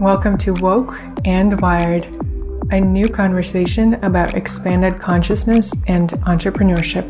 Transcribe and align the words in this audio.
Welcome 0.00 0.36
to 0.38 0.52
Woke 0.52 0.94
and 1.24 1.58
Wired, 1.58 2.04
a 2.70 2.78
new 2.78 3.08
conversation 3.08 3.94
about 4.04 4.34
expanded 4.34 5.00
consciousness 5.00 5.72
and 5.86 6.10
entrepreneurship. 6.26 7.06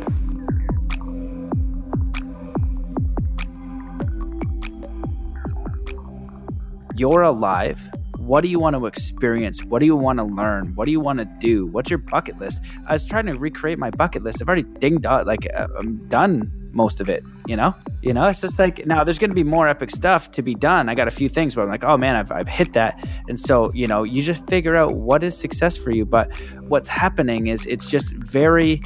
You're 6.94 7.22
alive. 7.22 7.80
What 8.18 8.42
do 8.42 8.48
you 8.48 8.60
want 8.60 8.76
to 8.76 8.86
experience? 8.86 9.64
What 9.64 9.80
do 9.80 9.86
you 9.86 9.96
want 9.96 10.20
to 10.20 10.24
learn? 10.24 10.72
What 10.76 10.84
do 10.84 10.92
you 10.92 11.00
want 11.00 11.18
to 11.18 11.24
do? 11.40 11.66
What's 11.66 11.90
your 11.90 11.98
bucket 11.98 12.38
list? 12.38 12.60
I 12.86 12.92
was 12.92 13.04
trying 13.04 13.26
to 13.26 13.34
recreate 13.34 13.80
my 13.80 13.90
bucket 13.90 14.22
list. 14.22 14.40
I've 14.40 14.46
already 14.46 14.62
dinged 14.78 15.06
out, 15.06 15.26
like, 15.26 15.48
uh, 15.52 15.66
I'm 15.76 16.06
done 16.06 16.52
most 16.72 17.00
of 17.00 17.08
it, 17.08 17.24
you 17.48 17.56
know? 17.56 17.74
You 18.06 18.14
know, 18.14 18.28
it's 18.28 18.40
just 18.40 18.56
like 18.56 18.86
now 18.86 19.02
there's 19.02 19.18
going 19.18 19.30
to 19.30 19.34
be 19.34 19.42
more 19.42 19.66
epic 19.66 19.90
stuff 19.90 20.30
to 20.30 20.40
be 20.40 20.54
done. 20.54 20.88
I 20.88 20.94
got 20.94 21.08
a 21.08 21.10
few 21.10 21.28
things, 21.28 21.56
but 21.56 21.62
I'm 21.62 21.68
like, 21.68 21.82
oh 21.82 21.96
man, 21.96 22.14
I've, 22.14 22.30
I've 22.30 22.46
hit 22.46 22.72
that. 22.74 23.04
And 23.28 23.36
so, 23.36 23.72
you 23.74 23.88
know, 23.88 24.04
you 24.04 24.22
just 24.22 24.46
figure 24.46 24.76
out 24.76 24.94
what 24.94 25.24
is 25.24 25.36
success 25.36 25.76
for 25.76 25.90
you. 25.90 26.06
But 26.06 26.32
what's 26.68 26.88
happening 26.88 27.48
is 27.48 27.66
it's 27.66 27.84
just 27.84 28.12
very 28.12 28.80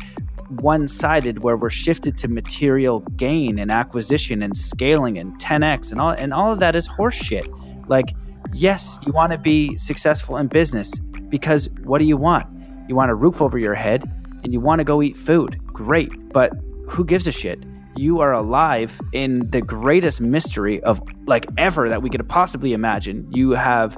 one 0.49 0.89
sided 0.89 1.41
where 1.43 1.55
we're 1.55 1.69
shifted 1.69 2.17
to 2.17 2.29
material 2.29 3.01
gain 3.17 3.59
and 3.59 3.71
acquisition 3.71 4.43
and 4.43 4.57
scaling 4.57 5.19
and 5.19 5.39
10x 5.39 5.93
and 5.93 6.01
all, 6.01 6.13
and 6.13 6.33
all 6.33 6.51
of 6.51 6.59
that 6.61 6.75
is 6.75 6.89
horseshit. 6.89 7.47
Like, 7.91 8.15
yes, 8.55 8.99
you 9.05 9.13
want 9.13 9.33
to 9.33 9.39
be 9.39 9.77
successful 9.77 10.39
in 10.39 10.47
business 10.47 10.99
because 11.29 11.69
what 11.85 11.99
do 11.99 12.07
you 12.07 12.17
want? 12.17 12.47
You 12.89 12.95
want 12.95 13.11
a 13.11 13.15
roof 13.15 13.43
over 13.43 13.59
your 13.59 13.75
head 13.75 14.11
and 14.45 14.55
you 14.55 14.61
want 14.61 14.79
to 14.79 14.85
go 14.85 15.03
eat 15.03 15.15
food. 15.15 15.61
Great. 15.67 16.33
But 16.33 16.55
who 16.89 17.05
gives 17.05 17.27
a 17.27 17.33
shit? 17.33 17.63
You 17.97 18.21
are 18.21 18.33
alive 18.33 19.01
in 19.13 19.51
the 19.51 19.61
greatest 19.61 20.21
mystery 20.21 20.83
of 20.83 21.03
like 21.27 21.47
ever 21.59 21.89
that 21.89 22.03
we 22.03 22.11
could 22.11 22.27
possibly 22.29 22.73
imagine. 22.73 23.27
You 23.33 23.51
have 23.51 23.97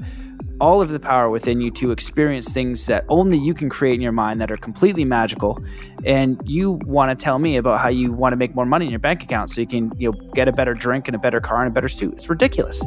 all 0.61 0.81
of 0.81 0.91
the 0.91 1.01
power 1.01 1.29
within 1.29 1.61
you 1.61 1.71
to 1.73 1.91
experience 1.91 2.53
things 2.53 2.87
that 2.87 3.05
only 3.09 3.37
you 3.37 3.53
can 3.53 3.69
create 3.69 3.95
in 3.95 4.01
your 4.01 4.12
mind 4.12 4.41
that 4.41 4.51
are 4.51 4.57
completely 4.57 5.05
magical. 5.05 5.62
And 6.05 6.41
you 6.45 6.73
want 6.84 7.17
to 7.17 7.23
tell 7.23 7.39
me 7.39 7.57
about 7.57 7.81
how 7.81 7.89
you 7.89 8.12
want 8.12 8.33
to 8.33 8.37
make 8.37 8.55
more 8.55 8.67
money 8.67 8.84
in 8.84 8.91
your 8.91 9.01
bank 9.01 9.23
account 9.23 9.51
so 9.51 9.61
you 9.61 9.67
can 9.67 9.93
you 9.99 10.12
know 10.12 10.31
get 10.34 10.49
a 10.49 10.53
better 10.53 10.75
drink 10.75 11.09
and 11.09 11.15
a 11.15 11.19
better 11.19 11.41
car 11.41 11.62
and 11.62 11.69
a 11.69 11.75
better 11.75 11.89
suit. 11.89 12.15
It's 12.15 12.31
ridiculous. 12.31 12.81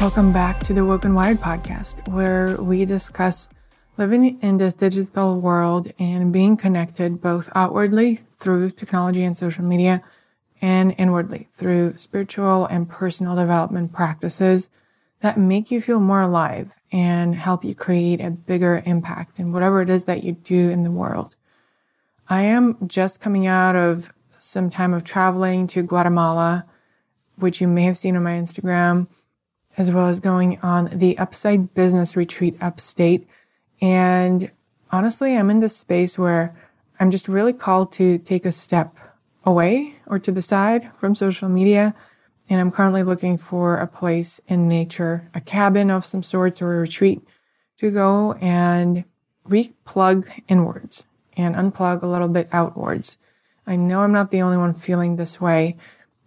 Welcome 0.00 0.32
back 0.32 0.58
to 0.64 0.74
the 0.74 0.84
woke 0.84 1.04
and 1.04 1.14
wired 1.14 1.38
podcast 1.38 2.08
where 2.12 2.56
we 2.56 2.84
discuss 2.84 3.48
Living 3.98 4.40
in 4.40 4.56
this 4.56 4.72
digital 4.72 5.40
world 5.40 5.92
and 5.98 6.32
being 6.32 6.56
connected 6.56 7.20
both 7.20 7.50
outwardly 7.54 8.20
through 8.38 8.70
technology 8.70 9.22
and 9.22 9.36
social 9.36 9.64
media 9.64 10.02
and 10.62 10.94
inwardly 10.96 11.48
through 11.52 11.96
spiritual 11.98 12.64
and 12.66 12.88
personal 12.88 13.36
development 13.36 13.92
practices 13.92 14.70
that 15.20 15.38
make 15.38 15.70
you 15.70 15.80
feel 15.80 16.00
more 16.00 16.22
alive 16.22 16.72
and 16.90 17.34
help 17.34 17.64
you 17.64 17.74
create 17.74 18.20
a 18.20 18.30
bigger 18.30 18.82
impact 18.86 19.38
in 19.38 19.52
whatever 19.52 19.82
it 19.82 19.90
is 19.90 20.04
that 20.04 20.24
you 20.24 20.32
do 20.32 20.70
in 20.70 20.84
the 20.84 20.90
world. 20.90 21.36
I 22.28 22.42
am 22.42 22.76
just 22.86 23.20
coming 23.20 23.46
out 23.46 23.76
of 23.76 24.12
some 24.38 24.70
time 24.70 24.94
of 24.94 25.04
traveling 25.04 25.66
to 25.68 25.82
Guatemala, 25.82 26.64
which 27.36 27.60
you 27.60 27.68
may 27.68 27.84
have 27.84 27.96
seen 27.96 28.16
on 28.16 28.22
my 28.22 28.32
Instagram, 28.32 29.06
as 29.76 29.90
well 29.90 30.08
as 30.08 30.18
going 30.18 30.58
on 30.60 30.90
the 30.92 31.18
Upside 31.18 31.74
Business 31.74 32.16
Retreat 32.16 32.56
upstate 32.60 33.26
and 33.82 34.50
honestly, 34.92 35.36
I'm 35.36 35.50
in 35.50 35.60
this 35.60 35.76
space 35.76 36.16
where 36.16 36.54
I'm 37.00 37.10
just 37.10 37.26
really 37.26 37.52
called 37.52 37.92
to 37.94 38.18
take 38.18 38.46
a 38.46 38.52
step 38.52 38.96
away 39.44 39.96
or 40.06 40.20
to 40.20 40.30
the 40.30 40.40
side 40.40 40.88
from 40.98 41.16
social 41.16 41.48
media. 41.48 41.94
And 42.48 42.60
I'm 42.60 42.70
currently 42.70 43.02
looking 43.02 43.38
for 43.38 43.76
a 43.76 43.88
place 43.88 44.40
in 44.46 44.68
nature, 44.68 45.28
a 45.34 45.40
cabin 45.40 45.90
of 45.90 46.04
some 46.04 46.22
sorts 46.22 46.62
or 46.62 46.74
a 46.74 46.80
retreat 46.80 47.22
to 47.78 47.90
go 47.90 48.34
and 48.34 49.04
replug 49.48 50.30
inwards 50.46 51.06
and 51.36 51.56
unplug 51.56 52.02
a 52.02 52.06
little 52.06 52.28
bit 52.28 52.48
outwards. 52.52 53.18
I 53.66 53.74
know 53.74 54.02
I'm 54.02 54.12
not 54.12 54.30
the 54.30 54.42
only 54.42 54.58
one 54.58 54.74
feeling 54.74 55.16
this 55.16 55.40
way. 55.40 55.76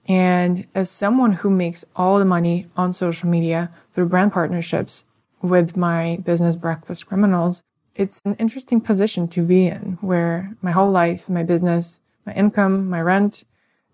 And 0.08 0.68
as 0.76 0.90
someone 0.90 1.34
who 1.34 1.50
makes 1.50 1.86
all 1.96 2.20
the 2.20 2.26
money 2.26 2.68
on 2.76 2.92
social 2.92 3.30
media 3.30 3.72
through 3.94 4.08
brand 4.08 4.34
partnerships, 4.34 5.06
with 5.50 5.78
my 5.78 6.20
business 6.24 6.56
breakfast 6.56 7.08
criminals, 7.08 7.64
it's 7.96 8.26
an 8.26 8.36
interesting 8.36 8.82
position 8.82 9.28
to 9.30 9.42
be 9.42 9.68
in 9.68 9.98
where 10.02 10.56
my 10.62 10.72
whole 10.72 10.92
life, 10.92 11.30
my 11.30 11.44
business, 11.44 12.02
my 12.26 12.34
income, 12.34 12.90
my 12.90 13.02
rent, 13.02 13.46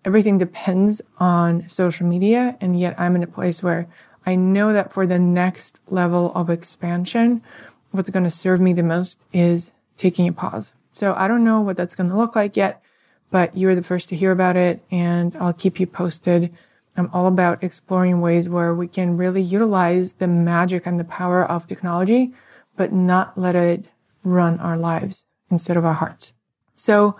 everything 0.03 0.37
depends 0.37 1.01
on 1.19 1.67
social 1.69 2.07
media. 2.07 2.57
And 2.59 2.79
yet 2.79 2.99
I'm 2.99 3.15
in 3.15 3.23
a 3.23 3.27
place 3.27 3.61
where 3.61 3.87
I 4.25 4.35
know 4.35 4.73
that 4.73 4.93
for 4.93 5.05
the 5.05 5.19
next 5.19 5.81
level 5.87 6.31
of 6.33 6.49
expansion, 6.49 7.43
what's 7.91 8.09
going 8.09 8.23
to 8.23 8.29
serve 8.29 8.61
me 8.61 8.73
the 8.73 8.83
most 8.83 9.19
is 9.33 9.71
taking 9.97 10.27
a 10.27 10.33
pause. 10.33 10.73
So 10.91 11.13
I 11.15 11.27
don't 11.27 11.43
know 11.43 11.61
what 11.61 11.77
that's 11.77 11.95
going 11.95 12.09
to 12.09 12.17
look 12.17 12.35
like 12.35 12.57
yet, 12.57 12.81
but 13.29 13.57
you're 13.57 13.75
the 13.75 13.83
first 13.83 14.09
to 14.09 14.15
hear 14.15 14.31
about 14.31 14.57
it 14.57 14.83
and 14.91 15.35
I'll 15.37 15.53
keep 15.53 15.79
you 15.79 15.87
posted 15.87 16.53
I'm 16.97 17.09
all 17.13 17.27
about 17.27 17.63
exploring 17.63 18.21
ways 18.21 18.49
where 18.49 18.73
we 18.73 18.87
can 18.87 19.17
really 19.17 19.41
utilize 19.41 20.13
the 20.13 20.27
magic 20.27 20.85
and 20.85 20.99
the 20.99 21.05
power 21.05 21.43
of 21.43 21.67
technology, 21.67 22.33
but 22.75 22.91
not 22.91 23.37
let 23.37 23.55
it 23.55 23.85
run 24.23 24.59
our 24.59 24.77
lives 24.77 25.25
instead 25.49 25.77
of 25.77 25.85
our 25.85 25.93
hearts. 25.93 26.33
So 26.73 27.15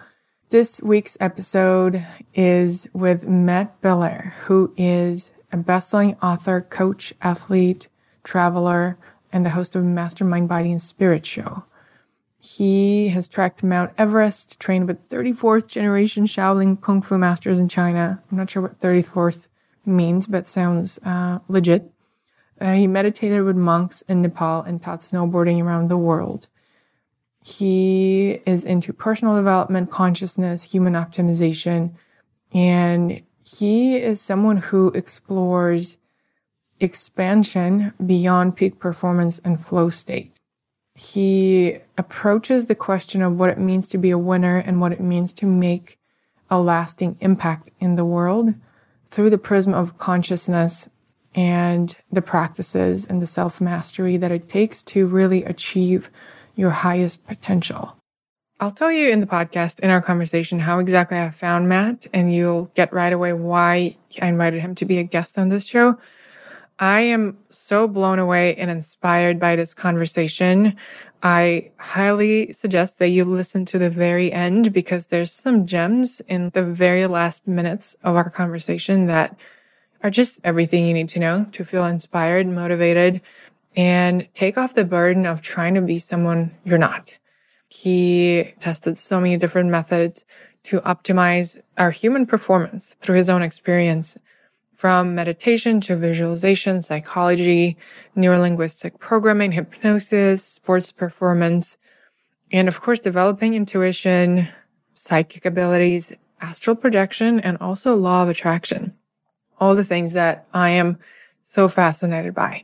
this 0.49 0.81
week's 0.81 1.17
episode 1.19 2.05
is 2.33 2.87
with 2.93 3.27
Matt 3.27 3.79
Belair, 3.81 4.35
who 4.43 4.73
is 4.75 5.31
a 5.51 5.57
best-selling 5.57 6.17
author, 6.21 6.61
coach, 6.61 7.13
athlete, 7.21 7.87
traveler, 8.23 8.97
and 9.31 9.45
the 9.45 9.51
host 9.51 9.75
of 9.75 9.83
Mastermind 9.83 10.49
Body 10.49 10.71
and 10.71 10.81
Spirit 10.81 11.25
Show. 11.25 11.63
He 12.39 13.09
has 13.09 13.29
tracked 13.29 13.63
Mount 13.63 13.91
Everest, 13.97 14.59
trained 14.59 14.87
with 14.87 15.07
34th 15.09 15.67
generation 15.67 16.25
Shaolin 16.25 16.81
Kung 16.81 17.01
Fu 17.01 17.17
masters 17.17 17.59
in 17.59 17.69
China. 17.69 18.21
I'm 18.31 18.37
not 18.37 18.49
sure 18.49 18.63
what 18.63 18.79
34th 18.79 19.47
means, 19.85 20.27
but 20.27 20.47
sounds 20.47 20.99
uh, 21.05 21.39
legit. 21.47 21.91
Uh, 22.59 22.73
he 22.73 22.87
meditated 22.87 23.43
with 23.43 23.55
monks 23.55 24.03
in 24.03 24.21
Nepal 24.21 24.61
and 24.61 24.81
taught 24.81 25.01
snowboarding 25.01 25.63
around 25.63 25.89
the 25.89 25.97
world. 25.97 26.47
He 27.43 28.39
is 28.45 28.63
into 28.63 28.93
personal 28.93 29.35
development, 29.35 29.89
consciousness, 29.89 30.61
human 30.61 30.93
optimization, 30.93 31.93
and 32.53 33.23
he 33.43 33.95
is 33.95 34.21
someone 34.21 34.57
who 34.57 34.89
explores 34.89 35.97
expansion 36.79 37.93
beyond 38.05 38.55
peak 38.55 38.79
performance 38.79 39.39
and 39.43 39.63
flow 39.63 39.89
state. 39.89 40.39
He 40.93 41.79
approaches 41.97 42.67
the 42.67 42.75
question 42.75 43.21
of 43.21 43.37
what 43.37 43.49
it 43.49 43.57
means 43.57 43.87
to 43.87 43.97
be 43.97 44.11
a 44.11 44.17
winner 44.17 44.57
and 44.57 44.79
what 44.79 44.91
it 44.91 44.99
means 44.99 45.33
to 45.33 45.45
make 45.45 45.97
a 46.49 46.59
lasting 46.59 47.17
impact 47.21 47.69
in 47.79 47.95
the 47.95 48.05
world 48.05 48.53
through 49.11 49.29
the 49.29 49.37
prism 49.37 49.73
of 49.73 49.97
consciousness 49.97 50.89
and 51.35 51.95
the 52.11 52.21
practices 52.21 53.05
and 53.05 53.21
the 53.21 53.25
self 53.27 53.61
mastery 53.61 54.17
that 54.17 54.31
it 54.31 54.49
takes 54.49 54.83
to 54.83 55.05
really 55.05 55.43
achieve 55.43 56.09
your 56.55 56.71
highest 56.71 57.25
potential. 57.27 57.95
I'll 58.59 58.71
tell 58.71 58.91
you 58.91 59.09
in 59.09 59.21
the 59.21 59.25
podcast, 59.25 59.79
in 59.79 59.89
our 59.89 60.01
conversation, 60.01 60.59
how 60.59 60.79
exactly 60.79 61.17
I 61.17 61.31
found 61.31 61.67
Matt, 61.67 62.05
and 62.13 62.33
you'll 62.33 62.65
get 62.75 62.93
right 62.93 63.11
away 63.11 63.33
why 63.33 63.97
I 64.21 64.27
invited 64.27 64.61
him 64.61 64.75
to 64.75 64.85
be 64.85 64.99
a 64.99 65.03
guest 65.03 65.39
on 65.39 65.49
this 65.49 65.65
show. 65.65 65.97
I 66.77 67.01
am 67.01 67.37
so 67.49 67.87
blown 67.87 68.19
away 68.19 68.55
and 68.55 68.69
inspired 68.69 69.39
by 69.39 69.55
this 69.55 69.73
conversation. 69.73 70.75
I 71.23 71.71
highly 71.77 72.51
suggest 72.51 72.97
that 72.99 73.09
you 73.09 73.25
listen 73.25 73.65
to 73.65 73.77
the 73.77 73.89
very 73.89 74.31
end 74.31 74.73
because 74.73 75.07
there's 75.07 75.31
some 75.31 75.67
gems 75.67 76.19
in 76.21 76.49
the 76.49 76.63
very 76.63 77.05
last 77.05 77.47
minutes 77.47 77.95
of 78.03 78.15
our 78.15 78.29
conversation 78.29 79.05
that 79.07 79.35
are 80.01 80.09
just 80.09 80.39
everything 80.43 80.85
you 80.85 80.93
need 80.93 81.09
to 81.09 81.19
know 81.19 81.45
to 81.51 81.63
feel 81.63 81.85
inspired, 81.85 82.47
motivated, 82.47 83.21
and 83.75 84.27
take 84.33 84.57
off 84.57 84.73
the 84.73 84.83
burden 84.83 85.27
of 85.27 85.41
trying 85.41 85.75
to 85.75 85.81
be 85.81 85.99
someone 85.99 86.51
you're 86.63 86.79
not. 86.79 87.13
He 87.69 88.53
tested 88.59 88.97
so 88.97 89.19
many 89.19 89.37
different 89.37 89.69
methods 89.69 90.25
to 90.63 90.81
optimize 90.81 91.61
our 91.77 91.91
human 91.91 92.25
performance 92.25 92.95
through 92.99 93.17
his 93.17 93.29
own 93.29 93.43
experience 93.43 94.17
from 94.81 95.13
meditation 95.13 95.79
to 95.79 95.95
visualization, 95.95 96.81
psychology, 96.81 97.77
neurolinguistic 98.17 98.97
programming, 98.97 99.51
hypnosis, 99.51 100.43
sports 100.43 100.91
performance, 100.91 101.77
and 102.51 102.67
of 102.67 102.81
course, 102.81 102.99
developing 102.99 103.53
intuition, 103.53 104.47
psychic 104.95 105.45
abilities, 105.45 106.13
astral 106.41 106.75
projection, 106.75 107.39
and 107.41 107.59
also 107.59 107.95
law 107.95 108.23
of 108.23 108.29
attraction. 108.29 108.91
All 109.59 109.75
the 109.75 109.83
things 109.83 110.13
that 110.13 110.47
I 110.51 110.71
am 110.71 110.97
so 111.43 111.67
fascinated 111.67 112.33
by. 112.33 112.63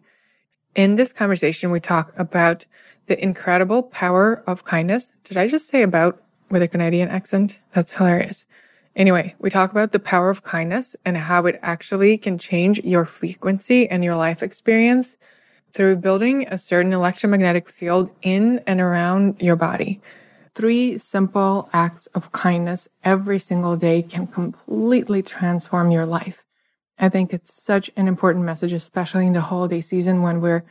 In 0.73 0.95
this 0.95 1.13
conversation, 1.13 1.69
we 1.69 1.79
talk 1.79 2.13
about 2.17 2.65
the 3.05 3.23
incredible 3.23 3.83
power 3.83 4.43
of 4.47 4.65
kindness. 4.65 5.13
Did 5.23 5.37
I 5.37 5.47
just 5.47 5.67
say 5.67 5.83
about 5.83 6.23
with 6.49 6.63
a 6.63 6.67
Canadian 6.67 7.09
accent? 7.09 7.59
That's 7.75 7.93
hilarious 7.93 8.47
Anyway, 8.97 9.35
we 9.37 9.51
talk 9.51 9.69
about 9.69 9.91
the 9.91 9.99
power 9.99 10.31
of 10.31 10.43
kindness 10.43 10.95
and 11.05 11.15
how 11.15 11.45
it 11.45 11.59
actually 11.61 12.17
can 12.17 12.35
change 12.39 12.79
your 12.83 13.05
frequency 13.05 13.87
and 13.87 14.03
your 14.03 14.15
life 14.15 14.41
experience 14.41 15.17
through 15.71 15.95
building 15.95 16.47
a 16.47 16.57
certain 16.57 16.91
electromagnetic 16.91 17.69
field 17.69 18.09
in 18.23 18.59
and 18.65 18.81
around 18.81 19.39
your 19.39 19.55
body. 19.55 20.01
Three 20.55 20.97
simple 20.97 21.69
acts 21.73 22.07
of 22.15 22.31
kindness 22.31 22.87
every 23.03 23.37
single 23.37 23.77
day 23.77 24.01
can 24.01 24.25
completely 24.25 25.21
transform 25.21 25.91
your 25.91 26.07
life. 26.07 26.43
I 26.97 27.09
think 27.09 27.31
it's 27.31 27.53
such 27.53 27.91
an 27.97 28.07
important 28.07 28.45
message, 28.45 28.73
especially 28.73 29.27
in 29.27 29.33
the 29.33 29.41
holiday 29.41 29.81
season 29.81 30.23
when 30.23 30.41
we're 30.41 30.65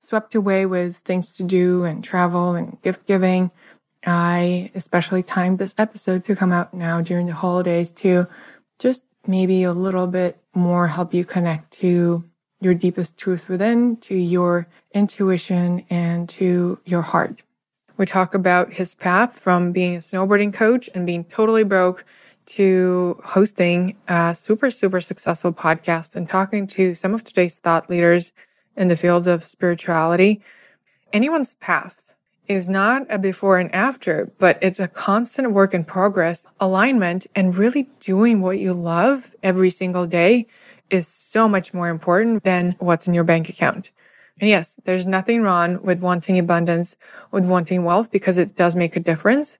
swept 0.00 0.34
away 0.34 0.66
with 0.66 0.96
things 0.96 1.30
to 1.32 1.44
do 1.44 1.84
and 1.84 2.02
travel 2.02 2.56
and 2.56 2.82
gift 2.82 3.06
giving. 3.06 3.52
I 4.06 4.70
especially 4.74 5.22
timed 5.22 5.58
this 5.58 5.74
episode 5.78 6.24
to 6.26 6.36
come 6.36 6.52
out 6.52 6.72
now 6.72 7.00
during 7.00 7.26
the 7.26 7.34
holidays 7.34 7.92
to 7.92 8.26
just 8.78 9.02
maybe 9.26 9.64
a 9.64 9.72
little 9.72 10.06
bit 10.06 10.38
more 10.54 10.86
help 10.86 11.12
you 11.12 11.24
connect 11.24 11.72
to 11.72 12.24
your 12.60 12.74
deepest 12.74 13.16
truth 13.16 13.48
within, 13.48 13.96
to 13.98 14.14
your 14.14 14.66
intuition, 14.92 15.84
and 15.90 16.28
to 16.28 16.78
your 16.84 17.02
heart. 17.02 17.42
We 17.96 18.06
talk 18.06 18.34
about 18.34 18.72
his 18.72 18.94
path 18.94 19.38
from 19.38 19.72
being 19.72 19.96
a 19.96 19.98
snowboarding 19.98 20.54
coach 20.54 20.88
and 20.94 21.06
being 21.06 21.24
totally 21.24 21.64
broke 21.64 22.04
to 22.46 23.20
hosting 23.24 23.96
a 24.08 24.34
super, 24.34 24.70
super 24.70 25.00
successful 25.00 25.52
podcast 25.52 26.16
and 26.16 26.28
talking 26.28 26.66
to 26.68 26.94
some 26.94 27.14
of 27.14 27.22
today's 27.22 27.58
thought 27.58 27.90
leaders 27.90 28.32
in 28.76 28.88
the 28.88 28.96
fields 28.96 29.26
of 29.26 29.44
spirituality. 29.44 30.40
Anyone's 31.12 31.54
path 31.54 32.02
is 32.48 32.68
not 32.68 33.06
a 33.10 33.18
before 33.18 33.58
and 33.58 33.72
after, 33.74 34.30
but 34.38 34.58
it's 34.62 34.80
a 34.80 34.88
constant 34.88 35.52
work 35.52 35.74
in 35.74 35.84
progress. 35.84 36.46
Alignment 36.60 37.26
and 37.34 37.56
really 37.56 37.88
doing 38.00 38.40
what 38.40 38.58
you 38.58 38.72
love 38.72 39.34
every 39.42 39.70
single 39.70 40.06
day 40.06 40.46
is 40.90 41.06
so 41.06 41.48
much 41.48 41.74
more 41.74 41.88
important 41.88 42.44
than 42.44 42.74
what's 42.78 43.06
in 43.06 43.14
your 43.14 43.24
bank 43.24 43.48
account. 43.50 43.90
And 44.40 44.48
yes, 44.48 44.78
there's 44.84 45.06
nothing 45.06 45.42
wrong 45.42 45.82
with 45.82 46.00
wanting 46.00 46.38
abundance, 46.38 46.96
with 47.30 47.44
wanting 47.44 47.84
wealth, 47.84 48.10
because 48.10 48.38
it 48.38 48.56
does 48.56 48.74
make 48.74 48.96
a 48.96 49.00
difference. 49.00 49.58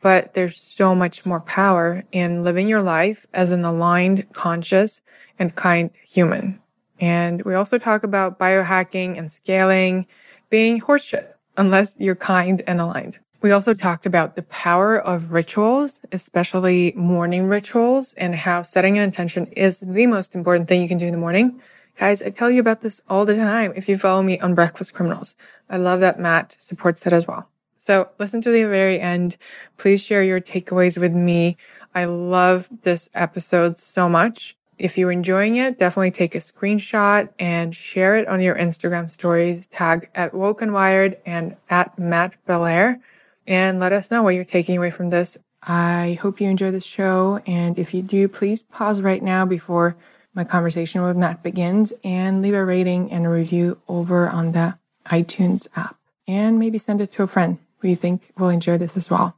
But 0.00 0.34
there's 0.34 0.60
so 0.60 0.94
much 0.94 1.26
more 1.26 1.40
power 1.40 2.04
in 2.12 2.44
living 2.44 2.68
your 2.68 2.82
life 2.82 3.26
as 3.34 3.50
an 3.50 3.64
aligned, 3.64 4.32
conscious, 4.32 5.02
and 5.40 5.54
kind 5.56 5.90
human. 6.06 6.60
And 7.00 7.42
we 7.42 7.54
also 7.54 7.78
talk 7.78 8.04
about 8.04 8.38
biohacking 8.38 9.18
and 9.18 9.30
scaling 9.30 10.06
being 10.50 10.80
horseshit 10.80 11.32
unless 11.58 11.96
you're 11.98 12.14
kind 12.14 12.62
and 12.66 12.80
aligned. 12.80 13.18
We 13.40 13.52
also 13.52 13.72
talked 13.72 14.04
about 14.04 14.34
the 14.34 14.42
power 14.44 14.98
of 14.98 15.32
rituals, 15.32 16.00
especially 16.10 16.92
morning 16.96 17.46
rituals 17.46 18.14
and 18.14 18.34
how 18.34 18.62
setting 18.62 18.98
an 18.98 19.04
intention 19.04 19.46
is 19.48 19.78
the 19.78 20.06
most 20.06 20.34
important 20.34 20.66
thing 20.66 20.82
you 20.82 20.88
can 20.88 20.98
do 20.98 21.06
in 21.06 21.12
the 21.12 21.18
morning. 21.18 21.60
Guys, 21.98 22.20
I 22.22 22.30
tell 22.30 22.50
you 22.50 22.60
about 22.60 22.80
this 22.80 23.00
all 23.08 23.24
the 23.24 23.36
time 23.36 23.72
if 23.76 23.88
you 23.88 23.96
follow 23.96 24.22
me 24.22 24.40
on 24.40 24.56
Breakfast 24.56 24.92
Criminals. 24.92 25.36
I 25.70 25.76
love 25.76 26.00
that 26.00 26.18
Matt 26.18 26.56
supports 26.58 27.06
it 27.06 27.12
as 27.12 27.28
well. 27.28 27.48
So 27.76 28.08
listen 28.18 28.42
to 28.42 28.50
the 28.50 28.64
very 28.64 29.00
end. 29.00 29.36
Please 29.76 30.02
share 30.02 30.24
your 30.24 30.40
takeaways 30.40 30.98
with 30.98 31.12
me. 31.12 31.56
I 31.94 32.06
love 32.06 32.68
this 32.82 33.08
episode 33.14 33.78
so 33.78 34.08
much. 34.08 34.57
If 34.78 34.96
you're 34.96 35.10
enjoying 35.10 35.56
it, 35.56 35.78
definitely 35.78 36.12
take 36.12 36.36
a 36.36 36.38
screenshot 36.38 37.28
and 37.38 37.74
share 37.74 38.16
it 38.16 38.28
on 38.28 38.40
your 38.40 38.54
Instagram 38.54 39.10
stories. 39.10 39.66
Tag 39.66 40.08
at 40.14 40.32
Woken 40.32 40.72
Wired 40.72 41.18
and 41.26 41.56
at 41.68 41.98
Matt 41.98 42.36
Belair 42.46 43.00
and 43.46 43.80
let 43.80 43.92
us 43.92 44.10
know 44.10 44.22
what 44.22 44.36
you're 44.36 44.44
taking 44.44 44.76
away 44.76 44.92
from 44.92 45.10
this. 45.10 45.36
I 45.62 46.16
hope 46.22 46.40
you 46.40 46.48
enjoy 46.48 46.70
this 46.70 46.84
show. 46.84 47.40
And 47.44 47.76
if 47.76 47.92
you 47.92 48.02
do, 48.02 48.28
please 48.28 48.62
pause 48.62 49.02
right 49.02 49.22
now 49.22 49.44
before 49.44 49.96
my 50.32 50.44
conversation 50.44 51.02
with 51.02 51.16
Matt 51.16 51.42
begins 51.42 51.92
and 52.04 52.40
leave 52.40 52.54
a 52.54 52.64
rating 52.64 53.10
and 53.10 53.26
a 53.26 53.30
review 53.30 53.80
over 53.88 54.28
on 54.28 54.52
the 54.52 54.78
iTunes 55.06 55.66
app. 55.74 55.96
And 56.28 56.60
maybe 56.60 56.78
send 56.78 57.00
it 57.00 57.10
to 57.12 57.24
a 57.24 57.26
friend 57.26 57.58
who 57.78 57.88
you 57.88 57.96
think 57.96 58.30
will 58.38 58.50
enjoy 58.50 58.78
this 58.78 58.96
as 58.96 59.10
well. 59.10 59.36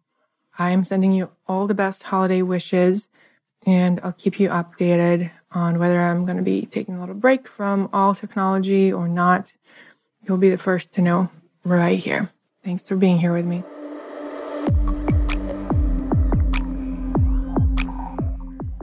I 0.59 0.73
am 0.73 0.85
sending 0.85 1.13
you 1.13 1.31
all 1.47 1.67
the 1.67 1.75
best 1.75 2.03
holiday 2.03 2.43
wishes 2.43 3.09
and 3.67 4.01
I'll 4.03 4.13
keep 4.13 4.41
you 4.41 4.49
updated 4.49 5.31
on 5.53 5.79
whether 5.79 6.01
I'm 6.01 6.25
going 6.25 6.37
to 6.37 6.43
be 6.43 6.67
taking 6.67 6.95
a 6.95 7.01
little 7.01 7.15
break 7.15 7.49
from 7.49 7.89
all 7.93 8.15
technology 8.15 8.93
or 8.93 9.09
not. 9.09 9.53
You'll 10.23 10.39
be 10.39 10.51
the 10.51 10.59
first 10.59 10.93
to 10.95 11.03
know 11.03 11.31
right 11.65 11.99
here. 11.99 12.31
Thanks 12.65 12.89
for 12.89 12.97
being 12.97 13.19
here 13.19 13.33
with 13.33 13.47
me. 13.47 13.65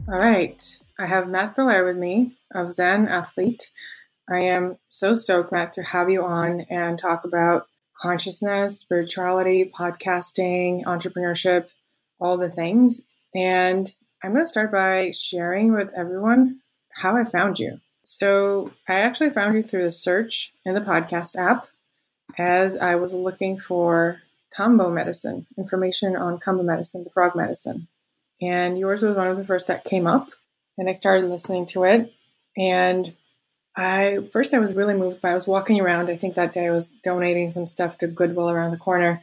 All 0.09 0.19
right. 0.19 0.80
I 1.00 1.06
have 1.06 1.27
Matt 1.27 1.56
Belair 1.56 1.85
with 1.85 1.97
me 1.97 2.38
of 2.53 2.71
Zen 2.71 3.07
Athlete. 3.07 3.71
I 4.30 4.39
am 4.39 4.77
so 4.89 5.13
stoked, 5.13 5.51
Matt, 5.51 5.73
to 5.73 5.83
have 5.83 6.09
you 6.09 6.23
on 6.23 6.62
and 6.69 6.97
talk 6.97 7.23
about 7.23 7.68
consciousness, 8.00 8.80
spirituality, 8.80 9.71
podcasting, 9.73 10.83
entrepreneurship, 10.85 11.68
all 12.19 12.38
the 12.38 12.50
things. 12.50 13.01
And 13.35 13.94
I'm 14.23 14.33
going 14.33 14.43
to 14.43 14.49
start 14.49 14.71
by 14.71 15.11
sharing 15.11 15.73
with 15.73 15.89
everyone 15.95 16.61
how 16.89 17.15
I 17.15 17.23
found 17.23 17.59
you. 17.59 17.79
So, 18.03 18.71
I 18.87 18.95
actually 18.95 19.31
found 19.31 19.55
you 19.55 19.63
through 19.63 19.83
the 19.83 19.91
search 19.91 20.53
in 20.65 20.73
the 20.73 20.81
podcast 20.81 21.35
app 21.35 21.67
as 22.37 22.77
I 22.77 22.95
was 22.95 23.13
looking 23.13 23.59
for 23.59 24.21
Kambo 24.57 24.91
medicine, 24.91 25.45
information 25.57 26.15
on 26.15 26.39
Kambo 26.39 26.63
medicine, 26.63 27.03
the 27.03 27.09
frog 27.09 27.35
medicine. 27.35 27.87
And 28.41 28.77
yours 28.77 29.03
was 29.03 29.15
one 29.15 29.27
of 29.27 29.37
the 29.37 29.45
first 29.45 29.67
that 29.67 29.83
came 29.83 30.07
up. 30.07 30.29
And 30.77 30.89
I 30.89 30.93
started 30.93 31.29
listening 31.29 31.65
to 31.67 31.83
it. 31.83 32.13
And 32.57 33.13
I 33.75 34.19
first 34.31 34.53
I 34.53 34.59
was 34.59 34.73
really 34.73 34.95
moved 34.95 35.21
by 35.21 35.31
I 35.31 35.35
was 35.35 35.47
walking 35.47 35.79
around. 35.79 36.09
I 36.09 36.17
think 36.17 36.35
that 36.35 36.53
day 36.53 36.67
I 36.67 36.71
was 36.71 36.91
donating 37.03 37.49
some 37.49 37.67
stuff 37.67 37.97
to 37.99 38.07
Goodwill 38.07 38.49
around 38.49 38.71
the 38.71 38.77
corner, 38.77 39.21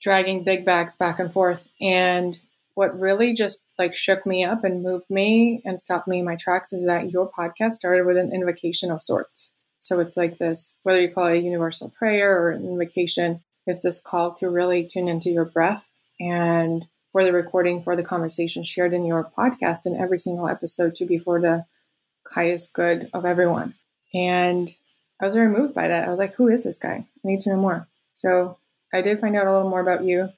dragging 0.00 0.44
big 0.44 0.64
bags 0.64 0.94
back 0.94 1.18
and 1.18 1.32
forth. 1.32 1.66
And 1.80 2.38
what 2.74 2.98
really 2.98 3.34
just 3.34 3.66
like 3.78 3.94
shook 3.94 4.26
me 4.26 4.44
up 4.44 4.64
and 4.64 4.82
moved 4.82 5.10
me 5.10 5.60
and 5.64 5.80
stopped 5.80 6.08
me 6.08 6.20
in 6.20 6.24
my 6.24 6.36
tracks 6.36 6.72
is 6.72 6.86
that 6.86 7.10
your 7.10 7.30
podcast 7.30 7.72
started 7.72 8.06
with 8.06 8.16
an 8.16 8.32
invocation 8.32 8.90
of 8.90 9.02
sorts. 9.02 9.54
So 9.78 10.00
it's 10.00 10.16
like 10.16 10.38
this, 10.38 10.78
whether 10.82 11.00
you 11.00 11.10
call 11.10 11.26
it 11.26 11.38
a 11.38 11.42
universal 11.42 11.90
prayer 11.90 12.40
or 12.40 12.50
an 12.52 12.64
invocation, 12.64 13.42
it's 13.66 13.82
this 13.82 14.00
call 14.00 14.32
to 14.34 14.48
really 14.48 14.86
tune 14.86 15.08
into 15.08 15.30
your 15.30 15.44
breath 15.44 15.92
and 16.20 16.86
for 17.10 17.24
the 17.24 17.32
recording, 17.32 17.82
for 17.82 17.94
the 17.94 18.02
conversation 18.02 18.64
shared 18.64 18.94
in 18.94 19.04
your 19.04 19.30
podcast 19.36 19.84
in 19.84 20.00
every 20.00 20.18
single 20.18 20.48
episode 20.48 20.94
to 20.94 21.04
be 21.04 21.18
for 21.18 21.40
the 21.40 21.66
highest 22.26 22.72
good 22.72 23.10
of 23.12 23.26
everyone. 23.26 23.74
And 24.14 24.70
I 25.20 25.24
was 25.24 25.34
very 25.34 25.48
moved 25.48 25.74
by 25.74 25.88
that. 25.88 26.04
I 26.04 26.10
was 26.10 26.18
like, 26.18 26.34
who 26.34 26.48
is 26.48 26.62
this 26.62 26.78
guy? 26.78 27.06
I 27.06 27.28
need 27.28 27.40
to 27.42 27.50
know 27.50 27.56
more. 27.56 27.86
So 28.12 28.56
I 28.92 29.02
did 29.02 29.20
find 29.20 29.36
out 29.36 29.46
a 29.46 29.52
little 29.52 29.70
more 29.70 29.80
about 29.80 30.04
you. 30.04 30.30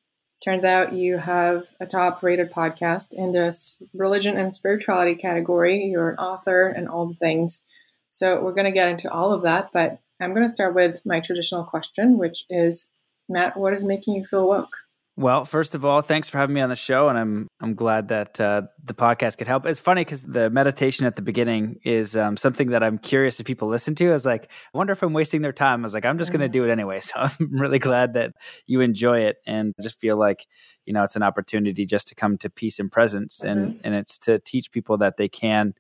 Turns 0.43 0.65
out 0.65 0.93
you 0.93 1.19
have 1.19 1.69
a 1.81 1.87
top 1.87 2.23
rated 2.23 2.53
podcast 2.53 3.15
in 3.15 3.33
this 3.33 3.83
religion 3.95 4.37
and 4.37 4.53
spirituality 4.53 5.15
category. 5.15 5.85
You're 5.85 6.11
an 6.11 6.19
author 6.19 6.69
and 6.69 6.89
all 6.89 7.07
the 7.07 7.15
things. 7.15 7.65
So 8.11 8.43
we're 8.43 8.55
going 8.55 8.67
to 8.67 8.71
get 8.71 8.89
into 8.89 9.11
all 9.11 9.33
of 9.33 9.43
that, 9.43 9.71
but 9.73 9.99
I'm 10.21 10.35
going 10.35 10.47
to 10.47 10.53
start 10.53 10.75
with 10.75 11.01
my 11.05 11.21
traditional 11.21 11.65
question, 11.65 12.19
which 12.19 12.45
is 12.49 12.91
Matt, 13.29 13.57
what 13.57 13.73
is 13.73 13.85
making 13.85 14.15
you 14.15 14.25
feel 14.25 14.47
woke? 14.47 14.84
Well, 15.17 15.45
first 15.45 15.77
of 15.77 15.85
all, 15.85 16.03
thanks 16.03 16.29
for 16.29 16.39
having 16.39 16.55
me 16.55 16.61
on 16.61 16.71
the 16.71 16.77
show, 16.77 17.09
and 17.09 17.17
I'm 17.17 17.47
I'm 17.61 17.75
glad 17.75 18.09
that 18.09 18.41
uh, 18.41 18.63
the 18.83 18.95
podcast 18.95 19.39
could 19.39 19.47
help. 19.47 19.65
It's 19.65 19.79
funny 19.79 20.01
because 20.01 20.23
the 20.23 20.51
meditation 20.51 21.07
at 21.07 21.15
the 21.15 21.23
beginning 21.23 21.79
is 21.85 22.17
um, 22.17 22.37
something 22.37 22.71
that 22.71 22.83
I'm 22.83 22.99
curious 22.99 23.39
if 23.39 23.47
people 23.47 23.69
listen 23.69 23.95
to. 23.97 24.09
I 24.09 24.13
was 24.13 24.27
like, 24.27 24.51
I 24.75 24.77
wonder 24.79 24.93
if 24.93 25.05
I'm 25.05 25.13
wasting 25.13 25.43
their 25.43 25.53
time. 25.53 25.83
I 25.83 25.87
was 25.87 25.95
like, 25.95 26.05
I'm 26.05 26.19
just 26.19 26.33
going 26.33 26.41
to 26.41 26.49
do 26.49 26.65
it 26.65 26.71
anyway. 26.71 27.01
So 27.05 27.15
I'm 27.17 27.51
really 27.51 27.79
glad 27.79 28.15
that 28.15 28.33
you 28.67 28.81
enjoy 28.81 29.21
it, 29.21 29.37
and 29.47 29.73
just 29.81 30.01
feel 30.01 30.17
like 30.17 30.47
you 30.85 30.93
know 30.93 31.05
it's 31.05 31.17
an 31.17 31.23
opportunity 31.23 31.87
just 31.87 32.09
to 32.09 32.17
come 32.17 32.37
to 32.39 32.51
peace 32.51 32.81
and 32.81 32.91
presence, 32.91 33.39
mm-hmm. 33.39 33.49
and 33.49 33.81
and 33.85 33.95
it's 33.95 34.19
to 34.21 34.41
teach 34.41 34.73
people 34.73 34.99
that 34.99 35.17
they 35.17 35.29
can 35.29 35.75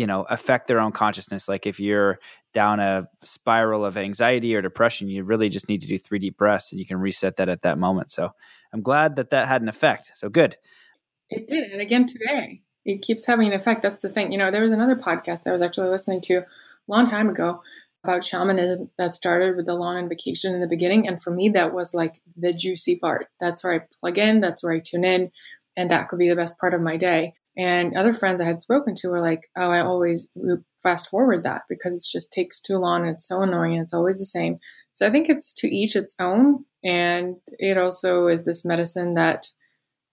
you 0.00 0.06
know 0.06 0.22
affect 0.30 0.66
their 0.66 0.80
own 0.80 0.92
consciousness. 0.92 1.46
Like 1.46 1.66
if 1.66 1.78
you're 1.78 2.18
down 2.54 2.80
a 2.80 3.06
spiral 3.22 3.84
of 3.84 3.98
anxiety 3.98 4.56
or 4.56 4.62
depression 4.62 5.08
you 5.08 5.22
really 5.22 5.50
just 5.50 5.68
need 5.68 5.82
to 5.82 5.86
do 5.86 5.98
three 5.98 6.18
deep 6.18 6.38
breaths 6.38 6.72
and 6.72 6.80
you 6.80 6.86
can 6.86 6.98
reset 6.98 7.36
that 7.36 7.50
at 7.50 7.60
that 7.62 7.76
moment. 7.78 8.10
So 8.10 8.30
i'm 8.72 8.80
glad 8.80 9.16
that 9.16 9.28
that 9.30 9.46
had 9.46 9.60
an 9.60 9.68
effect. 9.68 10.10
So 10.14 10.30
good. 10.30 10.56
It 11.28 11.48
did 11.48 11.70
and 11.70 11.82
again 11.82 12.06
today 12.06 12.62
it 12.86 13.02
keeps 13.02 13.26
having 13.26 13.48
an 13.48 13.52
effect. 13.52 13.82
That's 13.82 14.00
the 14.00 14.08
thing 14.08 14.32
you 14.32 14.38
know 14.38 14.50
there 14.50 14.62
was 14.62 14.72
another 14.72 14.96
podcast 14.96 15.46
i 15.46 15.52
was 15.52 15.60
actually 15.60 15.90
listening 15.90 16.22
to 16.22 16.36
a 16.38 16.46
long 16.88 17.06
time 17.06 17.28
ago 17.28 17.62
about 18.02 18.24
shamanism 18.24 18.90
that 18.96 19.14
started 19.14 19.54
with 19.54 19.66
the 19.66 19.74
long 19.74 19.98
invocation 19.98 20.54
in 20.54 20.62
the 20.62 20.66
beginning 20.66 21.06
and 21.06 21.22
for 21.22 21.30
me 21.30 21.50
that 21.50 21.74
was 21.74 21.92
like 21.92 22.22
the 22.38 22.54
juicy 22.54 22.96
part. 22.96 23.26
That's 23.38 23.62
where 23.62 23.74
i 23.74 23.80
plug 24.00 24.16
in 24.16 24.40
that's 24.40 24.62
where 24.62 24.72
i 24.72 24.80
tune 24.80 25.04
in 25.04 25.30
and 25.76 25.90
that 25.90 26.08
could 26.08 26.18
be 26.18 26.30
the 26.30 26.42
best 26.42 26.58
part 26.58 26.72
of 26.72 26.80
my 26.80 26.96
day 26.96 27.34
and 27.56 27.96
other 27.96 28.14
friends 28.14 28.40
I 28.40 28.46
had 28.46 28.62
spoken 28.62 28.94
to 28.96 29.08
were 29.08 29.20
like, 29.20 29.50
oh, 29.56 29.70
I 29.70 29.80
always 29.80 30.28
fast 30.82 31.10
forward 31.10 31.42
that 31.42 31.62
because 31.68 31.94
it 31.94 32.06
just 32.10 32.32
takes 32.32 32.60
too 32.60 32.76
long 32.76 33.06
and 33.06 33.16
it's 33.16 33.28
so 33.28 33.42
annoying 33.42 33.74
and 33.74 33.82
it's 33.82 33.94
always 33.94 34.18
the 34.18 34.26
same. 34.26 34.58
So 34.92 35.06
I 35.06 35.10
think 35.10 35.28
it's 35.28 35.52
to 35.54 35.68
each 35.68 35.96
its 35.96 36.14
own. 36.18 36.64
And 36.82 37.36
it 37.58 37.76
also 37.76 38.28
is 38.28 38.44
this 38.44 38.64
medicine 38.64 39.14
that 39.14 39.46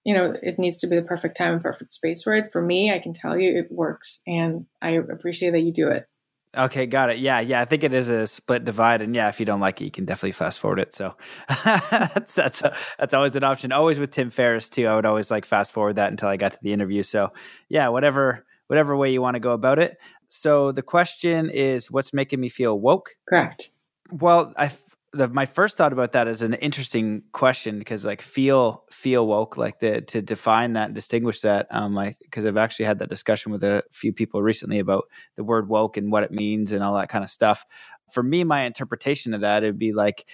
you 0.07 0.13
know, 0.13 0.33
it 0.41 0.57
needs 0.57 0.77
to 0.77 0.87
be 0.87 0.95
the 0.95 1.01
perfect 1.01 1.35
time 1.35 1.51
and 1.51 1.61
perfect 1.61 1.91
space 1.91 2.23
for 2.23 2.33
it. 2.33 2.49
For 2.49 2.61
me, 2.61 2.93
I 2.93 2.99
can 2.99 3.11
tell 3.11 3.37
you 3.37 3.51
it 3.51 3.69
works 3.69 4.21
and 4.25 4.65
I 4.81 4.91
appreciate 4.91 5.51
that 5.51 5.63
you 5.63 5.73
do 5.73 5.89
it. 5.89 6.07
Okay, 6.55 6.85
got 6.85 7.09
it. 7.09 7.17
Yeah, 7.19 7.39
yeah. 7.39 7.61
I 7.61 7.65
think 7.65 7.83
it 7.83 7.93
is 7.93 8.09
a 8.09 8.25
split 8.25 8.65
divide, 8.65 9.01
and 9.01 9.15
yeah, 9.15 9.27
if 9.29 9.39
you 9.39 9.45
don't 9.45 9.59
like 9.59 9.81
it, 9.81 9.85
you 9.85 9.91
can 9.91 10.05
definitely 10.05 10.31
fast 10.31 10.59
forward 10.59 10.79
it. 10.79 10.95
So 10.95 11.15
that's 11.65 12.33
that's 12.33 12.61
a, 12.61 12.75
that's 12.97 13.13
always 13.13 13.35
an 13.35 13.43
option. 13.43 13.71
Always 13.71 13.99
with 13.99 14.11
Tim 14.11 14.29
Ferriss 14.29 14.69
too. 14.69 14.87
I 14.87 14.95
would 14.95 15.05
always 15.05 15.29
like 15.29 15.45
fast 15.45 15.73
forward 15.73 15.97
that 15.97 16.09
until 16.09 16.29
I 16.29 16.37
got 16.37 16.53
to 16.53 16.59
the 16.61 16.73
interview. 16.73 17.03
So 17.03 17.31
yeah, 17.69 17.89
whatever 17.89 18.45
whatever 18.67 18.95
way 18.95 19.11
you 19.11 19.21
want 19.21 19.35
to 19.35 19.39
go 19.39 19.51
about 19.51 19.79
it. 19.79 19.97
So 20.29 20.71
the 20.71 20.81
question 20.81 21.49
is, 21.49 21.91
what's 21.91 22.13
making 22.13 22.39
me 22.39 22.49
feel 22.49 22.79
woke? 22.79 23.11
Correct. 23.27 23.71
Well, 24.11 24.53
I 24.57 24.71
the 25.13 25.27
my 25.27 25.45
first 25.45 25.77
thought 25.77 25.93
about 25.93 26.11
that 26.11 26.27
is 26.27 26.41
an 26.41 26.53
interesting 26.55 27.23
question 27.31 27.79
because 27.79 28.03
like 28.03 28.21
feel 28.21 28.83
feel 28.91 29.25
woke 29.25 29.55
like 29.57 29.79
the 29.79 30.01
to 30.01 30.21
define 30.21 30.73
that 30.73 30.87
and 30.87 30.95
distinguish 30.95 31.41
that 31.41 31.67
um 31.71 31.93
like 31.93 32.17
because 32.21 32.45
I've 32.45 32.57
actually 32.57 32.85
had 32.85 32.99
that 32.99 33.09
discussion 33.09 33.51
with 33.51 33.63
a 33.63 33.83
few 33.91 34.11
people 34.11 34.41
recently 34.41 34.79
about 34.79 35.05
the 35.37 35.43
word 35.43 35.69
woke 35.69 35.97
and 35.97 36.11
what 36.11 36.23
it 36.23 36.31
means 36.31 36.71
and 36.71 36.83
all 36.83 36.95
that 36.95 37.09
kind 37.09 37.23
of 37.23 37.29
stuff. 37.29 37.63
For 38.11 38.21
me, 38.21 38.43
my 38.43 38.63
interpretation 38.63 39.33
of 39.33 39.41
that 39.41 39.63
it'd 39.63 39.79
be 39.79 39.93
like 39.93 40.25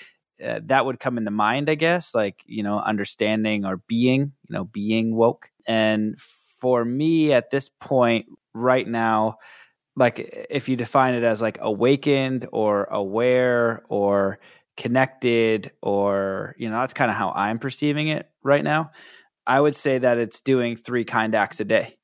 uh, 0.43 0.59
that 0.65 0.85
would 0.85 0.99
come 0.99 1.17
in 1.17 1.23
the 1.23 1.31
mind, 1.31 1.69
I 1.69 1.75
guess, 1.75 2.15
like 2.15 2.41
you 2.45 2.63
know, 2.63 2.79
understanding 2.79 3.65
or 3.65 3.77
being, 3.77 4.33
you 4.47 4.55
know, 4.55 4.63
being 4.65 5.15
woke. 5.15 5.49
And 5.67 6.19
for 6.19 6.83
me, 6.83 7.31
at 7.31 7.51
this 7.51 7.69
point, 7.69 8.25
right 8.53 8.87
now, 8.87 9.37
like 9.95 10.47
if 10.49 10.67
you 10.67 10.75
define 10.75 11.13
it 11.13 11.23
as 11.23 11.41
like 11.41 11.59
awakened 11.61 12.47
or 12.51 12.85
aware 12.85 13.83
or 13.89 14.39
connected 14.75 15.71
or 15.81 16.55
you 16.57 16.69
know 16.69 16.79
that's 16.79 16.93
kind 16.93 17.11
of 17.11 17.17
how 17.17 17.31
i'm 17.35 17.59
perceiving 17.59 18.07
it 18.07 18.29
right 18.43 18.63
now. 18.63 18.91
I 19.45 19.59
would 19.59 19.75
say 19.75 19.97
that 19.97 20.17
it's 20.17 20.41
doing 20.41 20.75
three 20.75 21.03
kind 21.03 21.35
acts 21.35 21.59
a 21.59 21.65
day. 21.65 21.97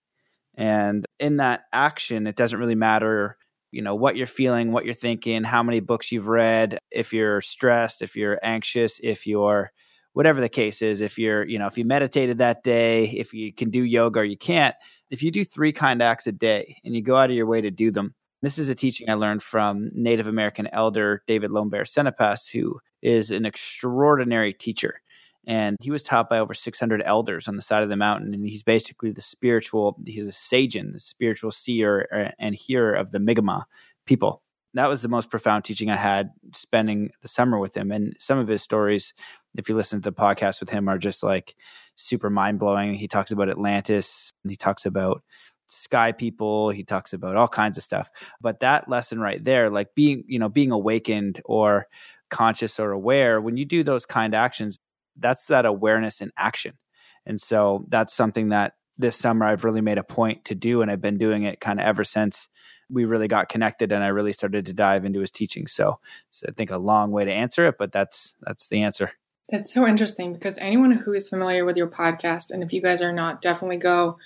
And 0.56 1.06
in 1.20 1.38
that 1.38 1.62
action 1.72 2.28
it 2.28 2.36
doesn't 2.36 2.60
really 2.60 2.76
matter 2.76 3.38
you 3.72 3.82
know 3.82 3.96
what 3.96 4.18
you're 4.18 4.28
feeling 4.28 4.72
what 4.72 4.84
you're 4.84 4.94
thinking 4.94 5.44
how 5.44 5.64
many 5.64 5.80
books 5.80 6.12
you've 6.12 6.28
read 6.28 6.80
if 6.92 7.14
you're 7.14 7.42
stressed 7.42 8.02
if 8.02 8.16
you're 8.16 8.40
anxious 8.44 9.00
if 9.04 9.28
you're 9.28 9.72
whatever 10.14 10.42
the 10.42 10.50
case 10.50 10.82
is 10.82 11.02
if 11.02 11.18
you're 11.18 11.46
you 11.46 11.60
know 11.60 11.68
if 11.68 11.78
you 11.78 11.86
meditated 11.86 12.40
that 12.40 12.64
day 12.64 13.06
if 13.06 13.34
you 13.34 13.54
can 13.54 13.70
do 13.70 13.84
yoga 13.84 14.22
or 14.22 14.24
you 14.24 14.38
can't 14.38 14.76
if 15.12 15.22
you 15.22 15.32
do 15.32 15.46
three 15.46 15.72
kind 15.72 16.02
acts 16.02 16.28
a 16.28 16.32
day 16.32 16.78
and 16.84 16.96
you 16.96 17.02
go 17.02 17.16
out 17.16 17.30
of 17.30 17.36
your 17.36 17.46
way 17.46 17.62
to 17.62 17.72
do 17.72 17.92
them 17.92 18.14
this 18.42 18.58
is 18.58 18.70
a 18.70 18.76
teaching 18.76 19.10
I 19.10 19.16
learned 19.16 19.44
from 19.44 19.92
Native 19.94 20.28
American 20.28 20.68
elder 20.72 21.24
David 21.28 21.52
Lone 21.52 21.70
Bear 21.70 21.84
Sanipass, 21.84 22.50
who 22.50 22.80
is 23.02 23.32
an 23.32 23.46
extraordinary 23.46 24.54
teacher. 24.54 25.02
And 25.48 25.78
he 25.80 25.90
was 25.90 26.04
taught 26.04 26.30
by 26.30 26.40
over 26.40 26.54
600 26.54 27.02
elders 27.04 27.48
on 27.48 27.56
the 27.56 27.62
side 27.62 27.82
of 27.82 27.90
the 27.90 27.98
mountain. 27.98 28.34
And 28.34 28.48
he's 28.48 28.64
basically 28.64 29.12
the 29.12 29.22
spiritual, 29.22 29.98
he's 30.06 30.28
a 30.28 30.32
sagean, 30.32 30.92
the 30.94 31.00
spiritual 31.00 31.52
seer 31.52 32.08
uh, 32.14 32.32
and 32.40 32.54
hearer 32.56 32.94
of 32.94 33.12
the 33.12 33.20
Mi'kmaq 33.20 33.64
people. 34.06 34.44
That 34.76 34.90
was 34.90 35.02
the 35.02 35.08
most 35.08 35.32
profound 35.32 35.64
teaching 35.66 35.90
I 35.90 35.96
had 35.96 36.32
spending 36.54 37.10
the 37.22 37.28
summer 37.28 37.58
with 37.58 37.76
him. 37.76 37.92
And 37.92 38.16
some 38.20 38.38
of 38.38 38.48
his 38.48 38.62
stories, 38.62 39.14
if 39.58 39.68
you 39.68 39.76
listen 39.76 40.02
to 40.02 40.12
the 40.12 40.16
podcast 40.16 40.60
with 40.60 40.70
him, 40.70 40.88
are 40.88 41.00
just 41.00 41.24
like 41.24 41.56
super 41.96 42.30
mind 42.30 42.60
blowing. 42.60 42.94
He 42.94 43.08
talks 43.08 43.32
about 43.32 43.50
Atlantis, 43.50 44.30
and 44.44 44.52
he 44.52 44.58
talks 44.58 44.86
about 44.86 45.24
sky 45.70 46.12
people 46.12 46.70
he 46.70 46.84
talks 46.84 47.14
about 47.14 47.36
all 47.36 47.48
kinds 47.48 47.78
of 47.78 47.84
stuff. 47.84 48.10
But 48.42 48.60
that 48.62 48.90
lesson 48.90 49.20
right 49.20 49.44
there 49.44 49.70
like 49.70 49.96
being 49.96 50.24
you 50.28 50.40
know 50.40 50.50
being 50.50 50.72
awakened 50.72 51.42
or 51.46 51.88
conscious 52.30 52.80
or 52.80 52.92
aware 52.92 53.42
when 53.42 53.58
you 53.58 53.66
do 53.66 53.84
those 53.84 54.06
kind 54.06 54.36
actions 54.36 54.80
that's 55.20 55.46
that 55.48 55.66
awareness 55.66 56.22
in 56.22 56.32
action. 56.38 56.78
And 57.26 57.40
so 57.40 57.86
that's 57.90 58.14
something 58.14 58.50
that 58.50 58.74
this 58.98 59.18
summer 59.18 59.46
I've 59.46 59.64
really 59.64 59.82
made 59.82 59.98
a 59.98 60.04
point 60.04 60.46
to 60.46 60.56
do 60.56 60.82
and 60.82 60.90
I've 60.90 61.02
been 61.02 61.18
doing 61.18 61.44
it 61.44 61.60
kind 61.60 61.80
of 61.80 61.86
ever 61.86 62.04
since 62.04 62.48
we 62.90 63.06
really 63.06 63.28
got 63.28 63.50
connected 63.50 63.92
and 63.92 64.04
I 64.04 64.08
really 64.08 64.34
started 64.34 64.66
to 64.66 64.74
dive 64.74 65.06
into 65.06 65.20
his 65.20 65.32
teaching. 65.32 65.68
So, 65.68 66.00
so 66.30 66.48
I 66.50 66.52
think 66.52 66.72
a 66.72 66.78
long 66.78 67.12
way 67.12 67.26
to 67.26 67.32
answer 67.32 67.68
it 67.68 67.78
but 67.78 67.92
that's 67.92 68.36
that's 68.42 68.68
the 68.68 68.82
answer. 68.82 69.12
That's 69.50 69.74
so 69.74 69.88
interesting 69.88 70.34
because 70.34 70.58
anyone 70.60 70.92
who 70.92 71.14
is 71.14 71.28
familiar 71.28 71.66
with 71.66 71.78
your 71.78 71.88
podcast 71.88 72.52
and 72.52 72.64
if 72.64 72.72
you 72.72 72.82
guys 72.82 73.02
are 73.02 73.14
not 73.14 73.42
definitely 73.42 73.78
go 73.78 74.18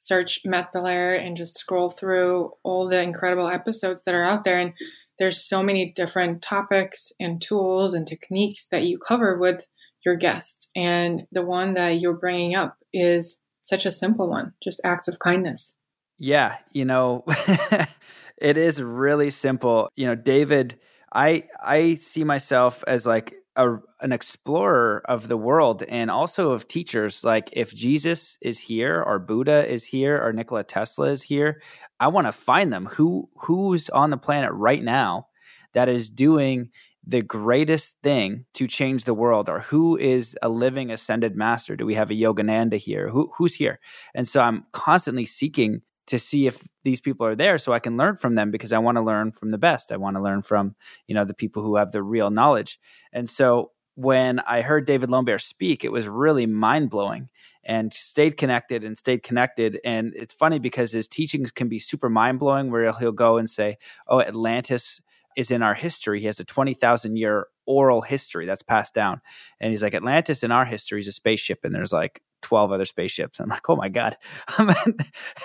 search 0.00 0.40
Matt 0.44 0.72
Belair 0.72 1.14
and 1.14 1.36
just 1.36 1.58
scroll 1.58 1.90
through 1.90 2.52
all 2.62 2.88
the 2.88 3.02
incredible 3.02 3.48
episodes 3.48 4.02
that 4.04 4.14
are 4.14 4.24
out 4.24 4.44
there. 4.44 4.58
And 4.58 4.72
there's 5.18 5.44
so 5.44 5.62
many 5.62 5.92
different 5.94 6.42
topics 6.42 7.12
and 7.18 7.42
tools 7.42 7.94
and 7.94 8.06
techniques 8.06 8.66
that 8.70 8.84
you 8.84 8.98
cover 8.98 9.38
with 9.38 9.66
your 10.04 10.16
guests. 10.16 10.70
And 10.76 11.22
the 11.32 11.42
one 11.42 11.74
that 11.74 12.00
you're 12.00 12.16
bringing 12.16 12.54
up 12.54 12.76
is 12.92 13.40
such 13.60 13.84
a 13.84 13.90
simple 13.90 14.28
one, 14.28 14.52
just 14.62 14.80
acts 14.84 15.08
of 15.08 15.18
kindness. 15.18 15.76
Yeah, 16.18 16.56
you 16.72 16.84
know, 16.84 17.24
it 18.38 18.56
is 18.56 18.82
really 18.82 19.30
simple. 19.30 19.88
You 19.96 20.06
know, 20.06 20.14
David, 20.14 20.78
I 21.12 21.44
I 21.62 21.94
see 21.94 22.24
myself 22.24 22.82
as 22.86 23.06
like 23.06 23.34
a, 23.58 23.76
an 24.00 24.12
explorer 24.12 25.02
of 25.06 25.28
the 25.28 25.36
world 25.36 25.82
and 25.82 26.10
also 26.10 26.52
of 26.52 26.68
teachers. 26.68 27.24
Like 27.24 27.50
if 27.52 27.74
Jesus 27.74 28.38
is 28.40 28.58
here, 28.58 29.02
or 29.02 29.18
Buddha 29.18 29.70
is 29.70 29.84
here, 29.84 30.24
or 30.24 30.32
Nikola 30.32 30.64
Tesla 30.64 31.10
is 31.10 31.22
here, 31.22 31.60
I 32.00 32.08
want 32.08 32.28
to 32.28 32.32
find 32.32 32.72
them. 32.72 32.86
Who 32.86 33.28
who's 33.36 33.90
on 33.90 34.10
the 34.10 34.16
planet 34.16 34.52
right 34.52 34.82
now 34.82 35.26
that 35.74 35.88
is 35.88 36.08
doing 36.08 36.70
the 37.04 37.22
greatest 37.22 37.96
thing 38.02 38.44
to 38.54 38.68
change 38.68 39.04
the 39.04 39.14
world, 39.14 39.48
or 39.48 39.60
who 39.60 39.96
is 39.96 40.36
a 40.40 40.48
living 40.48 40.90
ascended 40.90 41.36
master? 41.36 41.74
Do 41.74 41.84
we 41.84 41.94
have 41.94 42.10
a 42.10 42.14
Yogananda 42.14 42.78
here? 42.78 43.08
Who 43.08 43.32
who's 43.36 43.54
here? 43.54 43.80
And 44.14 44.28
so 44.28 44.40
I'm 44.40 44.66
constantly 44.72 45.26
seeking 45.26 45.82
to 46.08 46.18
see 46.18 46.46
if 46.46 46.66
these 46.84 47.00
people 47.00 47.26
are 47.26 47.36
there 47.36 47.58
so 47.58 47.72
I 47.72 47.78
can 47.78 47.96
learn 47.96 48.16
from 48.16 48.34
them 48.34 48.50
because 48.50 48.72
I 48.72 48.78
want 48.78 48.96
to 48.96 49.02
learn 49.02 49.30
from 49.30 49.50
the 49.50 49.58
best. 49.58 49.92
I 49.92 49.96
want 49.96 50.16
to 50.16 50.22
learn 50.22 50.42
from, 50.42 50.74
you 51.06 51.14
know, 51.14 51.24
the 51.24 51.34
people 51.34 51.62
who 51.62 51.76
have 51.76 51.92
the 51.92 52.02
real 52.02 52.30
knowledge. 52.30 52.80
And 53.12 53.28
so 53.28 53.72
when 53.94 54.40
I 54.40 54.62
heard 54.62 54.86
David 54.86 55.10
Lone 55.10 55.24
Bear 55.24 55.38
speak, 55.38 55.84
it 55.84 55.92
was 55.92 56.08
really 56.08 56.46
mind 56.46 56.88
blowing 56.90 57.28
and 57.62 57.92
stayed 57.92 58.36
connected 58.36 58.84
and 58.84 58.96
stayed 58.96 59.22
connected. 59.22 59.78
And 59.84 60.14
it's 60.16 60.34
funny 60.34 60.58
because 60.58 60.92
his 60.92 61.08
teachings 61.08 61.52
can 61.52 61.68
be 61.68 61.78
super 61.78 62.08
mind 62.08 62.38
blowing 62.38 62.70
where 62.70 62.90
he'll 62.92 63.12
go 63.12 63.36
and 63.36 63.50
say, 63.50 63.76
Oh, 64.06 64.20
Atlantis 64.20 65.00
is 65.36 65.50
in 65.50 65.62
our 65.62 65.74
history. 65.74 66.20
He 66.20 66.26
has 66.26 66.40
a 66.40 66.44
20,000 66.44 67.16
year 67.16 67.48
oral 67.66 68.00
history 68.00 68.46
that's 68.46 68.62
passed 68.62 68.94
down. 68.94 69.20
And 69.60 69.70
he's 69.70 69.82
like, 69.82 69.94
Atlantis 69.94 70.42
in 70.42 70.50
our 70.50 70.64
history 70.64 71.00
is 71.00 71.08
a 71.08 71.12
spaceship. 71.12 71.60
And 71.64 71.74
there's 71.74 71.92
like 71.92 72.22
12 72.42 72.72
other 72.72 72.84
spaceships. 72.84 73.40
I'm 73.40 73.48
like, 73.48 73.68
oh 73.68 73.76
my 73.76 73.88
God. 73.88 74.16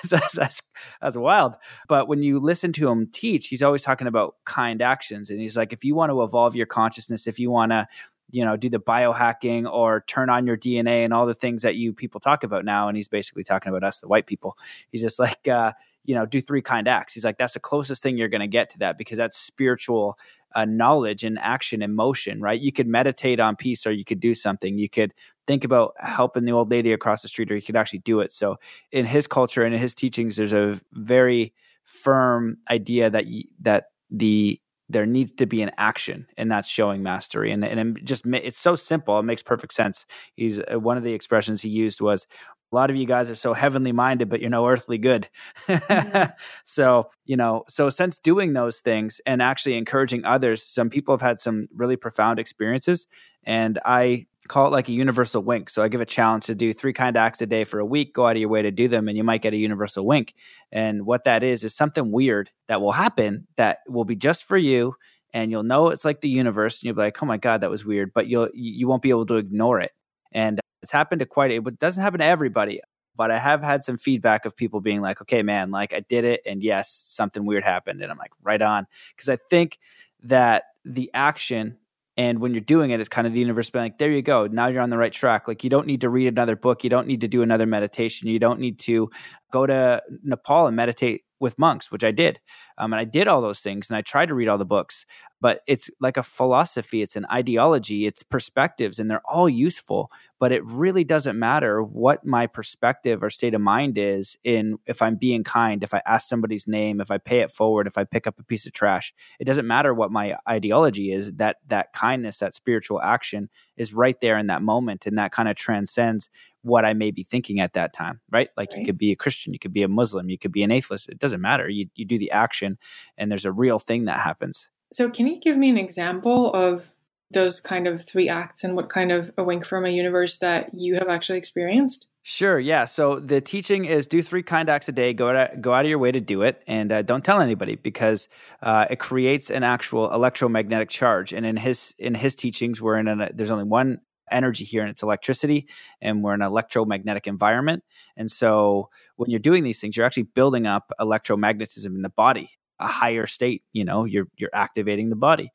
that's, 0.10 0.34
that's, 0.34 0.62
that's 1.02 1.18
wild. 1.18 1.56
But 1.88 2.08
when 2.08 2.24
you 2.24 2.40
listen 2.40 2.74
to 2.74 2.90
him 2.90 3.08
teach, 3.12 3.48
he's 3.48 3.64
always 3.64 3.82
talking 3.82 4.08
about 4.08 4.36
kind 4.46 4.82
actions. 4.82 5.30
And 5.30 5.40
he's 5.40 5.58
like, 5.58 5.74
if 5.74 5.84
you 5.84 5.96
want 5.96 6.12
to 6.12 6.22
evolve 6.22 6.56
your 6.56 6.66
consciousness, 6.66 7.28
if 7.28 7.40
you 7.40 7.52
want 7.52 7.72
to, 7.72 7.88
you 8.32 8.44
know, 8.44 8.58
do 8.58 8.70
the 8.70 8.80
biohacking 8.80 9.72
or 9.72 10.04
turn 10.08 10.30
on 10.30 10.48
your 10.48 10.58
DNA 10.58 11.04
and 11.04 11.14
all 11.14 11.26
the 11.26 11.36
things 11.36 11.62
that 11.62 11.76
you 11.76 11.94
people 11.94 12.20
talk 12.20 12.44
about 12.44 12.66
now. 12.66 12.88
And 12.88 12.98
he's 12.98 13.08
basically 13.08 13.44
talking 13.44 13.70
about 13.70 13.84
us, 13.84 14.00
the 14.00 14.08
white 14.08 14.26
people. 14.26 14.58
He's 14.92 15.02
just 15.02 15.20
like, 15.20 15.48
uh, 15.48 15.74
you 16.04 16.16
know, 16.16 16.26
do 16.26 16.42
three 16.42 16.62
kind 16.62 16.88
acts. 16.88 17.14
He's 17.14 17.24
like, 17.24 17.38
that's 17.38 17.54
the 17.54 17.60
closest 17.60 18.04
thing 18.04 18.18
you're 18.18 18.30
going 18.30 18.42
to 18.42 18.48
get 18.48 18.72
to 18.72 18.80
that 18.80 18.98
because 18.98 19.18
that's 19.18 19.38
spiritual 19.38 20.18
uh, 20.56 20.66
knowledge 20.66 21.24
and 21.24 21.40
action 21.40 21.82
and 21.82 21.96
motion, 21.96 22.42
right? 22.42 22.60
You 22.60 22.72
could 22.72 22.88
meditate 22.88 23.40
on 23.40 23.56
peace 23.56 23.86
or 23.86 23.92
you 23.92 24.06
could 24.06 24.20
do 24.20 24.34
something. 24.34 24.78
You 24.78 24.90
could 24.90 25.14
think 25.48 25.64
about 25.64 25.94
helping 26.00 26.46
the 26.46 26.52
old 26.52 26.72
lady 26.72 26.94
across 26.94 27.22
the 27.22 27.28
street 27.28 27.52
or 27.52 27.56
you 27.56 27.62
could 27.62 27.76
actually 27.76 28.00
do 28.00 28.20
it. 28.20 28.32
So 28.32 28.58
in 28.92 29.06
his 29.06 29.28
culture 29.28 29.64
and 29.64 29.74
in 29.74 29.80
his 29.80 29.96
teachings, 29.96 30.36
there's 30.36 30.54
a 30.54 30.80
very 30.94 31.54
firm 31.84 32.58
idea 32.70 33.10
that, 33.10 33.26
that 33.62 33.86
the, 34.10 34.60
there 34.90 35.06
needs 35.06 35.32
to 35.34 35.46
be 35.46 35.62
an 35.62 35.72
action 35.78 36.28
and 36.38 36.52
that's 36.52 36.70
showing 36.70 37.04
mastery 37.04 37.52
and, 37.52 37.64
and 37.66 37.98
it 37.98 38.04
just 38.04 38.26
it's 38.28 38.60
so 38.60 38.76
simple 38.76 39.18
it 39.18 39.24
makes 39.24 39.42
perfect 39.42 39.74
sense 39.74 40.06
he's 40.36 40.60
uh, 40.60 40.78
one 40.78 40.98
of 40.98 41.04
the 41.04 41.14
expressions 41.14 41.62
he 41.62 41.70
used 41.70 42.02
was 42.02 42.28
a 42.74 42.76
lot 42.76 42.90
of 42.90 42.96
you 42.96 43.06
guys 43.06 43.30
are 43.30 43.36
so 43.36 43.54
heavenly 43.54 43.92
minded, 43.92 44.30
but 44.30 44.42
you're 44.42 44.50
no 44.50 44.68
earthly 44.68 44.98
good. 44.98 45.30
mm-hmm. 45.68 46.32
So, 46.64 47.10
you 47.24 47.38
know, 47.38 47.66
so 47.70 47.92
since 47.92 48.18
doing 48.18 48.54
those 48.54 48.80
things 48.80 49.22
and 49.28 49.44
actually 49.44 49.78
encouraging 49.78 50.26
others, 50.26 50.64
some 50.64 50.90
people 50.90 51.14
have 51.14 51.22
had 51.22 51.40
some 51.40 51.68
really 51.76 51.98
profound 51.98 52.40
experiences. 52.40 53.06
And 53.44 53.80
I 53.86 54.26
call 54.48 54.68
it 54.68 54.72
like 54.72 54.90
a 54.90 54.94
universal 54.94 55.42
wink. 55.42 55.70
So 55.70 55.84
I 55.84 55.88
give 55.88 56.02
a 56.02 56.06
challenge 56.06 56.46
to 56.46 56.56
do 56.56 56.74
three 56.74 56.94
kind 56.94 57.16
acts 57.16 57.42
a 57.42 57.46
day 57.46 57.64
for 57.64 57.80
a 57.80 57.86
week, 57.86 58.14
go 58.14 58.26
out 58.26 58.36
of 58.36 58.40
your 58.40 58.50
way 58.50 58.62
to 58.62 58.72
do 58.72 58.88
them, 58.88 59.08
and 59.08 59.18
you 59.18 59.24
might 59.24 59.42
get 59.42 59.54
a 59.54 59.58
universal 59.58 60.06
wink. 60.06 60.34
And 60.72 61.06
what 61.06 61.24
that 61.24 61.44
is, 61.44 61.64
is 61.64 61.74
something 61.74 62.12
weird 62.12 62.50
that 62.68 62.82
will 62.82 62.92
happen 62.92 63.48
that 63.56 63.80
will 63.88 64.06
be 64.06 64.16
just 64.16 64.44
for 64.44 64.58
you. 64.58 64.96
And 65.34 65.50
you'll 65.50 65.64
know 65.64 65.90
it's 65.90 66.06
like 66.06 66.22
the 66.22 66.30
universe, 66.30 66.80
and 66.80 66.84
you'll 66.84 66.96
be 66.96 67.02
like, 67.02 67.22
"Oh 67.24 67.26
my 67.26 67.38
god, 67.38 67.62
that 67.62 67.70
was 67.72 67.84
weird," 67.86 68.14
but 68.14 68.28
you'll 68.28 68.50
you 68.54 68.88
won't 68.88 69.02
be 69.02 69.10
able 69.10 69.26
to 69.28 69.38
ignore 69.38 69.80
it. 69.80 69.92
And 70.32 70.60
it's 70.84 70.92
happened 70.92 71.20
to 71.20 71.26
quite 71.26 71.50
it 71.52 71.80
doesn't 71.80 72.04
happen 72.04 72.20
to 72.20 72.26
everybody, 72.26 72.82
but 73.16 73.32
I 73.32 73.40
have 73.40 73.64
had 73.64 73.84
some 73.84 73.98
feedback 73.98 74.46
of 74.46 74.56
people 74.56 74.80
being 74.82 75.02
like, 75.02 75.22
"Okay, 75.22 75.42
man, 75.42 75.72
like 75.72 75.92
I 75.94 76.02
did 76.02 76.24
it 76.26 76.42
and 76.46 76.62
yes, 76.62 76.92
something 77.08 77.46
weird 77.46 77.64
happened." 77.64 78.02
And 78.04 78.12
I'm 78.12 78.18
like, 78.20 78.32
"Right 78.44 78.62
on." 78.62 78.86
Because 79.16 79.30
I 79.30 79.38
think 79.50 79.80
that 80.22 80.66
the 80.86 81.10
action 81.16 81.78
And 82.16 82.40
when 82.40 82.54
you're 82.54 82.62
doing 82.62 82.92
it, 82.92 83.00
it's 83.00 83.10
kind 83.10 83.26
of 83.26 83.34
the 83.34 83.40
universe 83.40 83.70
being 83.70 83.86
like, 83.86 83.98
there 83.98 84.12
you 84.12 84.22
go. 84.22 84.46
Now 84.48 84.68
you're 84.68 84.82
on 84.82 84.92
the 84.92 84.98
right 84.98 85.12
track. 85.12 85.48
Like, 85.48 85.64
you 85.64 85.70
don't 85.70 85.88
need 85.88 86.02
to 86.02 86.10
read 86.10 86.28
another 86.28 86.56
book. 86.56 86.84
You 86.84 86.90
don't 86.90 87.08
need 87.08 87.22
to 87.22 87.28
do 87.28 87.42
another 87.42 87.66
meditation. 87.66 88.28
You 88.28 88.38
don't 88.40 88.60
need 88.60 88.80
to 88.80 89.10
go 89.52 89.66
to 89.66 90.02
Nepal 90.24 90.68
and 90.68 90.76
meditate 90.76 91.24
with 91.44 91.60
monks, 91.60 91.92
which 91.92 92.06
I 92.06 92.12
did. 92.12 92.40
Um, 92.78 92.94
and 92.94 93.00
I 93.00 93.04
did 93.04 93.28
all 93.28 93.42
those 93.42 93.60
things 93.60 93.90
and 93.90 93.98
I 93.98 94.02
tried 94.02 94.28
to 94.28 94.34
read 94.34 94.48
all 94.48 94.58
the 94.58 94.66
books, 94.66 95.06
but 95.42 95.60
it's 95.68 95.90
like 96.00 96.16
a 96.16 96.24
philosophy, 96.24 97.02
it's 97.02 97.18
an 97.18 97.26
ideology, 97.30 98.06
it's 98.06 98.24
perspectives, 98.24 98.98
and 98.98 99.12
they're 99.12 99.22
all 99.26 99.50
useful. 99.50 100.10
But 100.40 100.54
it 100.54 100.64
really 100.64 101.04
doesn't 101.04 101.38
matter 101.38 101.84
what 101.84 102.26
my 102.26 102.48
perspective 102.48 103.22
or 103.22 103.30
state 103.30 103.54
of 103.54 103.60
mind 103.60 103.98
is 103.98 104.38
in 104.46 104.78
if 104.88 105.02
I'm 105.02 105.18
being 105.18 105.44
kind, 105.44 105.84
if 105.84 105.94
I 105.94 106.02
ask 106.06 106.30
somebody's 106.30 106.66
name, 106.66 107.02
if 107.02 107.12
I 107.12 107.18
pay 107.18 107.40
it 107.40 107.52
forward, 107.52 107.88
if 107.88 107.98
I 107.98 108.06
pick 108.06 108.26
up 108.26 108.40
a 108.40 108.44
piece 108.44 108.66
of 108.66 108.72
trash. 108.72 109.14
It 109.38 109.44
doesn't 109.44 109.68
matter 109.68 109.94
what 109.94 110.12
my 110.12 110.38
ideology 110.48 111.12
is, 111.12 111.34
that 111.34 111.58
that 111.68 111.92
kindness, 111.92 112.40
that 112.40 112.56
spiritual 112.56 113.02
action 113.02 113.50
is 113.76 113.94
right 113.94 114.20
there 114.22 114.38
in 114.38 114.48
that 114.48 114.62
moment. 114.62 115.06
And 115.06 115.18
that 115.18 115.34
kind 115.34 115.50
of 115.50 115.56
transcends 115.58 116.30
what 116.64 116.86
I 116.86 116.94
may 116.94 117.12
be 117.12 117.24
thinking 117.24 117.60
at 117.60 117.74
that 117.74 117.94
time, 117.94 118.20
right? 118.32 118.50
Like 118.58 118.72
right. 118.72 118.80
you 118.80 118.86
could 118.86 118.98
be 118.98 119.12
a 119.12 119.16
Christian, 119.16 119.54
you 119.54 119.60
could 119.60 119.74
be 119.74 119.84
a 119.84 119.88
Muslim, 119.88 120.30
you 120.30 120.40
could 120.40 120.52
be 120.52 120.64
an 120.64 120.72
atheist. 120.72 121.10
It 121.10 121.20
doesn't 121.20 121.42
matter. 121.42 121.70
You 121.70 121.88
you 121.96 122.06
do 122.06 122.18
the 122.18 122.32
action 122.32 122.78
and 123.18 123.30
there's 123.30 123.46
a 123.46 123.52
real 123.52 123.80
thing 123.80 124.06
that 124.06 124.20
happens. 124.20 124.70
So 124.92 125.10
can 125.10 125.28
you 125.28 125.40
give 125.40 125.58
me 125.58 125.70
an 125.70 125.78
example 125.78 126.54
of 126.54 126.88
those 127.32 127.60
kind 127.60 127.88
of 127.88 128.06
three 128.06 128.30
acts 128.30 128.64
and 128.64 128.76
what 128.76 128.90
kind 128.90 129.12
of 129.12 129.32
a 129.38 129.44
wink 129.44 129.66
from 129.66 129.86
a 129.86 129.90
universe 129.90 130.38
that 130.38 130.74
you 130.74 130.96
have 130.96 131.08
actually 131.08 131.40
experienced? 131.40 132.08
Sure. 132.26 132.58
Yeah. 132.58 132.86
So 132.86 133.20
the 133.20 133.42
teaching 133.42 133.84
is 133.84 134.08
do 134.08 134.22
three 134.22 134.44
kind 134.44 134.70
acts 134.70 134.88
a 134.88 134.94
day. 134.94 135.14
Go 135.14 135.30
out, 135.30 135.62
go 135.62 135.74
out 135.74 135.84
of 135.84 135.90
your 135.90 136.00
way 136.00 136.10
to 136.10 136.22
do 136.22 136.42
it, 136.44 136.64
and 136.68 136.90
uh, 136.90 137.02
don't 137.02 137.24
tell 137.26 137.42
anybody 137.42 137.76
because 137.76 138.30
uh, 138.62 138.86
it 138.90 139.00
creates 139.00 139.50
an 139.50 139.64
actual 139.64 140.10
electromagnetic 140.14 140.90
charge. 140.90 141.34
And 141.34 141.46
in 141.46 141.58
his 141.58 141.94
in 142.00 142.16
his 142.16 142.36
teachings, 142.36 142.82
we're 142.82 142.98
in 142.98 143.10
a, 143.10 143.30
there's 143.34 143.52
only 143.52 143.66
one 143.66 144.00
energy 144.32 144.64
here 144.64 144.82
and 144.82 144.90
it's 144.90 145.04
electricity 145.04 145.68
and 146.02 146.24
we're 146.24 146.34
in 146.34 146.42
an 146.42 146.48
electromagnetic 146.48 147.28
environment. 147.28 147.84
And 148.18 148.32
so 148.32 148.90
when 149.16 149.30
you're 149.30 149.40
doing 149.40 149.64
these 149.64 149.80
things 149.80 149.96
you're 149.96 150.06
actually 150.06 150.24
building 150.24 150.66
up 150.66 150.92
electromagnetism 151.00 151.88
in 151.88 152.02
the 152.02 152.10
body 152.10 152.52
a 152.80 152.88
higher 152.88 153.28
state 153.28 153.64
you 153.72 153.86
know 153.86 154.04
you're 154.04 154.28
you're 154.38 154.50
activating 154.54 155.10
the 155.10 155.16
body. 155.16 155.52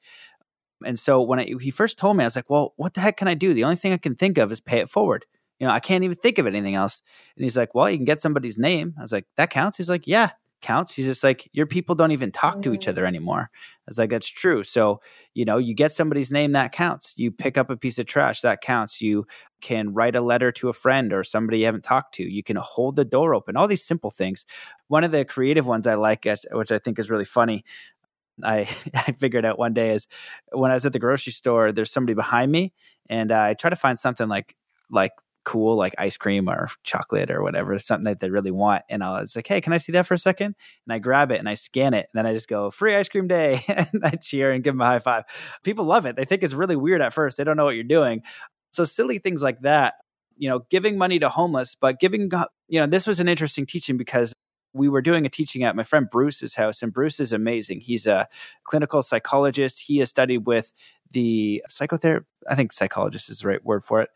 And 0.84 0.98
so 0.98 1.20
when 1.22 1.40
I, 1.40 1.54
he 1.60 1.72
first 1.72 1.98
told 1.98 2.16
me 2.16 2.24
i 2.24 2.26
was 2.26 2.36
like 2.36 2.50
well 2.50 2.74
what 2.76 2.94
the 2.94 3.00
heck 3.00 3.16
can 3.16 3.28
i 3.28 3.34
do? 3.34 3.52
The 3.54 3.64
only 3.64 3.76
thing 3.76 3.92
i 3.92 3.96
can 3.96 4.14
think 4.14 4.38
of 4.38 4.52
is 4.52 4.60
pay 4.60 4.78
it 4.78 4.88
forward. 4.88 5.24
You 5.58 5.66
know 5.66 5.72
i 5.72 5.80
can't 5.80 6.04
even 6.04 6.16
think 6.16 6.38
of 6.38 6.46
anything 6.46 6.74
else. 6.74 7.02
And 7.36 7.44
he's 7.44 7.56
like 7.56 7.74
well 7.74 7.90
you 7.90 7.98
can 7.98 8.04
get 8.04 8.22
somebody's 8.22 8.58
name. 8.58 8.94
I 8.98 9.02
was 9.02 9.12
like 9.12 9.26
that 9.36 9.50
counts? 9.50 9.76
He's 9.76 9.90
like 9.90 10.06
yeah 10.06 10.30
counts. 10.60 10.92
He's 10.92 11.06
just 11.06 11.24
like, 11.24 11.48
your 11.52 11.66
people 11.66 11.94
don't 11.94 12.12
even 12.12 12.32
talk 12.32 12.62
to 12.62 12.74
each 12.74 12.88
other 12.88 13.04
mm. 13.04 13.08
anymore. 13.08 13.50
I 13.52 13.90
was 13.90 13.98
like, 13.98 14.10
that's 14.10 14.28
true. 14.28 14.62
So, 14.62 15.00
you 15.34 15.44
know, 15.44 15.58
you 15.58 15.74
get 15.74 15.92
somebody's 15.92 16.30
name, 16.30 16.52
that 16.52 16.72
counts. 16.72 17.14
You 17.16 17.30
pick 17.30 17.56
up 17.56 17.70
a 17.70 17.76
piece 17.76 17.98
of 17.98 18.06
trash, 18.06 18.42
that 18.42 18.60
counts. 18.60 19.00
You 19.00 19.26
can 19.60 19.94
write 19.94 20.16
a 20.16 20.20
letter 20.20 20.52
to 20.52 20.68
a 20.68 20.72
friend 20.72 21.12
or 21.12 21.24
somebody 21.24 21.60
you 21.60 21.64
haven't 21.64 21.84
talked 21.84 22.14
to. 22.16 22.22
You 22.22 22.42
can 22.42 22.56
hold 22.56 22.96
the 22.96 23.04
door 23.04 23.34
open, 23.34 23.56
all 23.56 23.68
these 23.68 23.84
simple 23.84 24.10
things. 24.10 24.44
One 24.88 25.04
of 25.04 25.12
the 25.12 25.24
creative 25.24 25.66
ones 25.66 25.86
I 25.86 25.94
like, 25.94 26.26
which 26.52 26.72
I 26.72 26.78
think 26.78 26.98
is 26.98 27.10
really 27.10 27.24
funny, 27.24 27.64
I, 28.42 28.68
I 28.94 29.12
figured 29.12 29.44
out 29.44 29.58
one 29.58 29.74
day 29.74 29.90
is 29.90 30.06
when 30.52 30.70
I 30.70 30.74
was 30.74 30.86
at 30.86 30.92
the 30.92 30.98
grocery 30.98 31.32
store, 31.32 31.72
there's 31.72 31.92
somebody 31.92 32.14
behind 32.14 32.52
me, 32.52 32.72
and 33.08 33.32
uh, 33.32 33.42
I 33.42 33.54
try 33.54 33.70
to 33.70 33.76
find 33.76 33.98
something 33.98 34.28
like 34.28 34.54
like 34.90 35.12
cool, 35.48 35.76
like 35.76 35.94
ice 35.96 36.18
cream 36.18 36.46
or 36.46 36.68
chocolate 36.84 37.30
or 37.30 37.42
whatever, 37.42 37.78
something 37.78 38.04
that 38.04 38.20
they 38.20 38.28
really 38.28 38.50
want. 38.50 38.82
And 38.90 39.02
I 39.02 39.18
was 39.18 39.34
like, 39.34 39.46
hey, 39.46 39.62
can 39.62 39.72
I 39.72 39.78
see 39.78 39.92
that 39.92 40.06
for 40.06 40.12
a 40.12 40.18
second? 40.18 40.54
And 40.86 40.92
I 40.92 40.98
grab 40.98 41.32
it 41.32 41.38
and 41.38 41.48
I 41.48 41.54
scan 41.54 41.94
it. 41.94 42.06
And 42.12 42.18
then 42.18 42.26
I 42.26 42.34
just 42.34 42.48
go, 42.48 42.70
free 42.70 42.94
ice 42.94 43.08
cream 43.08 43.28
day. 43.28 43.64
and 43.68 44.04
I 44.04 44.10
cheer 44.10 44.52
and 44.52 44.62
give 44.62 44.74
them 44.74 44.82
a 44.82 44.84
high 44.84 44.98
five. 44.98 45.24
People 45.64 45.86
love 45.86 46.04
it. 46.04 46.16
They 46.16 46.26
think 46.26 46.42
it's 46.42 46.52
really 46.52 46.76
weird 46.76 47.00
at 47.00 47.14
first. 47.14 47.38
They 47.38 47.44
don't 47.44 47.56
know 47.56 47.64
what 47.64 47.76
you're 47.76 47.84
doing. 47.84 48.22
So 48.72 48.84
silly 48.84 49.18
things 49.18 49.42
like 49.42 49.62
that, 49.62 49.94
you 50.36 50.50
know, 50.50 50.66
giving 50.70 50.98
money 50.98 51.18
to 51.18 51.30
homeless, 51.30 51.74
but 51.74 51.98
giving, 51.98 52.30
you 52.68 52.80
know, 52.80 52.86
this 52.86 53.06
was 53.06 53.18
an 53.18 53.26
interesting 53.26 53.64
teaching 53.64 53.96
because 53.96 54.54
we 54.74 54.90
were 54.90 55.00
doing 55.00 55.24
a 55.24 55.30
teaching 55.30 55.62
at 55.64 55.74
my 55.74 55.82
friend 55.82 56.08
Bruce's 56.10 56.54
house, 56.54 56.82
and 56.82 56.92
Bruce 56.92 57.20
is 57.20 57.32
amazing. 57.32 57.80
He's 57.80 58.06
a 58.06 58.28
clinical 58.64 59.02
psychologist. 59.02 59.82
He 59.86 59.96
has 60.00 60.10
studied 60.10 60.46
with 60.46 60.74
the 61.10 61.64
psychotherapy. 61.70 62.26
I 62.46 62.54
think 62.54 62.74
psychologist 62.74 63.30
is 63.30 63.40
the 63.40 63.48
right 63.48 63.64
word 63.64 63.82
for 63.82 64.02
it. 64.02 64.10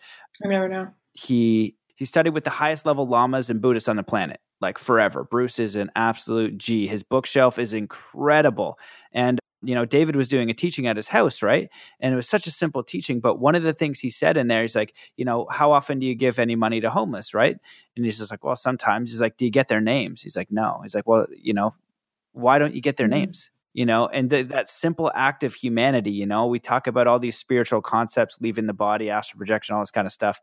I 0.45 0.49
never 0.49 0.69
know 0.69 0.93
he 1.15 1.77
he 2.03 2.05
studied 2.05 2.31
with 2.31 2.43
the 2.45 2.51
highest 2.51 2.85
level 2.85 3.07
lamas 3.07 3.49
and 3.49 3.61
Buddhists 3.61 3.89
on 3.89 3.95
the 3.97 4.03
planet, 4.03 4.41
like 4.61 4.77
forever. 4.77 5.23
Bruce 5.23 5.61
is 5.61 5.77
an 5.77 5.91
absolute 5.95 6.59
G. 6.59 6.87
His 6.89 7.05
bookshelf 7.05 7.61
is 7.61 7.75
incredible. 7.75 8.77
And, 9.13 9.39
you 9.63 9.75
know, 9.75 9.85
David 9.85 10.17
was 10.17 10.29
doing 10.29 10.51
a 10.51 10.55
teaching 10.55 10.89
at 10.89 10.97
his 10.97 11.07
house, 11.07 11.43
right? 11.43 11.69
And 12.01 12.13
it 12.13 12.17
was 12.17 12.29
such 12.29 12.49
a 12.49 12.51
simple 12.51 12.83
teaching. 12.83 13.21
But 13.21 13.39
one 13.39 13.55
of 13.55 13.63
the 13.63 13.73
things 13.73 14.01
he 14.01 14.11
said 14.11 14.37
in 14.37 14.49
there, 14.49 14.63
he's 14.63 14.75
like, 14.75 14.97
you 15.17 15.25
know, 15.25 15.47
how 15.49 15.71
often 15.71 16.01
do 16.01 16.07
you 16.07 16.17
give 16.17 16.41
any 16.41 16.57
money 16.57 16.81
to 16.81 16.91
homeless, 16.91 17.35
right? 17.35 17.57
And 17.97 18.05
he's 18.05 18.19
just 18.19 18.33
like, 18.33 18.43
well, 18.43 18.57
sometimes. 18.57 19.13
He's 19.13 19.21
like, 19.21 19.37
do 19.37 19.45
you 19.45 19.53
get 19.53 19.69
their 19.69 19.81
names? 19.81 20.23
He's 20.23 20.37
like, 20.37 20.51
no. 20.51 20.81
He's 20.83 20.97
like, 20.97 21.07
well, 21.07 21.27
you 21.37 21.55
know, 21.55 21.75
why 22.33 22.59
don't 22.59 22.75
you 22.75 22.81
get 22.81 22.97
their 22.97 23.07
mm-hmm. 23.07 23.21
names? 23.21 23.51
you 23.75 23.87
know 23.87 24.07
and 24.09 24.29
th- 24.29 24.49
that 24.49 24.69
simple 24.69 25.11
act 25.15 25.43
of 25.43 25.55
humanity 25.55 26.11
you 26.11 26.27
know 26.27 26.47
we 26.47 26.59
talk 26.59 26.87
about 26.87 27.07
all 27.07 27.19
these 27.19 27.39
spiritual 27.39 27.81
concepts 27.81 28.37
leaving 28.41 28.67
the 28.67 28.75
body 28.75 29.09
astral 29.09 29.39
projection 29.39 29.75
all 29.75 29.81
this 29.81 29.91
kind 29.91 30.07
of 30.07 30.13
stuff 30.13 30.41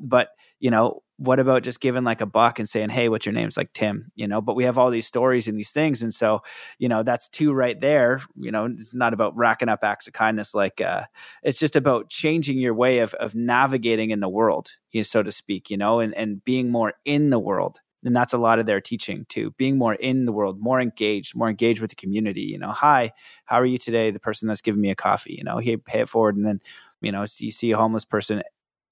but 0.00 0.28
you 0.58 0.70
know 0.70 1.02
what 1.18 1.38
about 1.38 1.62
just 1.62 1.80
giving 1.80 2.02
like 2.02 2.20
a 2.20 2.26
buck 2.26 2.58
and 2.58 2.68
saying 2.68 2.88
hey 2.88 3.08
what's 3.08 3.26
your 3.26 3.32
name? 3.32 3.48
It's 3.48 3.56
like 3.56 3.72
tim 3.72 4.10
you 4.14 4.26
know 4.26 4.40
but 4.40 4.56
we 4.56 4.64
have 4.64 4.78
all 4.78 4.90
these 4.90 5.06
stories 5.06 5.46
and 5.48 5.58
these 5.58 5.70
things 5.70 6.02
and 6.02 6.12
so 6.12 6.42
you 6.78 6.88
know 6.88 7.02
that's 7.02 7.28
two 7.28 7.52
right 7.52 7.80
there 7.80 8.22
you 8.36 8.50
know 8.50 8.66
it's 8.66 8.94
not 8.94 9.14
about 9.14 9.36
racking 9.36 9.68
up 9.68 9.80
acts 9.82 10.06
of 10.06 10.12
kindness 10.12 10.54
like 10.54 10.80
uh 10.80 11.04
it's 11.42 11.58
just 11.58 11.76
about 11.76 12.08
changing 12.08 12.58
your 12.58 12.74
way 12.74 12.98
of 13.00 13.14
of 13.14 13.34
navigating 13.34 14.10
in 14.10 14.20
the 14.20 14.28
world 14.28 14.70
you 14.90 15.00
know, 15.00 15.04
so 15.04 15.22
to 15.22 15.32
speak 15.32 15.70
you 15.70 15.76
know 15.76 16.00
and 16.00 16.14
and 16.14 16.44
being 16.44 16.70
more 16.70 16.94
in 17.04 17.30
the 17.30 17.38
world 17.38 17.80
and 18.04 18.16
that's 18.16 18.32
a 18.32 18.38
lot 18.38 18.58
of 18.58 18.66
their 18.66 18.80
teaching 18.80 19.24
too 19.28 19.52
being 19.52 19.78
more 19.78 19.94
in 19.94 20.24
the 20.24 20.32
world 20.32 20.58
more 20.60 20.80
engaged 20.80 21.36
more 21.36 21.48
engaged 21.48 21.80
with 21.80 21.90
the 21.90 21.96
community 21.96 22.42
you 22.42 22.58
know 22.58 22.70
hi 22.70 23.12
how 23.44 23.56
are 23.56 23.66
you 23.66 23.78
today? 23.78 24.10
The 24.10 24.18
person 24.18 24.48
that's 24.48 24.62
giving 24.62 24.80
me 24.80 24.90
a 24.90 24.94
coffee 24.94 25.34
you 25.38 25.44
know 25.44 25.58
hey 25.58 25.76
pay 25.76 26.00
it 26.00 26.08
forward 26.08 26.36
and 26.36 26.46
then 26.46 26.60
you 27.00 27.12
know 27.12 27.24
you 27.38 27.50
see 27.50 27.70
a 27.70 27.76
homeless 27.76 28.04
person 28.04 28.42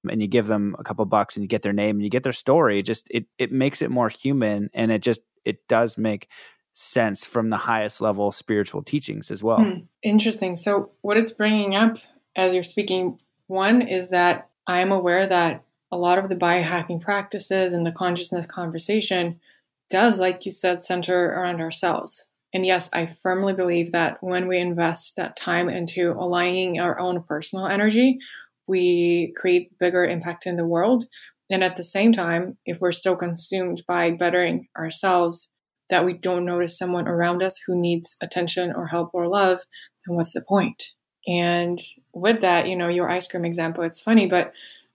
and 0.09 0.23
you 0.23 0.29
give 0.29 0.47
them 0.47 0.75
a 0.79 0.85
couple 0.85 1.05
bucks 1.05 1.37
and 1.37 1.43
you 1.43 1.49
get 1.49 1.63
their 1.63 1.73
name 1.73 1.97
and 1.97 2.05
you 2.05 2.11
get 2.11 2.23
their 2.23 2.33
story 2.33 2.83
just 2.83 3.07
it 3.11 3.27
it 3.39 3.53
makes 3.53 3.83
it 3.83 3.91
more 3.91 4.09
human 4.09 4.71
and 4.73 4.91
it 4.91 5.03
just 5.03 5.21
it 5.45 5.67
does 5.69 5.99
make 5.99 6.29
sense 6.75 7.25
from 7.25 7.51
the 7.51 7.57
highest 7.57 8.01
level 8.01 8.33
spiritual 8.33 8.83
teachings 8.83 9.31
as 9.31 9.43
well 9.43 9.63
hmm. 9.63 9.79
interesting 10.03 10.57
so 10.57 10.91
what 11.03 11.17
it's 11.17 11.33
bringing 11.33 11.75
up 11.75 11.99
as 12.37 12.55
you're 12.55 12.63
speaking 12.63 13.19
one 13.49 13.83
is 13.83 14.11
that 14.11 14.49
i 14.67 14.81
am 14.81 14.93
aware 14.93 15.27
that 15.27 15.65
a 15.93 15.99
lot 15.99 16.19
of 16.19 16.29
the 16.29 16.37
biohacking 16.37 17.01
practices 17.01 17.73
and 17.73 17.85
the 17.85 17.93
consciousness 17.93 18.47
conversation 18.47 19.41
does 19.91 20.21
like 20.21 20.47
you 20.47 20.53
said 20.53 20.83
center 20.83 21.33
around 21.33 21.61
ourselves 21.61 22.29
and 22.55 22.65
yes 22.65 22.89
i 22.93 23.05
firmly 23.05 23.53
believe 23.53 23.93
that 23.93 24.23
when 24.23 24.47
we 24.47 24.59
invest 24.59 25.17
that 25.17 25.37
time 25.37 25.69
into 25.69 26.13
aligning 26.13 26.79
our 26.79 26.99
own 26.99 27.23
personal 27.25 27.67
energy 27.67 28.19
we 28.71 29.35
create 29.37 29.79
bigger 29.79 30.05
impact 30.05 30.47
in 30.47 30.57
the 30.57 30.67
world. 30.67 31.05
And 31.51 31.65
at 31.65 31.77
the 31.77 31.85
same 31.85 32.13
time, 32.13 32.57
if 32.65 32.81
we're 32.81 32.93
still 32.93 33.17
consumed 33.17 33.83
by 33.87 34.13
bettering 34.13 34.69
ourselves, 34.79 35.51
that 35.91 36.05
we 36.05 36.13
don't 36.13 36.45
notice 36.45 36.79
someone 36.79 37.09
around 37.09 37.43
us 37.43 37.59
who 37.67 37.79
needs 37.79 38.17
attention 38.23 38.73
or 38.73 38.87
help 38.87 39.11
or 39.13 39.27
love, 39.27 39.59
then 40.07 40.17
what's 40.17 40.33
the 40.33 40.41
point? 40.41 40.93
And 41.27 41.81
with 42.15 42.41
that, 42.43 42.69
you 42.69 42.77
know, 42.77 42.89
your 42.89 43.11
ice 43.11 43.27
cream 43.27 43.45
example, 43.45 43.83
it's 43.83 44.01
funny, 44.01 44.27
but 44.27 44.53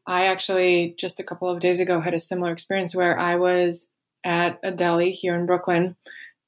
I 0.08 0.26
actually 0.26 0.96
just 0.98 1.20
a 1.20 1.24
couple 1.24 1.50
of 1.50 1.60
days 1.60 1.82
ago 1.82 2.00
had 2.00 2.14
a 2.14 2.20
similar 2.20 2.52
experience 2.52 2.96
where 2.96 3.20
I 3.20 3.36
was 3.36 3.90
at 4.24 4.60
a 4.64 4.72
deli 4.72 5.12
here 5.12 5.36
in 5.36 5.46
Brooklyn 5.46 5.98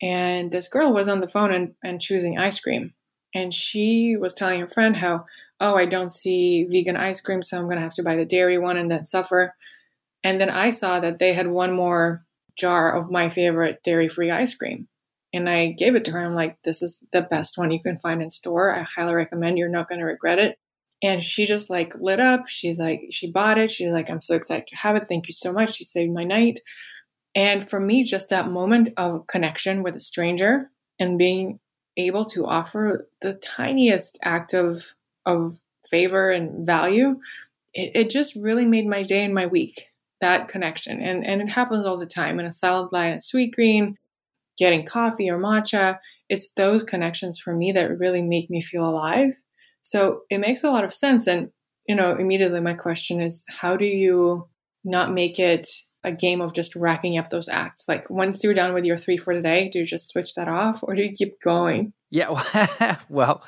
and 0.02 0.52
this 0.52 0.68
girl 0.68 0.94
was 0.94 1.10
on 1.10 1.22
the 1.22 1.28
phone 1.28 1.52
and, 1.52 1.74
and 1.84 2.02
choosing 2.02 2.38
ice 2.38 2.60
cream. 2.60 2.94
And 3.34 3.54
she 3.54 4.16
was 4.16 4.34
telling 4.34 4.62
her 4.62 4.68
friend 4.68 4.96
how 4.96 5.26
oh, 5.60 5.76
I 5.76 5.86
don't 5.86 6.12
see 6.12 6.66
vegan 6.70 6.98
ice 6.98 7.22
cream, 7.22 7.44
so 7.44 7.58
I'm 7.58 7.66
going 7.66 7.78
to 7.78 7.82
have 7.82 7.96
to 7.96 8.04
buy 8.04 8.16
the 8.16 8.26
dairy 8.26 8.58
one 8.58 8.78
and 8.78 8.90
then 8.90 9.06
suffer. 9.06 9.54
And 10.24 10.40
then 10.40 10.50
I 10.50 10.70
saw 10.70 11.00
that 11.00 11.20
they 11.20 11.34
had 11.34 11.48
one 11.48 11.74
more 11.74 12.26
jar 12.58 12.96
of 12.96 13.12
my 13.12 13.30
favorite 13.30 13.82
dairy 13.84 14.08
free 14.08 14.32
ice 14.32 14.56
cream. 14.56 14.88
And 15.34 15.50
I 15.50 15.74
gave 15.74 15.96
it 15.96 16.06
to 16.06 16.12
her. 16.12 16.20
I'm 16.20 16.36
like, 16.36 16.58
this 16.64 16.82
is 16.82 17.04
the 17.12 17.22
best 17.22 17.58
one 17.58 17.72
you 17.72 17.82
can 17.82 18.00
find 18.00 18.22
in 18.22 18.30
store. 18.30 18.74
I 18.74 18.84
highly 18.84 19.14
recommend. 19.14 19.58
You're 19.58 19.70
not 19.70 19.90
going 19.90 20.00
to 20.00 20.06
regret 20.06 20.40
it. 20.40 20.58
And 21.04 21.24
she 21.24 21.46
just 21.46 21.70
like 21.70 21.94
lit 22.00 22.20
up. 22.20 22.46
She's 22.48 22.80
like, 22.80 23.02
she 23.12 23.32
bought 23.32 23.58
it. 23.58 23.70
She's 23.70 23.92
like, 23.92 24.10
I'm 24.10 24.22
so 24.22 24.36
excited 24.36 24.68
to 24.68 24.78
have 24.78 24.96
it. 24.96 25.06
Thank 25.08 25.28
you 25.28 25.34
so 25.34 25.52
much. 25.54 25.76
She 25.76 25.86
saved 25.86 26.14
my 26.14 26.24
night. 26.24 26.62
And 27.36 27.68
for 27.68 27.80
me, 27.80 28.04
just 28.04 28.30
that 28.30 28.50
moment 28.50 28.90
of 28.98 29.28
connection 29.28 29.84
with 29.84 29.96
a 29.96 30.00
stranger 30.00 30.66
and 31.00 31.20
being 31.20 31.60
able 31.98 32.26
to 32.26 32.46
offer 32.46 33.08
the 33.22 33.36
tiniest 33.36 34.18
act 34.24 34.54
of 34.54 34.96
of 35.28 35.58
favor 35.92 36.32
and 36.32 36.66
value, 36.66 37.20
it, 37.74 37.92
it 37.94 38.10
just 38.10 38.36
really 38.36 38.66
made 38.66 38.88
my 38.88 39.04
day 39.04 39.24
and 39.24 39.34
my 39.34 39.46
week 39.46 39.86
that 40.22 40.48
connection. 40.48 41.02
And, 41.02 41.26
and 41.26 41.42
it 41.42 41.50
happens 41.50 41.86
all 41.86 41.98
the 41.98 42.08
time 42.08 42.40
in 42.40 42.46
a 42.46 42.52
salad 42.52 42.90
line 42.92 43.14
at 43.14 43.22
Sweetgreen, 43.22 43.96
getting 44.58 44.86
coffee 44.86 45.30
or 45.30 45.40
matcha. 45.40 46.00
It's 46.30 46.52
those 46.54 46.84
connections 46.84 47.40
for 47.40 47.56
me 47.56 47.72
that 47.74 48.00
really 48.00 48.22
make 48.22 48.50
me 48.50 48.62
feel 48.62 48.84
alive. 48.84 49.36
So 49.82 50.22
it 50.30 50.40
makes 50.40 50.64
a 50.64 50.72
lot 50.72 50.84
of 50.84 50.94
sense. 50.94 51.28
And, 51.28 51.52
you 51.88 51.96
know, 51.96 52.16
immediately 52.16 52.62
my 52.62 52.74
question 52.74 53.22
is 53.22 53.44
how 53.48 53.78
do 53.78 53.86
you 53.86 54.48
not 54.84 55.14
make 55.14 55.40
it 55.40 55.70
a 56.04 56.12
game 56.12 56.42
of 56.42 56.54
just 56.54 56.76
racking 56.76 57.18
up 57.18 57.30
those 57.30 57.48
acts? 57.48 57.86
Like 57.88 58.10
once 58.10 58.44
you're 58.44 58.54
done 58.54 58.74
with 58.74 58.86
your 58.86 58.98
three 58.98 59.18
for 59.18 59.36
the 59.36 59.42
day, 59.42 59.70
do 59.70 59.80
you 59.80 59.86
just 59.86 60.10
switch 60.10 60.34
that 60.36 60.48
off 60.48 60.80
or 60.82 60.96
do 60.96 61.04
you 61.04 61.12
keep 61.12 61.40
going? 61.42 61.94
Yeah. 62.10 62.98
well, 63.10 63.44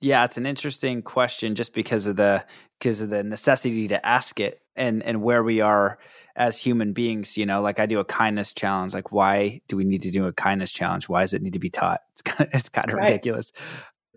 yeah, 0.00 0.24
it's 0.24 0.36
an 0.36 0.46
interesting 0.46 1.02
question 1.02 1.54
just 1.54 1.72
because 1.72 2.06
of 2.06 2.16
the 2.16 2.44
because 2.78 3.00
of 3.00 3.10
the 3.10 3.24
necessity 3.24 3.88
to 3.88 4.06
ask 4.06 4.38
it 4.40 4.60
and 4.74 5.02
and 5.02 5.22
where 5.22 5.42
we 5.42 5.60
are 5.60 5.98
as 6.36 6.58
human 6.58 6.92
beings, 6.92 7.38
you 7.38 7.46
know, 7.46 7.62
like 7.62 7.80
I 7.80 7.86
do 7.86 7.98
a 7.98 8.04
kindness 8.04 8.52
challenge. 8.52 8.92
Like, 8.92 9.10
why 9.10 9.62
do 9.68 9.76
we 9.76 9.84
need 9.84 10.02
to 10.02 10.10
do 10.10 10.26
a 10.26 10.32
kindness 10.32 10.70
challenge? 10.70 11.08
Why 11.08 11.22
does 11.22 11.32
it 11.32 11.40
need 11.40 11.54
to 11.54 11.58
be 11.58 11.70
taught? 11.70 12.00
It's 12.12 12.22
kind 12.22 12.48
of, 12.48 12.48
it's 12.54 12.68
kind 12.68 12.90
of 12.90 12.96
right. 12.96 13.04
ridiculous, 13.04 13.52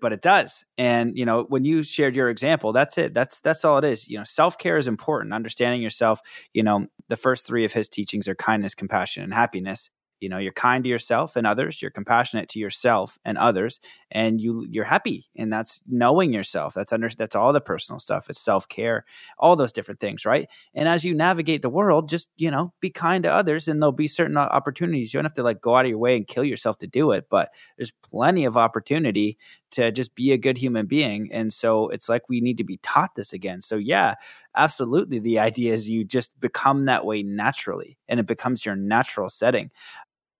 but 0.01 0.11
it 0.11 0.21
does. 0.21 0.65
And 0.77 1.17
you 1.17 1.25
know, 1.25 1.43
when 1.43 1.63
you 1.63 1.83
shared 1.83 2.15
your 2.15 2.29
example, 2.29 2.73
that's 2.73 2.97
it. 2.97 3.13
That's 3.13 3.39
that's 3.39 3.63
all 3.63 3.77
it 3.77 3.85
is. 3.85 4.07
You 4.07 4.17
know, 4.17 4.25
self 4.25 4.57
care 4.57 4.77
is 4.77 4.87
important. 4.87 5.33
Understanding 5.33 5.81
yourself. 5.81 6.19
You 6.51 6.63
know, 6.63 6.87
the 7.07 7.17
first 7.17 7.47
three 7.47 7.63
of 7.63 7.71
his 7.71 7.87
teachings 7.87 8.27
are 8.27 8.35
kindness, 8.35 8.75
compassion, 8.75 9.23
and 9.23 9.33
happiness 9.33 9.89
you 10.19 10.29
know 10.29 10.37
you're 10.37 10.51
kind 10.53 10.83
to 10.83 10.89
yourself 10.89 11.35
and 11.35 11.47
others 11.47 11.81
you're 11.81 11.91
compassionate 11.91 12.49
to 12.49 12.59
yourself 12.59 13.17
and 13.25 13.37
others 13.37 13.79
and 14.11 14.41
you 14.41 14.65
you're 14.69 14.83
happy 14.83 15.25
and 15.35 15.51
that's 15.51 15.81
knowing 15.87 16.33
yourself 16.33 16.73
that's 16.73 16.91
under 16.93 17.09
that's 17.09 17.35
all 17.35 17.53
the 17.53 17.61
personal 17.61 17.99
stuff 17.99 18.29
it's 18.29 18.41
self-care 18.41 19.05
all 19.37 19.55
those 19.55 19.71
different 19.71 19.99
things 19.99 20.25
right 20.25 20.47
and 20.73 20.87
as 20.87 21.03
you 21.03 21.13
navigate 21.13 21.61
the 21.61 21.69
world 21.69 22.09
just 22.09 22.29
you 22.37 22.51
know 22.51 22.73
be 22.79 22.89
kind 22.89 23.23
to 23.23 23.31
others 23.31 23.67
and 23.67 23.81
there'll 23.81 23.91
be 23.91 24.07
certain 24.07 24.37
opportunities 24.37 25.13
you 25.13 25.17
don't 25.17 25.25
have 25.25 25.33
to 25.33 25.43
like 25.43 25.61
go 25.61 25.75
out 25.75 25.85
of 25.85 25.89
your 25.89 25.99
way 25.99 26.15
and 26.15 26.27
kill 26.27 26.43
yourself 26.43 26.77
to 26.77 26.87
do 26.87 27.11
it 27.11 27.27
but 27.29 27.49
there's 27.77 27.91
plenty 28.03 28.45
of 28.45 28.57
opportunity 28.57 29.37
to 29.71 29.91
just 29.91 30.15
be 30.15 30.31
a 30.31 30.37
good 30.37 30.57
human 30.57 30.85
being. 30.87 31.29
And 31.31 31.53
so 31.53 31.89
it's 31.89 32.09
like 32.09 32.27
we 32.27 32.41
need 32.41 32.57
to 32.57 32.63
be 32.63 32.77
taught 32.81 33.15
this 33.15 33.33
again. 33.33 33.61
So, 33.61 33.75
yeah, 33.75 34.15
absolutely. 34.55 35.19
The 35.19 35.39
idea 35.39 35.73
is 35.73 35.87
you 35.89 36.03
just 36.03 36.37
become 36.39 36.85
that 36.85 37.05
way 37.05 37.21
naturally 37.23 37.97
and 38.07 38.19
it 38.19 38.25
becomes 38.25 38.65
your 38.65 38.75
natural 38.75 39.29
setting 39.29 39.69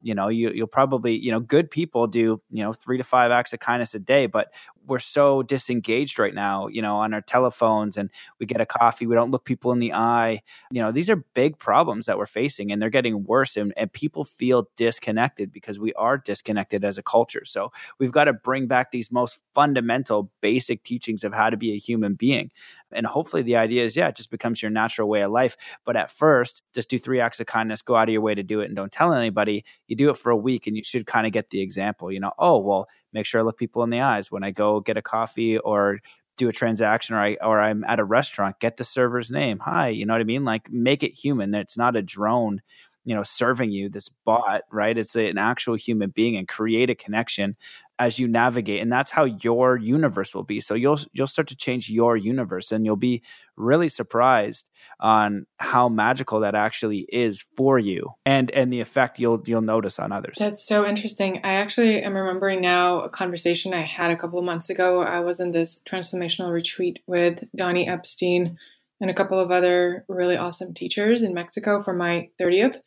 you 0.01 0.15
know 0.15 0.29
you, 0.29 0.51
you'll 0.51 0.67
probably 0.67 1.17
you 1.17 1.31
know 1.31 1.39
good 1.39 1.69
people 1.69 2.07
do 2.07 2.41
you 2.49 2.63
know 2.63 2.73
three 2.73 2.97
to 2.97 3.03
five 3.03 3.31
acts 3.31 3.53
of 3.53 3.59
kindness 3.59 3.93
a 3.93 3.99
day 3.99 4.25
but 4.25 4.53
we're 4.87 4.99
so 4.99 5.43
disengaged 5.43 6.17
right 6.17 6.33
now 6.33 6.67
you 6.67 6.81
know 6.81 6.95
on 6.95 7.13
our 7.13 7.21
telephones 7.21 7.97
and 7.97 8.09
we 8.39 8.45
get 8.45 8.61
a 8.61 8.65
coffee 8.65 9.05
we 9.05 9.15
don't 9.15 9.31
look 9.31 9.45
people 9.45 9.71
in 9.71 9.79
the 9.79 9.93
eye. 9.93 10.41
You 10.71 10.81
know 10.81 10.91
these 10.91 11.09
are 11.09 11.17
big 11.33 11.57
problems 11.57 12.05
that 12.05 12.17
we're 12.17 12.25
facing 12.27 12.71
and 12.71 12.81
they're 12.81 12.89
getting 12.89 13.23
worse 13.23 13.57
and, 13.57 13.73
and 13.75 13.91
people 13.91 14.23
feel 14.23 14.69
disconnected 14.77 15.51
because 15.51 15.79
we 15.79 15.93
are 15.93 16.17
disconnected 16.17 16.85
as 16.85 16.97
a 16.97 17.03
culture. 17.03 17.43
So 17.45 17.71
we've 17.97 18.11
got 18.11 18.25
to 18.25 18.33
bring 18.33 18.67
back 18.67 18.91
these 18.91 19.11
most 19.11 19.39
fundamental 19.55 20.31
basic 20.41 20.83
teachings 20.83 21.23
of 21.23 21.33
how 21.33 21.49
to 21.49 21.57
be 21.57 21.73
a 21.73 21.77
human 21.77 22.13
being 22.13 22.51
and 22.91 23.05
hopefully 23.05 23.41
the 23.41 23.55
idea 23.55 23.83
is, 23.83 23.95
yeah, 23.95 24.07
it 24.07 24.15
just 24.15 24.31
becomes 24.31 24.61
your 24.61 24.71
natural 24.71 25.07
way 25.07 25.21
of 25.21 25.31
life. 25.31 25.55
But 25.85 25.95
at 25.95 26.11
first, 26.11 26.61
just 26.73 26.89
do 26.89 26.97
three 26.97 27.19
acts 27.19 27.39
of 27.39 27.47
kindness, 27.47 27.81
go 27.81 27.95
out 27.95 28.09
of 28.09 28.13
your 28.13 28.21
way 28.21 28.35
to 28.35 28.43
do 28.43 28.61
it 28.61 28.65
and 28.65 28.75
don't 28.75 28.91
tell 28.91 29.13
anybody. 29.13 29.63
You 29.87 29.95
do 29.95 30.09
it 30.09 30.17
for 30.17 30.31
a 30.31 30.37
week 30.37 30.67
and 30.67 30.75
you 30.75 30.83
should 30.83 31.05
kind 31.05 31.27
of 31.27 31.33
get 31.33 31.49
the 31.49 31.61
example, 31.61 32.11
you 32.11 32.19
know, 32.19 32.33
oh, 32.39 32.59
well, 32.59 32.87
make 33.13 33.25
sure 33.25 33.41
I 33.41 33.43
look 33.43 33.57
people 33.57 33.83
in 33.83 33.89
the 33.89 34.01
eyes 34.01 34.31
when 34.31 34.43
I 34.43 34.51
go 34.51 34.79
get 34.79 34.97
a 34.97 35.01
coffee 35.01 35.57
or 35.57 35.99
do 36.37 36.47
a 36.47 36.53
transaction 36.53 37.15
or 37.15 37.19
I 37.19 37.37
or 37.41 37.59
I'm 37.59 37.83
at 37.83 37.99
a 37.99 38.05
restaurant, 38.05 38.59
get 38.59 38.77
the 38.77 38.85
server's 38.85 39.29
name. 39.29 39.59
Hi, 39.59 39.89
you 39.89 40.05
know 40.05 40.13
what 40.13 40.21
I 40.21 40.25
mean? 40.25 40.45
Like 40.45 40.71
make 40.71 41.03
it 41.03 41.13
human. 41.13 41.53
It's 41.53 41.77
not 41.77 41.95
a 41.95 42.01
drone 42.01 42.61
you 43.05 43.15
know 43.15 43.23
serving 43.23 43.71
you 43.71 43.89
this 43.89 44.09
bot 44.25 44.63
right 44.71 44.97
it's 44.97 45.15
an 45.15 45.37
actual 45.37 45.75
human 45.75 46.09
being 46.09 46.35
and 46.35 46.47
create 46.49 46.89
a 46.89 46.95
connection 46.95 47.55
as 47.99 48.17
you 48.17 48.27
navigate 48.27 48.81
and 48.81 48.91
that's 48.91 49.11
how 49.11 49.25
your 49.25 49.77
universe 49.77 50.33
will 50.33 50.43
be. 50.43 50.61
So 50.61 50.73
you'll 50.73 50.99
you'll 51.11 51.27
start 51.27 51.49
to 51.49 51.55
change 51.55 51.89
your 51.89 52.15
universe 52.15 52.71
and 52.71 52.85
you'll 52.85 52.95
be 52.95 53.21
really 53.57 53.89
surprised 53.89 54.65
on 55.01 55.45
how 55.57 55.89
magical 55.89 56.39
that 56.39 56.55
actually 56.55 57.05
is 57.11 57.43
for 57.57 57.77
you 57.77 58.13
and 58.25 58.49
and 58.51 58.71
the 58.71 58.79
effect 58.79 59.19
you'll 59.19 59.43
you'll 59.45 59.61
notice 59.61 59.99
on 59.99 60.13
others. 60.13 60.37
That's 60.39 60.65
so 60.65 60.85
interesting. 60.85 61.41
I 61.43 61.55
actually 61.55 62.01
am 62.01 62.15
remembering 62.15 62.61
now 62.61 63.01
a 63.01 63.09
conversation 63.09 63.73
i 63.73 63.81
had 63.81 64.11
a 64.11 64.15
couple 64.15 64.39
of 64.39 64.45
months 64.45 64.69
ago. 64.69 65.01
I 65.01 65.19
was 65.19 65.41
in 65.41 65.51
this 65.51 65.81
transformational 65.87 66.51
retreat 66.51 66.99
with 67.05 67.43
donny 67.55 67.87
epstein 67.87 68.57
and 69.01 69.09
a 69.09 69.13
couple 69.13 69.39
of 69.39 69.51
other 69.51 70.05
really 70.07 70.37
awesome 70.37 70.73
teachers 70.73 71.23
in 71.23 71.33
mexico 71.33 71.81
for 71.81 71.93
my 71.93 72.29
30th 72.39 72.77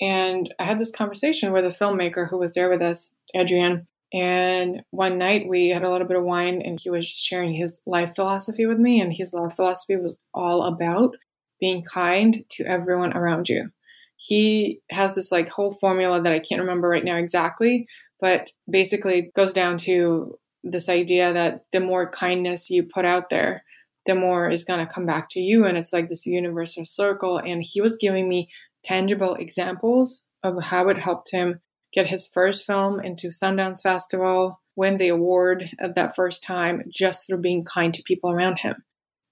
and 0.00 0.54
i 0.58 0.64
had 0.64 0.78
this 0.78 0.90
conversation 0.90 1.52
with 1.52 1.64
a 1.64 1.68
filmmaker 1.68 2.28
who 2.28 2.38
was 2.38 2.52
there 2.52 2.70
with 2.70 2.80
us 2.80 3.14
adrian 3.34 3.86
and 4.12 4.82
one 4.90 5.18
night 5.18 5.48
we 5.48 5.68
had 5.68 5.82
a 5.82 5.90
little 5.90 6.06
bit 6.06 6.16
of 6.16 6.24
wine 6.24 6.62
and 6.62 6.78
he 6.80 6.88
was 6.88 7.06
sharing 7.06 7.52
his 7.52 7.80
life 7.86 8.14
philosophy 8.14 8.64
with 8.66 8.78
me. 8.78 9.00
And 9.00 9.12
his 9.12 9.32
life 9.32 9.56
philosophy 9.56 9.96
was 9.96 10.18
all 10.32 10.62
about 10.62 11.16
being 11.60 11.82
kind 11.82 12.44
to 12.50 12.64
everyone 12.64 13.16
around 13.16 13.48
you. 13.48 13.70
He 14.16 14.80
has 14.90 15.14
this 15.14 15.30
like 15.30 15.48
whole 15.48 15.72
formula 15.72 16.22
that 16.22 16.32
I 16.32 16.38
can't 16.38 16.60
remember 16.60 16.88
right 16.88 17.04
now 17.04 17.16
exactly, 17.16 17.86
but 18.20 18.50
basically 18.68 19.30
goes 19.36 19.52
down 19.52 19.78
to 19.78 20.38
this 20.64 20.88
idea 20.88 21.32
that 21.32 21.64
the 21.72 21.80
more 21.80 22.10
kindness 22.10 22.70
you 22.70 22.84
put 22.84 23.04
out 23.04 23.30
there, 23.30 23.62
the 24.06 24.14
more 24.14 24.48
is 24.48 24.64
going 24.64 24.84
to 24.84 24.92
come 24.92 25.06
back 25.06 25.28
to 25.30 25.40
you. 25.40 25.66
And 25.66 25.76
it's 25.76 25.92
like 25.92 26.08
this 26.08 26.26
universal 26.26 26.84
circle. 26.86 27.38
And 27.38 27.62
he 27.64 27.80
was 27.80 27.96
giving 27.96 28.28
me 28.28 28.48
tangible 28.84 29.34
examples 29.34 30.22
of 30.42 30.62
how 30.64 30.88
it 30.88 30.98
helped 30.98 31.30
him 31.30 31.60
get 31.92 32.06
his 32.06 32.26
first 32.26 32.66
film 32.66 33.00
into 33.00 33.28
Sundance 33.28 33.82
Festival, 33.82 34.60
win 34.76 34.98
the 34.98 35.08
award 35.08 35.70
at 35.80 35.94
that 35.94 36.14
first 36.14 36.42
time 36.42 36.84
just 36.88 37.26
through 37.26 37.40
being 37.40 37.64
kind 37.64 37.92
to 37.94 38.02
people 38.02 38.30
around 38.30 38.58
him. 38.58 38.76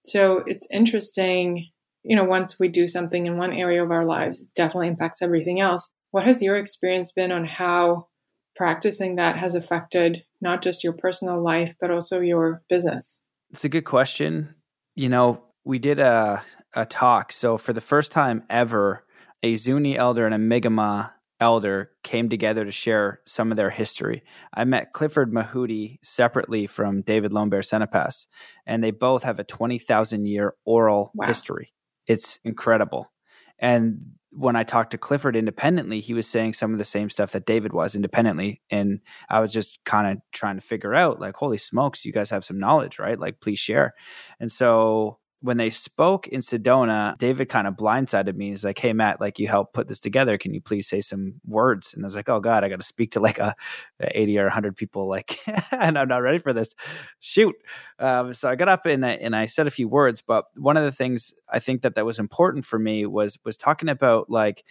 So 0.04 0.42
it's 0.46 0.66
interesting, 0.72 1.68
you 2.02 2.16
know, 2.16 2.24
once 2.24 2.58
we 2.58 2.68
do 2.68 2.88
something 2.88 3.26
in 3.26 3.38
one 3.38 3.52
area 3.52 3.82
of 3.82 3.90
our 3.90 4.04
lives, 4.04 4.42
it 4.42 4.48
definitely 4.54 4.88
impacts 4.88 5.22
everything 5.22 5.60
else. 5.60 5.92
What 6.10 6.24
has 6.24 6.42
your 6.42 6.56
experience 6.56 7.12
been 7.12 7.32
on 7.32 7.44
how 7.44 8.08
practicing 8.54 9.16
that 9.16 9.36
has 9.36 9.54
affected 9.54 10.24
not 10.40 10.62
just 10.62 10.82
your 10.82 10.94
personal 10.94 11.42
life, 11.42 11.74
but 11.80 11.90
also 11.90 12.20
your 12.20 12.62
business? 12.68 13.20
It's 13.50 13.64
a 13.64 13.68
good 13.68 13.84
question. 13.84 14.54
You 14.94 15.08
know, 15.08 15.42
we 15.64 15.78
did 15.78 15.98
a, 15.98 16.42
a 16.74 16.86
talk. 16.86 17.32
So 17.32 17.58
for 17.58 17.72
the 17.72 17.80
first 17.80 18.12
time 18.12 18.44
ever, 18.48 19.04
a 19.42 19.56
Zuni 19.56 19.96
elder 19.96 20.24
and 20.24 20.34
a 20.34 20.38
Mi'kmaq 20.38 21.12
elder 21.40 21.90
came 22.02 22.28
together 22.28 22.64
to 22.64 22.70
share 22.70 23.20
some 23.26 23.50
of 23.50 23.56
their 23.56 23.70
history. 23.70 24.22
I 24.54 24.64
met 24.64 24.92
Clifford 24.92 25.32
Mahooty 25.32 25.98
separately 26.02 26.66
from 26.66 27.02
David 27.02 27.32
Lone 27.32 27.48
Bear 27.48 27.60
Sanipass, 27.60 28.26
and 28.66 28.82
they 28.82 28.90
both 28.90 29.22
have 29.22 29.38
a 29.38 29.44
20,000 29.44 30.26
year 30.26 30.54
oral 30.64 31.12
wow. 31.14 31.26
history. 31.26 31.72
It's 32.06 32.38
incredible. 32.44 33.12
And 33.58 34.16
when 34.30 34.54
I 34.54 34.64
talked 34.64 34.90
to 34.90 34.98
Clifford 34.98 35.34
independently, 35.34 36.00
he 36.00 36.12
was 36.12 36.26
saying 36.26 36.54
some 36.54 36.72
of 36.72 36.78
the 36.78 36.84
same 36.84 37.08
stuff 37.08 37.32
that 37.32 37.46
David 37.46 37.72
was 37.72 37.94
independently. 37.94 38.60
And 38.70 39.00
I 39.30 39.40
was 39.40 39.52
just 39.52 39.82
kind 39.84 40.12
of 40.12 40.22
trying 40.32 40.56
to 40.56 40.66
figure 40.66 40.94
out, 40.94 41.20
like, 41.20 41.36
holy 41.36 41.56
smokes, 41.58 42.04
you 42.04 42.12
guys 42.12 42.30
have 42.30 42.44
some 42.44 42.58
knowledge, 42.58 42.98
right? 42.98 43.18
Like, 43.18 43.40
please 43.40 43.58
share. 43.58 43.94
And 44.38 44.52
so 44.52 45.18
when 45.40 45.58
they 45.58 45.70
spoke 45.70 46.26
in 46.28 46.40
Sedona, 46.40 47.16
David 47.18 47.48
kind 47.48 47.66
of 47.66 47.74
blindsided 47.74 48.34
me. 48.34 48.50
He's 48.50 48.64
like, 48.64 48.78
"Hey 48.78 48.92
Matt, 48.92 49.20
like 49.20 49.38
you 49.38 49.48
helped 49.48 49.74
put 49.74 49.88
this 49.88 50.00
together. 50.00 50.38
Can 50.38 50.54
you 50.54 50.60
please 50.60 50.88
say 50.88 51.00
some 51.00 51.34
words?" 51.46 51.94
And 51.94 52.04
I 52.04 52.06
was 52.06 52.14
like, 52.14 52.28
"Oh 52.28 52.40
God, 52.40 52.64
I 52.64 52.68
got 52.68 52.80
to 52.80 52.86
speak 52.86 53.12
to 53.12 53.20
like 53.20 53.38
a, 53.38 53.54
a, 54.00 54.18
eighty 54.18 54.38
or 54.38 54.48
hundred 54.48 54.76
people, 54.76 55.08
like, 55.08 55.38
and 55.72 55.98
I'm 55.98 56.08
not 56.08 56.22
ready 56.22 56.38
for 56.38 56.52
this. 56.52 56.74
Shoot!" 57.20 57.54
Um, 57.98 58.32
so 58.32 58.48
I 58.48 58.56
got 58.56 58.68
up 58.68 58.86
and 58.86 59.04
I, 59.04 59.10
and 59.12 59.36
I 59.36 59.46
said 59.46 59.66
a 59.66 59.70
few 59.70 59.88
words. 59.88 60.22
But 60.26 60.46
one 60.56 60.76
of 60.76 60.84
the 60.84 60.92
things 60.92 61.34
I 61.52 61.58
think 61.58 61.82
that 61.82 61.94
that 61.96 62.06
was 62.06 62.18
important 62.18 62.64
for 62.64 62.78
me 62.78 63.06
was 63.06 63.38
was 63.44 63.56
talking 63.56 63.88
about 63.88 64.30
like, 64.30 64.64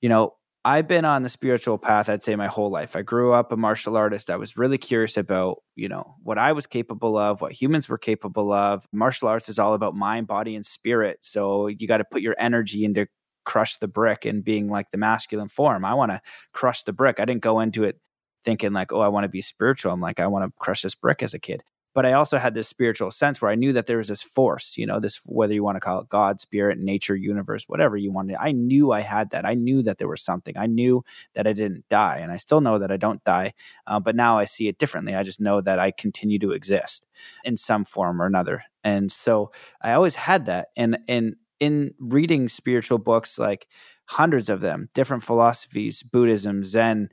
you 0.00 0.08
know, 0.08 0.34
I've 0.66 0.88
been 0.88 1.04
on 1.04 1.22
the 1.22 1.28
spiritual 1.28 1.78
path, 1.78 2.08
I'd 2.08 2.24
say, 2.24 2.34
my 2.34 2.48
whole 2.48 2.70
life. 2.70 2.96
I 2.96 3.02
grew 3.02 3.32
up 3.32 3.52
a 3.52 3.56
martial 3.56 3.96
artist. 3.96 4.30
I 4.30 4.36
was 4.36 4.56
really 4.56 4.78
curious 4.78 5.16
about, 5.16 5.58
you 5.76 5.88
know, 5.88 6.16
what 6.24 6.38
I 6.38 6.50
was 6.50 6.66
capable 6.66 7.16
of, 7.16 7.40
what 7.40 7.52
humans 7.52 7.88
were 7.88 7.98
capable 7.98 8.52
of. 8.52 8.84
Martial 8.92 9.28
arts 9.28 9.48
is 9.48 9.60
all 9.60 9.74
about 9.74 9.94
mind, 9.94 10.26
body, 10.26 10.56
and 10.56 10.66
spirit. 10.66 11.18
So 11.22 11.68
you 11.68 11.86
got 11.86 11.98
to 11.98 12.04
put 12.04 12.20
your 12.20 12.34
energy 12.36 12.84
into 12.84 13.06
crush 13.44 13.76
the 13.76 13.86
brick 13.86 14.24
and 14.24 14.42
being 14.42 14.68
like 14.68 14.90
the 14.90 14.98
masculine 14.98 15.46
form. 15.46 15.84
I 15.84 15.94
want 15.94 16.10
to 16.10 16.20
crush 16.52 16.82
the 16.82 16.92
brick. 16.92 17.20
I 17.20 17.26
didn't 17.26 17.42
go 17.42 17.60
into 17.60 17.84
it 17.84 18.00
thinking 18.44 18.72
like, 18.72 18.92
oh, 18.92 18.98
I 18.98 19.08
want 19.08 19.22
to 19.22 19.28
be 19.28 19.42
spiritual. 19.42 19.92
I'm 19.92 20.00
like, 20.00 20.18
I 20.18 20.26
want 20.26 20.46
to 20.46 20.52
crush 20.58 20.82
this 20.82 20.96
brick 20.96 21.22
as 21.22 21.32
a 21.32 21.38
kid 21.38 21.62
but 21.96 22.04
I 22.04 22.12
also 22.12 22.36
had 22.36 22.52
this 22.52 22.68
spiritual 22.68 23.10
sense 23.10 23.40
where 23.40 23.50
I 23.50 23.54
knew 23.54 23.72
that 23.72 23.86
there 23.86 23.96
was 23.96 24.08
this 24.08 24.20
force, 24.20 24.76
you 24.76 24.84
know, 24.84 25.00
this 25.00 25.18
whether 25.24 25.54
you 25.54 25.64
want 25.64 25.76
to 25.76 25.80
call 25.80 25.98
it 25.98 26.10
God, 26.10 26.42
spirit, 26.42 26.78
nature, 26.78 27.16
universe, 27.16 27.64
whatever 27.68 27.96
you 27.96 28.12
wanted. 28.12 28.36
I 28.38 28.52
knew 28.52 28.92
I 28.92 29.00
had 29.00 29.30
that. 29.30 29.46
I 29.46 29.54
knew 29.54 29.82
that 29.82 29.96
there 29.96 30.06
was 30.06 30.20
something. 30.20 30.58
I 30.58 30.66
knew 30.66 31.02
that 31.34 31.46
I 31.46 31.54
didn't 31.54 31.88
die, 31.88 32.18
and 32.18 32.30
I 32.30 32.36
still 32.36 32.60
know 32.60 32.76
that 32.78 32.92
I 32.92 32.98
don't 32.98 33.24
die. 33.24 33.54
Uh, 33.86 33.98
but 33.98 34.14
now 34.14 34.38
I 34.38 34.44
see 34.44 34.68
it 34.68 34.76
differently. 34.76 35.14
I 35.14 35.22
just 35.22 35.40
know 35.40 35.62
that 35.62 35.78
I 35.78 35.90
continue 35.90 36.38
to 36.40 36.50
exist 36.52 37.06
in 37.44 37.56
some 37.56 37.86
form 37.86 38.20
or 38.20 38.26
another. 38.26 38.64
And 38.84 39.10
so 39.10 39.50
I 39.80 39.92
always 39.92 40.16
had 40.16 40.44
that. 40.46 40.68
And 40.76 40.98
and 41.08 41.36
in 41.60 41.94
reading 41.98 42.50
spiritual 42.50 42.98
books, 42.98 43.38
like 43.38 43.68
hundreds 44.06 44.48
of 44.48 44.60
them, 44.60 44.88
different 44.94 45.22
philosophies, 45.22 46.02
Buddhism, 46.02 46.62
Zen, 46.62 47.08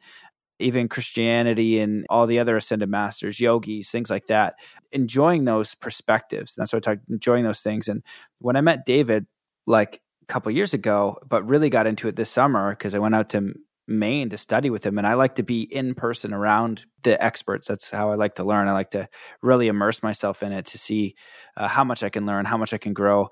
even 0.64 0.90
Christianity 0.90 1.80
and 1.80 2.06
all 2.10 2.28
the 2.28 2.40
other 2.40 2.58
ascended 2.58 2.90
masters, 2.90 3.40
yogis, 3.40 3.90
things 3.90 4.10
like 4.10 4.28
that, 4.28 4.56
enjoying 4.92 5.46
those 5.46 5.76
perspectives. 5.76 6.56
That's 6.56 6.74
what 6.74 6.88
I 6.88 6.96
talked 6.96 7.10
enjoying 7.10 7.44
those 7.44 7.62
things. 7.62 7.88
And 7.88 8.04
when 8.40 8.56
I 8.56 8.62
met 8.62 8.86
David, 8.86 9.26
like 9.66 10.02
a 10.22 10.26
couple 10.26 10.52
years 10.52 10.74
ago, 10.74 11.18
but 11.28 11.48
really 11.48 11.70
got 11.70 11.88
into 11.88 12.08
it 12.08 12.16
this 12.16 12.30
summer 12.30 12.72
because 12.72 12.96
I 12.96 13.00
went 13.00 13.16
out 13.16 13.30
to 13.30 13.54
Maine 13.88 14.30
to 14.30 14.38
study 14.38 14.70
with 14.70 14.86
him. 14.86 14.98
And 14.98 15.06
I 15.06 15.16
like 15.16 15.36
to 15.36 15.44
be 15.44 15.62
in 15.62 15.94
person 15.94 16.34
around 16.34 16.86
the 17.04 17.22
experts. 17.22 17.68
That's 17.68 17.90
how 17.90 18.12
I 18.12 18.16
like 18.16 18.36
to 18.36 18.44
learn. 18.44 18.68
I 18.68 18.74
like 18.74 18.92
to 18.92 19.10
really 19.42 19.68
immerse 19.68 20.02
myself 20.02 20.42
in 20.42 20.54
it 20.54 20.68
to 20.68 20.78
see 20.78 21.16
uh, 21.58 21.68
how 21.68 21.84
much 21.84 22.04
I 22.04 22.10
can 22.10 22.26
learn, 22.26 22.46
how 22.46 22.58
much 22.58 22.74
I 22.74 22.78
can 22.78 22.94
grow, 22.94 23.30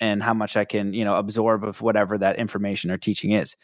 and 0.00 0.22
how 0.22 0.34
much 0.34 0.56
I 0.56 0.64
can, 0.64 0.94
you 0.94 1.04
know, 1.04 1.16
absorb 1.16 1.64
of 1.64 1.80
whatever 1.82 2.18
that 2.18 2.38
information 2.38 2.90
or 2.90 2.98
teaching 2.98 3.32
is. 3.32 3.56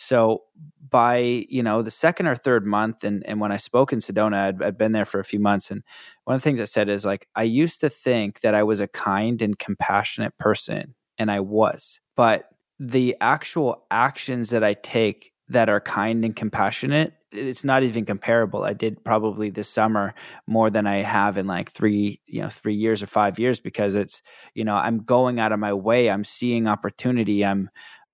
So 0.00 0.44
by, 0.90 1.44
you 1.48 1.60
know, 1.60 1.82
the 1.82 1.90
second 1.90 2.28
or 2.28 2.36
third 2.36 2.64
month, 2.64 3.02
and, 3.02 3.26
and 3.26 3.40
when 3.40 3.50
I 3.50 3.56
spoke 3.56 3.92
in 3.92 3.98
Sedona, 3.98 4.46
I'd, 4.46 4.62
I'd 4.62 4.78
been 4.78 4.92
there 4.92 5.04
for 5.04 5.18
a 5.18 5.24
few 5.24 5.40
months. 5.40 5.72
And 5.72 5.82
one 6.22 6.36
of 6.36 6.40
the 6.40 6.44
things 6.44 6.60
I 6.60 6.66
said 6.66 6.88
is 6.88 7.04
like, 7.04 7.26
I 7.34 7.42
used 7.42 7.80
to 7.80 7.90
think 7.90 8.40
that 8.42 8.54
I 8.54 8.62
was 8.62 8.78
a 8.78 8.86
kind 8.86 9.42
and 9.42 9.58
compassionate 9.58 10.38
person, 10.38 10.94
and 11.18 11.32
I 11.32 11.40
was. 11.40 11.98
But 12.14 12.48
the 12.78 13.16
actual 13.20 13.86
actions 13.90 14.50
that 14.50 14.62
I 14.62 14.74
take 14.74 15.32
that 15.48 15.68
are 15.68 15.80
kind 15.80 16.24
and 16.24 16.36
compassionate 16.36 17.14
it's 17.30 17.62
not 17.62 17.82
even 17.82 18.06
comparable 18.06 18.64
i 18.64 18.72
did 18.72 19.02
probably 19.04 19.50
this 19.50 19.68
summer 19.68 20.14
more 20.46 20.70
than 20.70 20.86
i 20.86 20.96
have 20.96 21.36
in 21.36 21.46
like 21.46 21.70
three 21.70 22.18
you 22.26 22.40
know 22.40 22.48
three 22.48 22.74
years 22.74 23.02
or 23.02 23.06
five 23.06 23.38
years 23.38 23.60
because 23.60 23.94
it's 23.94 24.22
you 24.54 24.64
know 24.64 24.74
i'm 24.74 24.98
going 24.98 25.38
out 25.38 25.52
of 25.52 25.58
my 25.58 25.72
way 25.72 26.10
i'm 26.10 26.24
seeing 26.24 26.66
opportunity 26.66 27.44
i'm 27.44 27.68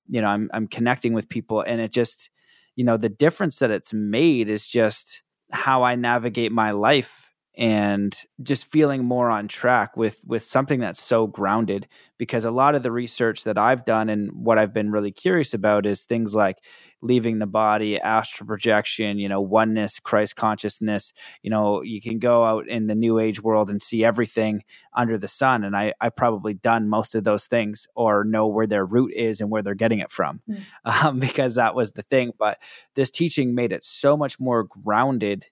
you 0.09 0.21
know 0.21 0.29
i'm 0.29 0.51
i'm 0.53 0.67
connecting 0.67 1.13
with 1.13 1.29
people 1.29 1.61
and 1.61 1.81
it 1.81 1.93
just 1.93 2.31
you 2.77 2.85
know 2.85 2.97
the 2.97 3.09
difference 3.09 3.59
that 3.59 3.71
it's 3.71 3.93
made 3.93 4.49
is 4.49 4.67
just 4.67 5.23
how 5.51 5.83
i 5.83 5.95
navigate 5.95 6.53
my 6.53 6.71
life 6.71 7.25
and 7.57 8.17
just 8.43 8.65
feeling 8.65 9.05
more 9.05 9.31
on 9.31 9.47
track 9.47 9.97
with 9.97 10.21
with 10.27 10.45
something 10.45 10.81
that's 10.81 11.03
so 11.03 11.27
grounded 11.27 11.87
because 12.19 12.45
a 12.45 12.51
lot 12.51 12.75
of 12.75 12.83
the 12.83 12.91
research 12.91 13.45
that 13.45 13.57
I've 13.57 13.85
done 13.85 14.09
and 14.09 14.31
what 14.33 14.59
I've 14.59 14.75
been 14.75 14.91
really 14.91 15.13
curious 15.13 15.55
about 15.55 15.87
is 15.87 16.03
things 16.03 16.35
like 16.35 16.59
leaving 17.05 17.39
the 17.39 17.47
body, 17.47 18.01
astral 18.01 18.47
projection, 18.47 19.19
you 19.19 19.29
know, 19.29 19.41
oneness, 19.41 20.01
Christ 20.01 20.37
consciousness. 20.37 21.13
You 21.43 21.51
know, 21.51 21.83
you 21.83 22.01
can 22.01 22.19
go 22.19 22.45
out 22.45 22.67
in 22.67 22.87
the 22.87 22.95
new 22.95 23.19
age 23.19 23.43
world 23.43 23.69
and 23.69 23.81
see 23.81 24.03
everything 24.03 24.65
under 24.95 25.19
the 25.19 25.29
sun. 25.29 25.65
And 25.65 25.77
I, 25.77 25.93
I 26.01 26.09
probably 26.09 26.55
done 26.55 26.89
most 26.89 27.15
of 27.15 27.23
those 27.23 27.47
things 27.47 27.87
or 27.95 28.25
know 28.25 28.47
where 28.47 28.67
their 28.67 28.87
root 28.87 29.13
is 29.15 29.43
and 29.43 29.51
where 29.51 29.63
they're 29.63 29.75
getting 29.75 29.99
it 29.99 30.11
from 30.11 30.41
mm. 30.49 30.63
um, 30.87 31.19
because 31.19 31.57
that 31.57 31.75
was 31.75 31.93
the 31.93 32.03
thing. 32.03 32.33
But 32.39 32.59
this 32.95 33.11
teaching 33.11 33.55
made 33.55 33.73
it 33.73 33.85
so 33.85 34.17
much 34.17 34.41
more 34.41 34.65
grounded 34.65 35.45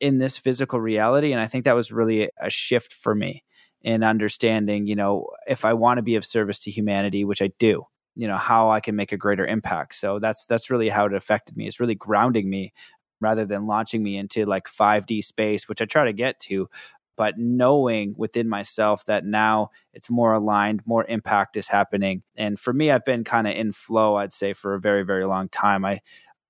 in 0.00 0.18
this 0.18 0.36
physical 0.36 0.80
reality. 0.80 1.30
And 1.30 1.40
I 1.40 1.46
think 1.46 1.64
that 1.64 1.76
was 1.76 1.92
really 1.92 2.28
a 2.40 2.50
shift 2.50 2.92
for 2.92 3.14
me 3.14 3.44
in 3.82 4.02
understanding, 4.02 4.88
you 4.88 4.96
know, 4.96 5.28
if 5.46 5.64
I 5.64 5.74
want 5.74 5.98
to 5.98 6.02
be 6.02 6.16
of 6.16 6.26
service 6.26 6.58
to 6.60 6.72
humanity, 6.72 7.24
which 7.24 7.40
I 7.40 7.52
do, 7.60 7.86
you 8.18 8.26
know, 8.26 8.36
how 8.36 8.68
I 8.68 8.80
can 8.80 8.96
make 8.96 9.12
a 9.12 9.16
greater 9.16 9.46
impact. 9.46 9.94
So 9.94 10.18
that's 10.18 10.44
that's 10.44 10.70
really 10.70 10.88
how 10.88 11.06
it 11.06 11.14
affected 11.14 11.56
me. 11.56 11.68
It's 11.68 11.78
really 11.78 11.94
grounding 11.94 12.50
me 12.50 12.72
rather 13.20 13.46
than 13.46 13.66
launching 13.68 14.02
me 14.02 14.16
into 14.16 14.44
like 14.44 14.66
5D 14.68 15.22
space, 15.22 15.68
which 15.68 15.80
I 15.80 15.84
try 15.84 16.04
to 16.04 16.12
get 16.12 16.40
to, 16.40 16.68
but 17.16 17.38
knowing 17.38 18.14
within 18.16 18.48
myself 18.48 19.04
that 19.06 19.24
now 19.24 19.70
it's 19.94 20.10
more 20.10 20.32
aligned, 20.34 20.82
more 20.84 21.04
impact 21.08 21.56
is 21.56 21.68
happening. 21.68 22.22
And 22.36 22.58
for 22.58 22.72
me, 22.72 22.90
I've 22.90 23.04
been 23.04 23.22
kind 23.22 23.46
of 23.46 23.54
in 23.54 23.70
flow, 23.70 24.16
I'd 24.16 24.32
say, 24.32 24.52
for 24.52 24.74
a 24.74 24.80
very, 24.80 25.04
very 25.04 25.24
long 25.24 25.48
time. 25.48 25.84
I 25.84 26.00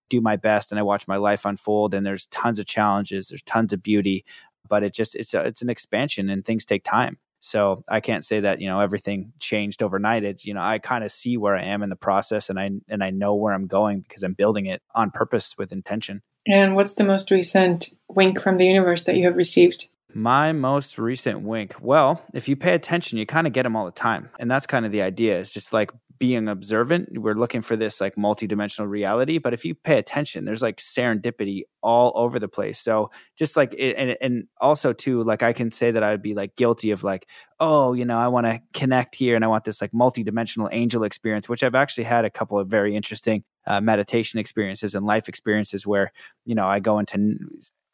do 0.08 0.22
my 0.22 0.36
best 0.36 0.72
and 0.72 0.78
I 0.78 0.82
watch 0.82 1.06
my 1.06 1.16
life 1.16 1.44
unfold 1.44 1.92
and 1.92 2.06
there's 2.06 2.26
tons 2.26 2.58
of 2.58 2.66
challenges, 2.66 3.28
there's 3.28 3.42
tons 3.42 3.74
of 3.74 3.82
beauty, 3.82 4.24
but 4.66 4.82
it 4.82 4.94
just 4.94 5.14
it's 5.14 5.34
a, 5.34 5.42
it's 5.42 5.60
an 5.62 5.70
expansion 5.70 6.30
and 6.30 6.44
things 6.46 6.64
take 6.64 6.84
time. 6.84 7.18
So 7.40 7.84
I 7.88 8.00
can't 8.00 8.24
say 8.24 8.40
that, 8.40 8.60
you 8.60 8.68
know, 8.68 8.80
everything 8.80 9.32
changed 9.38 9.82
overnight. 9.82 10.24
It's, 10.24 10.44
you 10.44 10.54
know, 10.54 10.60
I 10.60 10.78
kind 10.78 11.04
of 11.04 11.12
see 11.12 11.36
where 11.36 11.54
I 11.54 11.62
am 11.62 11.82
in 11.82 11.88
the 11.88 11.96
process 11.96 12.50
and 12.50 12.58
I 12.58 12.70
and 12.88 13.02
I 13.02 13.10
know 13.10 13.34
where 13.34 13.54
I'm 13.54 13.66
going 13.66 14.00
because 14.00 14.22
I'm 14.22 14.34
building 14.34 14.66
it 14.66 14.82
on 14.94 15.10
purpose 15.10 15.54
with 15.56 15.72
intention. 15.72 16.22
And 16.46 16.74
what's 16.74 16.94
the 16.94 17.04
most 17.04 17.30
recent 17.30 17.90
wink 18.08 18.40
from 18.40 18.56
the 18.56 18.66
universe 18.66 19.02
that 19.02 19.16
you 19.16 19.24
have 19.24 19.36
received? 19.36 19.86
My 20.14 20.52
most 20.52 20.98
recent 20.98 21.42
wink. 21.42 21.76
Well, 21.80 22.22
if 22.32 22.48
you 22.48 22.56
pay 22.56 22.74
attention, 22.74 23.18
you 23.18 23.26
kind 23.26 23.46
of 23.46 23.52
get 23.52 23.64
them 23.64 23.76
all 23.76 23.84
the 23.84 23.92
time. 23.92 24.30
And 24.38 24.50
that's 24.50 24.66
kind 24.66 24.86
of 24.86 24.92
the 24.92 25.02
idea. 25.02 25.38
It's 25.38 25.52
just 25.52 25.72
like 25.72 25.90
being 26.18 26.48
observant. 26.48 27.18
We're 27.18 27.34
looking 27.34 27.62
for 27.62 27.76
this 27.76 28.00
like 28.00 28.16
multidimensional 28.16 28.88
reality. 28.88 29.38
But 29.38 29.54
if 29.54 29.64
you 29.64 29.74
pay 29.74 29.98
attention, 29.98 30.44
there's 30.44 30.62
like 30.62 30.78
serendipity 30.78 31.62
all 31.82 32.12
over 32.14 32.38
the 32.38 32.48
place. 32.48 32.80
So 32.80 33.10
just 33.36 33.56
like, 33.56 33.74
and, 33.78 34.16
and 34.20 34.44
also 34.60 34.92
too, 34.92 35.22
like 35.22 35.42
I 35.42 35.52
can 35.52 35.70
say 35.70 35.90
that 35.90 36.02
I 36.02 36.10
would 36.10 36.22
be 36.22 36.34
like 36.34 36.56
guilty 36.56 36.90
of 36.90 37.04
like, 37.04 37.26
oh, 37.60 37.92
you 37.92 38.04
know, 38.04 38.18
I 38.18 38.28
want 38.28 38.46
to 38.46 38.60
connect 38.72 39.14
here 39.14 39.36
and 39.36 39.44
I 39.44 39.48
want 39.48 39.64
this 39.64 39.80
like 39.80 39.92
multidimensional 39.92 40.68
angel 40.72 41.04
experience, 41.04 41.48
which 41.48 41.62
I've 41.62 41.74
actually 41.74 42.04
had 42.04 42.24
a 42.24 42.30
couple 42.30 42.58
of 42.58 42.68
very 42.68 42.96
interesting 42.96 43.44
uh, 43.66 43.80
meditation 43.80 44.38
experiences 44.40 44.94
and 44.94 45.06
life 45.06 45.28
experiences 45.28 45.86
where, 45.86 46.12
you 46.44 46.54
know, 46.54 46.66
I 46.66 46.80
go 46.80 46.98
into 46.98 47.36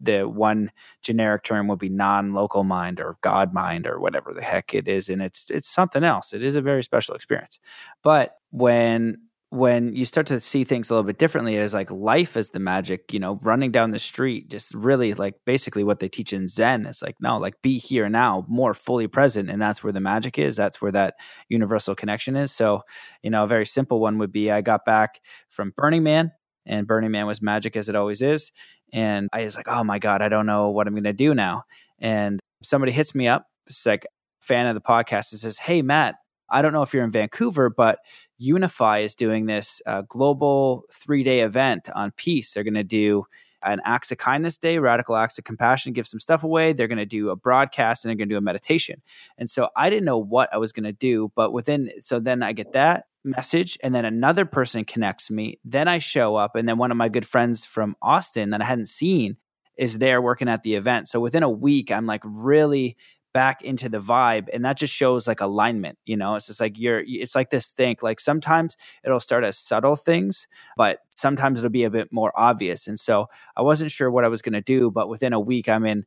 the 0.01 0.23
one 0.25 0.71
generic 1.03 1.45
term 1.45 1.69
would 1.69 1.79
be 1.79 1.89
non-local 1.89 2.65
mind 2.65 3.01
or 3.01 3.17
god 3.23 3.53
mind 3.55 3.87
or 3.87 4.01
whatever 4.01 4.33
the 4.35 4.43
heck 4.43 4.75
it 4.75 4.89
is 4.89 5.09
and 5.09 5.23
it's 5.23 5.47
it's 5.51 5.69
something 5.69 6.05
else. 6.05 6.33
It 6.33 6.43
is 6.43 6.57
a 6.57 6.63
very 6.63 6.83
special 6.83 7.15
experience. 7.15 7.59
But 8.03 8.37
when 8.51 9.19
when 9.51 9.95
you 9.95 10.05
start 10.05 10.27
to 10.27 10.41
see 10.41 10.65
things 10.65 10.91
a 10.91 10.93
little 10.93 11.07
bit 11.07 11.19
differently 11.19 11.55
is 11.55 11.73
like 11.73 11.89
life 11.89 12.37
is 12.37 12.51
the 12.51 12.59
magic 12.59 13.13
you 13.13 13.21
know 13.21 13.39
running 13.43 13.71
down 13.71 13.93
the 13.93 14.01
street 14.01 14.49
just 14.49 14.75
really 14.75 15.15
like 15.15 15.37
basically 15.45 15.85
what 15.85 16.01
they 16.01 16.09
teach 16.09 16.33
in 16.33 16.49
zen 16.49 16.85
it's 16.87 17.03
like 17.03 17.15
no 17.21 17.39
like 17.39 17.55
be 17.63 17.79
here 17.79 18.09
now 18.09 18.45
more 18.49 18.75
fully 18.75 19.07
present 19.07 19.49
and 19.49 19.63
that's 19.63 19.85
where 19.85 19.93
the 19.93 20.01
magic 20.01 20.41
is 20.41 20.57
that's 20.57 20.83
where 20.83 20.91
that 20.91 21.15
universal 21.49 21.95
connection 21.95 22.35
is. 22.35 22.51
So 22.51 22.83
you 23.23 23.31
know 23.31 23.45
a 23.45 23.47
very 23.47 23.67
simple 23.67 24.01
one 24.01 24.19
would 24.19 24.33
be 24.33 24.51
i 24.51 24.61
got 24.61 24.85
back 24.85 25.21
from 25.49 25.73
burning 25.77 26.03
man 26.03 26.33
and 26.67 26.87
burning 26.87 27.11
man 27.11 27.27
was 27.27 27.43
magic 27.43 27.77
as 27.77 27.89
it 27.89 27.97
always 27.97 28.23
is 28.23 28.53
and 28.95 29.29
I 29.33 29.45
was 29.45 29.57
like, 29.57 29.67
oh 29.69 29.83
my 29.83 29.99
God, 29.99 30.23
I 30.23 30.29
don't 30.29 30.47
know 30.47 30.71
what 30.71 30.87
I'm 30.87 30.95
going 30.95 31.03
to 31.05 31.13
do 31.13 31.35
now. 31.35 31.65
And 31.99 32.39
somebody 32.63 32.93
hits 32.93 33.13
me 33.13 33.27
up, 33.27 33.47
it's 33.67 33.85
like 33.85 34.07
fan 34.41 34.69
of 34.69 34.75
the 34.75 34.81
podcast, 34.81 35.33
and 35.33 35.41
says, 35.41 35.59
hey, 35.59 35.83
Matt, 35.83 36.15
I 36.49 36.63
don't 36.63 36.73
know 36.73 36.83
if 36.83 36.95
you're 36.95 37.03
in 37.03 37.11
Vancouver, 37.11 37.71
but 37.71 37.99
Unify 38.39 39.01
is 39.01 39.17
doing 39.17 39.47
this 39.47 39.83
uh, 39.85 40.03
global 40.03 40.85
three 40.93 41.25
day 41.25 41.41
event 41.41 41.89
on 41.93 42.13
peace. 42.13 42.53
They're 42.53 42.63
going 42.63 42.75
to 42.75 42.85
do 42.85 43.25
an 43.65 43.81
acts 43.85 44.13
of 44.13 44.19
kindness 44.19 44.59
day, 44.59 44.79
radical 44.79 45.17
acts 45.17 45.39
of 45.39 45.45
compassion, 45.45 45.93
give 45.93 46.07
some 46.07 46.21
stuff 46.21 46.45
away. 46.45 46.73
They're 46.73 46.87
going 46.87 46.99
to 46.99 47.07
do 47.07 47.31
a 47.31 47.37
broadcast 47.37 48.05
and 48.05 48.11
they're 48.11 48.17
going 48.17 48.29
to 48.29 48.35
do 48.35 48.39
a 48.39 48.43
meditation. 48.43 49.03
And 49.39 49.51
so 49.51 49.71
I 49.75 49.91
didn't 49.91 50.05
know 50.05 50.19
what 50.19 50.53
I 50.53 50.59
was 50.59 50.71
going 50.71 50.85
to 50.85 50.93
do, 50.93 51.33
but 51.35 51.53
within, 51.53 51.91
so 52.01 52.21
then 52.21 52.43
I 52.43 52.53
get 52.53 52.75
that 52.75 53.07
message 53.25 53.79
and 53.83 53.95
then 53.95 54.05
another 54.05 54.45
person 54.45 54.85
connects 54.85 55.31
me. 55.31 55.59
Then 55.65 55.89
I 55.89 55.99
show 55.99 56.37
up 56.37 56.57
and 56.57 56.69
then 56.69 56.79
one 56.79 56.91
of 56.91 56.97
my 56.97 57.09
good 57.09 57.27
friends 57.27 57.65
from 57.65 57.97
Austin 58.03 58.51
that 58.51 58.61
I 58.61 58.65
hadn't 58.65 58.89
seen 58.89 59.37
is 59.77 59.99
there 59.99 60.23
working 60.23 60.49
at 60.49 60.63
the 60.63 60.75
event. 60.75 61.09
So 61.09 61.21
within 61.21 61.43
a 61.43 61.51
week, 61.51 61.91
I'm 61.91 62.07
like 62.07 62.23
really 62.25 62.97
back 63.35 63.63
into 63.63 63.89
the 63.89 63.99
vibe 63.99 64.49
and 64.53 64.65
that 64.65 64.79
just 64.79 64.95
shows 64.95 65.27
like 65.27 65.41
alignment 65.41 65.99
you 66.07 66.17
know 66.17 66.37
it's 66.37 66.47
just 66.47 66.61
like 66.61 66.79
you're 66.79 67.03
it's 67.05 67.35
like 67.35 67.51
this 67.51 67.73
thing 67.73 67.97
like 68.01 68.21
sometimes 68.21 68.77
it'll 69.05 69.19
start 69.19 69.43
as 69.43 69.59
subtle 69.59 69.97
things 69.97 70.47
but 70.77 71.01
sometimes 71.11 71.59
it'll 71.59 71.69
be 71.69 71.83
a 71.83 71.91
bit 71.91 72.13
more 72.13 72.33
obvious 72.37 72.87
and 72.87 72.99
so 72.99 73.27
i 73.57 73.61
wasn't 73.61 73.91
sure 73.91 74.09
what 74.09 74.23
i 74.23 74.29
was 74.29 74.41
going 74.41 74.53
to 74.53 74.61
do 74.61 74.89
but 74.89 75.09
within 75.09 75.33
a 75.33 75.41
week 75.41 75.69
i'm 75.69 75.85
in 75.85 76.07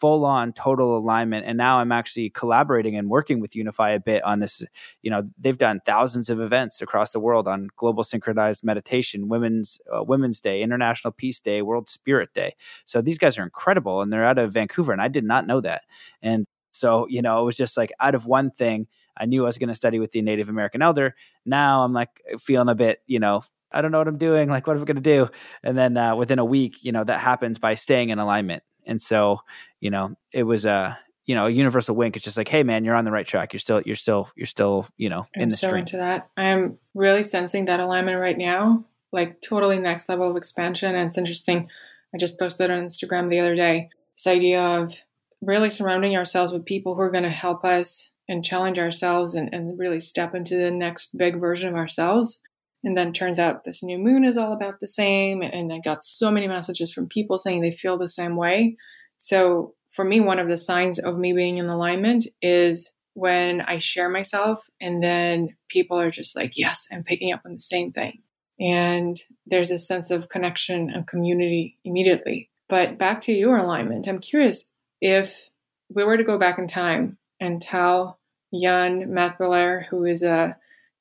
full 0.00 0.24
on 0.24 0.52
total 0.52 0.96
alignment 0.96 1.46
and 1.46 1.56
now 1.58 1.78
i'm 1.78 1.92
actually 1.92 2.30
collaborating 2.30 2.96
and 2.96 3.08
working 3.08 3.40
with 3.40 3.54
unify 3.54 3.90
a 3.90 4.00
bit 4.00 4.22
on 4.24 4.40
this 4.40 4.62
you 5.02 5.10
know 5.10 5.22
they've 5.38 5.58
done 5.58 5.80
thousands 5.84 6.30
of 6.30 6.40
events 6.40 6.80
across 6.82 7.10
the 7.10 7.20
world 7.20 7.46
on 7.46 7.68
global 7.76 8.02
synchronized 8.02 8.64
meditation 8.64 9.28
women's 9.28 9.78
uh, 9.94 10.02
women's 10.02 10.40
day 10.40 10.62
international 10.62 11.12
peace 11.12 11.40
day 11.40 11.62
world 11.62 11.88
spirit 11.88 12.32
day 12.34 12.54
so 12.84 13.00
these 13.00 13.18
guys 13.18 13.38
are 13.38 13.42
incredible 13.42 14.00
and 14.00 14.12
they're 14.12 14.24
out 14.24 14.38
of 14.38 14.52
vancouver 14.52 14.92
and 14.92 15.02
i 15.02 15.08
did 15.08 15.24
not 15.24 15.46
know 15.46 15.60
that 15.60 15.82
and 16.22 16.46
so, 16.74 17.06
you 17.08 17.22
know, 17.22 17.40
it 17.40 17.44
was 17.44 17.56
just 17.56 17.76
like 17.76 17.92
out 18.00 18.14
of 18.14 18.26
one 18.26 18.50
thing, 18.50 18.88
I 19.16 19.26
knew 19.26 19.44
I 19.44 19.46
was 19.46 19.58
going 19.58 19.68
to 19.68 19.74
study 19.74 20.00
with 20.00 20.10
the 20.10 20.22
Native 20.22 20.48
American 20.48 20.82
elder. 20.82 21.14
Now 21.46 21.84
I'm 21.84 21.92
like 21.92 22.20
feeling 22.40 22.68
a 22.68 22.74
bit, 22.74 23.00
you 23.06 23.20
know, 23.20 23.44
I 23.70 23.80
don't 23.80 23.92
know 23.92 23.98
what 23.98 24.08
I'm 24.08 24.18
doing. 24.18 24.48
Like, 24.48 24.66
what 24.66 24.76
am 24.76 24.82
I 24.82 24.84
going 24.84 24.96
to 24.96 25.02
do? 25.02 25.30
And 25.62 25.78
then 25.78 25.96
uh, 25.96 26.16
within 26.16 26.38
a 26.38 26.44
week, 26.44 26.78
you 26.82 26.92
know, 26.92 27.04
that 27.04 27.20
happens 27.20 27.58
by 27.58 27.76
staying 27.76 28.10
in 28.10 28.18
alignment. 28.18 28.62
And 28.86 29.00
so, 29.00 29.40
you 29.80 29.90
know, 29.90 30.16
it 30.32 30.42
was 30.44 30.64
a, 30.64 30.98
you 31.26 31.34
know, 31.34 31.46
a 31.46 31.50
universal 31.50 31.96
wink. 31.96 32.16
It's 32.16 32.24
just 32.24 32.36
like, 32.36 32.48
hey, 32.48 32.62
man, 32.62 32.84
you're 32.84 32.94
on 32.94 33.04
the 33.04 33.10
right 33.10 33.26
track. 33.26 33.52
You're 33.52 33.60
still, 33.60 33.82
you're 33.84 33.96
still, 33.96 34.30
you're 34.36 34.46
still, 34.46 34.86
you 34.96 35.08
know, 35.08 35.26
in 35.34 35.44
I'm 35.44 35.50
the 35.50 35.56
so 35.56 35.68
stream. 35.68 35.80
into 35.80 35.96
that. 35.96 36.28
I'm 36.36 36.78
really 36.94 37.22
sensing 37.22 37.64
that 37.64 37.80
alignment 37.80 38.20
right 38.20 38.36
now, 38.36 38.84
like 39.12 39.40
totally 39.40 39.78
next 39.78 40.08
level 40.08 40.30
of 40.30 40.36
expansion. 40.36 40.94
And 40.94 41.08
it's 41.08 41.18
interesting. 41.18 41.68
I 42.14 42.18
just 42.18 42.38
posted 42.38 42.70
on 42.70 42.84
Instagram 42.84 43.30
the 43.30 43.40
other 43.40 43.56
day 43.56 43.90
this 44.16 44.26
idea 44.26 44.60
of 44.60 44.94
really 45.40 45.70
surrounding 45.70 46.16
ourselves 46.16 46.52
with 46.52 46.64
people 46.64 46.94
who 46.94 47.00
are 47.00 47.10
going 47.10 47.24
to 47.24 47.30
help 47.30 47.64
us 47.64 48.10
and 48.28 48.44
challenge 48.44 48.78
ourselves 48.78 49.34
and, 49.34 49.52
and 49.52 49.78
really 49.78 50.00
step 50.00 50.34
into 50.34 50.56
the 50.56 50.70
next 50.70 51.16
big 51.18 51.38
version 51.40 51.68
of 51.68 51.74
ourselves 51.74 52.40
And 52.84 52.96
then 52.96 53.12
turns 53.12 53.38
out 53.38 53.64
this 53.64 53.82
new 53.82 53.98
moon 53.98 54.24
is 54.24 54.36
all 54.36 54.52
about 54.52 54.78
the 54.78 54.86
same. 54.86 55.42
And 55.42 55.72
I 55.72 55.80
got 55.80 56.04
so 56.04 56.30
many 56.30 56.46
messages 56.46 56.92
from 56.92 57.08
people 57.08 57.38
saying 57.38 57.62
they 57.62 57.70
feel 57.70 57.98
the 57.98 58.06
same 58.06 58.36
way. 58.36 58.76
So 59.16 59.74
for 59.90 60.04
me, 60.04 60.20
one 60.20 60.38
of 60.38 60.48
the 60.48 60.58
signs 60.58 60.98
of 60.98 61.18
me 61.18 61.32
being 61.32 61.56
in 61.56 61.66
alignment 61.66 62.26
is 62.42 62.92
when 63.14 63.60
I 63.62 63.78
share 63.78 64.08
myself 64.08 64.68
and 64.80 65.02
then 65.02 65.56
people 65.68 65.98
are 65.98 66.10
just 66.10 66.36
like, 66.36 66.58
yes, 66.58 66.86
I'm 66.92 67.04
picking 67.04 67.32
up 67.32 67.42
on 67.46 67.54
the 67.54 67.60
same 67.60 67.92
thing. 67.92 68.18
And 68.60 69.20
there's 69.46 69.70
a 69.70 69.78
sense 69.78 70.10
of 70.10 70.28
connection 70.28 70.90
and 70.90 71.06
community 71.06 71.78
immediately. 71.84 72.50
But 72.68 72.98
back 72.98 73.20
to 73.22 73.32
your 73.32 73.56
alignment, 73.56 74.06
I'm 74.06 74.20
curious 74.20 74.70
if 75.00 75.48
we 75.88 76.04
were 76.04 76.16
to 76.16 76.24
go 76.24 76.38
back 76.38 76.58
in 76.58 76.68
time 76.68 77.18
and 77.40 77.60
tell 77.60 78.18
young 78.50 79.12
Matt 79.12 79.38
Belair, 79.38 79.86
who 79.90 80.04
is 80.04 80.22
uh, 80.22 80.52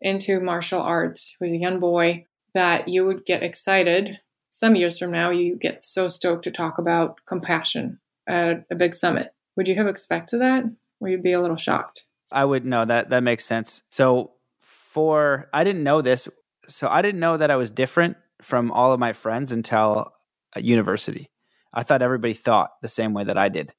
into 0.03 0.39
martial 0.39 0.81
arts, 0.81 1.35
who's 1.39 1.51
a 1.51 1.57
young 1.57 1.79
boy, 1.79 2.25
that 2.53 2.87
you 2.87 3.05
would 3.05 3.25
get 3.25 3.41
excited 3.41 4.19
some 4.55 4.75
years 4.75 4.99
from 4.99 5.09
now, 5.09 5.31
you 5.31 5.55
get 5.55 5.83
so 5.83 6.07
stoked 6.07 6.43
to 6.43 6.51
talk 6.51 6.77
about 6.77 7.17
compassion 7.25 7.99
at 8.27 8.65
a 8.69 8.75
big 8.75 8.93
summit. 8.93 9.33
Would 9.55 9.67
you 9.67 9.73
have 9.73 9.87
expected 9.87 10.41
that? 10.41 10.63
Or 10.99 11.09
you'd 11.09 11.23
be 11.23 11.31
a 11.31 11.41
little 11.41 11.57
shocked? 11.57 12.05
I 12.31 12.45
would 12.45 12.63
know 12.63 12.85
that 12.85 13.09
that 13.09 13.23
makes 13.23 13.45
sense. 13.45 13.81
So 13.89 14.33
for 14.61 15.49
I 15.53 15.63
didn't 15.63 15.83
know 15.83 16.03
this. 16.03 16.27
So 16.67 16.87
I 16.87 17.01
didn't 17.01 17.19
know 17.19 17.35
that 17.35 17.49
I 17.49 17.55
was 17.55 17.71
different 17.71 18.15
from 18.43 18.71
all 18.71 18.93
of 18.93 18.99
my 18.99 19.13
friends 19.13 19.51
until 19.51 20.13
uh, 20.55 20.59
university. 20.59 21.31
I 21.73 21.81
thought 21.81 22.03
everybody 22.03 22.33
thought 22.33 22.79
the 22.83 22.87
same 22.89 23.13
way 23.13 23.23
that 23.23 23.39
I 23.39 23.49
did. 23.49 23.73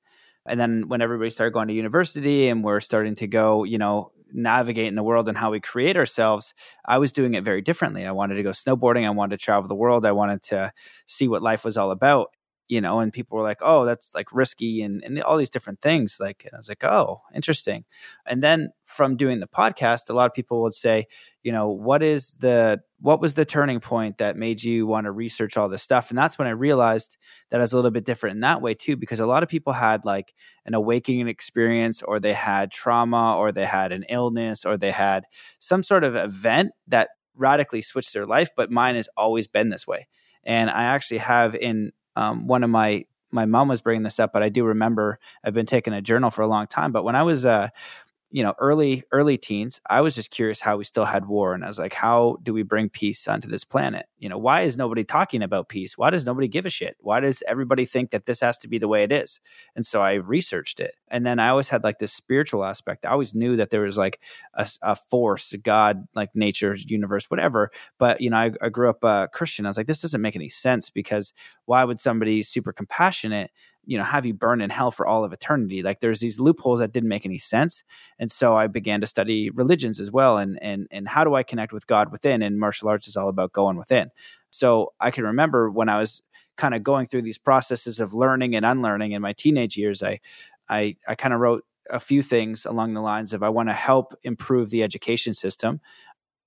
And 0.45 0.59
then 0.59 0.89
when 0.89 1.03
everybody 1.03 1.31
started 1.31 1.53
going 1.53 1.69
to 1.69 1.75
university 1.75 2.49
and 2.49 2.65
we're 2.65 2.81
starting 2.81 3.15
to 3.17 3.29
go, 3.29 3.63
you 3.63 3.79
know, 3.79 4.11
navigate 4.35 4.89
in 4.89 4.97
the 4.97 5.03
world 5.03 5.29
and 5.29 5.39
how 5.39 5.51
we 5.53 5.61
create 5.61 5.97
ourselves, 5.97 6.55
I 6.85 6.99
was 6.99 7.13
doing 7.13 7.35
it 7.35 7.45
very 7.45 7.63
differently. 7.63 8.05
I 8.05 8.13
wanted 8.13 8.35
to 8.37 8.43
go 8.43 8.51
snowboarding. 8.51 9.07
I 9.07 9.11
wanted 9.11 9.39
to 9.39 9.45
travel 9.45 9.69
the 9.69 9.75
world. 9.75 10.05
I 10.05 10.13
wanted 10.13 10.43
to 10.45 10.73
see 11.07 11.29
what 11.29 11.43
life 11.43 11.65
was 11.65 11.77
all 11.77 11.91
about 11.91 12.29
you 12.69 12.81
know, 12.81 13.01
and 13.01 13.13
people 13.13 13.37
were 13.37 13.45
like, 13.45 13.59
"Oh, 13.61 13.85
that's 13.85 14.15
like 14.15 14.33
risky," 14.33 14.83
and 14.83 15.03
and 15.05 15.23
all 15.23 15.37
these 15.37 15.51
different 15.51 15.81
things. 15.81 16.19
Like, 16.21 16.49
I 16.53 16.57
was 16.57 16.69
like, 16.69 16.85
"Oh, 16.85 17.23
interesting." 17.35 17.85
And 18.27 18.43
then 18.43 18.71
from 18.87 19.17
doing 19.17 19.41
the 19.41 19.47
podcast, 19.47 20.09
a 20.09 20.15
lot 20.15 20.27
of 20.27 20.35
people 20.35 20.63
would 20.63 20.75
say, 20.75 21.07
you 21.43 21.53
know, 21.53 21.69
what 21.69 22.03
is 22.03 22.33
the 22.41 22.81
what 23.01 23.21
was 23.21 23.35
the 23.35 23.45
turning 23.45 23.81
point 23.81 24.17
that 24.19 24.37
made 24.37 24.63
you 24.63 24.87
want 24.87 25.05
to 25.05 25.11
research 25.13 25.57
all 25.59 25.69
this 25.69 25.83
stuff? 25.83 26.09
And 26.09 26.17
that's 26.19 26.39
when 26.39 26.49
I 26.49 26.53
realized 26.53 27.19
that 27.51 27.61
I 27.61 27.65
was 27.65 27.73
a 27.75 27.77
little 27.77 27.91
bit 27.91 28.05
different 28.07 28.37
in 28.37 28.41
that 28.41 28.63
way 28.63 28.73
too, 28.75 28.97
because 28.97 29.21
a 29.21 29.27
lot 29.27 29.43
of 29.43 29.49
people 29.49 29.75
had 29.75 30.05
like 30.07 30.33
an 30.65 30.73
awakening 30.75 31.29
experience, 31.29 32.03
or 32.03 32.19
they 32.19 32.33
had 32.33 32.71
trauma, 32.71 33.37
or 33.37 33.53
they 33.53 33.67
had 33.67 33.93
an 33.93 34.05
illness, 34.09 34.65
or 34.65 34.77
they 34.79 34.91
had 34.91 35.25
some 35.59 35.83
sort 35.83 36.03
of 36.05 36.17
event 36.17 36.73
that 36.89 37.11
radically 37.37 37.83
switched 37.83 38.15
their 38.15 38.27
life. 38.27 38.51
But 38.57 38.71
mine 38.71 38.95
has 38.95 39.09
always 39.17 39.47
been 39.47 39.69
this 39.69 39.87
way. 39.87 40.09
And 40.45 40.71
I 40.71 40.85
actually 40.85 41.19
have 41.19 41.55
in 41.55 41.93
um, 42.17 42.47
one 42.47 42.65
of 42.65 42.71
my 42.71 43.05
my 43.31 43.47
mom 43.47 43.67
was 43.67 43.81
bringing 43.81 44.05
this 44.05 44.21
up, 44.21 44.33
but 44.33 44.45
I 44.45 44.49
do 44.49 44.65
remember 44.65 45.19
I've 45.43 45.55
been 45.55 45.67
taking 45.67 45.93
a 45.93 46.01
journal 46.01 46.31
for 46.31 46.43
a 46.43 46.47
long 46.47 46.69
time. 46.69 46.93
But 46.93 47.03
when 47.03 47.17
I 47.17 47.25
was 47.25 47.45
uh, 47.45 47.69
you 48.35 48.43
know 48.43 48.55
early 48.59 49.05
early 49.13 49.39
teens 49.39 49.81
i 49.89 50.01
was 50.01 50.17
just 50.17 50.31
curious 50.31 50.61
how 50.61 50.77
we 50.77 50.85
still 50.85 51.05
had 51.05 51.27
war 51.27 51.55
and 51.55 51.65
i 51.65 51.69
was 51.69 51.79
like 51.79 51.95
how 51.95 52.37
do 52.43 52.53
we 52.53 52.63
bring 52.63 52.89
peace 52.89 53.29
onto 53.29 53.49
this 53.49 53.65
planet? 53.65 54.07
You 54.19 54.29
know 54.29 54.39
why 54.39 54.63
is 54.63 54.77
nobody 54.77 55.05
talking 55.05 55.43
about 55.43 55.69
peace? 55.69 55.97
Why 55.97 56.11
does 56.11 56.27
nobody 56.27 56.49
give 56.49 56.67
a 56.67 56.71
shit? 56.71 56.97
Why 57.01 57.21
does 57.21 57.43
everybody 57.47 57.85
think 57.85 58.11
that 58.11 58.27
this 58.27 58.41
has 58.41 58.59
to 58.59 58.69
be 58.69 58.79
the 58.79 58.89
way 58.89 59.05
it 59.05 59.13
is? 59.13 59.41
And 59.77 59.87
so 59.87 60.01
i 60.01 60.15
researched 60.15 60.81
it. 60.81 60.97
And 61.09 61.25
then 61.25 61.39
i 61.39 61.49
always 61.49 61.69
had 61.69 61.85
like 61.85 61.99
this 61.99 62.13
spiritual 62.13 62.65
aspect. 62.65 63.07
I 63.07 63.11
always 63.11 63.35
knew 63.35 63.57
that 63.57 63.71
there 63.71 63.83
was 63.83 63.97
like 63.97 64.21
a, 64.55 64.69
a 64.83 64.97
force 64.97 65.53
a 65.53 65.59
god 65.59 66.07
like 66.15 66.31
nature 66.35 66.75
universe 66.75 67.31
whatever. 67.31 67.71
But 67.99 68.21
you 68.21 68.31
know 68.31 68.37
i, 68.37 68.51
I 68.61 68.69
grew 68.69 68.91
up 68.91 69.05
uh, 69.05 69.29
christian. 69.29 69.67
I 69.67 69.69
was 69.69 69.77
like 69.77 69.87
this 69.87 70.03
doesn't 70.03 70.21
make 70.21 70.37
any 70.37 70.49
sense 70.49 70.91
because 70.91 71.33
why 71.67 71.85
would 71.85 72.01
somebody 72.01 72.43
super 72.43 72.73
compassionate 72.73 73.51
you 73.87 73.99
know 73.99 74.05
have 74.05 74.27
you 74.27 74.35
burn 74.35 74.61
in 74.61 74.71
hell 74.71 74.91
for 74.91 75.07
all 75.07 75.25
of 75.25 75.33
eternity? 75.33 75.83
Like 75.83 76.01
there's 76.01 76.21
these 76.21 76.41
loopholes 76.41 76.79
that 76.79 76.93
didn't 76.93 77.09
make 77.09 77.27
any 77.27 77.39
sense. 77.39 77.83
And 78.19 78.31
so 78.31 78.57
i 78.57 78.67
began 78.67 79.01
to 79.01 79.07
study 79.07 79.51
religions 79.51 80.01
as 80.01 80.11
well 80.11 80.39
and 80.39 80.59
and 80.63 80.87
and 80.91 81.09
how 81.09 81.25
do 81.25 81.35
i 81.35 81.43
connect 81.43 81.73
with 81.73 81.87
god 81.87 82.13
within? 82.13 82.43
And 82.43 82.59
martial 82.59 82.89
arts 82.89 83.09
is 83.09 83.17
all 83.17 83.29
about 83.29 83.53
going 83.53 83.77
within. 83.77 84.11
So 84.51 84.93
i 85.01 85.11
can 85.11 85.25
remember 85.25 85.71
when 85.71 85.89
i 85.89 85.99
was 85.99 86.23
kind 86.57 86.75
of 86.75 86.83
going 86.83 87.07
through 87.07 87.23
these 87.23 87.39
processes 87.39 88.01
of 88.01 88.15
learning 88.15 88.55
and 88.55 88.65
unlearning 88.65 89.13
in 89.13 89.21
my 89.21 89.33
teenage 89.33 89.77
years 89.77 90.03
i 90.03 90.21
i 90.69 90.97
i 91.09 91.15
kind 91.15 91.35
of 91.35 91.41
wrote 91.41 91.65
a 91.91 92.01
few 92.01 92.23
things 92.23 92.65
along 92.65 92.95
the 92.95 93.01
lines 93.01 93.33
of 93.33 93.43
I 93.43 93.49
want 93.49 93.69
to 93.69 93.75
help 93.75 94.15
improve 94.23 94.71
the 94.71 94.83
education 94.83 95.35
system 95.35 95.81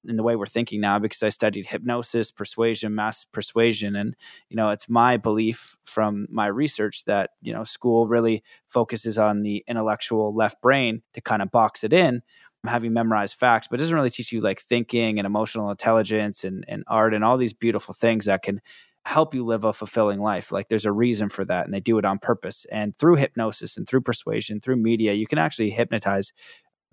in 0.07 0.17
the 0.17 0.23
way 0.23 0.35
we're 0.35 0.45
thinking 0.45 0.81
now 0.81 0.99
because 0.99 1.23
I 1.23 1.29
studied 1.29 1.67
hypnosis, 1.67 2.31
persuasion, 2.31 2.95
mass 2.95 3.25
persuasion. 3.25 3.95
And, 3.95 4.15
you 4.49 4.55
know, 4.55 4.69
it's 4.69 4.89
my 4.89 5.17
belief 5.17 5.77
from 5.83 6.27
my 6.29 6.47
research 6.47 7.05
that, 7.05 7.31
you 7.41 7.53
know, 7.53 7.63
school 7.63 8.07
really 8.07 8.43
focuses 8.67 9.17
on 9.17 9.41
the 9.41 9.63
intellectual 9.67 10.33
left 10.33 10.61
brain 10.61 11.01
to 11.13 11.21
kind 11.21 11.41
of 11.41 11.51
box 11.51 11.83
it 11.83 11.93
in, 11.93 12.21
having 12.65 12.93
memorized 12.93 13.35
facts, 13.35 13.67
but 13.69 13.79
doesn't 13.79 13.95
really 13.95 14.09
teach 14.09 14.31
you 14.31 14.41
like 14.41 14.61
thinking 14.61 15.19
and 15.19 15.25
emotional 15.25 15.69
intelligence 15.69 16.43
and, 16.43 16.65
and 16.67 16.83
art 16.87 17.13
and 17.13 17.23
all 17.23 17.37
these 17.37 17.53
beautiful 17.53 17.93
things 17.93 18.25
that 18.25 18.43
can 18.43 18.61
help 19.05 19.33
you 19.33 19.45
live 19.45 19.63
a 19.63 19.71
fulfilling 19.71 20.19
life. 20.19 20.51
Like 20.51 20.67
there's 20.67 20.85
a 20.85 20.91
reason 20.91 21.29
for 21.29 21.45
that, 21.45 21.65
and 21.65 21.73
they 21.73 21.79
do 21.79 21.97
it 21.97 22.03
on 22.03 22.19
purpose. 22.19 22.65
And 22.69 22.97
through 22.97 23.15
hypnosis 23.15 23.77
and 23.77 23.87
through 23.87 24.01
persuasion, 24.01 24.59
through 24.59 24.75
media, 24.77 25.13
you 25.13 25.25
can 25.27 25.37
actually 25.37 25.69
hypnotize 25.69 26.33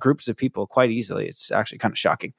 groups 0.01 0.29
of 0.29 0.37
people 0.37 0.67
quite 0.67 0.91
easily. 0.91 1.27
It's 1.27 1.51
actually 1.51 1.79
kind 1.79 1.93
of 1.93 1.99
shocking 1.99 2.35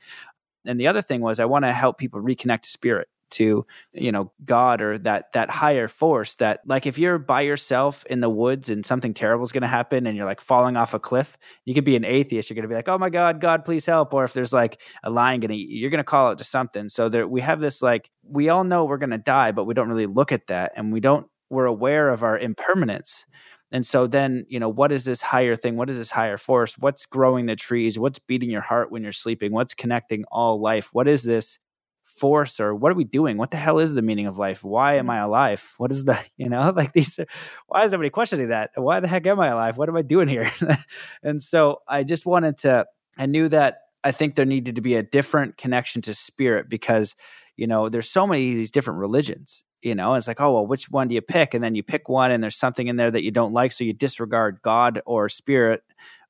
and 0.66 0.80
the 0.80 0.88
other 0.88 1.02
thing 1.02 1.22
was 1.22 1.40
I 1.40 1.46
want 1.46 1.66
to 1.66 1.72
help 1.72 1.98
people 1.98 2.22
reconnect 2.22 2.66
spirit 2.66 3.08
to 3.32 3.66
you 3.92 4.12
know 4.12 4.32
god 4.46 4.82
or 4.82 4.98
that 5.00 5.34
that 5.34 5.50
higher 5.50 5.88
force 5.88 6.36
that 6.36 6.62
like 6.66 6.86
if 6.86 6.98
you're 6.98 7.18
by 7.18 7.42
yourself 7.42 8.06
in 8.06 8.22
the 8.22 8.30
woods 8.30 8.70
and 8.70 8.86
something 8.86 9.14
terrible 9.14 9.44
is 9.44 9.52
going 9.52 9.64
to 9.64 9.68
happen 9.68 10.06
and 10.06 10.16
you're 10.16 10.28
like 10.28 10.40
falling 10.40 10.78
off 10.78 10.94
a 10.94 11.00
cliff 11.00 11.38
you 11.66 11.74
could 11.74 11.84
be 11.84 11.96
an 11.96 12.06
atheist. 12.06 12.50
You're 12.50 12.56
going 12.56 12.64
to 12.64 12.70
be 12.70 12.76
like 12.76 12.88
oh 12.88 12.98
my 12.98 13.10
god 13.10 13.42
god 13.42 13.66
please 13.66 13.86
help. 13.86 14.14
Or 14.14 14.24
if 14.24 14.34
there's 14.34 14.54
like 14.54 14.80
a 15.04 15.10
lion 15.10 15.40
going 15.40 15.50
to 15.50 15.56
you're 15.56 15.90
going 15.90 16.00
to 16.00 16.04
call 16.04 16.32
it 16.32 16.38
to 16.38 16.44
something. 16.44 16.90
So 16.90 17.10
there 17.10 17.28
we 17.28 17.42
have 17.42 17.60
this 17.60 17.82
like 17.82 18.10
we 18.24 18.50
all 18.50 18.64
know 18.64 18.86
we're 18.86 18.98
going 18.98 19.10
to 19.10 19.18
die 19.18 19.52
but 19.52 19.66
we 19.66 19.74
don't 19.74 19.90
really 19.90 20.08
look 20.08 20.32
at 20.32 20.48
that. 20.48 20.74
And 20.76 20.94
we 20.94 21.00
don't 21.00 21.28
we're 21.50 21.66
aware 21.66 22.10
of 22.10 22.24
our 22.24 22.38
impermanence 22.38 23.26
and 23.72 23.86
so 23.86 24.08
then, 24.08 24.46
you 24.48 24.60
know, 24.60 24.70
what 24.70 24.92
is 24.92 25.06
this 25.06 25.22
higher 25.22 25.56
thing? 25.56 25.76
What 25.76 25.90
is 25.90 25.98
this 25.98 26.12
higher 26.12 26.38
force? 26.38 26.78
What's 26.78 27.06
growing 27.06 27.46
the 27.46 27.56
trees? 27.56 27.98
What's 27.98 28.20
beating 28.20 28.50
your 28.50 28.62
heart 28.62 28.92
when 28.92 29.04
you're 29.04 29.12
sleeping? 29.12 29.52
What's 29.52 29.74
connecting 29.74 30.24
all 30.32 30.60
life? 30.62 30.90
What 30.94 31.08
is 31.08 31.24
this 31.24 31.60
force 32.04 32.60
or 32.60 32.74
what 32.74 32.92
are 32.92 32.96
we 32.96 33.04
doing? 33.04 33.38
What 33.38 33.52
the 33.52 33.58
hell 33.58 33.80
is 33.80 33.94
the 33.94 34.02
meaning 34.02 34.28
of 34.28 34.38
life? 34.38 34.64
Why 34.64 34.96
am 34.96 35.06
mm-hmm. 35.06 35.12
I 35.12 35.18
alive? 35.18 35.74
What 35.78 35.92
is 35.92 36.06
the, 36.06 36.20
you 36.38 36.50
know, 36.50 36.72
like 36.76 36.94
these, 36.94 37.20
are, 37.20 37.26
why 37.68 37.84
is 37.84 37.94
everybody 37.94 38.12
questioning 38.12 38.50
that? 38.50 38.72
Why 38.76 39.00
the 39.00 39.08
heck 39.08 39.26
am 39.26 39.40
I 39.40 39.48
alive? 39.48 39.78
What 39.78 39.90
am 39.90 39.98
I 39.98 40.04
doing 40.04 40.28
here? 40.28 40.52
and 41.24 41.42
so 41.42 41.80
I 41.88 42.04
just 42.04 42.26
wanted 42.26 42.60
to, 42.60 42.86
I 43.18 43.26
knew 43.26 43.50
that 43.50 43.80
I 44.04 44.12
think 44.12 44.36
there 44.36 44.46
needed 44.46 44.76
to 44.76 44.82
be 44.82 44.96
a 44.96 45.04
different 45.04 45.58
connection 45.58 46.02
to 46.04 46.14
spirit 46.14 46.70
because, 46.70 47.16
you 47.58 47.66
know, 47.66 47.90
there's 47.90 48.10
so 48.10 48.28
many 48.28 48.52
of 48.52 48.58
these 48.58 48.72
different 48.72 49.00
religions 49.00 49.64
you 49.86 49.96
know 49.96 50.16
it's 50.16 50.28
like 50.28 50.42
oh 50.42 50.54
well 50.54 50.68
which 50.68 50.90
one 50.90 51.08
do 51.08 51.16
you 51.16 51.22
pick? 51.22 51.54
And 51.54 51.64
then 51.64 51.76
you 51.76 51.84
pick 51.84 52.10
one 52.10 52.32
and 52.32 52.44
there's 52.44 52.58
something 52.58 52.88
in 52.88 52.96
there 52.96 53.12
that 53.12 53.24
you 53.24 53.32
don't 53.32 53.54
like 53.54 53.72
so 53.72 53.84
you 53.84 53.94
disregard 53.94 54.60
god 54.64 55.02
or 55.06 55.30
spirit 55.30 55.84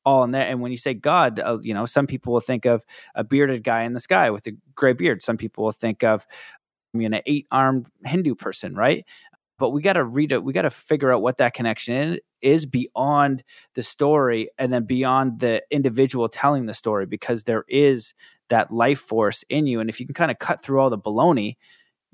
all 0.04 0.24
in 0.24 0.32
there. 0.32 0.46
And 0.46 0.62
when 0.62 0.72
you 0.72 0.78
say 0.78 0.94
god 0.94 1.39
uh, 1.39 1.58
you 1.62 1.74
know 1.74 1.86
some 1.86 2.06
people 2.06 2.34
will 2.34 2.41
think 2.41 2.65
of 2.65 2.86
a 3.15 3.24
bearded 3.24 3.63
guy 3.63 3.84
in 3.84 3.94
the 3.94 4.00
sky 4.00 4.30
with 4.30 4.46
a 4.48 4.52
gray 4.76 4.94
beard. 4.94 5.22
Some 5.24 5.38
people 5.38 5.63
will 5.63 5.72
think 5.72 6.04
of 6.04 6.28
you 6.94 7.10
know 7.10 7.18
an 7.18 7.24
eight 7.26 7.48
armed 7.50 7.88
hindu 8.04 8.36
person 8.36 8.76
right? 8.76 9.06
But 9.58 9.70
we 9.70 9.82
got 9.82 9.94
to 9.94 10.04
read 10.04 10.34
it 10.34 10.44
we 10.44 10.52
got 10.52 10.63
to 10.63 10.70
figure 10.70 11.13
out 11.13 11.22
what 11.22 11.38
that 11.38 11.54
connection 11.54 12.20
is 12.41 12.65
beyond 12.65 13.44
the 13.74 13.84
story 13.84 14.50
and 14.58 14.72
then 14.72 14.84
beyond 14.84 15.39
the 15.39 15.63
individual 15.72 16.28
telling 16.30 16.65
the 16.65 16.74
story 16.74 17.06
because 17.06 17.44
there 17.44 17.63
is 17.70 18.13
that 18.50 18.72
life 18.72 19.00
force 19.00 19.44
in 19.50 19.65
you. 19.65 19.80
And 19.80 19.89
if 19.89 20.00
you 20.00 20.06
can 20.06 20.13
kind 20.13 20.30
of 20.30 20.39
cut 20.39 20.62
through 20.62 20.80
all 20.80 20.89
the 20.89 20.98
baloney 20.98 21.56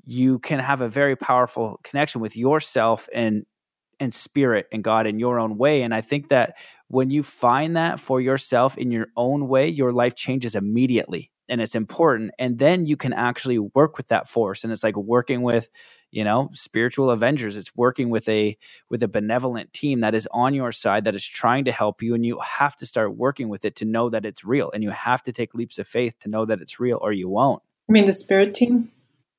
you 0.04 0.38
can 0.38 0.58
have 0.58 0.80
a 0.80 0.88
very 0.88 1.16
powerful 1.16 1.80
connection 1.82 2.20
with 2.20 2.36
yourself 2.36 3.08
and 3.12 3.44
and 4.00 4.12
spirit 4.12 4.66
and 4.72 4.82
God 4.82 5.06
in 5.06 5.20
your 5.20 5.38
own 5.38 5.56
way. 5.56 5.82
And 5.82 5.94
I 5.94 6.00
think 6.00 6.28
that 6.30 6.56
when 6.88 7.10
you 7.10 7.22
find 7.22 7.76
that 7.76 8.00
for 8.00 8.20
yourself 8.20 8.76
in 8.76 8.90
your 8.90 9.06
own 9.16 9.46
way, 9.46 9.68
your 9.68 9.92
life 9.92 10.16
changes 10.16 10.56
immediately. 10.56 11.30
And 11.48 11.60
it's 11.60 11.76
important. 11.76 12.32
And 12.38 12.58
then 12.58 12.84
you 12.84 12.96
can 12.96 13.12
actually 13.12 13.58
work 13.58 13.96
with 13.96 14.08
that 14.08 14.28
force. 14.28 14.64
And 14.64 14.72
it's 14.72 14.82
like 14.82 14.96
working 14.96 15.42
with, 15.42 15.68
you 16.10 16.24
know, 16.24 16.50
spiritual 16.52 17.10
avengers. 17.10 17.56
It's 17.56 17.74
working 17.76 18.10
with 18.10 18.28
a 18.28 18.56
with 18.90 19.02
a 19.04 19.08
benevolent 19.08 19.72
team 19.72 20.00
that 20.00 20.14
is 20.14 20.28
on 20.32 20.52
your 20.52 20.72
side 20.72 21.04
that 21.04 21.14
is 21.14 21.26
trying 21.26 21.64
to 21.66 21.72
help 21.72 22.02
you. 22.02 22.14
And 22.14 22.26
you 22.26 22.40
have 22.40 22.74
to 22.76 22.86
start 22.86 23.16
working 23.16 23.48
with 23.48 23.64
it 23.64 23.76
to 23.76 23.84
know 23.84 24.10
that 24.10 24.24
it's 24.24 24.44
real. 24.44 24.70
And 24.72 24.82
you 24.82 24.90
have 24.90 25.22
to 25.24 25.32
take 25.32 25.54
leaps 25.54 25.78
of 25.78 25.86
faith 25.86 26.18
to 26.20 26.28
know 26.28 26.44
that 26.44 26.60
it's 26.60 26.80
real 26.80 26.98
or 27.00 27.12
you 27.12 27.28
won't. 27.28 27.62
I 27.88 27.92
mean 27.92 28.06
the 28.06 28.12
spirit 28.12 28.54
team? 28.54 28.90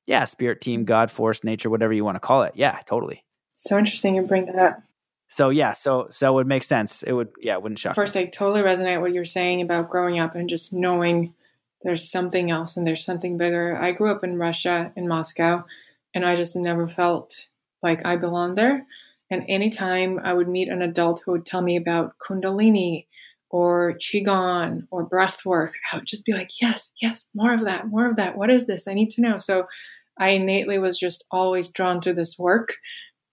Yeah, 0.06 0.24
spirit 0.24 0.60
team, 0.60 0.84
God, 0.84 1.10
force, 1.10 1.44
nature, 1.44 1.70
whatever 1.70 1.92
you 1.92 2.04
want 2.04 2.16
to 2.16 2.20
call 2.20 2.42
it. 2.42 2.52
Yeah, 2.54 2.78
totally. 2.86 3.24
So 3.56 3.78
interesting 3.78 4.14
you 4.14 4.22
bring 4.22 4.46
that 4.46 4.56
up. 4.56 4.82
So 5.28 5.50
yeah, 5.50 5.72
so 5.72 6.08
so 6.10 6.32
it 6.32 6.34
would 6.34 6.46
make 6.46 6.64
sense. 6.64 7.02
It 7.02 7.12
would 7.12 7.30
yeah, 7.40 7.54
it 7.54 7.62
wouldn't 7.62 7.78
shock. 7.78 7.94
First, 7.94 8.14
me. 8.14 8.22
I 8.22 8.26
totally 8.26 8.62
resonate 8.62 9.00
what 9.00 9.12
you're 9.12 9.24
saying 9.24 9.62
about 9.62 9.90
growing 9.90 10.18
up 10.18 10.34
and 10.34 10.48
just 10.48 10.72
knowing 10.72 11.34
there's 11.82 12.10
something 12.10 12.50
else 12.50 12.76
and 12.76 12.86
there's 12.86 13.04
something 13.04 13.36
bigger. 13.36 13.76
I 13.76 13.92
grew 13.92 14.10
up 14.10 14.24
in 14.24 14.38
Russia, 14.38 14.92
in 14.96 15.08
Moscow, 15.08 15.64
and 16.14 16.24
I 16.24 16.36
just 16.36 16.56
never 16.56 16.86
felt 16.86 17.48
like 17.82 18.04
I 18.06 18.16
belonged 18.16 18.56
there. 18.56 18.82
And 19.30 19.44
anytime 19.48 20.20
I 20.22 20.34
would 20.34 20.48
meet 20.48 20.68
an 20.68 20.82
adult 20.82 21.22
who 21.24 21.32
would 21.32 21.46
tell 21.46 21.62
me 21.62 21.76
about 21.76 22.14
Kundalini 22.18 23.06
or 23.54 23.96
Qigong 24.00 24.80
or 24.90 25.04
breath 25.04 25.38
work, 25.44 25.74
I 25.92 25.96
would 25.96 26.06
just 26.06 26.24
be 26.24 26.32
like, 26.32 26.50
yes, 26.60 26.90
yes, 27.00 27.28
more 27.36 27.54
of 27.54 27.64
that, 27.66 27.86
more 27.86 28.10
of 28.10 28.16
that. 28.16 28.36
What 28.36 28.50
is 28.50 28.66
this? 28.66 28.88
I 28.88 28.94
need 28.94 29.10
to 29.10 29.20
know. 29.20 29.38
So 29.38 29.66
I 30.18 30.30
innately 30.30 30.80
was 30.80 30.98
just 30.98 31.24
always 31.30 31.68
drawn 31.68 32.00
to 32.00 32.12
this 32.12 32.36
work. 32.36 32.74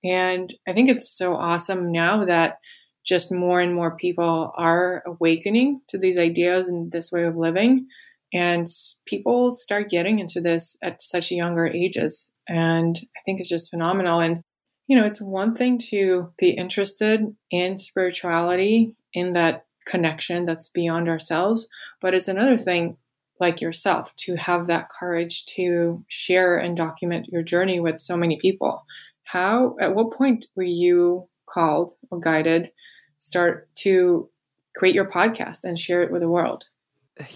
And 0.04 0.54
I 0.68 0.74
think 0.74 0.92
it's 0.92 1.18
so 1.18 1.34
awesome 1.34 1.92
now 1.92 2.24
that 2.26 2.58
just 3.04 3.32
more 3.32 3.62
and 3.62 3.74
more 3.74 3.98
people 3.98 4.54
are 4.56 5.02
awakening 5.08 5.82
to 5.88 5.98
these 5.98 6.20
ideas 6.20 6.70
and 6.70 6.92
this 6.92 7.12
way 7.12 7.24
of 7.24 7.36
living. 7.36 7.88
And 8.32 8.68
people 9.08 9.52
start 9.52 9.90
getting 9.90 10.20
into 10.20 10.40
this 10.40 10.78
at 10.84 11.02
such 11.02 11.32
younger 11.32 11.66
ages. 11.66 12.32
And 12.48 12.96
I 13.18 13.22
think 13.26 13.40
it's 13.40 13.50
just 13.50 13.72
phenomenal. 13.72 14.20
And, 14.20 14.44
you 14.86 15.00
know, 15.00 15.06
it's 15.08 15.20
one 15.20 15.56
thing 15.56 15.80
to 15.90 16.32
be 16.38 16.52
interested 16.52 17.22
in 17.50 17.80
spirituality, 17.80 18.94
in 19.16 19.34
that 19.34 19.66
connection 19.86 20.46
that's 20.46 20.70
beyond 20.70 21.10
ourselves, 21.10 21.68
but 22.00 22.14
it's 22.14 22.28
another 22.28 22.58
thing, 22.58 22.98
like 23.40 23.62
yourself, 23.62 24.16
to 24.18 24.36
have 24.36 24.68
that 24.68 24.90
courage 24.90 25.46
to 25.46 26.04
share 26.08 26.58
and 26.58 26.78
document 26.78 27.28
your 27.32 27.44
journey 27.44 27.80
with 27.80 28.00
so 28.00 28.16
many 28.16 28.38
people. 28.40 28.86
How, 29.24 29.76
at 29.80 29.96
what 29.96 30.12
point 30.12 30.46
were 30.56 30.64
you 30.64 31.28
called 31.48 31.94
or 32.10 32.20
guided 32.20 32.72
start 33.18 33.70
to 33.76 34.30
create 34.76 34.96
your 34.96 35.10
podcast 35.10 35.60
and 35.64 35.78
share 35.78 36.04
it 36.04 36.12
with 36.12 36.22
the 36.22 36.30
world? 36.30 36.66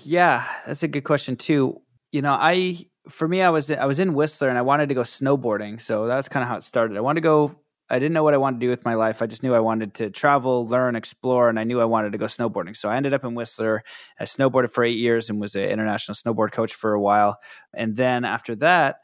Yeah, 0.03 0.47
that's 0.65 0.83
a 0.83 0.87
good 0.87 1.03
question 1.03 1.35
too. 1.35 1.81
You 2.11 2.21
know, 2.21 2.33
I 2.33 2.87
for 3.09 3.27
me 3.27 3.41
I 3.41 3.49
was 3.49 3.69
I 3.69 3.85
was 3.85 3.99
in 3.99 4.13
Whistler 4.13 4.49
and 4.49 4.57
I 4.57 4.61
wanted 4.61 4.89
to 4.89 4.95
go 4.95 5.01
snowboarding, 5.01 5.81
so 5.81 6.07
that's 6.07 6.29
kind 6.29 6.43
of 6.43 6.49
how 6.49 6.57
it 6.57 6.63
started. 6.63 6.97
I 6.97 7.01
wanted 7.01 7.21
to 7.21 7.25
go 7.25 7.55
I 7.89 7.99
didn't 7.99 8.13
know 8.13 8.23
what 8.23 8.33
I 8.33 8.37
wanted 8.37 8.59
to 8.59 8.65
do 8.65 8.69
with 8.69 8.83
my 8.83 8.95
life. 8.95 9.21
I 9.21 9.27
just 9.27 9.43
knew 9.43 9.53
I 9.53 9.59
wanted 9.59 9.93
to 9.95 10.09
travel, 10.09 10.67
learn, 10.67 10.95
explore, 10.95 11.49
and 11.49 11.59
I 11.59 11.63
knew 11.63 11.79
I 11.79 11.85
wanted 11.85 12.13
to 12.13 12.17
go 12.17 12.25
snowboarding. 12.25 12.75
So 12.75 12.89
I 12.89 12.97
ended 12.97 13.13
up 13.13 13.23
in 13.23 13.35
Whistler. 13.35 13.83
I 14.19 14.23
snowboarded 14.23 14.71
for 14.71 14.83
eight 14.83 14.97
years 14.97 15.29
and 15.29 15.39
was 15.39 15.55
an 15.55 15.69
international 15.69 16.15
snowboard 16.15 16.51
coach 16.51 16.73
for 16.73 16.93
a 16.93 17.01
while. 17.01 17.39
And 17.73 17.95
then 17.95 18.25
after 18.25 18.55
that, 18.57 19.01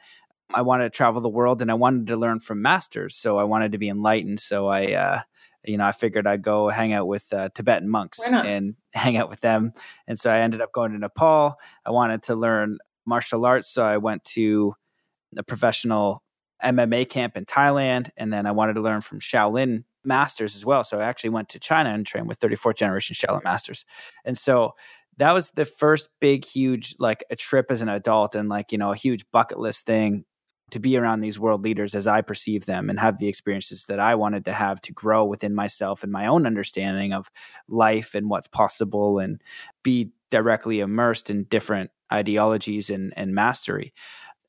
I 0.53 0.63
wanted 0.63 0.85
to 0.85 0.97
travel 0.97 1.21
the 1.21 1.29
world 1.29 1.61
and 1.61 1.69
I 1.69 1.75
wanted 1.75 2.07
to 2.07 2.17
learn 2.17 2.39
from 2.39 2.61
masters. 2.61 3.15
So 3.15 3.37
I 3.37 3.43
wanted 3.43 3.71
to 3.73 3.77
be 3.77 3.87
enlightened. 3.87 4.39
So 4.39 4.67
I 4.67 4.93
uh, 4.93 5.19
you 5.63 5.77
know, 5.77 5.85
I 5.85 5.91
figured 5.91 6.25
I'd 6.25 6.41
go 6.41 6.69
hang 6.69 6.93
out 6.93 7.07
with 7.07 7.31
uh, 7.33 7.49
Tibetan 7.53 7.89
monks 7.89 8.19
and 8.45 8.75
hang 8.93 9.17
out 9.17 9.29
with 9.29 9.41
them. 9.41 9.73
And 10.07 10.19
so 10.19 10.31
I 10.31 10.39
ended 10.39 10.61
up 10.61 10.71
going 10.73 10.91
to 10.91 10.97
Nepal. 10.97 11.55
I 11.85 11.91
wanted 11.91 12.23
to 12.23 12.35
learn 12.35 12.79
martial 13.05 13.45
arts, 13.45 13.69
so 13.69 13.83
I 13.83 13.97
went 13.97 14.23
to 14.25 14.75
a 15.37 15.43
professional 15.43 16.23
MMA 16.63 17.09
camp 17.09 17.37
in 17.37 17.45
Thailand, 17.45 18.09
and 18.17 18.31
then 18.31 18.45
I 18.45 18.51
wanted 18.51 18.73
to 18.73 18.81
learn 18.81 19.01
from 19.01 19.19
Shaolin 19.19 19.83
masters 20.03 20.55
as 20.55 20.65
well. 20.65 20.83
So 20.83 20.99
I 20.99 21.03
actually 21.03 21.29
went 21.31 21.49
to 21.49 21.59
China 21.59 21.89
and 21.89 22.05
trained 22.05 22.27
with 22.27 22.39
34th 22.39 22.75
generation 22.75 23.15
Shaolin 23.15 23.43
masters. 23.43 23.85
And 24.25 24.37
so 24.37 24.73
that 25.17 25.33
was 25.33 25.51
the 25.51 25.65
first 25.65 26.09
big, 26.19 26.45
huge, 26.45 26.95
like 26.99 27.23
a 27.29 27.35
trip 27.35 27.67
as 27.69 27.81
an 27.81 27.89
adult 27.89 28.35
and 28.35 28.49
like, 28.49 28.71
you 28.71 28.77
know, 28.77 28.91
a 28.91 28.95
huge 28.95 29.25
bucket 29.31 29.59
list 29.59 29.85
thing 29.85 30.25
to 30.71 30.79
be 30.79 30.97
around 30.97 31.19
these 31.19 31.37
world 31.37 31.63
leaders 31.63 31.93
as 31.93 32.07
I 32.07 32.21
perceive 32.21 32.65
them 32.65 32.89
and 32.89 32.99
have 32.99 33.17
the 33.17 33.27
experiences 33.27 33.85
that 33.85 33.99
I 33.99 34.15
wanted 34.15 34.45
to 34.45 34.53
have 34.53 34.81
to 34.81 34.93
grow 34.93 35.25
within 35.25 35.53
myself 35.53 36.01
and 36.01 36.11
my 36.11 36.27
own 36.27 36.45
understanding 36.47 37.13
of 37.13 37.29
life 37.67 38.15
and 38.15 38.29
what's 38.29 38.47
possible 38.47 39.19
and 39.19 39.41
be 39.83 40.11
directly 40.31 40.79
immersed 40.79 41.29
in 41.29 41.43
different 41.43 41.91
ideologies 42.11 42.89
and, 42.89 43.13
and 43.17 43.35
mastery. 43.35 43.93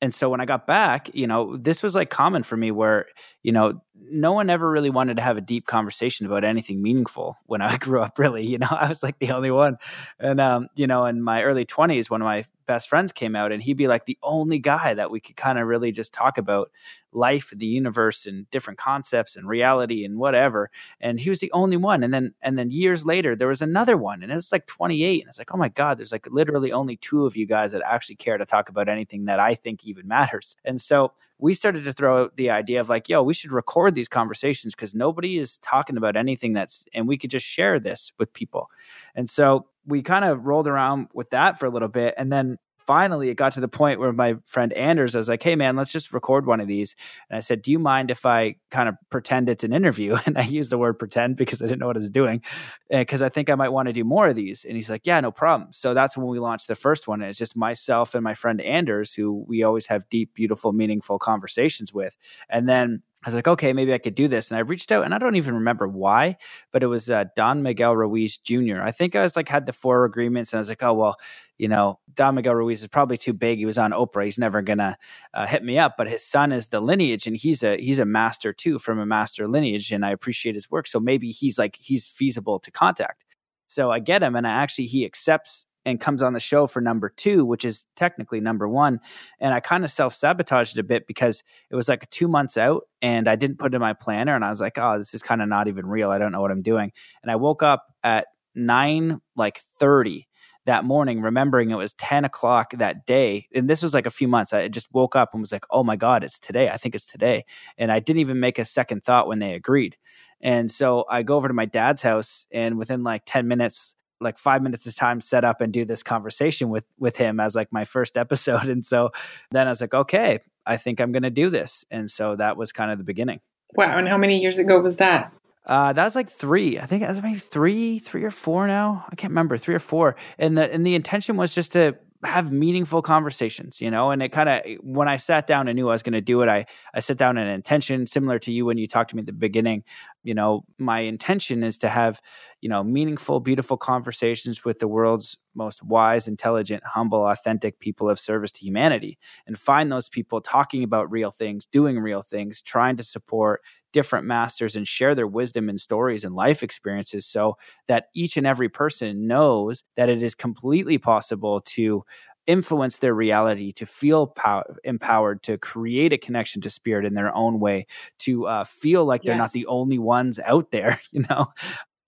And 0.03 0.13
so 0.13 0.29
when 0.29 0.41
I 0.41 0.45
got 0.45 0.67
back, 0.67 1.09
you 1.13 1.27
know, 1.27 1.55
this 1.55 1.81
was 1.81 1.95
like 1.95 2.09
common 2.09 2.43
for 2.43 2.57
me 2.57 2.71
where, 2.71 3.05
you 3.41 3.53
know, 3.53 3.81
no 3.95 4.33
one 4.33 4.49
ever 4.49 4.69
really 4.69 4.89
wanted 4.89 5.15
to 5.15 5.23
have 5.23 5.37
a 5.37 5.41
deep 5.41 5.65
conversation 5.65 6.25
about 6.25 6.43
anything 6.43 6.81
meaningful 6.81 7.37
when 7.45 7.61
I 7.61 7.77
grew 7.85 8.01
up, 8.01 8.19
really. 8.19 8.45
You 8.45 8.57
know, 8.57 8.67
I 8.69 8.89
was 8.89 9.01
like 9.01 9.19
the 9.19 9.31
only 9.31 9.49
one. 9.49 9.77
And, 10.19 10.41
um, 10.41 10.67
you 10.75 10.87
know, 10.87 11.05
in 11.05 11.21
my 11.21 11.43
early 11.43 11.65
20s, 11.65 12.09
one 12.09 12.21
of 12.21 12.25
my 12.25 12.43
best 12.65 12.89
friends 12.89 13.11
came 13.11 13.35
out 13.35 13.51
and 13.51 13.61
he'd 13.61 13.77
be 13.77 13.87
like 13.87 14.05
the 14.05 14.17
only 14.23 14.59
guy 14.59 14.93
that 14.93 15.11
we 15.11 15.19
could 15.19 15.35
kind 15.35 15.59
of 15.59 15.67
really 15.67 15.91
just 15.91 16.13
talk 16.13 16.37
about 16.37 16.71
life 17.11 17.53
the 17.55 17.65
universe 17.65 18.25
and 18.25 18.49
different 18.49 18.79
concepts 18.79 19.35
and 19.35 19.47
reality 19.47 20.03
and 20.03 20.17
whatever. 20.17 20.69
And 20.99 21.19
he 21.19 21.29
was 21.29 21.39
the 21.39 21.51
only 21.51 21.77
one. 21.77 22.03
And 22.03 22.13
then 22.13 22.33
and 22.41 22.57
then 22.57 22.71
years 22.71 23.05
later 23.05 23.35
there 23.35 23.47
was 23.47 23.61
another 23.61 23.97
one 23.97 24.23
and 24.23 24.31
it's 24.31 24.51
like 24.51 24.67
28 24.67 25.21
and 25.21 25.29
it's 25.29 25.37
like 25.37 25.53
oh 25.53 25.57
my 25.57 25.69
god 25.69 25.97
there's 25.97 26.11
like 26.11 26.27
literally 26.29 26.71
only 26.71 26.97
two 26.97 27.25
of 27.25 27.35
you 27.35 27.45
guys 27.45 27.71
that 27.71 27.81
actually 27.85 28.15
care 28.15 28.37
to 28.37 28.45
talk 28.45 28.69
about 28.69 28.89
anything 28.89 29.25
that 29.25 29.39
i 29.39 29.55
think 29.55 29.83
even 29.83 30.07
matters. 30.07 30.55
And 30.65 30.81
so 30.81 31.13
we 31.39 31.53
started 31.53 31.83
to 31.83 31.93
throw 31.93 32.23
out 32.23 32.37
the 32.37 32.49
idea 32.49 32.79
of 32.81 32.89
like 32.89 33.09
yo 33.09 33.21
we 33.23 33.33
should 33.33 33.51
record 33.51 33.95
these 33.95 34.07
conversations 34.07 34.73
because 34.75 34.95
nobody 34.95 35.37
is 35.37 35.57
talking 35.59 35.97
about 35.97 36.15
anything 36.15 36.53
that's 36.53 36.85
and 36.93 37.07
we 37.07 37.17
could 37.17 37.31
just 37.31 37.45
share 37.45 37.79
this 37.79 38.11
with 38.17 38.33
people. 38.33 38.69
And 39.15 39.29
so 39.29 39.67
we 39.85 40.01
kind 40.01 40.25
of 40.25 40.45
rolled 40.45 40.67
around 40.67 41.07
with 41.13 41.29
that 41.31 41.59
for 41.59 41.65
a 41.65 41.69
little 41.69 41.87
bit 41.87 42.13
and 42.17 42.31
then 42.31 42.57
finally 42.85 43.29
it 43.29 43.35
got 43.35 43.53
to 43.53 43.59
the 43.59 43.67
point 43.67 43.99
where 43.99 44.13
my 44.13 44.35
friend 44.45 44.73
Anders 44.73 45.15
was 45.15 45.27
like, 45.27 45.43
Hey 45.43 45.55
man, 45.55 45.75
let's 45.75 45.91
just 45.91 46.13
record 46.13 46.45
one 46.45 46.59
of 46.59 46.67
these. 46.67 46.95
And 47.29 47.37
I 47.37 47.39
said, 47.41 47.61
Do 47.61 47.71
you 47.71 47.79
mind 47.79 48.11
if 48.11 48.25
I 48.25 48.55
kind 48.71 48.89
of 48.89 48.95
pretend 49.09 49.49
it's 49.49 49.63
an 49.63 49.73
interview? 49.73 50.17
And 50.25 50.37
I 50.37 50.43
used 50.43 50.71
the 50.71 50.77
word 50.77 50.93
pretend 50.93 51.35
because 51.35 51.61
I 51.61 51.65
didn't 51.65 51.79
know 51.79 51.87
what 51.87 51.97
I 51.97 51.99
was 51.99 52.09
doing. 52.09 52.41
Eh, 52.89 52.99
because 52.99 53.21
I 53.21 53.29
think 53.29 53.49
I 53.49 53.55
might 53.55 53.69
want 53.69 53.87
to 53.87 53.93
do 53.93 54.03
more 54.03 54.27
of 54.27 54.35
these. 54.35 54.63
And 54.63 54.75
he's 54.75 54.89
like, 54.89 55.05
Yeah, 55.05 55.19
no 55.19 55.31
problem. 55.31 55.73
So 55.73 55.93
that's 55.93 56.17
when 56.17 56.27
we 56.27 56.39
launched 56.39 56.67
the 56.67 56.75
first 56.75 57.07
one. 57.07 57.21
And 57.21 57.29
it's 57.29 57.39
just 57.39 57.55
myself 57.55 58.15
and 58.15 58.23
my 58.23 58.33
friend 58.33 58.61
Anders, 58.61 59.13
who 59.13 59.43
we 59.47 59.63
always 59.63 59.87
have 59.87 60.07
deep, 60.09 60.33
beautiful, 60.33 60.71
meaningful 60.73 61.19
conversations 61.19 61.93
with. 61.93 62.17
And 62.49 62.67
then 62.67 63.03
I 63.23 63.29
was 63.29 63.35
like, 63.35 63.47
okay, 63.47 63.71
maybe 63.71 63.93
I 63.93 63.99
could 63.99 64.15
do 64.15 64.27
this. 64.27 64.51
And 64.51 64.57
I 64.57 64.61
reached 64.61 64.91
out 64.91 65.05
and 65.05 65.15
I 65.15 65.17
don't 65.17 65.37
even 65.37 65.55
remember 65.55 65.87
why, 65.87 66.35
but 66.71 66.83
it 66.83 66.87
was 66.87 67.09
uh, 67.09 67.25
Don 67.37 67.61
Miguel 67.61 67.95
Ruiz 67.95 68.37
Jr. 68.37 68.81
I 68.81 68.91
think 68.91 69.15
I 69.15 69.23
was 69.23 69.37
like, 69.37 69.47
had 69.47 69.65
the 69.65 69.71
four 69.71 70.03
agreements 70.03 70.51
and 70.51 70.57
I 70.57 70.61
was 70.61 70.67
like, 70.67 70.83
oh, 70.83 70.93
well, 70.93 71.15
you 71.57 71.69
know, 71.69 71.99
Don 72.13 72.35
Miguel 72.35 72.55
Ruiz 72.55 72.81
is 72.81 72.89
probably 72.89 73.17
too 73.17 73.31
big. 73.31 73.59
He 73.59 73.65
was 73.65 73.77
on 73.77 73.91
Oprah. 73.91 74.25
He's 74.25 74.37
never 74.37 74.61
going 74.61 74.79
to 74.79 74.97
uh, 75.33 75.47
hit 75.47 75.63
me 75.63 75.79
up, 75.79 75.95
but 75.97 76.09
his 76.09 76.25
son 76.25 76.51
is 76.51 76.67
the 76.67 76.81
lineage 76.81 77.25
and 77.25 77.37
he's 77.37 77.63
a, 77.63 77.77
he's 77.77 77.99
a 77.99 78.05
master 78.05 78.51
too 78.51 78.77
from 78.77 78.99
a 78.99 79.05
master 79.05 79.47
lineage. 79.47 79.91
And 79.91 80.05
I 80.05 80.11
appreciate 80.11 80.55
his 80.55 80.69
work. 80.69 80.85
So 80.85 80.99
maybe 80.99 81.31
he's 81.31 81.57
like, 81.57 81.77
he's 81.79 82.05
feasible 82.05 82.59
to 82.59 82.71
contact. 82.71 83.23
So 83.67 83.89
I 83.89 83.99
get 83.99 84.21
him 84.21 84.35
and 84.35 84.45
I 84.45 84.51
actually, 84.51 84.87
he 84.87 85.05
accepts 85.05 85.65
and 85.85 85.99
comes 85.99 86.23
on 86.23 86.33
the 86.33 86.39
show 86.39 86.67
for 86.67 86.81
number 86.81 87.09
two, 87.09 87.45
which 87.45 87.65
is 87.65 87.85
technically 87.95 88.39
number 88.39 88.67
one. 88.67 88.99
And 89.39 89.53
I 89.53 89.59
kind 89.59 89.83
of 89.83 89.91
self 89.91 90.15
sabotaged 90.15 90.77
a 90.77 90.83
bit 90.83 91.07
because 91.07 91.43
it 91.69 91.75
was 91.75 91.87
like 91.87 92.09
two 92.09 92.27
months 92.27 92.57
out 92.57 92.83
and 93.01 93.27
I 93.27 93.35
didn't 93.35 93.59
put 93.59 93.73
it 93.73 93.75
in 93.75 93.81
my 93.81 93.93
planner. 93.93 94.35
And 94.35 94.45
I 94.45 94.49
was 94.49 94.61
like, 94.61 94.77
oh, 94.77 94.97
this 94.97 95.13
is 95.13 95.21
kind 95.21 95.41
of 95.41 95.49
not 95.49 95.67
even 95.67 95.85
real. 95.85 96.09
I 96.09 96.17
don't 96.17 96.31
know 96.31 96.41
what 96.41 96.51
I'm 96.51 96.61
doing. 96.61 96.91
And 97.21 97.31
I 97.31 97.35
woke 97.35 97.63
up 97.63 97.85
at 98.03 98.27
nine, 98.55 99.21
like 99.35 99.61
30 99.79 100.27
that 100.65 100.85
morning, 100.85 101.21
remembering 101.21 101.71
it 101.71 101.75
was 101.75 101.93
10 101.93 102.23
o'clock 102.23 102.71
that 102.77 103.05
day. 103.05 103.47
And 103.53 103.69
this 103.69 103.83
was 103.83 103.93
like 103.93 104.05
a 104.05 104.11
few 104.11 104.29
months. 104.29 104.53
I 104.53 104.69
just 104.69 104.87
woke 104.93 105.15
up 105.15 105.33
and 105.33 105.41
was 105.41 105.51
like, 105.51 105.65
oh 105.69 105.83
my 105.83 105.97
God, 105.97 106.23
it's 106.23 106.39
today. 106.39 106.69
I 106.69 106.77
think 106.77 106.95
it's 106.95 107.05
today. 107.05 107.43
And 107.77 107.91
I 107.91 107.99
didn't 107.99 108.21
even 108.21 108.39
make 108.39 108.59
a 108.59 108.65
second 108.65 109.03
thought 109.03 109.27
when 109.27 109.39
they 109.39 109.53
agreed. 109.53 109.97
And 110.39 110.69
so 110.71 111.05
I 111.09 111.23
go 111.23 111.35
over 111.37 111.47
to 111.47 111.53
my 111.53 111.65
dad's 111.65 112.01
house, 112.01 112.47
and 112.51 112.77
within 112.77 113.01
like 113.03 113.23
10 113.25 113.47
minutes, 113.47 113.95
like 114.23 114.37
five 114.37 114.61
minutes 114.61 114.85
of 114.85 114.95
time 114.95 115.21
set 115.21 115.43
up 115.43 115.61
and 115.61 115.73
do 115.73 115.85
this 115.85 116.03
conversation 116.03 116.69
with 116.69 116.85
with 116.97 117.17
him 117.17 117.39
as 117.39 117.55
like 117.55 117.71
my 117.71 117.85
first 117.85 118.17
episode 118.23 118.65
and 118.65 118.85
so 118.85 119.11
then 119.51 119.67
i 119.67 119.69
was 119.69 119.81
like 119.81 119.93
okay 119.93 120.39
i 120.65 120.77
think 120.77 120.99
i'm 120.99 121.11
going 121.11 121.23
to 121.23 121.29
do 121.29 121.49
this 121.49 121.85
and 121.91 122.09
so 122.09 122.35
that 122.35 122.57
was 122.57 122.71
kind 122.71 122.91
of 122.91 122.97
the 122.97 123.03
beginning 123.03 123.39
wow 123.75 123.97
and 123.97 124.07
how 124.07 124.17
many 124.17 124.39
years 124.39 124.57
ago 124.57 124.79
was 124.79 124.97
that 124.97 125.31
uh, 125.65 125.93
that 125.93 126.03
was 126.03 126.15
like 126.15 126.29
three. 126.29 126.77
I 126.77 126.85
think 126.85 127.03
it 127.03 127.09
was 127.09 127.21
maybe 127.21 127.39
three, 127.39 127.99
three 127.99 128.23
or 128.23 128.31
four 128.31 128.67
now. 128.67 129.05
I 129.09 129.15
can't 129.15 129.31
remember, 129.31 129.57
three 129.57 129.75
or 129.75 129.79
four. 129.79 130.17
And 130.37 130.57
the 130.57 130.71
and 130.73 130.85
the 130.85 130.93
intention 130.93 131.37
was 131.37 131.55
just 131.55 131.71
to 131.71 131.95
have 132.25 132.51
meaningful 132.51 133.01
conversations, 133.01 133.81
you 133.81 133.91
know, 133.91 134.11
and 134.11 134.21
it 134.21 134.29
kind 134.29 134.49
of 134.49 134.61
when 134.81 135.07
I 135.07 135.17
sat 135.17 135.47
down 135.47 135.67
and 135.67 135.75
knew 135.75 135.89
I 135.89 135.91
was 135.91 136.03
going 136.03 136.13
to 136.13 136.21
do 136.21 136.41
it, 136.41 136.49
I 136.49 136.65
I 136.93 136.99
sat 136.99 137.17
down 137.17 137.37
an 137.37 137.47
intention 137.47 138.05
similar 138.05 138.39
to 138.39 138.51
you 138.51 138.65
when 138.65 138.77
you 138.77 138.87
talked 138.87 139.11
to 139.11 139.15
me 139.15 139.21
at 139.21 139.25
the 139.25 139.33
beginning. 139.33 139.83
You 140.23 140.33
know, 140.33 140.63
my 140.77 140.99
intention 140.99 141.63
is 141.63 141.77
to 141.79 141.89
have, 141.89 142.21
you 142.61 142.69
know, 142.69 142.83
meaningful, 142.83 143.39
beautiful 143.39 143.77
conversations 143.77 144.63
with 144.63 144.79
the 144.79 144.87
world's 144.87 145.37
most 145.55 145.83
wise, 145.83 146.27
intelligent, 146.27 146.83
humble, 146.85 147.25
authentic 147.27 147.79
people 147.79 148.09
of 148.09 148.19
service 148.19 148.51
to 148.53 148.61
humanity 148.65 149.17
and 149.45 149.57
find 149.57 149.91
those 149.91 150.09
people 150.09 150.41
talking 150.41 150.83
about 150.83 151.11
real 151.11 151.31
things, 151.31 151.65
doing 151.65 151.99
real 151.99 152.21
things, 152.21 152.61
trying 152.61 152.95
to 152.97 153.03
support 153.03 153.61
different 153.91 154.25
masters 154.25 154.75
and 154.75 154.87
share 154.87 155.13
their 155.13 155.27
wisdom 155.27 155.69
and 155.69 155.79
stories 155.79 156.23
and 156.23 156.33
life 156.35 156.63
experiences 156.63 157.25
so 157.27 157.55
that 157.87 158.05
each 158.15 158.37
and 158.37 158.47
every 158.47 158.69
person 158.69 159.27
knows 159.27 159.83
that 159.97 160.09
it 160.09 160.23
is 160.23 160.33
completely 160.33 160.97
possible 160.97 161.61
to 161.61 162.03
influence 162.47 162.99
their 162.99 163.13
reality 163.13 163.71
to 163.73 163.85
feel 163.85 164.27
pow- 164.27 164.63
empowered 164.83 165.41
to 165.43 165.57
create 165.57 166.13
a 166.13 166.17
connection 166.17 166.61
to 166.61 166.69
spirit 166.69 167.05
in 167.05 167.13
their 167.13 167.33
own 167.35 167.59
way 167.59 167.85
to 168.19 168.45
uh, 168.47 168.63
feel 168.63 169.05
like 169.05 169.23
they're 169.23 169.35
not 169.37 169.51
the 169.53 169.65
only 169.67 169.97
ones 169.97 170.39
out 170.39 170.71
there 170.71 170.99
you 171.11 171.23
know 171.29 171.47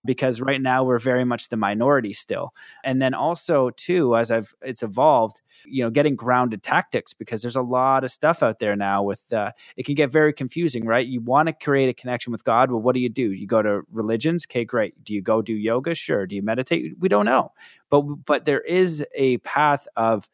because 0.06 0.40
right 0.40 0.62
now 0.62 0.84
we're 0.84 1.00
very 1.00 1.26
much 1.26 1.50
the 1.50 1.58
minority 1.58 2.14
still. 2.14 2.54
And 2.84 3.02
then 3.02 3.14
also 3.14 3.72
too, 3.72 4.16
as 4.16 4.32
I've 4.32 4.54
it's 4.62 4.84
evolved, 4.84 5.42
you 5.66 5.84
know, 5.84 5.90
getting 5.90 6.16
grounded 6.16 6.64
tactics 6.64 7.14
because 7.14 7.42
there's 7.42 7.56
a 7.56 7.62
lot 7.62 8.04
of 8.04 8.12
stuff 8.12 8.44
out 8.44 8.60
there 8.60 8.76
now 8.76 9.04
with 9.04 9.32
uh, 9.34 9.52
it 9.78 9.86
can 9.86 9.96
get 9.96 10.12
very 10.12 10.32
confusing, 10.32 10.86
right? 10.86 11.06
You 11.08 11.22
want 11.22 11.48
to 11.48 11.54
create 11.54 11.90
a 11.90 11.94
connection 11.94 12.32
with 12.32 12.44
God, 12.44 12.72
well, 12.72 12.82
what 12.82 12.94
do 12.94 13.02
you 13.02 13.10
do? 13.10 13.32
You 13.32 13.48
go 13.48 13.62
to 13.62 13.82
religions, 13.92 14.46
okay, 14.48 14.64
great. 14.64 15.04
Do 15.04 15.14
you 15.14 15.22
go 15.22 15.42
do 15.42 15.54
yoga? 15.54 15.96
Sure. 15.96 16.28
Do 16.28 16.36
you 16.36 16.44
meditate? 16.44 16.94
We 17.00 17.10
don't 17.10 17.26
know, 17.26 17.52
but 17.90 18.02
but 18.02 18.46
there 18.46 18.62
is 18.62 19.06
a 19.16 19.38
path 19.40 19.88
of 19.96 20.30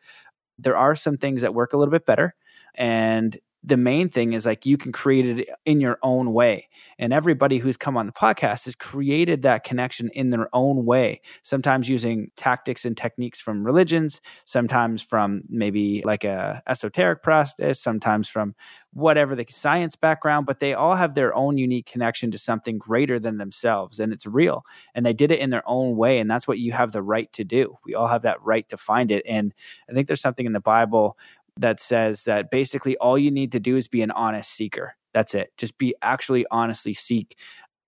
there 0.59 0.77
are 0.77 0.95
some 0.95 1.17
things 1.17 1.41
that 1.41 1.53
work 1.53 1.73
a 1.73 1.77
little 1.77 1.91
bit 1.91 2.05
better 2.05 2.35
and 2.75 3.39
the 3.63 3.77
main 3.77 4.09
thing 4.09 4.33
is 4.33 4.45
like 4.45 4.65
you 4.65 4.77
can 4.77 4.91
create 4.91 5.25
it 5.25 5.49
in 5.65 5.79
your 5.79 5.99
own 6.01 6.33
way. 6.33 6.67
And 6.97 7.13
everybody 7.13 7.59
who's 7.59 7.77
come 7.77 7.95
on 7.95 8.07
the 8.07 8.11
podcast 8.11 8.65
has 8.65 8.75
created 8.75 9.43
that 9.43 9.63
connection 9.63 10.09
in 10.09 10.31
their 10.31 10.49
own 10.53 10.85
way, 10.85 11.21
sometimes 11.43 11.87
using 11.87 12.31
tactics 12.35 12.85
and 12.85 12.97
techniques 12.97 13.39
from 13.39 13.63
religions, 13.63 14.19
sometimes 14.45 15.01
from 15.01 15.43
maybe 15.47 16.01
like 16.05 16.23
a 16.23 16.63
esoteric 16.67 17.21
practice, 17.21 17.79
sometimes 17.79 18.27
from 18.27 18.55
whatever 18.93 19.35
the 19.35 19.45
science 19.49 19.95
background, 19.95 20.45
but 20.45 20.59
they 20.59 20.73
all 20.73 20.95
have 20.95 21.13
their 21.13 21.33
own 21.33 21.57
unique 21.57 21.85
connection 21.85 22.29
to 22.31 22.37
something 22.37 22.77
greater 22.77 23.19
than 23.19 23.37
themselves. 23.37 23.99
And 23.99 24.11
it's 24.11 24.25
real. 24.25 24.65
And 24.93 25.05
they 25.05 25.13
did 25.13 25.31
it 25.31 25.39
in 25.39 25.49
their 25.49 25.63
own 25.65 25.95
way. 25.95 26.19
And 26.19 26.29
that's 26.29 26.47
what 26.47 26.59
you 26.59 26.73
have 26.73 26.91
the 26.91 27.01
right 27.01 27.31
to 27.33 27.43
do. 27.43 27.77
We 27.85 27.95
all 27.95 28.07
have 28.07 28.23
that 28.23 28.41
right 28.41 28.67
to 28.69 28.77
find 28.77 29.11
it. 29.11 29.23
And 29.25 29.53
I 29.89 29.93
think 29.93 30.07
there's 30.07 30.21
something 30.21 30.45
in 30.45 30.53
the 30.53 30.59
Bible 30.59 31.17
that 31.61 31.79
says 31.79 32.25
that 32.25 32.51
basically 32.51 32.97
all 32.97 33.17
you 33.17 33.31
need 33.31 33.51
to 33.53 33.59
do 33.59 33.77
is 33.77 33.87
be 33.87 34.01
an 34.01 34.11
honest 34.11 34.51
seeker. 34.51 34.95
That's 35.13 35.33
it. 35.33 35.51
Just 35.57 35.77
be 35.77 35.95
actually 36.01 36.45
honestly 36.51 36.93
seek 36.93 37.37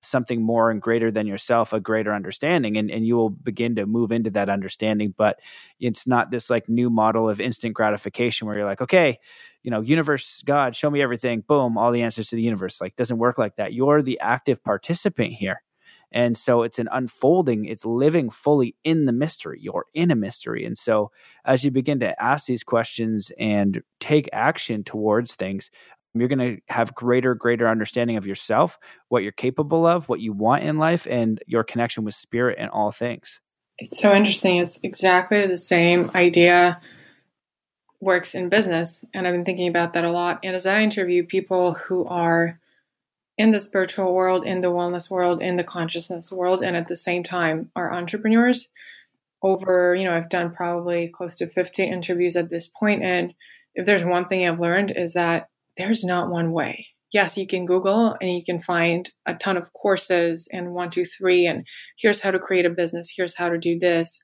something 0.02 0.42
more 0.42 0.70
and 0.70 0.82
greater 0.82 1.12
than 1.12 1.28
yourself, 1.28 1.74
a 1.74 1.80
greater 1.80 2.14
understanding, 2.14 2.78
and, 2.78 2.92
and 2.92 3.08
you 3.08 3.16
will 3.16 3.30
begin 3.30 3.76
to 3.76 3.86
move 3.86 4.12
into 4.12 4.30
that 4.32 4.50
understanding. 4.50 5.14
But 5.18 5.40
it's 5.80 6.06
not 6.06 6.30
this 6.30 6.50
like 6.50 6.68
new 6.68 6.90
model 6.90 7.30
of 7.30 7.40
instant 7.40 7.74
gratification 7.74 8.48
where 8.48 8.58
you're 8.58 8.66
like, 8.66 8.82
okay, 8.82 9.20
you 9.64 9.72
know, 9.72 9.82
universe, 9.82 10.44
God, 10.46 10.76
show 10.76 10.90
me 10.90 11.02
everything, 11.02 11.42
boom, 11.48 11.78
all 11.78 11.92
the 11.92 12.02
answers 12.02 12.30
to 12.30 12.36
the 12.36 12.42
universe. 12.42 12.82
Like, 12.82 12.98
doesn't 12.98 13.18
work 13.18 13.38
like 13.38 13.56
that. 13.56 13.74
You're 13.74 14.02
the 14.02 14.20
active 14.20 14.62
participant 14.62 15.34
here. 15.34 15.64
And 16.14 16.38
so 16.38 16.62
it's 16.62 16.80
an 16.80 16.88
unfolding, 16.92 17.66
it's 17.66 17.86
living 17.86 18.30
fully 18.30 18.76
in 18.84 19.06
the 19.06 19.12
mystery. 19.12 19.60
You're 19.62 19.86
in 19.94 20.12
a 20.12 20.16
mystery. 20.16 20.64
And 20.64 20.78
so 20.78 21.12
as 21.44 21.66
you 21.66 21.72
begin 21.72 22.00
to 22.02 22.22
ask 22.22 22.46
these 22.46 22.64
questions 22.64 23.32
and 23.40 23.82
take 24.00 24.30
action 24.32 24.84
towards 24.84 25.36
things, 25.36 25.70
you're 26.14 26.28
going 26.28 26.58
to 26.58 26.62
have 26.70 26.94
greater 26.94 27.34
greater 27.34 27.68
understanding 27.68 28.18
of 28.18 28.28
yourself 28.28 28.78
what 29.10 29.24
you're 29.24 29.32
capable 29.32 29.86
of 29.86 30.10
what 30.10 30.20
you 30.20 30.32
want 30.32 30.64
in 30.64 30.78
life 30.78 31.08
and 31.10 31.42
your 31.48 31.64
connection 31.64 32.04
with 32.04 32.14
spirit 32.14 32.58
and 32.60 32.70
all 32.70 32.92
things 32.92 33.42
it's 33.80 34.00
so 34.00 34.14
interesting 34.14 34.58
it's 34.58 34.80
exactly 34.84 35.46
the 35.48 35.58
same 35.58 36.12
idea 36.14 36.80
works 38.00 38.36
in 38.36 38.50
business 38.50 39.06
and 39.14 39.26
i've 39.26 39.34
been 39.34 39.46
thinking 39.46 39.68
about 39.68 39.94
that 39.94 40.04
a 40.04 40.12
lot 40.12 40.40
and 40.44 40.56
as 40.56 40.66
i 40.66 40.82
interview 40.82 41.26
people 41.26 41.74
who 41.74 42.06
are 42.06 42.60
in 43.38 43.52
the 43.52 43.60
spiritual 43.60 44.14
world, 44.14 44.46
in 44.46 44.62
the 44.62 44.72
wellness 44.72 45.10
world, 45.10 45.42
in 45.42 45.56
the 45.56 45.64
consciousness 45.64 46.32
world, 46.32 46.62
and 46.62 46.76
at 46.76 46.88
the 46.88 46.96
same 46.96 47.24
time 47.24 47.72
are 47.76 47.94
entrepreneurs. 47.94 48.70
Over, 49.42 49.96
you 49.96 50.06
know, 50.06 50.14
I've 50.14 50.30
done 50.30 50.54
probably 50.54 51.10
close 51.10 51.36
to 51.36 51.48
50 51.48 51.84
interviews 51.84 52.36
at 52.36 52.50
this 52.50 52.68
point, 52.68 53.04
and 53.04 53.34
if 53.76 53.86
there's 53.86 54.06
one 54.06 54.28
thing 54.28 54.48
I've 54.48 54.60
learned 54.60 54.92
is 54.96 55.14
that 55.14 55.50
there's 55.78 56.04
not 56.04 56.30
one 56.30 56.52
way. 56.52 56.88
Yes, 57.12 57.38
you 57.38 57.46
can 57.46 57.66
Google 57.66 58.16
and 58.20 58.34
you 58.34 58.44
can 58.44 58.62
find 58.62 59.12
a 59.26 59.36
ton 59.36 59.58
of 59.58 59.72
courses 59.74 60.48
and 60.52 60.74
one, 60.74 60.90
two, 60.90 61.06
three, 61.06 61.46
and 61.46 61.66
here's 61.98 62.22
how 62.22 62.32
to 62.32 62.40
create 62.40 62.66
a 62.66 62.72
business, 62.72 63.14
here's 63.16 63.36
how 63.36 63.50
to 63.50 63.58
do 63.58 63.78
this. 63.78 64.24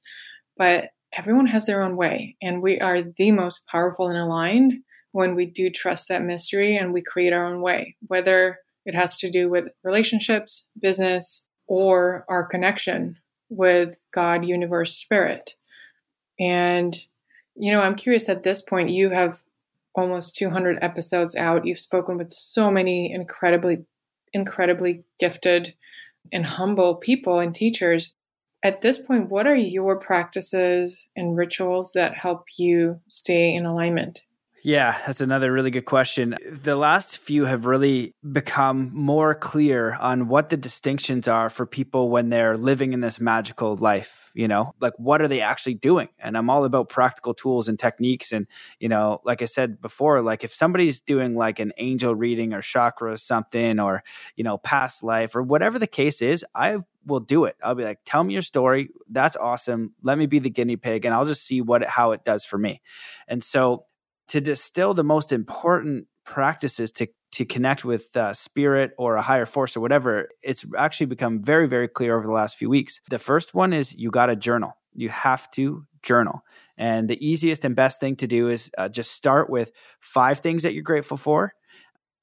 But 0.57 0.89
everyone 1.13 1.47
has 1.47 1.65
their 1.65 1.81
own 1.81 1.95
way, 1.97 2.35
and 2.41 2.61
we 2.61 2.79
are 2.79 3.01
the 3.01 3.31
most 3.31 3.67
powerful 3.67 4.07
and 4.07 4.17
aligned 4.17 4.73
when 5.11 5.35
we 5.35 5.45
do 5.45 5.69
trust 5.69 6.07
that 6.09 6.23
mystery 6.23 6.75
and 6.75 6.93
we 6.93 7.01
create 7.01 7.33
our 7.33 7.45
own 7.45 7.61
way, 7.61 7.95
whether 8.07 8.59
it 8.85 8.95
has 8.95 9.17
to 9.17 9.31
do 9.31 9.49
with 9.49 9.69
relationships, 9.83 10.67
business, 10.79 11.45
or 11.67 12.25
our 12.27 12.45
connection 12.45 13.17
with 13.49 13.97
God, 14.13 14.45
universe, 14.45 14.95
spirit. 14.95 15.55
And, 16.39 16.95
you 17.55 17.71
know, 17.71 17.81
I'm 17.81 17.95
curious 17.95 18.29
at 18.29 18.43
this 18.43 18.61
point, 18.61 18.89
you 18.89 19.09
have 19.09 19.39
almost 19.95 20.35
200 20.35 20.77
episodes 20.81 21.35
out. 21.35 21.65
You've 21.65 21.77
spoken 21.77 22.17
with 22.17 22.31
so 22.31 22.71
many 22.71 23.11
incredibly, 23.11 23.85
incredibly 24.33 25.03
gifted 25.19 25.75
and 26.31 26.45
humble 26.45 26.95
people 26.95 27.39
and 27.39 27.53
teachers. 27.53 28.15
At 28.63 28.81
this 28.81 28.97
point, 28.97 29.29
what 29.29 29.47
are 29.47 29.55
your 29.55 29.99
practices 29.99 31.07
and 31.15 31.37
rituals 31.37 31.91
that 31.93 32.17
help 32.17 32.45
you 32.57 32.99
stay 33.07 33.53
in 33.53 33.65
alignment? 33.65 34.21
Yeah, 34.61 34.97
that's 35.07 35.21
another 35.21 35.53
really 35.53 35.71
good 35.71 35.85
question. 35.85 36.35
The 36.51 36.75
last 36.75 37.17
few 37.17 37.45
have 37.45 37.65
really 37.65 38.13
become 38.29 38.91
more 38.93 39.33
clear 39.33 39.93
on 39.95 40.27
what 40.27 40.49
the 40.49 40.57
distinctions 40.57 41.29
are 41.29 41.49
for 41.49 41.65
people 41.65 42.09
when 42.09 42.27
they're 42.29 42.57
living 42.57 42.91
in 42.91 42.99
this 42.99 43.21
magical 43.21 43.77
life. 43.77 44.31
You 44.33 44.47
know, 44.47 44.75
like 44.79 44.93
what 44.97 45.21
are 45.21 45.27
they 45.27 45.41
actually 45.41 45.73
doing? 45.75 46.09
And 46.19 46.37
I'm 46.37 46.49
all 46.49 46.63
about 46.65 46.89
practical 46.89 47.33
tools 47.33 47.67
and 47.69 47.79
techniques. 47.79 48.31
And, 48.31 48.47
you 48.79 48.87
know, 48.89 49.21
like 49.23 49.41
I 49.41 49.45
said 49.45 49.81
before, 49.81 50.21
like 50.21 50.43
if 50.43 50.53
somebody's 50.53 50.99
doing 50.99 51.35
like 51.35 51.59
an 51.59 51.71
angel 51.77 52.13
reading 52.13 52.53
or 52.53 52.61
chakra 52.61 53.17
something 53.17 53.79
or, 53.79 54.03
you 54.35 54.43
know, 54.43 54.57
past 54.57 55.03
life 55.03 55.35
or 55.35 55.41
whatever 55.41 55.79
the 55.79 55.87
case 55.87 56.21
is, 56.21 56.45
I 56.53 56.77
will 57.05 57.19
do 57.21 57.45
it. 57.45 57.55
I'll 57.63 57.75
be 57.75 57.83
like, 57.83 57.99
tell 58.05 58.23
me 58.23 58.33
your 58.33 58.41
story. 58.43 58.89
That's 59.09 59.35
awesome. 59.35 59.93
Let 60.03 60.17
me 60.17 60.25
be 60.25 60.39
the 60.39 60.49
guinea 60.49 60.75
pig 60.77 61.05
and 61.05 61.13
I'll 61.13 61.25
just 61.25 61.45
see 61.45 61.61
what 61.61 61.83
how 61.83 62.11
it 62.11 62.23
does 62.23 62.45
for 62.45 62.57
me. 62.57 62.81
And 63.27 63.43
so 63.43 63.85
to 64.29 64.41
distill 64.41 64.93
the 64.93 65.03
most 65.03 65.31
important 65.31 66.07
practices 66.25 66.91
to 66.93 67.07
to 67.31 67.45
connect 67.45 67.85
with 67.85 68.15
uh, 68.17 68.33
spirit 68.33 68.91
or 68.97 69.15
a 69.15 69.21
higher 69.21 69.45
force 69.45 69.77
or 69.77 69.81
whatever 69.81 70.29
it's 70.41 70.65
actually 70.77 71.05
become 71.05 71.43
very 71.43 71.67
very 71.67 71.87
clear 71.87 72.17
over 72.17 72.25
the 72.25 72.33
last 72.33 72.55
few 72.57 72.69
weeks. 72.69 73.01
The 73.09 73.19
first 73.19 73.53
one 73.53 73.73
is 73.73 73.93
you 73.93 74.09
got 74.11 74.27
to 74.27 74.35
journal. 74.35 74.73
You 74.93 75.09
have 75.09 75.49
to 75.51 75.85
journal. 76.01 76.41
And 76.77 77.09
the 77.09 77.23
easiest 77.25 77.65
and 77.65 77.75
best 77.75 77.99
thing 77.99 78.15
to 78.17 78.27
do 78.27 78.49
is 78.49 78.71
uh, 78.77 78.89
just 78.89 79.11
start 79.11 79.49
with 79.49 79.71
five 79.99 80.39
things 80.39 80.63
that 80.63 80.73
you're 80.73 80.83
grateful 80.83 81.17
for 81.17 81.53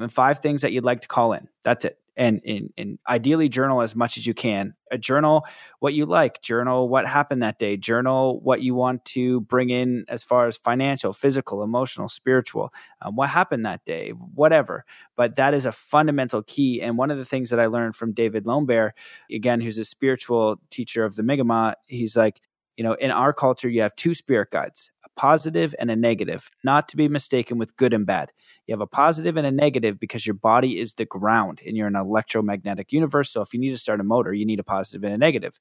and 0.00 0.12
five 0.12 0.40
things 0.40 0.62
that 0.62 0.72
you'd 0.72 0.84
like 0.84 1.02
to 1.02 1.08
call 1.08 1.32
in. 1.32 1.48
That's 1.62 1.84
it 1.84 1.98
and, 2.16 2.40
and, 2.46 2.72
and 2.78 2.98
ideally 3.08 3.48
journal 3.48 3.82
as 3.82 3.94
much 3.94 4.16
as 4.16 4.26
you 4.26 4.34
can. 4.34 4.74
A 4.90 4.98
journal 4.98 5.44
what 5.80 5.94
you 5.94 6.06
like, 6.06 6.40
journal 6.42 6.88
what 6.88 7.06
happened 7.06 7.42
that 7.42 7.58
day, 7.58 7.76
journal 7.76 8.40
what 8.40 8.62
you 8.62 8.74
want 8.74 9.04
to 9.06 9.40
bring 9.42 9.70
in 9.70 10.04
as 10.08 10.22
far 10.22 10.46
as 10.46 10.56
financial, 10.56 11.12
physical, 11.12 11.62
emotional, 11.62 12.08
spiritual, 12.08 12.72
um, 13.02 13.16
what 13.16 13.28
happened 13.28 13.66
that 13.66 13.84
day, 13.84 14.10
whatever. 14.10 14.84
But 15.16 15.36
that 15.36 15.54
is 15.54 15.66
a 15.66 15.72
fundamental 15.72 16.42
key. 16.42 16.80
And 16.80 16.96
one 16.96 17.10
of 17.10 17.18
the 17.18 17.24
things 17.24 17.50
that 17.50 17.60
I 17.60 17.66
learned 17.66 17.96
from 17.96 18.12
David 18.12 18.46
Lombard, 18.46 18.92
again, 19.30 19.60
who's 19.60 19.78
a 19.78 19.84
spiritual 19.84 20.60
teacher 20.70 21.04
of 21.04 21.16
the 21.16 21.22
Mi'kmaq, 21.22 21.74
he's 21.88 22.16
like, 22.16 22.40
you 22.76 22.84
know, 22.84 22.92
in 22.92 23.10
our 23.10 23.32
culture, 23.32 23.68
you 23.68 23.80
have 23.80 23.96
two 23.96 24.14
spirit 24.14 24.50
guides, 24.50 24.90
positive 25.16 25.74
and 25.78 25.90
a 25.90 25.96
negative, 25.96 26.50
not 26.62 26.88
to 26.88 26.96
be 26.96 27.08
mistaken 27.08 27.58
with 27.58 27.76
good 27.76 27.92
and 27.92 28.06
bad. 28.06 28.30
You 28.66 28.72
have 28.72 28.80
a 28.80 28.86
positive 28.86 29.36
and 29.36 29.46
a 29.46 29.50
negative 29.50 29.98
because 29.98 30.26
your 30.26 30.34
body 30.34 30.78
is 30.78 30.94
the 30.94 31.06
ground 31.06 31.60
and 31.66 31.76
you're 31.76 31.86
an 31.86 31.96
electromagnetic 31.96 32.92
universe. 32.92 33.30
So 33.30 33.40
if 33.40 33.52
you 33.52 33.60
need 33.60 33.70
to 33.70 33.78
start 33.78 34.00
a 34.00 34.04
motor, 34.04 34.32
you 34.32 34.46
need 34.46 34.60
a 34.60 34.64
positive 34.64 35.04
and 35.04 35.14
a 35.14 35.18
negative. 35.18 35.58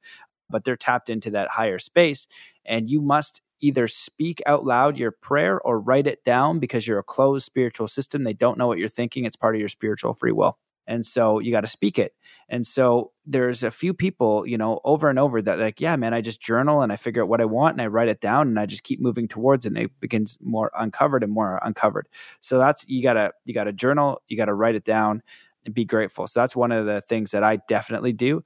But 0.50 0.64
they're 0.64 0.76
tapped 0.76 1.10
into 1.10 1.32
that 1.32 1.50
higher 1.50 1.80
space. 1.80 2.28
And 2.66 2.90
you 2.90 3.02
must 3.02 3.42
either 3.62 3.88
speak 3.88 4.42
out 4.46 4.66
loud 4.66 4.98
your 4.98 5.12
prayer 5.12 5.60
or 5.62 5.80
write 5.80 6.08
it 6.08 6.24
down 6.24 6.60
because 6.60 6.88
you're 6.88 7.00
a 7.00 7.04
closed 7.04 7.46
spiritual 7.46 7.88
system. 7.88 8.24
They 8.24 8.34
don't 8.34 8.58
know 8.58 8.68
what 8.68 8.78
you're 8.78 8.90
thinking. 8.90 9.26
It's 9.26 9.36
part 9.36 9.56
of 9.56 9.60
your 9.60 9.70
spiritual 9.70 10.14
free 10.14 10.32
will. 10.32 10.58
And 10.88 11.06
so 11.06 11.40
you 11.40 11.52
got 11.52 11.62
to 11.62 11.68
speak 11.68 11.98
it. 11.98 12.14
And 12.50 12.66
so 12.66 13.12
there's 13.26 13.64
a 13.64 13.72
few 13.72 13.94
people, 13.94 14.46
you 14.46 14.58
know, 14.58 14.80
over 14.84 15.10
and 15.10 15.18
over 15.18 15.42
that 15.42 15.58
like, 15.60 15.82
yeah, 15.82 15.96
man, 15.96 16.14
I 16.14 16.22
just 16.22 16.42
journal 16.42 16.82
and 16.82 16.92
I 16.92 16.96
figure 16.96 17.24
out 17.24 17.30
what 17.30 17.42
I 17.42 17.46
want 17.46 17.74
and 17.74 17.82
I 17.82 17.88
write 17.88 18.08
it 18.08 18.22
down 18.22 18.48
and 18.48 18.60
I 18.60 18.66
just 18.66 18.84
keep 18.84 19.02
moving 19.02 19.28
towards 19.28 19.66
and 19.66 19.78
it 19.78 19.92
begins 20.00 20.38
more 20.42 20.72
uncovered 20.78 21.24
and 21.24 21.34
more 21.34 21.60
uncovered. 21.64 22.08
So 22.42 22.60
that's 22.60 22.86
you 22.88 23.02
gotta 23.02 23.32
you 23.46 23.54
gotta 23.54 23.74
journal, 23.74 24.22
you 24.28 24.38
gotta 24.38 24.54
write 24.54 24.76
it 24.76 24.84
down 24.84 25.24
and 25.66 25.74
be 25.74 25.86
grateful. 25.86 26.28
So 26.28 26.40
that's 26.40 26.56
one 26.56 26.72
of 26.72 26.86
the 26.86 27.02
things 27.02 27.32
that 27.32 27.44
I 27.44 27.58
definitely 27.68 28.14
do. 28.14 28.44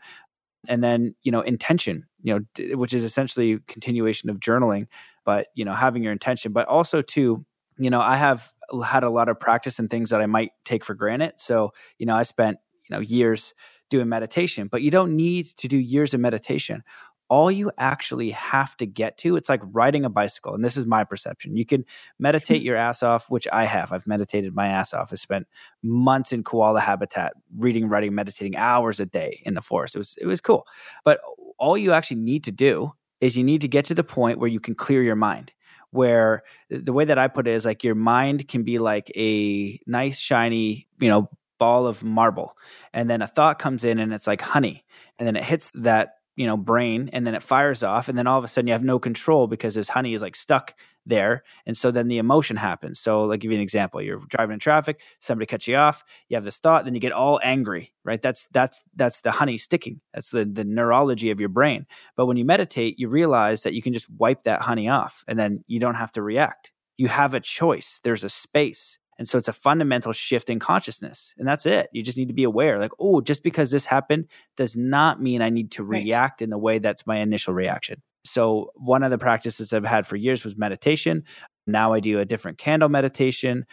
And 0.67 0.83
then, 0.83 1.15
you 1.23 1.31
know, 1.31 1.41
intention, 1.41 2.05
you 2.21 2.33
know, 2.57 2.75
which 2.75 2.93
is 2.93 3.03
essentially 3.03 3.59
continuation 3.67 4.29
of 4.29 4.39
journaling, 4.39 4.87
but 5.25 5.47
you 5.55 5.65
know, 5.65 5.73
having 5.73 6.03
your 6.03 6.11
intention, 6.11 6.53
but 6.53 6.67
also 6.67 7.01
too, 7.01 7.45
you 7.77 7.89
know, 7.89 8.01
I 8.01 8.17
have 8.17 8.51
had 8.83 9.03
a 9.03 9.09
lot 9.09 9.29
of 9.29 9.39
practice 9.39 9.79
and 9.79 9.89
things 9.89 10.09
that 10.11 10.21
I 10.21 10.25
might 10.25 10.51
take 10.65 10.85
for 10.85 10.93
granted. 10.93 11.33
So, 11.37 11.71
you 11.97 12.05
know, 12.05 12.15
I 12.15 12.23
spent, 12.23 12.57
you 12.89 12.95
know, 12.95 13.01
years 13.01 13.53
doing 13.89 14.09
meditation, 14.09 14.67
but 14.67 14.81
you 14.81 14.91
don't 14.91 15.15
need 15.15 15.47
to 15.57 15.67
do 15.67 15.77
years 15.77 16.13
of 16.13 16.19
meditation. 16.19 16.83
all 17.29 17.51
you 17.51 17.71
actually 17.77 18.31
have 18.31 18.75
to 18.77 18.87
get 18.87 19.17
to 19.19 19.35
it's 19.35 19.49
like 19.49 19.61
riding 19.71 20.03
a 20.03 20.09
bicycle 20.09 20.55
and 20.55 20.65
this 20.65 20.75
is 20.75 20.85
my 20.85 21.03
perception. 21.03 21.55
You 21.55 21.65
can 21.65 21.85
meditate 22.17 22.61
your 22.67 22.75
ass 22.75 23.03
off 23.03 23.29
which 23.29 23.47
i 23.51 23.65
have. 23.65 23.91
I've 23.91 24.07
meditated 24.07 24.55
my 24.55 24.67
ass 24.67 24.93
off. 24.93 25.11
I 25.11 25.15
spent 25.15 25.47
months 25.83 26.31
in 26.33 26.43
koala 26.43 26.79
habitat 26.81 27.33
reading 27.55 27.87
writing 27.87 28.15
meditating 28.15 28.55
hours 28.57 28.99
a 28.99 29.05
day 29.05 29.41
in 29.45 29.53
the 29.53 29.61
forest. 29.61 29.95
It 29.95 29.99
was 29.99 30.15
it 30.19 30.25
was 30.25 30.41
cool. 30.41 30.65
But 31.05 31.19
all 31.57 31.77
you 31.77 31.91
actually 31.93 32.21
need 32.21 32.43
to 32.45 32.51
do 32.51 32.93
is 33.21 33.37
you 33.37 33.43
need 33.43 33.61
to 33.61 33.67
get 33.67 33.85
to 33.85 33.93
the 33.93 34.03
point 34.03 34.39
where 34.39 34.49
you 34.49 34.59
can 34.59 34.75
clear 34.75 35.03
your 35.03 35.15
mind 35.15 35.51
where 35.91 36.43
the 36.69 36.93
way 36.93 37.05
that 37.05 37.17
I 37.17 37.27
put 37.27 37.47
it 37.47 37.53
is 37.53 37.65
like 37.65 37.83
your 37.83 37.95
mind 37.95 38.47
can 38.47 38.63
be 38.63 38.79
like 38.79 39.11
a 39.15 39.79
nice 39.87 40.19
shiny, 40.19 40.87
you 40.99 41.09
know, 41.09 41.29
ball 41.57 41.87
of 41.87 42.03
marble. 42.03 42.55
And 42.93 43.09
then 43.09 43.21
a 43.21 43.27
thought 43.27 43.59
comes 43.59 43.83
in 43.83 43.99
and 43.99 44.13
it's 44.13 44.27
like 44.27 44.41
honey. 44.41 44.85
And 45.17 45.27
then 45.27 45.35
it 45.35 45.43
hits 45.43 45.71
that 45.75 46.15
you 46.35 46.47
know 46.47 46.55
brain 46.55 47.09
and 47.11 47.27
then 47.27 47.35
it 47.35 47.43
fires 47.43 47.83
off 47.83 48.07
and 48.07 48.17
then 48.17 48.25
all 48.25 48.37
of 48.37 48.45
a 48.45 48.47
sudden 48.47 48.67
you 48.67 48.71
have 48.71 48.81
no 48.81 48.97
control 48.97 49.45
because 49.45 49.75
this 49.75 49.89
honey 49.89 50.13
is 50.13 50.21
like 50.21 50.37
stuck 50.37 50.73
there 51.09 51.43
and 51.65 51.77
so 51.77 51.91
then 51.91 52.07
the 52.07 52.17
emotion 52.17 52.55
happens 52.55 52.99
so 52.99 53.25
like 53.25 53.39
give 53.39 53.51
you 53.51 53.57
an 53.57 53.61
example 53.61 54.01
you're 54.01 54.21
driving 54.27 54.53
in 54.53 54.59
traffic 54.59 55.01
somebody 55.19 55.45
cuts 55.45 55.67
you 55.67 55.75
off 55.75 56.03
you 56.27 56.35
have 56.35 56.45
this 56.45 56.57
thought 56.57 56.85
then 56.85 56.93
you 56.93 56.99
get 56.99 57.11
all 57.11 57.39
angry 57.43 57.91
right 58.03 58.21
that's 58.21 58.47
that's 58.51 58.81
that's 58.95 59.21
the 59.21 59.31
honey 59.31 59.57
sticking 59.57 59.99
that's 60.13 60.29
the 60.29 60.45
the 60.45 60.63
neurology 60.63 61.31
of 61.31 61.39
your 61.39 61.49
brain 61.49 61.85
but 62.15 62.25
when 62.25 62.37
you 62.37 62.45
meditate 62.45 62.99
you 62.99 63.09
realize 63.09 63.63
that 63.63 63.73
you 63.73 63.81
can 63.81 63.93
just 63.93 64.09
wipe 64.09 64.43
that 64.43 64.61
honey 64.61 64.87
off 64.87 65.23
and 65.27 65.37
then 65.37 65.63
you 65.67 65.79
don't 65.79 65.95
have 65.95 66.11
to 66.11 66.21
react 66.21 66.71
you 66.97 67.07
have 67.07 67.33
a 67.33 67.39
choice 67.39 67.99
there's 68.03 68.23
a 68.23 68.29
space 68.29 68.99
and 69.19 69.27
so 69.27 69.37
it's 69.37 69.49
a 69.49 69.53
fundamental 69.53 70.13
shift 70.13 70.49
in 70.49 70.59
consciousness. 70.59 71.35
And 71.37 71.45
that's 71.45 71.65
it. 71.65 71.89
You 71.91 72.01
just 72.01 72.17
need 72.17 72.29
to 72.29 72.33
be 72.33 72.45
aware 72.45 72.79
like, 72.79 72.93
oh, 72.99 73.19
just 73.19 73.43
because 73.43 73.69
this 73.69 73.83
happened 73.83 74.29
does 74.55 74.77
not 74.77 75.21
mean 75.21 75.41
I 75.41 75.49
need 75.49 75.71
to 75.71 75.83
right. 75.83 76.05
react 76.05 76.41
in 76.41 76.49
the 76.49 76.57
way 76.57 76.79
that's 76.79 77.05
my 77.05 77.17
initial 77.17 77.53
reaction. 77.53 78.01
So 78.23 78.71
one 78.75 79.03
of 79.03 79.11
the 79.11 79.17
practices 79.17 79.73
I've 79.73 79.85
had 79.85 80.05
for 80.05 80.15
years 80.15 80.43
was 80.43 80.57
meditation. 80.57 81.23
Now 81.67 81.93
I 81.93 81.99
do 81.99 82.19
a 82.19 82.25
different 82.25 82.57
candle 82.57 82.89
meditation. 82.89 83.65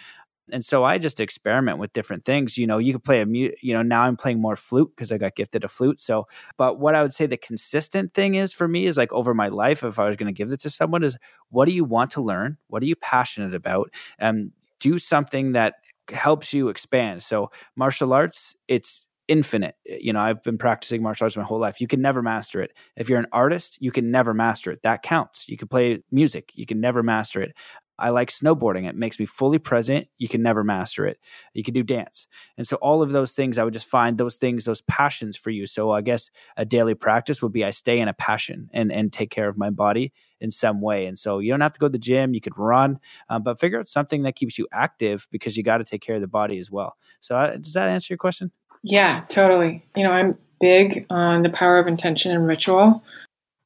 And 0.53 0.65
so 0.65 0.85
I 0.85 0.99
just 0.99 1.19
experiment 1.19 1.79
with 1.79 1.93
different 1.93 2.25
things. 2.25 2.57
You 2.57 2.69
know, 2.69 2.79
you 2.79 2.93
could 2.93 3.03
play 3.03 3.21
a 3.21 3.27
mute, 3.27 3.57
you 3.63 3.75
know, 3.75 3.83
now 3.83 4.03
I'm 4.03 4.17
playing 4.17 4.41
more 4.41 4.57
flute 4.57 4.93
because 4.95 5.11
I 5.11 5.19
got 5.19 5.35
gifted 5.35 5.65
a 5.65 5.69
flute. 5.69 5.99
So, 5.99 6.29
but 6.57 6.79
what 6.79 6.95
I 6.95 7.03
would 7.03 7.13
say 7.13 7.27
the 7.27 7.37
consistent 7.37 8.15
thing 8.15 8.37
is 8.37 8.53
for 8.53 8.69
me 8.69 8.87
is 8.87 8.97
like 8.97 9.13
over 9.13 9.35
my 9.35 9.49
life, 9.49 9.83
if 9.83 9.99
I 9.99 10.07
was 10.07 10.17
going 10.17 10.33
to 10.33 10.37
give 10.37 10.53
it 10.53 10.61
to 10.61 10.71
someone, 10.71 11.03
is 11.03 11.19
what 11.51 11.65
do 11.65 11.73
you 11.73 11.85
want 11.85 12.13
to 12.13 12.23
learn? 12.23 12.59
What 12.69 12.83
are 12.83 12.87
you 12.87 12.97
passionate 12.97 13.55
about? 13.55 13.91
And 14.19 14.53
do 14.79 14.99
something 14.99 15.53
that 15.53 15.75
helps 16.11 16.53
you 16.53 16.69
expand. 16.69 17.23
So 17.23 17.51
martial 17.75 18.13
arts, 18.13 18.55
it's 18.69 19.06
infinite. 19.29 19.75
You 19.85 20.13
know, 20.13 20.21
I've 20.21 20.43
been 20.43 20.59
practicing 20.59 21.03
martial 21.03 21.25
arts 21.25 21.37
my 21.37 21.43
whole 21.43 21.59
life. 21.59 21.81
You 21.81 21.87
can 21.87 22.01
never 22.01 22.23
master 22.23 22.61
it. 22.61 22.73
If 22.97 23.09
you're 23.09 23.19
an 23.19 23.27
artist, 23.33 23.77
you 23.81 23.91
can 23.91 24.11
never 24.11 24.35
master 24.35 24.71
it. 24.71 24.83
That 24.83 25.03
counts. 25.03 25.49
You 25.49 25.57
can 25.57 25.69
play 25.69 26.03
music, 26.11 26.53
you 26.55 26.67
can 26.67 26.81
never 26.81 27.03
master 27.03 27.41
it. 27.43 27.53
I 27.99 28.11
like 28.11 28.29
snowboarding. 28.31 28.87
It 28.87 28.95
makes 28.95 29.19
me 29.19 29.25
fully 29.25 29.59
present. 29.59 30.09
You 30.19 30.29
can 30.29 30.43
never 30.43 30.63
master 30.63 31.07
it. 31.07 31.19
You 31.55 31.63
can 31.63 31.73
do 31.73 31.83
dance. 31.83 32.27
And 32.59 32.69
so 32.69 32.77
all 32.77 33.01
of 33.03 33.13
those 33.13 33.33
things, 33.33 33.57
I 33.57 33.65
would 33.65 33.73
just 33.73 33.87
find 33.87 34.19
those 34.19 34.37
things, 34.37 34.67
those 34.67 34.83
passions 34.83 35.35
for 35.37 35.49
you. 35.51 35.67
So 35.67 35.91
I 35.91 36.03
guess 36.03 36.29
a 36.59 36.67
daily 36.67 36.95
practice 36.95 37.41
would 37.41 37.53
be 37.53 37.65
I 37.65 37.71
stay 37.71 37.99
in 37.99 38.09
a 38.09 38.13
passion 38.13 38.69
and 38.75 38.93
and 38.93 39.11
take 39.13 39.31
care 39.31 39.49
of 39.49 39.57
my 39.57 39.71
body 39.71 40.13
in 40.41 40.51
some 40.51 40.83
way. 40.83 41.07
And 41.07 41.19
so 41.19 41.39
you 41.39 41.51
don't 41.51 41.63
have 41.63 41.73
to 41.73 41.79
go 41.81 41.87
to 41.87 41.93
the 41.93 41.99
gym, 41.99 42.35
you 42.35 42.41
could 42.43 42.59
run, 42.59 42.99
um, 43.31 43.43
but 43.43 43.59
figure 43.59 43.79
out 43.81 43.89
something 43.89 44.23
that 44.25 44.37
keeps 44.37 44.59
you 44.59 44.69
active 44.73 45.27
because 45.31 45.57
you 45.57 45.63
got 45.63 45.79
to 45.79 45.85
take 45.85 46.03
care 46.03 46.17
of 46.17 46.21
the 46.21 46.29
body 46.29 46.59
as 46.59 46.71
well. 46.71 46.97
So 47.21 47.37
uh, 47.37 47.57
does 47.57 47.73
that 47.73 47.89
answer 47.89 48.13
your 48.13 48.19
question? 48.19 48.51
Yeah, 48.89 49.25
totally. 49.29 49.85
You 49.97 50.05
know, 50.05 50.13
I'm 50.13 50.39
big 50.61 51.07
on 51.11 51.43
the 51.43 51.51
power 51.51 51.79
of 51.79 51.89
intention 51.89 52.31
and 52.31 52.47
ritual. 52.47 53.03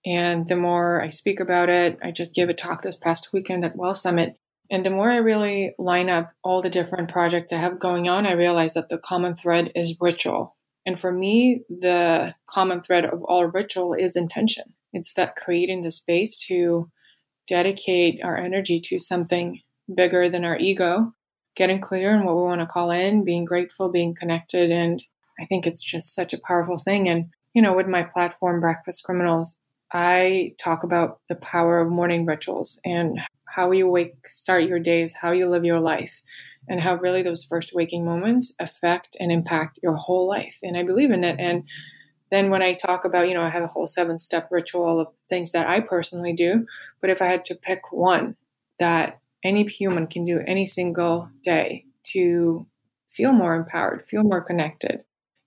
And 0.07 0.49
the 0.49 0.57
more 0.57 1.03
I 1.03 1.11
speak 1.11 1.41
about 1.41 1.69
it, 1.69 1.99
I 2.03 2.11
just 2.11 2.35
gave 2.35 2.49
a 2.49 2.55
talk 2.55 2.81
this 2.81 2.97
past 2.97 3.31
weekend 3.31 3.63
at 3.63 3.77
Well 3.77 3.95
Summit. 3.95 4.37
And 4.71 4.85
the 4.85 4.91
more 4.91 5.11
I 5.11 5.17
really 5.17 5.75
line 5.79 6.09
up 6.09 6.33
all 6.43 6.63
the 6.63 6.71
different 6.71 7.11
projects 7.11 7.53
I 7.53 7.59
have 7.59 7.79
going 7.79 8.09
on, 8.09 8.25
I 8.25 8.33
realize 8.33 8.73
that 8.75 8.89
the 8.89 8.97
common 8.97 9.35
thread 9.37 9.73
is 9.75 9.95
ritual. 10.01 10.57
And 10.87 10.99
for 10.99 11.13
me, 11.13 11.65
the 11.69 12.35
common 12.49 12.81
thread 12.81 13.05
of 13.05 13.23
all 13.25 13.45
ritual 13.45 13.93
is 13.93 14.17
intention. 14.17 14.73
It's 14.95 15.13
that 15.15 15.37
creating 15.37 15.83
the 15.83 15.91
space 15.91 16.39
to 16.47 16.91
dedicate 17.47 18.25
our 18.25 18.39
energy 18.39 18.81
to 18.81 18.99
something 18.99 19.61
bigger 19.95 20.31
than 20.31 20.47
our 20.47 20.57
ego, 20.57 21.13
getting 21.57 21.81
clear 21.81 22.15
on 22.15 22.25
what 22.25 22.37
we 22.37 22.43
want 22.43 22.63
to 22.63 22.67
call 22.67 22.91
in, 22.91 23.25
being 23.25 23.45
grateful, 23.45 23.91
being 23.91 24.15
connected. 24.15 24.71
And 24.71 25.03
I 25.41 25.47
think 25.47 25.67
it's 25.67 25.83
just 25.83 26.15
such 26.15 26.35
a 26.35 26.41
powerful 26.41 26.79
thing. 26.79 27.09
And, 27.09 27.31
you 27.55 27.63
know, 27.63 27.75
with 27.75 27.87
my 27.87 28.03
platform, 28.03 28.61
Breakfast 28.61 29.05
Criminals, 29.05 29.59
I 29.93 30.55
talk 30.59 30.85
about 30.85 31.21
the 31.29 31.35
power 31.37 31.81
of 31.81 31.91
morning 31.91 32.25
rituals 32.27 32.81
and 32.85 33.19
how 33.47 33.73
you 33.73 33.89
wake, 33.89 34.29
start 34.29 34.65
your 34.65 34.79
days, 34.79 35.15
how 35.21 35.33
you 35.33 35.49
live 35.49 35.65
your 35.65 35.81
life, 35.81 36.23
and 36.69 36.81
how 36.81 36.97
really 36.97 37.23
those 37.23 37.45
first 37.45 37.75
waking 37.75 38.05
moments 38.05 38.55
affect 38.61 39.17
and 39.19 39.33
impact 39.33 39.81
your 39.83 39.97
whole 39.97 40.29
life. 40.29 40.59
And 40.63 40.77
I 40.77 40.85
believe 40.85 41.11
in 41.11 41.25
it. 41.25 41.41
And 41.41 41.65
then 42.31 42.51
when 42.51 42.63
I 42.63 42.75
talk 42.75 43.05
about, 43.05 43.29
you 43.29 43.35
know, 43.35 43.43
I 43.43 43.49
have 43.49 43.65
a 43.65 43.69
whole 43.69 43.89
seven 43.89 44.19
step 44.19 44.49
ritual 44.53 45.01
of 45.01 45.09
things 45.29 45.51
that 45.53 45.69
I 45.69 45.81
personally 45.81 46.33
do. 46.33 46.65
But 47.01 47.11
if 47.11 47.21
I 47.21 47.27
had 47.27 47.45
to 47.47 47.57
pick 47.57 47.91
one 47.91 48.37
that 48.79 49.19
any 49.43 49.65
human 49.65 50.07
can 50.07 50.25
do 50.25 50.41
any 50.47 50.67
single 50.67 51.29
day 51.43 51.87
to 52.13 52.67
feel 53.09 53.33
more 53.33 53.57
empowered, 53.57 54.07
feel 54.07 54.23
more 54.23 54.43
connected, 54.43 55.03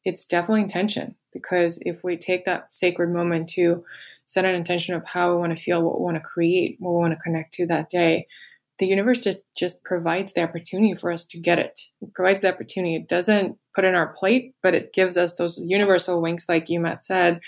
it's 0.05 0.25
definitely 0.25 0.61
intention. 0.61 1.15
Because 1.31 1.79
if 1.85 2.03
we 2.03 2.17
take 2.17 2.45
that 2.45 2.69
sacred 2.69 3.09
moment 3.09 3.49
to 3.49 3.83
set 4.25 4.45
an 4.45 4.55
intention 4.55 4.95
of 4.95 5.05
how 5.05 5.31
we 5.31 5.39
want 5.39 5.55
to 5.55 5.61
feel, 5.61 5.81
what 5.81 5.99
we 5.99 6.05
want 6.05 6.17
to 6.17 6.21
create, 6.21 6.77
what 6.79 6.91
we 6.91 6.99
want 6.99 7.13
to 7.13 7.19
connect 7.19 7.53
to 7.55 7.67
that 7.67 7.89
day, 7.89 8.27
the 8.79 8.87
universe 8.87 9.19
just 9.19 9.43
just 9.57 9.83
provides 9.83 10.33
the 10.33 10.41
opportunity 10.41 10.95
for 10.95 11.11
us 11.11 11.25
to 11.25 11.39
get 11.39 11.59
it. 11.59 11.79
It 12.01 12.13
provides 12.13 12.41
the 12.41 12.51
opportunity. 12.51 12.95
It 12.95 13.07
doesn't 13.07 13.57
put 13.75 13.85
in 13.85 13.95
our 13.95 14.13
plate, 14.13 14.55
but 14.63 14.73
it 14.73 14.93
gives 14.93 15.17
us 15.17 15.35
those 15.35 15.59
universal 15.63 16.21
winks, 16.21 16.49
like 16.49 16.69
you 16.69 16.79
Matt 16.79 17.03
said, 17.03 17.39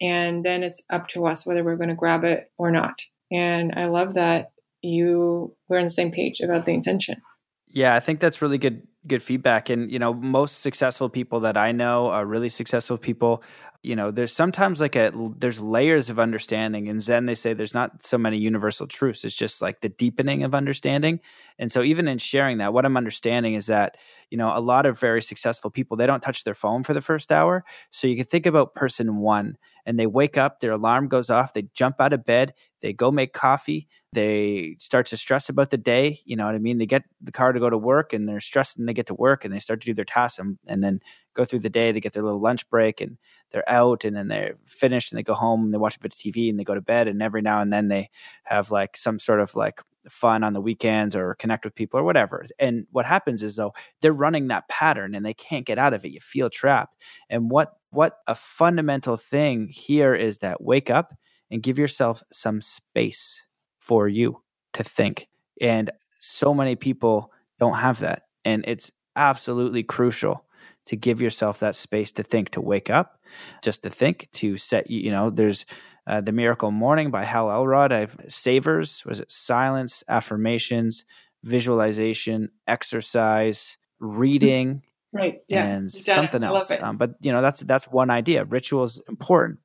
and 0.00 0.44
then 0.44 0.62
it's 0.62 0.82
up 0.90 1.08
to 1.08 1.26
us 1.26 1.46
whether 1.46 1.64
we're 1.64 1.76
going 1.76 1.88
to 1.90 1.94
grab 1.94 2.24
it 2.24 2.50
or 2.58 2.70
not. 2.70 3.00
And 3.30 3.72
I 3.76 3.86
love 3.86 4.14
that 4.14 4.52
you 4.82 5.56
were 5.68 5.78
on 5.78 5.84
the 5.84 5.90
same 5.90 6.10
page 6.10 6.40
about 6.40 6.66
the 6.66 6.74
intention. 6.74 7.22
Yeah, 7.68 7.94
I 7.94 8.00
think 8.00 8.20
that's 8.20 8.42
really 8.42 8.58
good 8.58 8.86
good 9.06 9.22
feedback. 9.22 9.68
And 9.70 9.90
you 9.92 9.98
know 9.98 10.14
most 10.14 10.60
successful 10.60 11.08
people 11.08 11.40
that 11.40 11.56
i 11.56 11.72
know 11.72 12.08
are 12.08 12.26
really 12.26 12.48
successful 12.48 12.98
people. 12.98 13.42
You 13.82 13.96
know 13.96 14.10
there's 14.10 14.32
sometimes 14.32 14.80
like 14.80 14.96
a 14.96 15.12
there's 15.38 15.60
layers 15.60 16.08
of 16.08 16.18
understanding. 16.18 16.86
In 16.86 17.00
zen 17.00 17.26
they 17.26 17.34
say 17.34 17.52
there's 17.52 17.74
not 17.74 18.02
so 18.04 18.16
many 18.16 18.38
universal 18.38 18.86
truths. 18.86 19.24
It's 19.24 19.36
just 19.36 19.60
like 19.60 19.80
the 19.82 19.90
deepening 19.90 20.42
of 20.42 20.54
understanding. 20.54 21.20
And 21.58 21.70
so 21.70 21.82
even 21.82 22.08
in 22.08 22.18
sharing 22.18 22.58
that 22.58 22.72
what 22.72 22.86
i'm 22.86 22.96
understanding 22.96 23.54
is 23.54 23.66
that 23.66 23.96
you 24.30 24.38
know 24.38 24.56
a 24.56 24.60
lot 24.60 24.86
of 24.86 24.98
very 24.98 25.22
successful 25.22 25.70
people 25.70 25.96
they 25.96 26.06
don't 26.06 26.22
touch 26.22 26.44
their 26.44 26.54
phone 26.54 26.82
for 26.82 26.94
the 26.94 27.02
first 27.02 27.30
hour. 27.30 27.64
So 27.90 28.06
you 28.06 28.16
can 28.16 28.24
think 28.26 28.46
about 28.46 28.74
person 28.74 29.16
one 29.18 29.56
and 29.86 29.98
they 29.98 30.06
wake 30.06 30.38
up 30.38 30.60
their 30.60 30.72
alarm 30.72 31.08
goes 31.08 31.28
off 31.30 31.52
they 31.52 31.64
jump 31.74 32.00
out 32.00 32.12
of 32.12 32.24
bed 32.24 32.54
they 32.80 32.92
go 32.92 33.10
make 33.10 33.32
coffee 33.34 33.86
they 34.14 34.76
start 34.78 35.06
to 35.06 35.16
stress 35.16 35.48
about 35.48 35.70
the 35.70 35.78
day 35.78 36.20
you 36.24 36.36
know 36.36 36.46
what 36.46 36.54
i 36.54 36.58
mean? 36.58 36.78
They 36.78 36.86
get 36.86 37.04
the 37.20 37.32
car 37.32 37.52
to 37.52 37.60
go 37.60 37.70
to 37.70 37.78
work 37.78 38.12
and 38.12 38.28
they're 38.28 38.40
stressed 38.40 38.78
and 38.78 38.88
they 38.88 38.94
get 38.94 39.06
to 39.06 39.14
work 39.14 39.44
and 39.44 39.52
they 39.52 39.60
start 39.60 39.80
to 39.80 39.86
do 39.86 39.94
their 39.94 40.04
tasks 40.04 40.38
and, 40.38 40.58
and 40.66 40.82
then 40.82 41.00
go 41.34 41.44
through 41.44 41.60
the 41.60 41.70
day 41.70 41.92
they 41.92 42.00
get 42.00 42.12
their 42.12 42.22
little 42.22 42.40
lunch 42.40 42.68
break 42.70 43.00
and 43.00 43.18
they're 43.50 43.68
out 43.68 44.04
and 44.04 44.16
then 44.16 44.28
they're 44.28 44.56
finished 44.66 45.12
and 45.12 45.18
they 45.18 45.22
go 45.22 45.34
home 45.34 45.64
and 45.64 45.74
they 45.74 45.78
watch 45.78 45.96
a 45.96 46.00
bit 46.00 46.12
of 46.12 46.18
tv 46.18 46.48
and 46.48 46.58
they 46.58 46.64
go 46.64 46.74
to 46.74 46.80
bed 46.80 47.08
and 47.08 47.22
every 47.22 47.42
now 47.42 47.60
and 47.60 47.72
then 47.72 47.88
they 47.88 48.08
have 48.44 48.70
like 48.70 48.96
some 48.96 49.18
sort 49.18 49.40
of 49.40 49.54
like 49.54 49.80
fun 50.10 50.44
on 50.44 50.52
the 50.52 50.60
weekends 50.60 51.16
or 51.16 51.34
connect 51.34 51.64
with 51.64 51.74
people 51.74 51.98
or 51.98 52.04
whatever. 52.04 52.44
And 52.58 52.86
what 52.90 53.06
happens 53.06 53.42
is 53.42 53.56
though 53.56 53.74
they're 54.00 54.12
running 54.12 54.48
that 54.48 54.68
pattern 54.68 55.14
and 55.14 55.24
they 55.24 55.34
can't 55.34 55.66
get 55.66 55.78
out 55.78 55.94
of 55.94 56.04
it. 56.04 56.12
You 56.12 56.20
feel 56.20 56.50
trapped. 56.50 56.96
And 57.30 57.50
what 57.50 57.74
what 57.90 58.18
a 58.26 58.34
fundamental 58.34 59.16
thing 59.16 59.68
here 59.68 60.14
is 60.14 60.38
that 60.38 60.62
wake 60.62 60.90
up 60.90 61.14
and 61.50 61.62
give 61.62 61.78
yourself 61.78 62.22
some 62.32 62.60
space 62.60 63.40
for 63.84 64.08
you 64.08 64.40
to 64.72 64.82
think. 64.82 65.28
And 65.60 65.90
so 66.18 66.54
many 66.54 66.74
people 66.74 67.30
don't 67.60 67.74
have 67.74 68.00
that. 68.00 68.22
And 68.44 68.64
it's 68.66 68.90
absolutely 69.14 69.82
crucial 69.82 70.44
to 70.86 70.96
give 70.96 71.20
yourself 71.20 71.60
that 71.60 71.76
space 71.76 72.10
to 72.12 72.22
think, 72.22 72.50
to 72.50 72.62
wake 72.62 72.88
up, 72.88 73.20
just 73.62 73.82
to 73.82 73.90
think, 73.90 74.28
to 74.32 74.56
set, 74.56 74.90
you 74.90 75.10
know, 75.10 75.28
there's 75.28 75.66
uh, 76.06 76.22
The 76.22 76.32
Miracle 76.32 76.70
Morning 76.70 77.10
by 77.10 77.24
Hal 77.24 77.50
Elrod. 77.50 77.92
I've 77.92 78.16
savers, 78.28 79.04
was 79.04 79.20
it 79.20 79.30
silence, 79.30 80.02
affirmations, 80.08 81.04
visualization, 81.42 82.50
exercise, 82.66 83.76
reading, 84.00 84.82
right? 85.12 85.40
Yeah, 85.46 85.64
and 85.66 85.92
something 85.92 86.42
else. 86.42 86.70
Um, 86.82 86.96
but 86.96 87.16
you 87.20 87.32
know, 87.32 87.42
that's 87.42 87.60
that's 87.60 87.86
one 87.86 88.10
idea. 88.10 88.44
Ritual 88.44 88.84
is 88.84 89.00
important, 89.08 89.60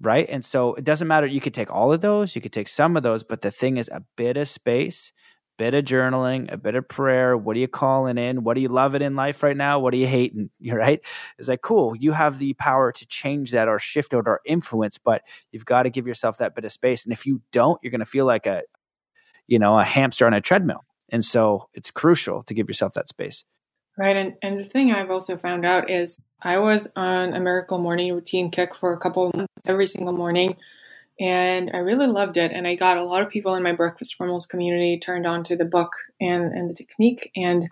right? 0.00 0.26
And 0.28 0.44
so 0.44 0.74
it 0.74 0.84
doesn't 0.84 1.08
matter. 1.08 1.26
You 1.26 1.40
could 1.40 1.54
take 1.54 1.70
all 1.70 1.92
of 1.92 2.00
those, 2.00 2.34
you 2.34 2.40
could 2.40 2.52
take 2.52 2.68
some 2.68 2.96
of 2.96 3.02
those, 3.02 3.22
but 3.22 3.42
the 3.42 3.50
thing 3.50 3.76
is, 3.76 3.88
a 3.88 4.02
bit 4.16 4.36
of 4.36 4.48
space 4.48 5.12
bit 5.58 5.74
of 5.74 5.84
journaling, 5.84 6.50
a 6.50 6.56
bit 6.56 6.76
of 6.76 6.88
prayer. 6.88 7.36
What 7.36 7.56
are 7.56 7.60
you 7.60 7.68
calling 7.68 8.16
in? 8.16 8.44
What 8.44 8.56
are 8.56 8.60
you 8.60 8.68
loving 8.68 9.02
in 9.02 9.16
life 9.16 9.42
right 9.42 9.56
now? 9.56 9.80
What 9.80 9.92
are 9.92 9.98
you 9.98 10.06
hating? 10.06 10.50
You're 10.60 10.78
right. 10.78 11.00
It's 11.38 11.48
like, 11.48 11.60
cool. 11.60 11.94
You 11.96 12.12
have 12.12 12.38
the 12.38 12.54
power 12.54 12.92
to 12.92 13.06
change 13.06 13.50
that 13.50 13.68
or 13.68 13.78
shift 13.78 14.14
it 14.14 14.22
or 14.26 14.40
influence, 14.46 14.96
but 14.96 15.22
you've 15.50 15.66
got 15.66 15.82
to 15.82 15.90
give 15.90 16.06
yourself 16.06 16.38
that 16.38 16.54
bit 16.54 16.64
of 16.64 16.72
space. 16.72 17.04
And 17.04 17.12
if 17.12 17.26
you 17.26 17.42
don't, 17.52 17.78
you're 17.82 17.90
going 17.90 17.98
to 17.98 18.06
feel 18.06 18.24
like 18.24 18.46
a, 18.46 18.62
you 19.46 19.58
know, 19.58 19.78
a 19.78 19.84
hamster 19.84 20.26
on 20.26 20.32
a 20.32 20.40
treadmill. 20.40 20.84
And 21.10 21.24
so 21.24 21.68
it's 21.74 21.90
crucial 21.90 22.42
to 22.44 22.54
give 22.54 22.68
yourself 22.68 22.94
that 22.94 23.08
space. 23.08 23.44
Right. 23.98 24.16
And, 24.16 24.36
and 24.42 24.60
the 24.60 24.64
thing 24.64 24.92
I've 24.92 25.10
also 25.10 25.36
found 25.36 25.66
out 25.66 25.90
is 25.90 26.26
I 26.40 26.58
was 26.58 26.88
on 26.94 27.34
a 27.34 27.40
miracle 27.40 27.78
morning 27.78 28.14
routine 28.14 28.50
kick 28.50 28.76
for 28.76 28.92
a 28.92 28.98
couple 28.98 29.26
of 29.26 29.34
months 29.34 29.52
every 29.66 29.88
single 29.88 30.12
morning 30.12 30.56
and 31.20 31.72
I 31.74 31.78
really 31.78 32.06
loved 32.06 32.36
it. 32.36 32.52
And 32.52 32.66
I 32.66 32.76
got 32.76 32.96
a 32.96 33.02
lot 33.02 33.22
of 33.22 33.28
people 33.28 33.56
in 33.56 33.62
my 33.64 33.72
breakfast 33.72 34.16
Criminals 34.16 34.46
community 34.46 35.00
turned 35.00 35.26
on 35.26 35.42
to 35.44 35.56
the 35.56 35.64
book 35.64 35.90
and, 36.20 36.52
and 36.52 36.70
the 36.70 36.74
technique. 36.74 37.32
And 37.34 37.68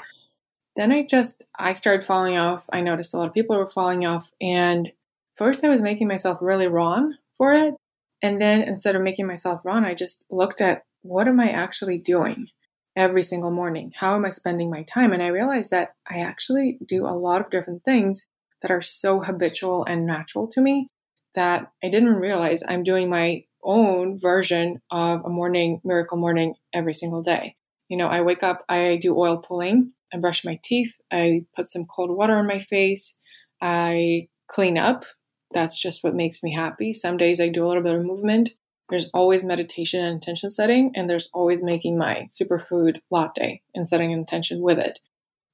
then 0.76 0.92
I 0.92 1.04
just 1.04 1.42
I 1.58 1.72
started 1.72 2.04
falling 2.04 2.36
off. 2.36 2.66
I 2.72 2.80
noticed 2.80 3.14
a 3.14 3.16
lot 3.16 3.28
of 3.28 3.34
people 3.34 3.56
were 3.56 3.66
falling 3.68 4.04
off, 4.04 4.30
and 4.40 4.92
first 5.34 5.64
I 5.64 5.68
was 5.68 5.82
making 5.82 6.06
myself 6.06 6.38
really 6.40 6.68
wrong 6.68 7.14
for 7.36 7.54
it, 7.54 7.74
and 8.22 8.40
then 8.40 8.62
instead 8.62 8.94
of 8.94 9.02
making 9.02 9.26
myself 9.26 9.62
wrong, 9.64 9.84
I 9.84 9.94
just 9.94 10.26
looked 10.30 10.60
at 10.60 10.82
what 11.02 11.28
am 11.28 11.40
I 11.40 11.50
actually 11.50 11.98
doing 11.98 12.48
every 12.96 13.22
single 13.22 13.50
morning? 13.50 13.92
How 13.94 14.16
am 14.16 14.24
I 14.24 14.30
spending 14.30 14.70
my 14.70 14.82
time? 14.82 15.12
And 15.12 15.22
I 15.22 15.28
realized 15.28 15.70
that 15.70 15.90
I 16.08 16.20
actually 16.20 16.78
do 16.86 17.06
a 17.06 17.14
lot 17.14 17.40
of 17.40 17.50
different 17.50 17.84
things 17.84 18.26
that 18.62 18.70
are 18.70 18.82
so 18.82 19.20
habitual 19.20 19.84
and 19.84 20.06
natural 20.06 20.48
to 20.48 20.60
me 20.60 20.88
that 21.34 21.70
I 21.84 21.90
didn't 21.90 22.16
realize 22.16 22.62
I'm 22.66 22.82
doing 22.82 23.10
my 23.10 23.44
own 23.62 24.18
version 24.18 24.80
of 24.90 25.24
a 25.24 25.28
morning 25.28 25.80
miracle 25.84 26.16
morning 26.16 26.54
every 26.72 26.94
single 26.94 27.22
day. 27.22 27.56
You 27.88 27.96
know, 27.96 28.06
I 28.06 28.22
wake 28.22 28.42
up, 28.42 28.64
I 28.68 28.98
do 29.00 29.16
oil 29.16 29.38
pulling, 29.38 29.92
I 30.12 30.18
brush 30.18 30.44
my 30.44 30.58
teeth, 30.64 30.94
I 31.12 31.44
put 31.54 31.68
some 31.68 31.84
cold 31.84 32.10
water 32.10 32.34
on 32.34 32.46
my 32.46 32.58
face, 32.58 33.14
I 33.60 34.28
clean 34.48 34.78
up. 34.78 35.04
That's 35.52 35.80
just 35.80 36.02
what 36.02 36.14
makes 36.14 36.42
me 36.42 36.52
happy. 36.52 36.92
Some 36.92 37.16
days 37.16 37.40
I 37.40 37.48
do 37.48 37.64
a 37.64 37.68
little 37.68 37.82
bit 37.82 37.94
of 37.94 38.04
movement. 38.04 38.50
There's 38.88 39.08
always 39.12 39.42
meditation 39.42 40.00
and 40.00 40.14
intention 40.14 40.50
setting, 40.50 40.92
and 40.94 41.10
there's 41.10 41.28
always 41.34 41.62
making 41.62 41.98
my 41.98 42.28
superfood 42.30 43.00
latte 43.10 43.62
and 43.74 43.86
setting 43.86 44.12
intention 44.12 44.60
with 44.60 44.78
it. 44.78 45.00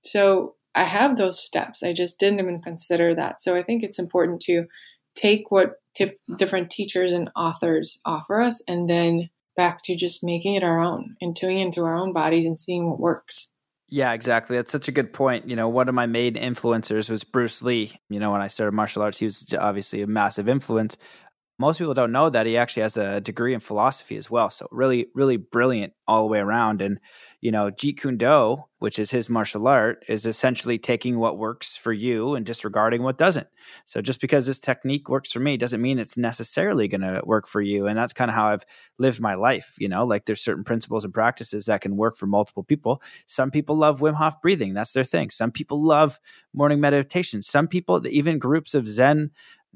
So 0.02 0.56
I 0.74 0.84
have 0.84 1.16
those 1.16 1.42
steps. 1.42 1.82
I 1.82 1.92
just 1.92 2.18
didn't 2.18 2.40
even 2.40 2.60
consider 2.60 3.14
that. 3.14 3.42
So 3.42 3.54
I 3.54 3.62
think 3.62 3.82
it's 3.82 3.98
important 3.98 4.40
to 4.42 4.66
take 5.14 5.50
what 5.50 5.74
tif- 5.98 6.16
different 6.36 6.70
teachers 6.70 7.12
and 7.12 7.30
authors 7.36 8.00
offer 8.04 8.40
us 8.40 8.62
and 8.66 8.88
then 8.88 9.30
back 9.56 9.80
to 9.84 9.96
just 9.96 10.24
making 10.24 10.54
it 10.54 10.62
our 10.62 10.78
own 10.78 11.16
and 11.20 11.36
tuning 11.36 11.58
into 11.58 11.84
our 11.84 11.94
own 11.94 12.12
bodies 12.12 12.46
and 12.46 12.58
seeing 12.58 12.88
what 12.88 13.00
works. 13.00 13.52
Yeah, 13.88 14.14
exactly. 14.14 14.56
That's 14.56 14.72
such 14.72 14.88
a 14.88 14.92
good 14.92 15.12
point. 15.12 15.46
You 15.46 15.54
know, 15.54 15.68
one 15.68 15.86
of 15.86 15.94
my 15.94 16.06
main 16.06 16.32
influencers 16.32 17.10
was 17.10 17.24
Bruce 17.24 17.60
Lee. 17.60 18.00
You 18.08 18.20
know, 18.20 18.32
when 18.32 18.40
I 18.40 18.48
started 18.48 18.72
martial 18.72 19.02
arts, 19.02 19.18
he 19.18 19.26
was 19.26 19.44
obviously 19.58 20.00
a 20.00 20.06
massive 20.06 20.48
influence. 20.48 20.96
Most 21.62 21.78
people 21.78 21.94
don't 21.94 22.10
know 22.10 22.28
that 22.28 22.44
he 22.44 22.56
actually 22.56 22.82
has 22.82 22.96
a 22.96 23.20
degree 23.20 23.54
in 23.54 23.60
philosophy 23.60 24.16
as 24.16 24.28
well. 24.28 24.50
So 24.50 24.66
really, 24.72 25.06
really 25.14 25.36
brilliant 25.36 25.92
all 26.08 26.22
the 26.22 26.28
way 26.28 26.40
around. 26.40 26.82
And 26.82 26.98
you 27.40 27.52
know, 27.52 27.70
Jeet 27.70 28.00
Kune 28.00 28.16
Do, 28.16 28.64
which 28.80 28.98
is 28.98 29.10
his 29.12 29.28
martial 29.28 29.68
art, 29.68 30.04
is 30.08 30.26
essentially 30.26 30.76
taking 30.76 31.18
what 31.18 31.38
works 31.38 31.76
for 31.76 31.92
you 31.92 32.34
and 32.34 32.44
disregarding 32.44 33.02
what 33.02 33.16
doesn't. 33.16 33.46
So 33.84 34.02
just 34.02 34.20
because 34.20 34.46
this 34.46 34.58
technique 34.58 35.08
works 35.08 35.30
for 35.30 35.38
me 35.38 35.56
doesn't 35.56 35.80
mean 35.80 35.98
it's 35.98 36.16
necessarily 36.16 36.88
going 36.88 37.00
to 37.00 37.20
work 37.24 37.46
for 37.46 37.60
you. 37.60 37.86
And 37.86 37.96
that's 37.96 38.12
kind 38.12 38.30
of 38.30 38.34
how 38.34 38.46
I've 38.46 38.64
lived 38.98 39.20
my 39.20 39.34
life. 39.34 39.74
You 39.78 39.88
know, 39.88 40.04
like 40.04 40.24
there's 40.24 40.40
certain 40.40 40.64
principles 40.64 41.04
and 41.04 41.14
practices 41.14 41.66
that 41.66 41.80
can 41.80 41.96
work 41.96 42.16
for 42.16 42.26
multiple 42.26 42.64
people. 42.64 43.00
Some 43.26 43.52
people 43.52 43.76
love 43.76 44.00
Wim 44.00 44.14
Hof 44.14 44.40
breathing. 44.40 44.74
That's 44.74 44.92
their 44.92 45.04
thing. 45.04 45.30
Some 45.30 45.52
people 45.52 45.82
love 45.82 46.18
morning 46.52 46.80
meditation. 46.80 47.42
Some 47.42 47.68
people, 47.68 48.04
even 48.06 48.38
groups 48.38 48.74
of 48.74 48.88
Zen, 48.88 49.30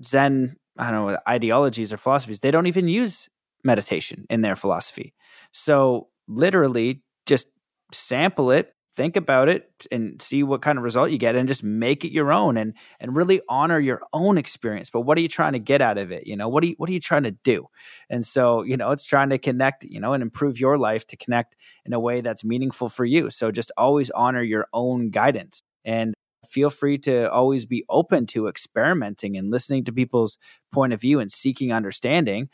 Zen, 0.04 0.56
I 0.78 0.90
don't 0.90 1.06
know, 1.06 1.18
ideologies 1.28 1.92
or 1.92 1.96
philosophies, 1.96 2.40
they 2.40 2.50
don't 2.50 2.66
even 2.66 2.88
use 2.88 3.28
meditation 3.64 4.26
in 4.30 4.42
their 4.42 4.56
philosophy. 4.56 5.14
So 5.52 6.08
literally 6.28 7.02
just 7.26 7.48
sample 7.92 8.50
it 8.50 8.72
think 8.96 9.16
about 9.16 9.48
it 9.48 9.70
and 9.92 10.20
see 10.20 10.42
what 10.42 10.62
kind 10.62 10.78
of 10.78 10.84
result 10.84 11.10
you 11.10 11.18
get 11.18 11.36
and 11.36 11.46
just 11.46 11.62
make 11.62 12.04
it 12.04 12.12
your 12.12 12.32
own 12.32 12.56
and 12.56 12.72
and 12.98 13.14
really 13.14 13.40
honor 13.48 13.78
your 13.78 14.00
own 14.12 14.38
experience. 14.38 14.88
But 14.88 15.02
what 15.02 15.18
are 15.18 15.20
you 15.20 15.28
trying 15.28 15.52
to 15.52 15.58
get 15.58 15.82
out 15.82 15.98
of 15.98 16.10
it 16.10 16.26
you 16.26 16.36
know? 16.36 16.48
What 16.48 16.64
are 16.64 16.68
you 16.68 16.74
what 16.78 16.88
are 16.88 16.92
you 16.92 17.00
trying 17.00 17.24
to 17.24 17.30
do? 17.30 17.66
And 18.08 18.26
so 18.26 18.62
you 18.62 18.76
know 18.76 18.90
it's 18.90 19.04
trying 19.04 19.28
to 19.30 19.38
connect 19.38 19.84
you 19.84 20.00
know 20.00 20.14
and 20.14 20.22
improve 20.22 20.58
your 20.58 20.78
life 20.78 21.06
to 21.08 21.16
connect 21.16 21.54
in 21.84 21.92
a 21.92 22.00
way 22.00 22.22
that's 22.22 22.42
meaningful 22.42 22.88
for 22.88 23.04
you. 23.04 23.30
So 23.30 23.52
just 23.52 23.70
always 23.76 24.10
honor 24.10 24.42
your 24.42 24.66
own 24.72 25.10
guidance. 25.10 25.62
And 25.84 26.14
feel 26.46 26.70
free 26.70 26.98
to 26.98 27.30
always 27.30 27.66
be 27.66 27.84
open 27.88 28.26
to 28.28 28.46
experimenting 28.48 29.36
and 29.36 29.50
listening 29.50 29.84
to 29.84 29.92
people's 29.92 30.38
point 30.72 30.92
of 30.92 31.00
view 31.00 31.20
and 31.20 31.30
seeking 31.30 31.72
understanding. 31.72 32.48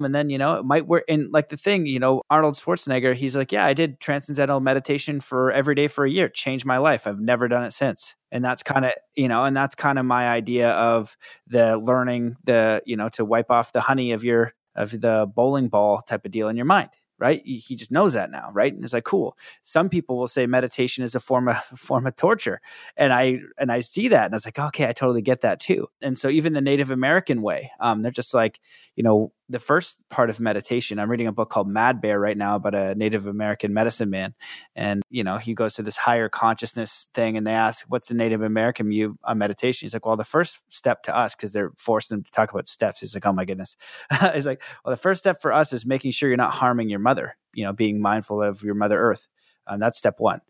And 0.00 0.14
then 0.14 0.30
you 0.30 0.38
know 0.38 0.56
it 0.58 0.64
might 0.64 0.86
work 0.86 1.04
and 1.08 1.32
like 1.32 1.48
the 1.48 1.56
thing 1.56 1.86
you 1.86 1.98
know 1.98 2.22
arnold 2.30 2.54
schwarzenegger 2.54 3.14
he's 3.14 3.34
like 3.34 3.50
yeah 3.50 3.64
i 3.64 3.74
did 3.74 3.98
transcendental 3.98 4.60
meditation 4.60 5.18
for 5.20 5.50
every 5.50 5.74
day 5.74 5.88
for 5.88 6.04
a 6.04 6.10
year. 6.10 6.28
Changed 6.28 6.64
my 6.64 6.78
life. 6.78 7.06
I've 7.06 7.18
never 7.20 7.48
done 7.48 7.64
it 7.64 7.72
since. 7.72 8.14
And 8.30 8.44
that's 8.44 8.62
kind 8.62 8.84
of 8.84 8.92
you 9.16 9.26
know 9.26 9.44
and 9.44 9.56
that's 9.56 9.74
kind 9.74 9.98
of 9.98 10.04
my 10.04 10.28
idea 10.28 10.70
of 10.70 11.16
the 11.48 11.78
learning 11.78 12.36
the 12.44 12.80
you 12.86 12.96
know 12.96 13.08
to 13.10 13.24
wipe 13.24 13.50
off 13.50 13.72
the 13.72 13.80
honey 13.80 14.12
of 14.12 14.22
your 14.22 14.52
of 14.76 14.92
the 14.92 15.26
bowling 15.34 15.68
ball 15.68 16.02
type 16.02 16.24
of 16.24 16.30
deal 16.30 16.48
in 16.48 16.56
your 16.56 16.66
mind 16.66 16.90
right? 17.18 17.42
He 17.44 17.76
just 17.76 17.90
knows 17.90 18.12
that 18.14 18.30
now, 18.30 18.50
right? 18.52 18.72
And 18.72 18.84
it's 18.84 18.92
like 18.92 19.04
cool. 19.04 19.36
Some 19.62 19.88
people 19.88 20.18
will 20.18 20.28
say 20.28 20.46
meditation 20.46 21.04
is 21.04 21.14
a 21.14 21.20
form 21.20 21.48
of 21.48 21.56
a 21.72 21.76
form 21.76 22.06
of 22.06 22.16
torture, 22.16 22.60
and 22.96 23.12
I 23.12 23.40
and 23.58 23.70
I 23.72 23.80
see 23.80 24.08
that, 24.08 24.26
and 24.26 24.34
I 24.34 24.36
was 24.36 24.44
like, 24.46 24.58
okay, 24.58 24.88
I 24.88 24.92
totally 24.92 25.22
get 25.22 25.42
that 25.42 25.60
too. 25.60 25.88
And 26.00 26.18
so 26.18 26.28
even 26.28 26.52
the 26.52 26.60
Native 26.60 26.90
American 26.90 27.42
way, 27.42 27.70
um, 27.80 28.02
they're 28.02 28.10
just 28.10 28.34
like, 28.34 28.60
you 28.96 29.02
know, 29.02 29.32
the 29.48 29.58
first 29.58 29.98
part 30.10 30.30
of 30.30 30.40
meditation. 30.40 30.98
I'm 30.98 31.10
reading 31.10 31.26
a 31.26 31.32
book 31.32 31.50
called 31.50 31.68
Mad 31.68 32.00
Bear 32.00 32.20
right 32.20 32.36
now 32.36 32.56
about 32.56 32.74
a 32.74 32.94
Native 32.94 33.26
American 33.26 33.72
medicine 33.72 34.10
man, 34.10 34.34
and 34.76 35.02
you 35.10 35.24
know, 35.24 35.38
he 35.38 35.54
goes 35.54 35.74
to 35.74 35.82
this 35.82 35.96
higher 35.96 36.28
consciousness 36.28 37.08
thing, 37.14 37.36
and 37.36 37.46
they 37.46 37.52
ask, 37.52 37.86
"What's 37.88 38.08
the 38.08 38.14
Native 38.14 38.42
American 38.42 38.88
view 38.88 39.18
on 39.24 39.38
meditation?" 39.38 39.86
He's 39.86 39.94
like, 39.94 40.06
"Well, 40.06 40.16
the 40.16 40.24
first 40.24 40.58
step 40.68 41.02
to 41.04 41.16
us, 41.16 41.34
because 41.34 41.52
they're 41.52 41.72
forcing 41.78 42.18
him 42.18 42.24
to 42.24 42.30
talk 42.30 42.50
about 42.50 42.68
steps." 42.68 43.00
He's 43.00 43.14
like, 43.14 43.26
"Oh 43.26 43.32
my 43.32 43.44
goodness," 43.44 43.76
he's 44.34 44.46
like, 44.46 44.62
"Well, 44.84 44.92
the 44.92 45.00
first 45.00 45.20
step 45.20 45.40
for 45.40 45.52
us 45.52 45.72
is 45.72 45.86
making 45.86 46.12
sure 46.12 46.28
you're 46.28 46.36
not 46.36 46.52
harming 46.52 46.90
your 46.90 47.00
mother. 47.00 47.36
You 47.54 47.64
know, 47.64 47.72
being 47.72 48.00
mindful 48.00 48.42
of 48.42 48.62
your 48.62 48.74
Mother 48.74 48.98
Earth. 49.00 49.28
Um, 49.66 49.80
that's 49.80 49.98
step 49.98 50.16
one." 50.18 50.40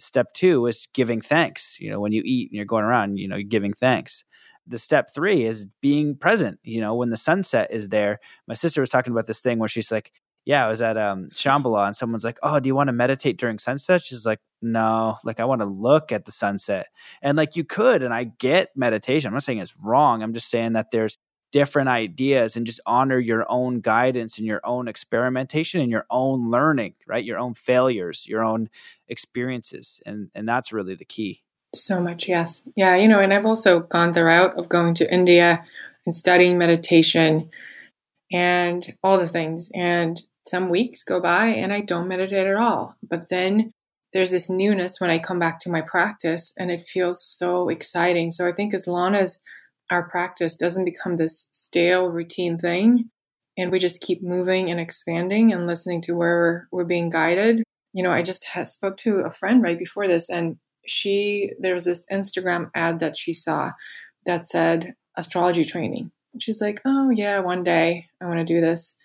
Step 0.00 0.32
two 0.32 0.66
is 0.66 0.86
giving 0.92 1.20
thanks. 1.20 1.78
You 1.80 1.90
know, 1.90 2.00
when 2.00 2.12
you 2.12 2.22
eat 2.24 2.50
and 2.50 2.56
you're 2.56 2.64
going 2.64 2.84
around, 2.84 3.18
you 3.18 3.26
know, 3.26 3.42
giving 3.42 3.72
thanks 3.72 4.24
the 4.68 4.78
step 4.78 5.10
three 5.14 5.44
is 5.44 5.66
being 5.80 6.16
present. 6.16 6.58
You 6.62 6.80
know, 6.80 6.94
when 6.94 7.10
the 7.10 7.16
sunset 7.16 7.70
is 7.72 7.88
there. 7.88 8.18
My 8.46 8.54
sister 8.54 8.80
was 8.80 8.90
talking 8.90 9.12
about 9.12 9.26
this 9.26 9.40
thing 9.40 9.58
where 9.58 9.68
she's 9.68 9.90
like, 9.92 10.12
"Yeah, 10.44 10.64
I 10.66 10.68
was 10.68 10.82
at 10.82 10.96
um 10.96 11.28
Shambhala, 11.30 11.86
and 11.86 11.96
someone's 11.96 12.24
like, 12.24 12.38
"Oh, 12.42 12.60
do 12.60 12.68
you 12.68 12.74
want 12.74 12.88
to 12.88 12.92
meditate 12.92 13.38
during 13.38 13.58
sunset?" 13.58 14.02
She's 14.02 14.26
like, 14.26 14.40
"No, 14.62 15.18
like 15.24 15.40
I 15.40 15.44
want 15.44 15.60
to 15.62 15.66
look 15.66 16.12
at 16.12 16.24
the 16.26 16.32
sunset." 16.32 16.88
And 17.22 17.36
like 17.36 17.56
you 17.56 17.64
could, 17.64 18.02
and 18.02 18.14
I 18.14 18.24
get 18.24 18.70
meditation. 18.76 19.28
I'm 19.28 19.34
not 19.34 19.42
saying 19.44 19.58
it's 19.58 19.76
wrong. 19.78 20.22
I'm 20.22 20.34
just 20.34 20.50
saying 20.50 20.74
that 20.74 20.90
there's 20.92 21.16
different 21.52 21.88
ideas 21.88 22.56
and 22.56 22.66
just 22.66 22.80
honor 22.86 23.18
your 23.18 23.46
own 23.50 23.80
guidance 23.80 24.36
and 24.38 24.46
your 24.46 24.60
own 24.64 24.86
experimentation 24.88 25.80
and 25.80 25.90
your 25.90 26.04
own 26.10 26.50
learning, 26.50 26.94
right? 27.06 27.24
Your 27.24 27.38
own 27.38 27.54
failures, 27.54 28.26
your 28.28 28.44
own 28.44 28.68
experiences, 29.08 30.00
and 30.06 30.30
and 30.34 30.48
that's 30.48 30.72
really 30.72 30.94
the 30.94 31.04
key. 31.04 31.42
So 31.74 32.00
much, 32.00 32.28
yes. 32.28 32.66
Yeah, 32.76 32.96
you 32.96 33.08
know, 33.08 33.20
and 33.20 33.32
I've 33.32 33.46
also 33.46 33.80
gone 33.80 34.12
the 34.12 34.24
route 34.24 34.56
of 34.56 34.68
going 34.68 34.94
to 34.94 35.12
India 35.12 35.64
and 36.06 36.14
studying 36.14 36.56
meditation 36.56 37.50
and 38.32 38.96
all 39.02 39.18
the 39.18 39.28
things. 39.28 39.70
And 39.74 40.20
some 40.46 40.70
weeks 40.70 41.02
go 41.02 41.20
by 41.20 41.48
and 41.48 41.72
I 41.72 41.82
don't 41.82 42.08
meditate 42.08 42.46
at 42.46 42.56
all. 42.56 42.96
But 43.02 43.28
then 43.28 43.72
there's 44.14 44.30
this 44.30 44.48
newness 44.48 45.00
when 45.00 45.10
I 45.10 45.18
come 45.18 45.38
back 45.38 45.60
to 45.60 45.70
my 45.70 45.82
practice 45.82 46.54
and 46.58 46.70
it 46.70 46.88
feels 46.88 47.22
so 47.22 47.68
exciting. 47.68 48.30
So 48.30 48.48
I 48.48 48.52
think 48.52 48.72
as 48.72 48.86
long 48.86 49.14
as 49.14 49.38
our 49.90 50.08
practice 50.08 50.56
doesn't 50.56 50.86
become 50.86 51.16
this 51.16 51.48
stale 51.52 52.08
routine 52.08 52.58
thing 52.58 53.10
and 53.58 53.70
we 53.70 53.78
just 53.78 54.00
keep 54.00 54.22
moving 54.22 54.70
and 54.70 54.80
expanding 54.80 55.52
and 55.52 55.66
listening 55.66 56.00
to 56.02 56.14
where 56.14 56.68
we're, 56.72 56.84
being 56.84 57.10
guided. 57.10 57.62
You 57.92 58.02
know, 58.02 58.10
I 58.10 58.22
just 58.22 58.46
spoke 58.64 58.96
to 58.98 59.18
a 59.26 59.30
friend 59.30 59.62
right 59.62 59.78
before 59.78 60.08
this 60.08 60.30
and 60.30 60.56
she 60.88 61.52
there's 61.58 61.84
this 61.84 62.04
Instagram 62.12 62.70
ad 62.74 63.00
that 63.00 63.16
she 63.16 63.34
saw 63.34 63.72
that 64.26 64.46
said 64.46 64.94
astrology 65.16 65.64
training. 65.64 66.10
She's 66.38 66.60
like, 66.60 66.80
"Oh 66.84 67.10
yeah, 67.10 67.40
one 67.40 67.64
day 67.64 68.06
I 68.20 68.26
want 68.26 68.38
to 68.38 68.44
do 68.44 68.60
this." 68.60 68.96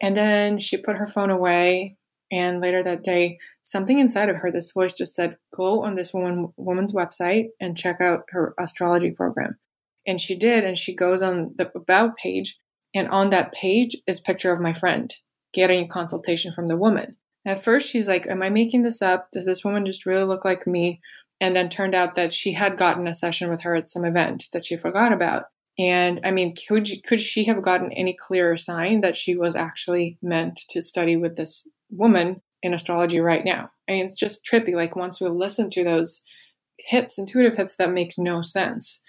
And 0.00 0.16
then 0.16 0.58
she 0.58 0.76
put 0.76 0.96
her 0.96 1.06
phone 1.06 1.30
away 1.30 1.96
and 2.32 2.60
later 2.60 2.82
that 2.82 3.04
day, 3.04 3.38
something 3.62 3.98
inside 3.98 4.28
of 4.28 4.36
her, 4.36 4.50
this 4.50 4.72
voice 4.72 4.94
just 4.94 5.14
said, 5.14 5.36
"Go 5.54 5.84
on 5.84 5.94
this 5.94 6.12
woman 6.12 6.52
woman's 6.56 6.92
website 6.92 7.48
and 7.60 7.76
check 7.76 8.00
out 8.00 8.24
her 8.30 8.54
astrology 8.58 9.12
program." 9.12 9.58
And 10.06 10.20
she 10.20 10.36
did, 10.36 10.64
and 10.64 10.76
she 10.76 10.94
goes 10.94 11.22
on 11.22 11.54
the 11.56 11.70
about 11.74 12.16
page, 12.16 12.58
and 12.94 13.08
on 13.08 13.30
that 13.30 13.52
page 13.52 13.96
is 14.06 14.20
picture 14.20 14.52
of 14.52 14.60
my 14.60 14.72
friend 14.72 15.14
getting 15.54 15.84
a 15.84 15.88
consultation 15.88 16.52
from 16.52 16.68
the 16.68 16.76
woman. 16.76 17.16
At 17.46 17.62
first, 17.62 17.88
she's 17.88 18.08
like, 18.08 18.26
Am 18.26 18.42
I 18.42 18.50
making 18.50 18.82
this 18.82 19.00
up? 19.00 19.28
Does 19.32 19.46
this 19.46 19.64
woman 19.64 19.86
just 19.86 20.06
really 20.06 20.24
look 20.24 20.44
like 20.44 20.66
me? 20.66 21.00
And 21.40 21.54
then 21.54 21.68
turned 21.68 21.94
out 21.94 22.14
that 22.14 22.32
she 22.32 22.52
had 22.52 22.78
gotten 22.78 23.06
a 23.06 23.14
session 23.14 23.50
with 23.50 23.62
her 23.62 23.74
at 23.74 23.90
some 23.90 24.04
event 24.04 24.48
that 24.52 24.64
she 24.64 24.76
forgot 24.76 25.12
about. 25.12 25.44
And 25.78 26.20
I 26.24 26.30
mean, 26.30 26.54
could 26.54 26.88
could 27.04 27.20
she 27.20 27.44
have 27.44 27.62
gotten 27.62 27.92
any 27.92 28.14
clearer 28.14 28.56
sign 28.56 29.00
that 29.00 29.16
she 29.16 29.36
was 29.36 29.56
actually 29.56 30.18
meant 30.22 30.60
to 30.70 30.80
study 30.80 31.16
with 31.16 31.36
this 31.36 31.68
woman 31.90 32.40
in 32.62 32.72
astrology 32.72 33.18
right 33.20 33.44
now? 33.44 33.70
I 33.88 33.92
mean, 33.92 34.06
it's 34.06 34.16
just 34.16 34.46
trippy. 34.46 34.74
Like 34.74 34.94
once 34.94 35.20
we 35.20 35.28
listen 35.28 35.70
to 35.70 35.84
those 35.84 36.22
hits, 36.78 37.18
intuitive 37.18 37.56
hits 37.56 37.76
that 37.76 37.92
make 37.92 38.14
no 38.16 38.40
sense, 38.40 39.02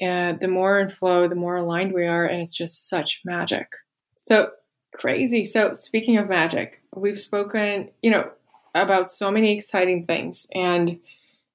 and 0.00 0.40
the 0.40 0.48
more 0.48 0.80
in 0.80 0.88
flow, 0.88 1.28
the 1.28 1.34
more 1.34 1.56
aligned 1.56 1.92
we 1.92 2.06
are, 2.06 2.24
and 2.24 2.40
it's 2.40 2.54
just 2.54 2.88
such 2.88 3.20
magic. 3.24 3.68
So 4.16 4.50
crazy. 4.94 5.44
So 5.44 5.74
speaking 5.74 6.16
of 6.16 6.28
magic, 6.28 6.82
we've 6.94 7.18
spoken, 7.18 7.90
you 8.02 8.10
know, 8.10 8.30
about 8.74 9.10
so 9.10 9.30
many 9.30 9.52
exciting 9.52 10.06
things, 10.06 10.46
and 10.54 10.98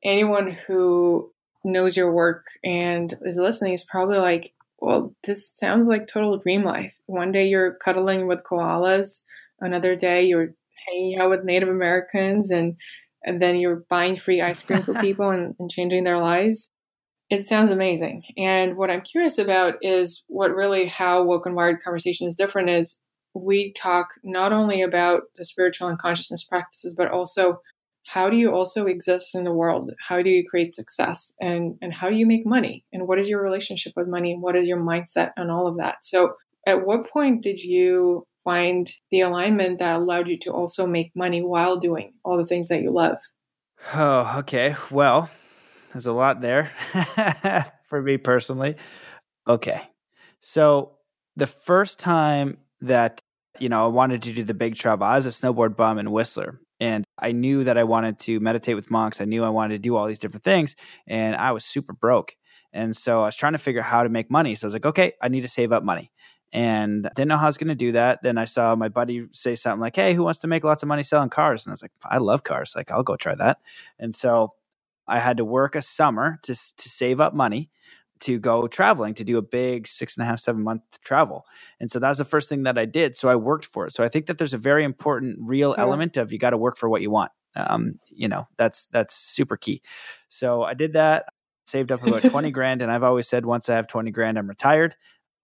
anyone 0.04 0.52
who 0.52 1.32
knows 1.64 1.96
your 1.96 2.12
work 2.12 2.44
and 2.64 3.14
is 3.22 3.38
listening 3.38 3.74
is 3.74 3.84
probably 3.84 4.18
like, 4.18 4.54
well, 4.80 5.14
this 5.24 5.52
sounds 5.56 5.88
like 5.88 6.08
total 6.08 6.38
dream 6.38 6.64
life. 6.64 6.98
One 7.06 7.32
day 7.32 7.48
you're 7.48 7.76
cuddling 7.76 8.28
with 8.28 8.44
koalas, 8.44 9.22
another 9.60 9.96
day 9.96 10.24
you're 10.24 10.54
hanging 10.88 11.20
out 11.20 11.30
with 11.30 11.44
Native 11.44 11.70
Americans, 11.70 12.50
and 12.50 12.76
and 13.24 13.40
then 13.40 13.58
you're 13.58 13.84
buying 13.88 14.16
free 14.16 14.42
ice 14.42 14.64
cream 14.64 14.82
for 14.82 14.94
people 15.02 15.30
and, 15.30 15.56
and 15.60 15.70
changing 15.70 16.04
their 16.04 16.18
lives. 16.18 16.72
It 17.30 17.46
sounds 17.46 17.72
amazing. 17.72 18.24
And 18.38 18.76
what 18.76 18.90
I'm 18.90 19.02
curious 19.02 19.38
about 19.38 19.76
is 19.82 20.24
what 20.28 20.54
really 20.54 20.86
how 20.88 21.24
woke 21.24 21.46
and 21.46 21.56
wired 21.56 21.82
conversation 21.84 22.28
is 22.28 22.36
different 22.36 22.70
is 22.70 23.00
we 23.34 23.72
talk 23.72 24.10
not 24.24 24.52
only 24.52 24.82
about 24.82 25.24
the 25.38 25.46
spiritual 25.46 25.88
and 25.88 25.98
consciousness 25.98 26.44
practices, 26.44 26.94
but 26.94 27.10
also 27.10 27.62
how 28.06 28.30
do 28.30 28.38
you 28.38 28.52
also 28.52 28.86
exist 28.86 29.36
in 29.36 29.44
the 29.44 29.54
world? 29.54 29.92
How 30.00 30.22
do 30.22 30.30
you 30.30 30.44
create 30.48 30.76
success? 30.76 31.34
And 31.40 31.78
and 31.82 31.94
how 31.94 32.10
do 32.10 32.16
you 32.16 32.26
make 32.26 32.46
money? 32.46 32.86
And 32.92 33.08
what 33.08 33.20
is 33.20 33.30
your 33.30 33.42
relationship 33.42 33.94
with 33.96 34.08
money? 34.08 34.34
And 34.34 34.42
what 34.42 34.56
is 34.56 34.68
your 34.68 34.80
mindset 34.80 35.32
and 35.38 35.52
all 35.52 35.68
of 35.68 35.78
that? 35.78 36.04
So 36.04 36.34
at 36.66 36.86
what 36.86 37.10
point 37.10 37.42
did 37.42 37.60
you 37.60 38.26
find 38.44 38.90
the 39.12 39.22
alignment 39.22 39.80
that 39.80 39.98
allowed 39.98 40.28
you 40.28 40.38
to 40.40 40.52
also 40.52 40.88
make 40.88 41.12
money 41.16 41.42
while 41.42 41.78
doing 41.78 42.14
all 42.24 42.38
the 42.38 42.46
things 42.46 42.70
that 42.70 42.82
you 42.82 42.92
love? 42.92 43.18
Oh 43.94 44.40
okay. 44.40 44.76
Well 44.90 45.30
there's 45.94 46.08
a 46.08 46.14
lot 46.14 46.42
there 46.42 46.72
for 47.88 48.02
me 48.02 48.18
personally. 48.18 48.78
Okay. 49.48 49.82
So 50.40 50.98
the 51.36 51.48
first 51.48 52.00
time 52.00 52.58
that 52.82 53.22
you 53.60 53.70
know 53.70 53.86
i 53.86 53.88
wanted 53.88 54.22
to 54.24 54.34
do 54.34 54.44
the 54.44 54.54
big 54.54 54.76
travel 54.76 55.06
i 55.06 55.16
was 55.16 55.26
a 55.26 55.30
snowboard 55.30 55.76
bum 55.76 55.98
in 55.98 56.12
whistler 56.12 56.60
and 56.82 57.06
I 57.20 57.32
knew 57.32 57.64
that 57.66 57.78
I 57.78 57.84
wanted 57.84 58.18
to 58.22 58.40
meditate 58.40 58.76
with 58.76 58.90
monks. 58.90 59.22
I 59.22 59.26
knew 59.26 59.44
I 59.44 59.50
wanted 59.50 59.76
to 59.76 59.80
do 59.80 59.96
all 59.96 60.08
these 60.08 60.18
different 60.18 60.44
things. 60.44 60.76
And 61.06 61.36
I 61.36 61.52
was 61.52 61.64
super 61.64 61.94
broke. 61.94 62.36
And 62.74 62.98
so 62.98 63.22
I 63.22 63.26
was 63.26 63.36
trying 63.36 63.54
to 63.54 63.60
figure 63.60 63.82
out 63.82 63.88
how 63.88 64.02
to 64.02 64.10
make 64.10 64.32
money. 64.32 64.56
So 64.56 64.66
I 64.66 64.68
was 64.68 64.74
like, 64.74 64.88
okay, 64.88 65.14
I 65.22 65.28
need 65.28 65.42
to 65.42 65.48
save 65.48 65.72
up 65.72 65.84
money. 65.84 66.12
And 66.52 67.04
didn't 67.16 67.28
know 67.28 67.38
how 67.38 67.46
I 67.46 67.50
was 67.50 67.60
going 67.60 67.68
to 67.68 67.76
do 67.76 67.92
that. 67.92 68.24
Then 68.24 68.40
I 68.40 68.46
saw 68.46 68.76
my 68.76 68.90
buddy 68.90 69.28
say 69.32 69.56
something 69.56 69.80
like, 69.80 69.96
hey, 69.96 70.16
who 70.16 70.24
wants 70.24 70.40
to 70.40 70.48
make 70.48 70.64
lots 70.64 70.82
of 70.82 70.90
money 70.90 71.04
selling 71.04 71.30
cars? 71.30 71.66
And 71.66 71.72
I 71.72 71.74
was 71.74 71.84
like, 71.84 71.92
I 72.04 72.18
love 72.18 72.44
cars. 72.44 72.74
Like, 72.76 72.90
I'll 72.90 73.04
go 73.04 73.16
try 73.16 73.36
that. 73.36 73.60
And 74.00 74.16
so 74.16 74.54
I 75.08 75.20
had 75.20 75.38
to 75.38 75.46
work 75.46 75.76
a 75.76 75.84
summer 75.84 76.40
to, 76.44 76.56
to 76.56 76.90
save 76.90 77.22
up 77.22 77.36
money 77.36 77.70
to 78.22 78.40
go 78.40 78.68
traveling 78.68 79.14
to 79.16 79.24
do 79.24 79.38
a 79.38 79.42
big 79.42 79.88
six 79.88 80.16
and 80.16 80.24
a 80.24 80.26
half, 80.26 80.40
seven 80.40 80.64
month 80.64 80.84
travel. 81.04 81.46
And 81.80 81.92
so 81.92 82.00
that's 82.00 82.18
the 82.18 82.26
first 82.26 82.50
thing 82.50 82.64
that 82.64 82.78
I 82.78 82.86
did. 82.86 83.18
So 83.18 83.28
I 83.30 83.36
worked 83.36 83.66
for 83.66 83.88
it. 83.88 83.94
So 83.94 84.04
I 84.04 84.10
think 84.10 84.28
that 84.28 84.38
there's 84.38 84.54
a 84.54 84.58
very 84.60 84.84
important 84.84 85.38
real 85.42 85.76
element 85.78 86.18
of 86.18 86.32
you 86.32 86.40
got 86.40 86.52
to 86.52 86.58
work 86.58 86.78
for 86.78 86.90
what 86.90 87.02
you 87.02 87.12
want. 87.12 87.32
Um, 87.56 88.00
you 88.10 88.28
know, 88.28 88.48
that's 88.58 88.86
that's 88.88 89.16
super 89.16 89.58
key. 89.58 89.82
So 90.30 90.64
I 90.64 90.74
did 90.74 90.94
that, 90.94 91.26
saved 91.68 91.92
up 91.92 92.06
about 92.06 92.24
20 92.24 92.52
grand. 92.52 92.82
And 92.82 92.92
I've 92.92 93.04
always 93.04 93.28
said 93.28 93.46
once 93.46 93.70
I 93.70 93.76
have 93.76 93.88
20 93.88 94.12
grand, 94.12 94.38
I'm 94.38 94.48
retired. 94.48 94.96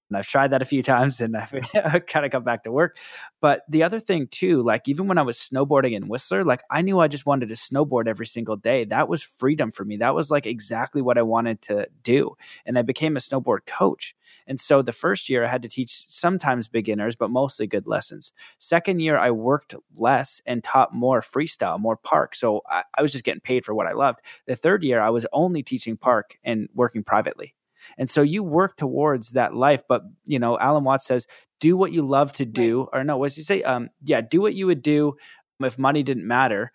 And 0.10 0.18
I've 0.18 0.28
tried 0.28 0.52
that 0.52 0.62
a 0.62 0.66
few 0.66 0.84
times 0.94 1.22
and 1.22 1.36
I've 1.36 1.52
kind 2.08 2.26
of 2.26 2.32
come 2.32 2.44
back 2.44 2.64
to 2.64 2.72
work. 2.72 2.98
But 3.42 3.64
the 3.70 3.84
other 3.84 4.00
thing 4.00 4.28
too, 4.28 4.64
like 4.64 4.88
even 4.88 5.08
when 5.08 5.18
I 5.18 5.24
was 5.24 5.38
snowboarding 5.38 5.94
in 5.94 6.08
Whistler, 6.08 6.44
like 6.44 6.62
I 6.72 6.82
knew 6.82 7.00
I 7.00 7.08
just 7.08 7.26
wanted 7.26 7.50
to 7.50 7.56
snowboard 7.56 8.08
every 8.08 8.28
single 8.28 8.56
day. 8.56 8.86
That 8.86 9.10
was 9.10 9.24
freedom 9.24 9.72
for 9.72 9.86
me. 9.86 9.98
That 9.98 10.16
was 10.16 10.32
like 10.32 10.46
exactly 10.46 11.02
what 11.02 11.18
I 11.18 11.22
wanted 11.24 11.62
to 11.64 11.88
do. 12.04 12.36
And 12.66 12.78
I 12.78 12.82
became 12.82 13.18
a 13.18 13.20
snowboard 13.20 13.66
coach. 13.66 14.16
And 14.48 14.60
so 14.60 14.82
the 14.82 14.94
first 14.94 15.30
year 15.30 15.44
I 15.44 15.48
had 15.48 15.62
to 15.64 15.70
teach 15.70 16.06
sometimes 16.10 16.68
beginners, 16.68 17.16
but 17.16 17.30
mostly 17.30 17.68
good 17.68 17.88
lessons. 17.88 18.32
Second 18.60 19.02
year 19.02 19.18
I 19.18 19.32
worked 19.32 19.76
less 19.96 20.42
and 20.46 20.64
taught 20.64 20.94
more 20.94 21.22
freestyle, 21.22 21.80
more 21.80 21.98
park. 21.98 22.36
So 22.36 22.62
I, 22.70 22.84
I 22.98 23.02
was 23.02 23.12
just 23.12 23.24
getting 23.24 23.42
paid 23.42 23.66
for 23.66 23.74
what 23.74 23.88
I 23.88 23.94
loved. 23.94 24.20
The 24.46 24.56
third 24.56 24.84
year 24.84 25.02
I 25.02 25.10
was 25.10 25.28
only 25.34 25.64
teaching 25.64 25.98
park 25.98 26.38
and 26.44 26.70
working 26.74 27.04
privately. 27.04 27.54
And 27.98 28.10
so 28.10 28.22
you 28.22 28.44
work 28.44 28.78
towards 28.78 29.32
that 29.32 29.54
life. 29.54 29.84
But, 29.88 30.04
you 30.26 30.40
know, 30.40 30.58
Alan 30.60 30.84
Watts 30.84 31.06
says, 31.06 31.28
do 31.60 31.76
what 31.76 31.92
you 31.92 32.02
love 32.02 32.32
to 32.34 32.46
do. 32.46 32.88
Right. 32.94 33.02
Or 33.02 33.04
no, 33.04 33.18
what 33.18 33.28
does 33.28 33.36
he 33.36 33.44
say? 33.44 33.64
Um, 33.64 33.90
yeah, 34.04 34.22
do 34.22 34.42
what 34.42 34.54
you 34.54 34.68
would 34.68 34.82
do 34.82 35.16
if 35.62 35.78
money 35.78 36.04
didn't 36.04 36.28
matter. 36.28 36.72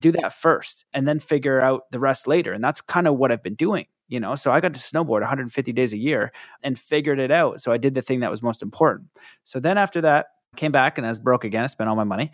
Do 0.00 0.12
that 0.12 0.32
first 0.32 0.84
and 0.92 1.08
then 1.08 1.18
figure 1.18 1.60
out 1.60 1.90
the 1.90 2.00
rest 2.00 2.26
later. 2.26 2.52
And 2.52 2.62
that's 2.62 2.80
kind 2.80 3.06
of 3.06 3.16
what 3.16 3.32
I've 3.32 3.42
been 3.42 3.54
doing. 3.54 3.86
You 4.08 4.20
know, 4.20 4.34
so 4.34 4.52
I 4.52 4.60
got 4.60 4.74
to 4.74 4.80
snowboard 4.80 5.20
150 5.20 5.72
days 5.72 5.94
a 5.94 5.98
year 5.98 6.30
and 6.62 6.78
figured 6.78 7.18
it 7.18 7.30
out. 7.30 7.62
So 7.62 7.72
I 7.72 7.78
did 7.78 7.94
the 7.94 8.02
thing 8.02 8.20
that 8.20 8.30
was 8.30 8.42
most 8.42 8.62
important. 8.62 9.08
So 9.44 9.60
then 9.60 9.78
after 9.78 10.02
that, 10.02 10.26
came 10.56 10.72
back 10.72 10.98
and 10.98 11.06
I 11.06 11.10
was 11.10 11.18
broke 11.18 11.42
again. 11.42 11.64
I 11.64 11.68
spent 11.68 11.88
all 11.88 11.96
my 11.96 12.04
money 12.04 12.30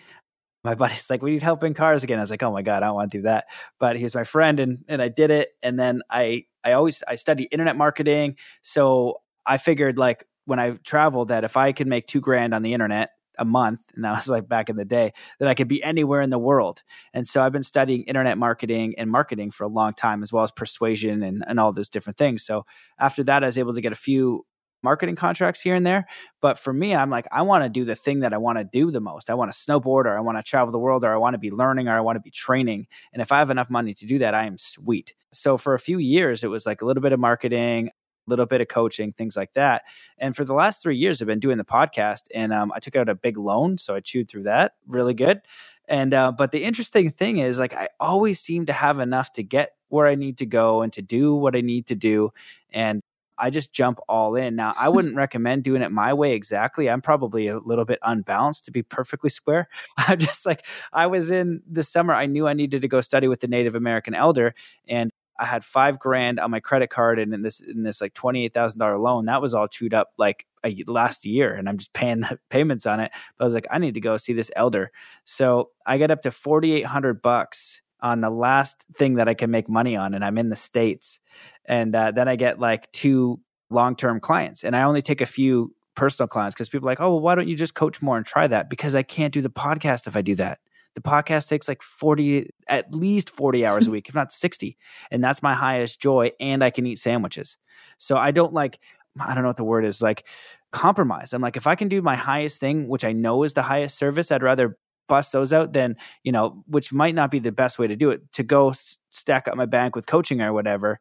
my 0.63 0.75
buddy's 0.77 1.11
like, 1.11 1.23
we 1.23 1.33
need 1.33 1.43
help 1.43 1.65
in 1.65 1.75
cars 1.75 2.03
again. 2.03 2.19
I 2.19 2.23
was 2.23 2.31
like, 2.31 2.43
oh 2.43 2.53
my 2.53 2.63
God, 2.63 2.83
I 2.83 2.87
don't 2.87 2.95
want 2.95 3.11
to 3.13 3.19
do 3.19 3.23
that. 3.23 3.47
But 3.79 3.97
he 3.97 4.05
was 4.05 4.15
my 4.15 4.25
friend 4.25 4.61
and, 4.61 4.85
and 4.89 5.01
I 5.03 5.09
did 5.09 5.31
it. 5.31 5.51
And 5.63 5.79
then 5.79 6.03
I, 6.11 6.45
I 6.65 6.73
always, 6.73 7.03
I 7.07 7.17
study 7.17 7.45
internet 7.45 7.77
marketing. 7.77 8.37
So 8.63 9.21
I 9.47 9.59
figured 9.59 9.99
like 9.99 10.27
when 10.45 10.59
I 10.59 10.73
traveled 10.85 11.29
that 11.29 11.45
if 11.45 11.57
I 11.57 11.73
could 11.73 11.87
make 11.87 12.07
two 12.07 12.21
grand 12.21 12.55
on 12.55 12.63
the 12.63 12.75
internet 12.75 13.11
a 13.39 13.45
month, 13.45 13.81
and 13.95 14.05
that 14.05 14.13
was 14.13 14.29
like 14.29 14.49
back 14.49 14.69
in 14.69 14.77
the 14.77 14.85
day, 14.85 15.13
that 15.39 15.49
I 15.49 15.55
could 15.55 15.69
be 15.69 15.83
anywhere 15.83 16.21
in 16.21 16.31
the 16.31 16.39
world. 16.39 16.83
And 17.15 17.27
so 17.27 17.43
I've 17.43 17.53
been 17.53 17.63
studying 17.63 18.03
internet 18.03 18.37
marketing 18.37 18.95
and 18.99 19.11
marketing 19.11 19.51
for 19.51 19.65
a 19.65 19.69
long 19.69 19.95
time, 19.95 20.23
as 20.23 20.33
well 20.33 20.45
as 20.45 20.51
persuasion 20.51 21.23
and, 21.23 21.43
and 21.47 21.59
all 21.59 21.73
those 21.73 21.89
different 21.89 22.19
things. 22.19 22.45
So 22.45 22.67
after 22.99 23.25
that, 23.25 23.43
I 23.43 23.47
was 23.47 23.57
able 23.57 23.75
to 23.75 23.81
get 23.81 23.93
a 23.93 23.97
few 23.97 24.45
marketing 24.83 25.17
contracts 25.17 25.61
here 25.61 25.75
and 25.75 25.87
there. 25.87 26.07
But 26.41 26.59
for 26.59 26.73
me, 26.73 26.95
I'm 26.95 27.11
like, 27.11 27.27
I 27.31 27.43
want 27.43 27.65
to 27.65 27.69
do 27.69 27.85
the 27.85 27.95
thing 27.95 28.21
that 28.21 28.33
I 28.33 28.39
want 28.39 28.59
to 28.59 28.65
do 28.65 28.91
the 28.91 29.01
most. 29.01 29.31
I 29.31 29.35
want 29.35 29.53
to 29.53 29.59
snowboard 29.59 30.05
or 30.05 30.17
I 30.17 30.21
want 30.21 30.39
to 30.39 30.43
travel 30.43 30.73
the 30.73 30.79
world 30.79 31.05
or 31.05 31.13
I 31.13 31.17
want 31.19 31.35
to 31.35 31.39
be 31.39 31.51
learning 31.51 31.89
or 31.89 31.97
I 31.97 32.01
want 32.01 32.17
to 32.17 32.21
be 32.21 32.31
training. 32.31 32.87
And 33.13 33.21
if 33.21 33.33
I 33.33 33.39
have 33.39 33.51
enough 33.51 33.71
money 33.71 33.95
to 33.95 34.07
do 34.07 34.19
that, 34.19 34.35
I 34.35 34.45
am 34.45 34.59
sweet. 34.59 35.15
So 35.33 35.57
for 35.59 35.75
a 35.75 35.79
few 35.79 35.99
years, 35.99 36.43
it 36.45 36.49
was 36.49 36.67
like 36.67 36.83
a 36.83 36.85
little 36.85 37.03
bit 37.03 37.13
of 37.13 37.21
marketing, 37.21 37.89
a 37.89 37.93
little 38.31 38.47
bit 38.47 38.61
of 38.61 38.69
coaching, 38.69 39.13
things 39.13 39.37
like 39.37 39.53
that. 39.55 39.83
And 40.19 40.35
for 40.35 40.45
the 40.45 40.55
last 40.55 40.83
three 40.83 40.97
years, 40.97 41.21
I've 41.21 41.29
been 41.29 41.41
doing 41.41 41.59
the 41.59 41.65
podcast 41.65 42.25
and 42.35 42.53
um, 42.53 42.73
I 42.75 42.81
took 42.81 42.97
out 42.97 43.09
a 43.09 43.15
big 43.15 43.37
loan. 43.37 43.79
So 43.79 43.95
I 43.95 44.01
chewed 44.01 44.29
through 44.29 44.45
that 44.45 44.73
really 44.87 45.15
good. 45.15 45.43
And, 45.89 46.15
uh, 46.15 46.31
but 46.31 46.53
the 46.53 46.63
interesting 46.63 47.11
thing 47.11 47.39
is, 47.39 47.59
like, 47.59 47.75
I 47.75 47.89
always 47.99 48.39
seem 48.39 48.67
to 48.67 48.73
have 48.73 49.01
enough 49.01 49.33
to 49.33 49.43
get 49.43 49.73
where 49.89 50.07
I 50.07 50.15
need 50.15 50.39
to 50.39 50.47
go 50.47 50.83
and 50.83 50.93
to 50.93 51.03
do 51.03 51.35
what 51.35 51.57
I 51.57 51.63
need 51.63 51.89
to 51.89 51.97
do. 51.97 52.31
And 52.73 53.03
I 53.41 53.51
just 53.51 53.73
jump 53.73 53.99
all 54.09 54.37
in. 54.37 54.57
Now, 54.57 54.75
I 54.79 54.89
wouldn't 54.89 55.17
recommend 55.25 55.65
doing 55.65 55.83
it 55.83 55.91
my 55.91 56.13
way 56.13 56.35
exactly. 56.35 56.91
I'm 56.91 57.01
probably 57.01 57.49
a 57.49 57.59
little 57.59 57.85
bit 57.85 57.99
unbalanced 58.03 58.67
to 58.67 58.71
be 58.71 58.83
perfectly 58.83 59.31
square. 59.31 59.69
I'm 59.97 60.19
just 60.19 60.47
like, 60.47 60.65
I 60.93 61.07
was 61.07 61.31
in 61.31 61.63
the 61.71 61.83
summer, 61.83 62.15
I 62.15 62.27
knew 62.27 62.47
I 62.47 62.55
needed 62.55 62.83
to 62.83 62.89
go 62.89 63.01
study 63.01 63.29
with 63.29 63.41
the 63.41 63.49
Native 63.49 63.75
American 63.75 64.15
elder. 64.15 64.55
And 64.87 65.11
I 65.41 65.47
had 65.47 65.65
five 65.65 65.99
grand 65.99 66.39
on 66.39 66.51
my 66.51 66.61
credit 66.61 66.91
card 66.91 67.19
and 67.19 67.33
in 67.33 67.41
this 67.41 67.61
in 67.61 67.83
this 67.83 68.03
like 68.03 68.13
twenty 68.13 68.45
eight 68.45 68.53
thousand 68.53 68.79
dollar 68.79 68.99
loan. 68.99 69.25
That 69.25 69.41
was 69.41 69.55
all 69.55 69.69
chewed 69.69 69.95
up 69.95 70.11
like 70.19 70.47
a, 70.63 70.77
last 70.87 71.25
year, 71.25 71.55
and 71.55 71.67
I'm 71.67 71.79
just 71.79 71.95
paying 71.95 72.21
the 72.21 72.39
payments 72.51 72.85
on 72.85 73.01
it. 73.01 73.11
But 73.37 73.45
I 73.45 73.47
was 73.47 73.55
like, 73.55 73.67
I 73.71 73.79
need 73.79 73.95
to 73.95 74.01
go 74.01 74.19
see 74.19 74.35
this 74.35 74.51
elder. 74.55 74.93
So 75.25 75.71
I 75.87 75.97
got 75.97 76.11
up 76.11 76.21
to 76.23 76.31
forty 76.31 76.73
eight 76.73 76.85
hundred 76.85 77.23
bucks 77.23 77.81
on 78.03 78.21
the 78.21 78.31
last 78.31 78.85
thing 78.97 79.15
that 79.15 79.29
I 79.29 79.35
can 79.35 79.51
make 79.51 79.69
money 79.69 79.97
on, 79.97 80.13
and 80.13 80.25
I'm 80.25 80.37
in 80.37 80.51
the 80.51 80.57
states 80.57 81.19
and 81.67 81.95
uh, 81.95 82.11
then 82.11 82.29
I 82.29 82.37
get 82.37 82.59
like 82.59 82.91
two 82.93 83.41
long 83.71 83.97
term 83.97 84.21
clients, 84.21 84.65
and 84.65 84.75
I 84.75 84.83
only 84.83 85.03
take 85.03 85.21
a 85.21 85.27
few 85.27 85.75
personal 85.95 86.29
clients 86.29 86.55
because 86.55 86.69
people 86.69 86.89
are 86.89 86.93
like, 86.93 87.01
oh, 87.01 87.11
well, 87.11 87.21
why 87.21 87.35
don't 87.35 87.49
you 87.49 87.57
just 87.57 87.75
coach 87.75 88.01
more 88.01 88.17
and 88.17 88.25
try 88.25 88.47
that? 88.47 88.71
Because 88.71 88.95
I 88.95 89.03
can't 89.03 89.35
do 89.35 89.43
the 89.43 89.51
podcast 89.51 90.07
if 90.07 90.17
I 90.17 90.23
do 90.23 90.35
that. 90.37 90.59
The 90.95 91.01
podcast 91.01 91.49
takes 91.49 91.69
like 91.69 91.83
40, 91.83 92.51
at 92.69 92.93
least 92.93 93.31
40 93.31 93.67
hours 93.67 93.87
a 93.87 93.91
week, 93.91 94.09
if 94.09 94.15
not 94.15 94.33
60. 94.33 94.77
And 95.11 95.23
that's 95.23 95.43
my 95.43 95.55
highest 95.55 96.01
joy. 96.01 96.31
And 96.41 96.65
I 96.65 96.71
can 96.71 96.87
eat 96.87 96.99
sandwiches. 96.99 97.59
So 97.99 98.17
I 98.17 98.31
don't 98.31 98.53
like, 98.53 98.81
I 99.19 99.35
don't 99.35 99.43
know 99.43 99.51
what 99.51 99.57
the 99.57 99.65
word 99.65 99.85
is, 99.85 100.01
like 100.01 100.25
compromise. 100.73 101.33
I'm 101.33 101.43
like, 101.43 101.57
if 101.57 101.67
I 101.67 101.75
can 101.75 101.89
do 101.89 102.01
my 102.01 102.17
highest 102.17 102.61
thing, 102.61 102.89
which 102.89 103.05
I 103.05 103.13
know 103.13 103.43
is 103.43 103.53
the 103.55 103.63
highest 103.63 103.99
service, 103.99 104.31
I'd 104.33 104.43
rather 104.43 104.79
bust 105.09 105.33
those 105.33 105.53
out 105.53 105.73
than, 105.73 105.97
you 106.23 106.31
know, 106.31 106.63
which 106.67 106.93
might 106.93 107.15
not 107.15 107.31
be 107.31 107.41
the 107.41 107.51
best 107.51 107.79
way 107.79 107.89
to 107.89 107.97
do 107.97 108.11
it, 108.11 108.23
to 108.33 108.45
go 108.45 108.73
stack 109.11 109.49
up 109.49 109.57
my 109.57 109.67
bank 109.67 109.97
with 109.97 110.07
coaching 110.07 110.41
or 110.41 110.53
whatever 110.53 111.01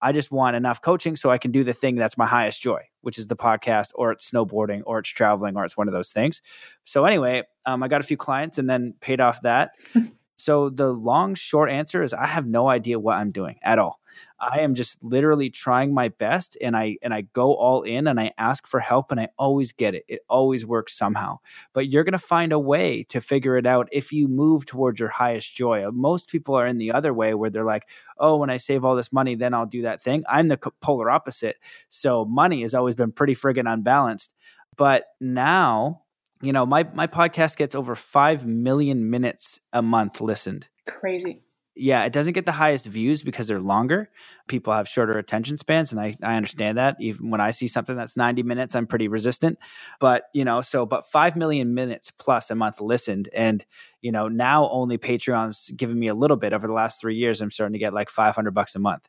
I 0.00 0.12
just 0.12 0.30
want 0.30 0.56
enough 0.56 0.80
coaching 0.80 1.16
so 1.16 1.30
I 1.30 1.38
can 1.38 1.50
do 1.50 1.64
the 1.64 1.72
thing 1.72 1.96
that's 1.96 2.16
my 2.16 2.26
highest 2.26 2.60
joy, 2.60 2.80
which 3.00 3.18
is 3.18 3.26
the 3.26 3.36
podcast, 3.36 3.90
or 3.94 4.12
it's 4.12 4.30
snowboarding, 4.30 4.82
or 4.86 4.98
it's 5.00 5.08
traveling, 5.08 5.56
or 5.56 5.64
it's 5.64 5.76
one 5.76 5.88
of 5.88 5.94
those 5.94 6.10
things. 6.10 6.42
So 6.84 7.04
anyway, 7.04 7.44
um, 7.66 7.82
I 7.82 7.88
got 7.88 8.00
a 8.00 8.04
few 8.04 8.16
clients 8.16 8.58
and 8.58 8.68
then 8.68 8.94
paid 9.00 9.20
off 9.20 9.42
that. 9.42 9.70
so 10.38 10.70
the 10.70 10.90
long 10.92 11.34
short 11.34 11.70
answer 11.70 12.02
is 12.02 12.14
I 12.14 12.26
have 12.26 12.46
no 12.46 12.68
idea 12.68 12.98
what 12.98 13.16
I'm 13.18 13.32
doing 13.32 13.58
at 13.62 13.78
all. 13.78 14.00
I 14.40 14.60
am 14.60 14.74
just 14.74 15.02
literally 15.02 15.50
trying 15.50 15.92
my 15.94 16.08
best 16.08 16.56
and 16.60 16.76
I 16.76 16.96
and 17.02 17.12
I 17.14 17.22
go 17.22 17.54
all 17.54 17.82
in 17.82 18.06
and 18.06 18.20
I 18.20 18.32
ask 18.38 18.66
for 18.66 18.80
help 18.80 19.10
and 19.10 19.20
I 19.20 19.28
always 19.38 19.72
get 19.72 19.94
it. 19.94 20.04
It 20.08 20.20
always 20.28 20.64
works 20.66 20.96
somehow. 20.96 21.38
But 21.72 21.88
you're 21.88 22.04
going 22.04 22.12
to 22.12 22.18
find 22.18 22.52
a 22.52 22.58
way 22.58 23.04
to 23.10 23.20
figure 23.20 23.56
it 23.56 23.66
out 23.66 23.88
if 23.92 24.12
you 24.12 24.28
move 24.28 24.64
towards 24.64 25.00
your 25.00 25.08
highest 25.08 25.54
joy. 25.56 25.88
Most 25.92 26.30
people 26.30 26.54
are 26.54 26.66
in 26.66 26.78
the 26.78 26.92
other 26.92 27.12
way 27.14 27.34
where 27.34 27.50
they're 27.50 27.64
like, 27.64 27.88
"Oh, 28.18 28.36
when 28.38 28.50
I 28.50 28.56
save 28.58 28.84
all 28.84 28.96
this 28.96 29.12
money, 29.12 29.34
then 29.34 29.54
I'll 29.54 29.66
do 29.66 29.82
that 29.82 30.02
thing." 30.02 30.24
I'm 30.28 30.48
the 30.48 30.58
polar 30.80 31.10
opposite. 31.10 31.56
So 31.88 32.24
money 32.24 32.62
has 32.62 32.74
always 32.74 32.94
been 32.94 33.12
pretty 33.12 33.34
friggin' 33.34 33.72
unbalanced. 33.72 34.34
But 34.76 35.06
now, 35.20 36.02
you 36.42 36.52
know, 36.52 36.66
my 36.66 36.84
my 36.94 37.06
podcast 37.06 37.56
gets 37.56 37.74
over 37.74 37.94
5 37.94 38.46
million 38.46 39.10
minutes 39.10 39.60
a 39.72 39.82
month 39.82 40.20
listened. 40.20 40.68
Crazy 40.86 41.42
yeah, 41.78 42.04
it 42.04 42.12
doesn't 42.12 42.32
get 42.32 42.44
the 42.44 42.52
highest 42.52 42.86
views 42.86 43.22
because 43.22 43.46
they're 43.46 43.60
longer. 43.60 44.10
People 44.48 44.72
have 44.72 44.88
shorter 44.88 45.16
attention 45.16 45.56
spans, 45.56 45.92
and 45.92 46.00
I, 46.00 46.16
I 46.22 46.34
understand 46.34 46.76
that. 46.76 46.96
Even 46.98 47.30
when 47.30 47.40
I 47.40 47.52
see 47.52 47.68
something 47.68 47.94
that's 47.94 48.16
90 48.16 48.42
minutes, 48.42 48.74
I'm 48.74 48.86
pretty 48.86 49.06
resistant. 49.06 49.58
But, 50.00 50.24
you 50.34 50.44
know, 50.44 50.60
so, 50.60 50.86
but 50.86 51.08
5 51.10 51.36
million 51.36 51.74
minutes 51.74 52.10
plus 52.10 52.50
a 52.50 52.56
month 52.56 52.80
listened. 52.80 53.28
And, 53.32 53.64
you 54.02 54.10
know, 54.10 54.26
now 54.26 54.68
only 54.70 54.98
Patreon's 54.98 55.70
giving 55.70 55.98
me 55.98 56.08
a 56.08 56.14
little 56.14 56.36
bit 56.36 56.52
over 56.52 56.66
the 56.66 56.72
last 56.72 57.00
three 57.00 57.16
years. 57.16 57.40
I'm 57.40 57.52
starting 57.52 57.74
to 57.74 57.78
get 57.78 57.94
like 57.94 58.10
500 58.10 58.50
bucks 58.52 58.74
a 58.74 58.80
month. 58.80 59.08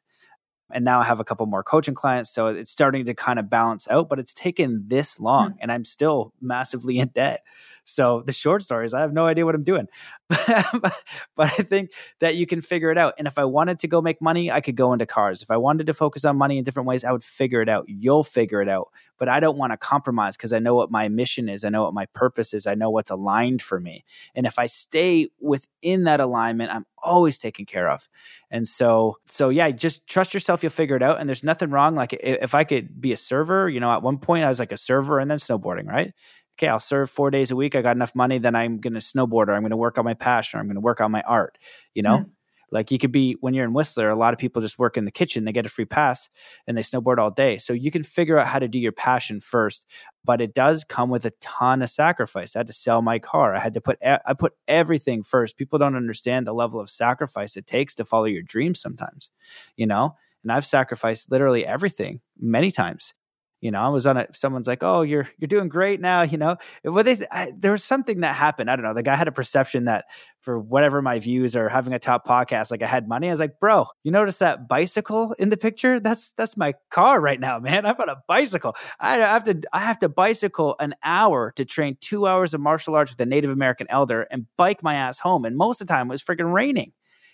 And 0.72 0.86
now 0.86 1.00
I 1.00 1.04
have 1.04 1.20
a 1.20 1.24
couple 1.24 1.46
more 1.46 1.64
coaching 1.64 1.96
clients. 1.96 2.30
So 2.30 2.48
it's 2.48 2.72
starting 2.72 3.06
to 3.06 3.14
kind 3.14 3.40
of 3.40 3.50
balance 3.50 3.88
out, 3.90 4.10
but 4.10 4.20
it's 4.20 4.34
taken 4.34 4.84
this 4.88 5.20
long 5.20 5.52
mm-hmm. 5.52 5.58
and 5.62 5.72
I'm 5.72 5.86
still 5.86 6.34
massively 6.42 7.00
in 7.00 7.10
debt. 7.10 7.44
So 7.90 8.22
the 8.26 8.34
short 8.34 8.62
story 8.62 8.86
is 8.86 8.94
I 8.94 9.02
have 9.02 9.14
no 9.14 9.26
idea 9.26 9.46
what 9.46 9.56
I'm 9.56 9.64
doing. 9.64 9.88
but 10.30 10.94
I 11.38 11.50
think 11.50 11.92
that 12.20 12.36
you 12.36 12.46
can 12.46 12.62
figure 12.62 12.92
it 12.92 12.98
out. 12.98 13.16
And 13.18 13.28
if 13.28 13.38
I 13.40 13.46
wanted 13.46 13.80
to 13.80 13.88
go 13.88 14.00
make 14.00 14.22
money, 14.22 14.52
I 14.52 14.62
could 14.62 14.76
go 14.76 14.94
into 14.94 15.08
cars. 15.08 15.42
If 15.42 15.50
I 15.50 15.58
wanted 15.58 15.88
to 15.88 15.94
focus 15.96 16.24
on 16.24 16.38
money 16.38 16.60
in 16.60 16.64
different 16.64 16.88
ways, 16.88 17.04
I 17.04 17.12
would 17.12 17.24
figure 17.24 17.62
it 17.62 17.70
out. 17.70 17.86
You'll 17.88 18.24
figure 18.24 18.62
it 18.62 18.70
out. 18.70 18.90
But 19.18 19.28
I 19.28 19.40
don't 19.40 19.58
want 19.58 19.74
to 19.74 19.78
compromise 19.78 20.38
because 20.38 20.54
I 20.54 20.60
know 20.60 20.76
what 20.76 20.92
my 20.92 21.10
mission 21.10 21.50
is. 21.50 21.64
I 21.64 21.70
know 21.70 21.84
what 21.84 21.96
my 21.96 22.06
purpose 22.14 22.54
is. 22.54 22.68
I 22.68 22.76
know 22.76 22.92
what's 22.92 23.10
aligned 23.10 23.62
for 23.62 23.80
me. 23.80 24.06
And 24.36 24.46
if 24.46 24.60
I 24.60 24.68
stay 24.68 25.30
within 25.40 26.04
that 26.04 26.20
alignment, 26.20 26.72
I'm 26.72 26.86
always 27.02 27.38
taken 27.38 27.66
care 27.66 27.90
of. 27.90 28.08
And 28.52 28.68
so, 28.68 29.18
so 29.28 29.50
yeah, 29.50 29.72
just 29.72 30.06
trust 30.06 30.34
yourself. 30.34 30.62
You'll 30.62 30.70
figure 30.70 30.96
it 30.96 31.04
out. 31.04 31.20
And 31.20 31.28
there's 31.28 31.44
nothing 31.44 31.72
wrong. 31.72 31.96
Like 31.96 32.14
if 32.14 32.54
I 32.54 32.64
could 32.64 33.02
be 33.02 33.14
a 33.14 33.18
server, 33.18 33.68
you 33.68 33.80
know, 33.80 33.92
at 33.92 34.04
one 34.04 34.20
point 34.20 34.46
I 34.46 34.50
was 34.50 34.60
like 34.60 34.72
a 34.72 34.78
server 34.78 35.20
and 35.20 35.30
then 35.30 35.40
snowboarding, 35.40 35.88
right? 35.88 36.14
Okay, 36.60 36.68
I'll 36.68 36.80
serve 36.80 37.10
four 37.10 37.32
days 37.32 37.52
a 37.52 37.56
week. 37.56 37.74
I 37.74 37.82
got 37.82 37.96
enough 37.96 38.14
money, 38.14 38.38
then 38.38 38.56
I'm 38.56 38.80
going 38.80 38.94
to 38.94 39.00
snowboard 39.00 39.48
or 39.48 39.54
I'm 39.54 39.62
going 39.62 39.70
to 39.70 39.78
work 39.78 39.98
on 39.98 40.04
my 40.04 40.14
passion 40.14 40.58
or 40.58 40.62
I'm 40.62 40.68
going 40.68 40.76
to 40.76 40.82
work 40.82 41.00
on 41.00 41.10
my 41.10 41.22
art, 41.22 41.58
you 41.96 42.04
know? 42.04 42.18
Mm-hmm. 42.18 42.30
Like 42.72 42.92
you 42.92 43.00
could 43.00 43.12
be 43.12 43.36
when 43.40 43.56
you're 43.56 43.66
in 43.66 43.74
Whistler, 43.74 44.10
a 44.10 44.16
lot 44.16 44.34
of 44.34 44.40
people 44.40 44.62
just 44.62 44.78
work 44.78 44.96
in 44.96 45.06
the 45.06 45.12
kitchen, 45.12 45.46
they 45.46 45.52
get 45.52 45.66
a 45.66 45.70
free 45.70 45.86
pass 45.86 46.30
and 46.68 46.78
they 46.78 46.82
snowboard 46.82 47.18
all 47.18 47.32
day. 47.32 47.58
So 47.58 47.74
you 47.74 47.90
can 47.90 48.04
figure 48.04 48.38
out 48.38 48.46
how 48.46 48.60
to 48.60 48.68
do 48.68 48.78
your 48.78 48.92
passion 48.92 49.40
first, 49.40 49.86
but 50.24 50.40
it 50.40 50.54
does 50.54 50.84
come 50.84 51.10
with 51.10 51.26
a 51.26 51.32
ton 51.42 51.82
of 51.82 51.90
sacrifice. 51.90 52.56
I 52.56 52.60
had 52.60 52.68
to 52.68 52.74
sell 52.74 53.02
my 53.02 53.18
car. 53.18 53.56
I 53.56 53.60
had 53.60 53.74
to 53.74 53.82
put 53.82 53.98
I 54.04 54.34
put 54.38 54.54
everything 54.68 55.24
first. 55.24 55.58
People 55.58 55.80
don't 55.80 55.96
understand 55.96 56.46
the 56.46 56.54
level 56.54 56.80
of 56.80 56.92
sacrifice 56.92 57.58
it 57.58 57.66
takes 57.66 57.96
to 57.96 58.06
follow 58.06 58.26
your 58.26 58.44
dreams 58.44 58.80
sometimes, 58.80 59.32
you 59.76 59.88
know? 59.88 60.16
And 60.44 60.52
I've 60.52 60.66
sacrificed 60.66 61.32
literally 61.32 61.66
everything 61.66 62.22
many 62.40 62.72
times 62.72 63.14
you 63.62 63.72
know, 63.72 63.80
I 63.80 63.90
was 63.90 64.08
on 64.08 64.16
it. 64.16 64.36
Someone's 64.36 64.68
like, 64.68 64.84
"Oh, 64.84 65.02
you're 65.02 65.28
you're 65.38 65.48
doing 65.48 65.68
great 65.68 66.00
now." 66.00 66.22
You 66.22 66.38
know, 66.38 66.58
well, 66.84 67.04
they 67.04 67.26
I, 67.32 67.52
there 67.58 67.72
was 67.74 67.84
something 67.84 68.22
that 68.22 68.36
happened. 68.36 68.72
I 68.72 68.76
don't 68.76 68.86
know. 68.86 68.94
The 68.94 69.04
guy 69.04 69.16
had 69.16 69.28
a 69.28 69.34
perception 69.34 69.86
that 69.86 70.06
for 70.42 70.58
whatever 70.58 71.02
my 71.02 71.20
views 71.20 71.56
or 71.56 71.68
having 71.68 71.94
a 71.94 72.00
top 72.00 72.26
podcast, 72.26 72.72
like 72.72 72.82
I 72.82 72.88
had 72.88 73.08
money. 73.10 73.28
I 73.28 73.32
was 73.32 73.40
like, 73.40 73.60
"Bro, 73.60 73.88
you 74.04 74.12
notice 74.12 74.40
that 74.40 74.70
bicycle 74.70 75.34
in 75.34 75.50
the 75.50 75.58
picture? 75.58 76.00
That's 76.00 76.32
that's 76.32 76.56
my 76.56 76.74
car 76.90 77.20
right 77.20 77.40
now, 77.40 77.60
man. 77.60 77.86
I'm 77.86 77.96
on 78.00 78.10
a 78.10 78.24
bicycle. 78.28 78.76
I 79.00 79.16
have 79.16 79.44
to 79.46 79.62
I 79.74 79.80
have 79.80 80.00
to 80.00 80.10
bicycle 80.10 80.76
an 80.80 80.96
hour 81.04 81.52
to 81.58 81.66
train 81.66 81.98
two 82.00 82.28
hours 82.28 82.54
of 82.54 82.62
martial 82.62 82.96
arts 82.96 83.12
with 83.12 83.20
a 83.20 83.26
Native 83.26 83.52
American 83.52 83.88
elder 83.90 84.22
and 84.32 84.46
bike 84.56 84.82
my 84.84 84.96
ass 84.96 85.20
home. 85.20 85.44
And 85.44 85.58
most 85.58 85.82
of 85.82 85.88
the 85.88 85.94
time, 85.94 86.08
it 86.08 86.12
was 86.14 86.24
freaking 86.24 86.54
raining. 86.54 86.94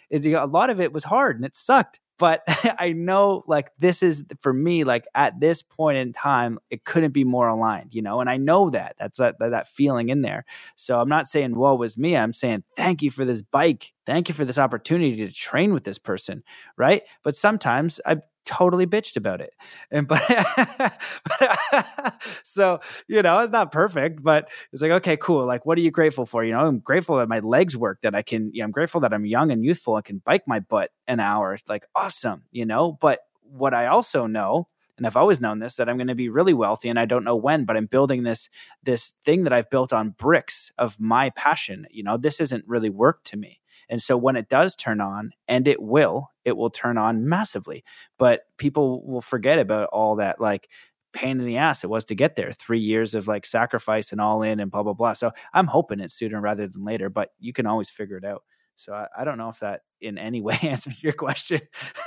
It, 0.09 0.26
a 0.26 0.45
lot 0.45 0.69
of 0.69 0.80
it 0.80 0.93
was 0.93 1.03
hard 1.03 1.36
and 1.36 1.45
it 1.45 1.55
sucked 1.55 1.99
but 2.18 2.43
I 2.80 2.93
know 2.93 3.43
like 3.47 3.72
this 3.80 4.03
is 4.03 4.24
for 4.41 4.53
me 4.53 4.84
like 4.84 5.05
at 5.16 5.39
this 5.39 5.61
point 5.61 5.97
in 5.97 6.13
time 6.13 6.59
it 6.70 6.86
couldn't 6.86 7.11
be 7.11 7.24
more 7.24 7.47
aligned 7.47 7.93
you 7.93 8.01
know 8.01 8.20
and 8.20 8.30
I 8.30 8.38
know 8.38 8.70
that. 8.70 8.95
That's 8.97 9.18
that, 9.20 9.38
that 9.39 9.68
feeling 9.68 10.09
in 10.09 10.22
there. 10.22 10.45
So 10.76 10.99
I'm 10.99 11.09
not 11.09 11.28
saying 11.28 11.55
woe 11.55 11.76
was 11.76 11.97
me. 11.97 12.16
I'm 12.16 12.34
saying 12.34 12.63
thank 12.76 13.01
you 13.01 13.11
for 13.11 13.26
this 13.26 13.41
bike. 13.41 13.93
Thank 14.05 14.30
you 14.30 14.36
for 14.36 14.45
this 14.45 14.57
opportunity 14.57 15.18
to 15.26 15.32
train 15.32 15.74
with 15.74 15.84
this 15.84 15.97
person 15.97 16.43
right? 16.78 17.03
But 17.24 17.36
sometimes 17.36 17.99
I 18.05 18.18
totally 18.46 18.86
bitched 18.86 19.18
about 19.18 19.41
it. 19.41 19.54
And 19.91 20.08
but, 20.08 20.22
but 21.39 22.22
so 22.43 22.80
you 23.08 23.22
know 23.22 23.39
it's 23.39 23.52
not 23.52 23.72
perfect, 23.72 24.24
but 24.24 24.50
it's 24.72 24.82
like 24.82 24.91
okay, 24.91 25.18
cool. 25.18 25.46
Like, 25.46 25.66
what 25.66 25.78
are 25.78 25.82
you 25.82 25.91
grateful 25.91 26.26
for? 26.26 26.43
You 26.43 26.54
know, 26.54 26.60
I'm 26.60 26.80
grateful 26.80 27.18
that 27.18 27.30
my 27.30 27.39
legs 27.39 27.76
work. 27.78 28.00
That 28.02 28.16
I 28.16 28.22
can. 28.22 28.52
You 28.54 28.60
know, 28.60 28.66
I'm 28.66 28.72
grateful 28.72 29.02
that 29.02 29.14
I'm 29.14 29.26
young 29.26 29.52
and 29.52 29.64
youthful. 29.64 29.96
I 29.96 30.02
can 30.02 30.22
bike 30.26 30.43
my 30.48 30.60
butt 30.60 30.91
an 31.08 31.20
hour. 31.20 31.54
It's 31.54 31.68
Like 31.68 31.86
awesome, 31.96 32.43
you 32.52 32.66
know. 32.66 32.93
But 32.93 33.22
what 33.41 33.74
I 33.74 33.88
also 33.88 34.28
know. 34.28 34.68
And 34.98 35.06
I've 35.06 35.18
always 35.18 35.41
known 35.41 35.60
this 35.60 35.76
that 35.76 35.89
I'm 35.89 35.98
going 35.98 36.08
to 36.08 36.16
be 36.16 36.30
really 36.30 36.54
wealthy 36.54 36.88
and 36.88 36.98
I 36.98 37.04
don't 37.04 37.26
know 37.26 37.36
when, 37.36 37.66
but 37.66 37.76
I'm 37.76 37.86
building 37.86 38.24
this 38.24 38.50
this 38.82 39.14
thing 39.26 39.43
that 39.43 39.52
I've 39.52 39.70
built 39.70 39.91
on 39.91 40.12
bricks 40.12 40.72
of 40.78 40.98
my 41.02 41.32
passion. 41.32 41.86
You 41.91 42.04
know, 42.04 42.16
this 42.16 42.39
isn't 42.39 42.64
really 42.66 42.89
work 42.89 43.22
to 43.26 43.38
me. 43.38 43.60
And 43.89 44.01
so 44.01 44.17
when 44.17 44.36
it 44.36 44.49
does 44.49 44.75
turn 44.75 45.01
on, 45.01 45.31
and 45.47 45.67
it 45.67 45.81
will, 45.81 46.31
it 46.43 46.57
will 46.57 46.69
turn 46.69 46.97
on 46.97 47.27
massively. 47.27 47.83
But 48.17 48.41
people 48.57 49.05
will 49.05 49.21
forget 49.21 49.59
about 49.59 49.89
all 49.91 50.15
that 50.15 50.39
like 50.39 50.69
pain 51.13 51.39
in 51.39 51.45
the 51.45 51.57
ass 51.57 51.83
it 51.83 51.89
was 51.89 52.05
to 52.05 52.15
get 52.15 52.36
there. 52.36 52.51
Three 52.51 52.79
years 52.79 53.15
of 53.15 53.27
like 53.27 53.45
sacrifice 53.45 54.11
and 54.11 54.19
all 54.21 54.43
in 54.43 54.59
and 54.59 54.69
blah 54.69 54.83
blah 54.83 54.93
blah. 54.93 55.13
So 55.13 55.31
I'm 55.53 55.67
hoping 55.67 55.99
it's 55.99 56.13
sooner 56.13 56.39
rather 56.39 56.67
than 56.67 56.83
later, 56.83 57.09
but 57.09 57.29
you 57.39 57.53
can 57.53 57.65
always 57.65 57.89
figure 57.89 58.17
it 58.17 58.25
out. 58.25 58.43
So 58.75 58.93
I, 58.93 59.07
I 59.17 59.23
don't 59.23 59.38
know 59.38 59.49
if 59.49 59.59
that 59.59 59.81
in 60.01 60.17
any 60.17 60.41
way 60.43 60.59
answers 60.61 61.01
your 61.01 61.13
question. 61.13 61.61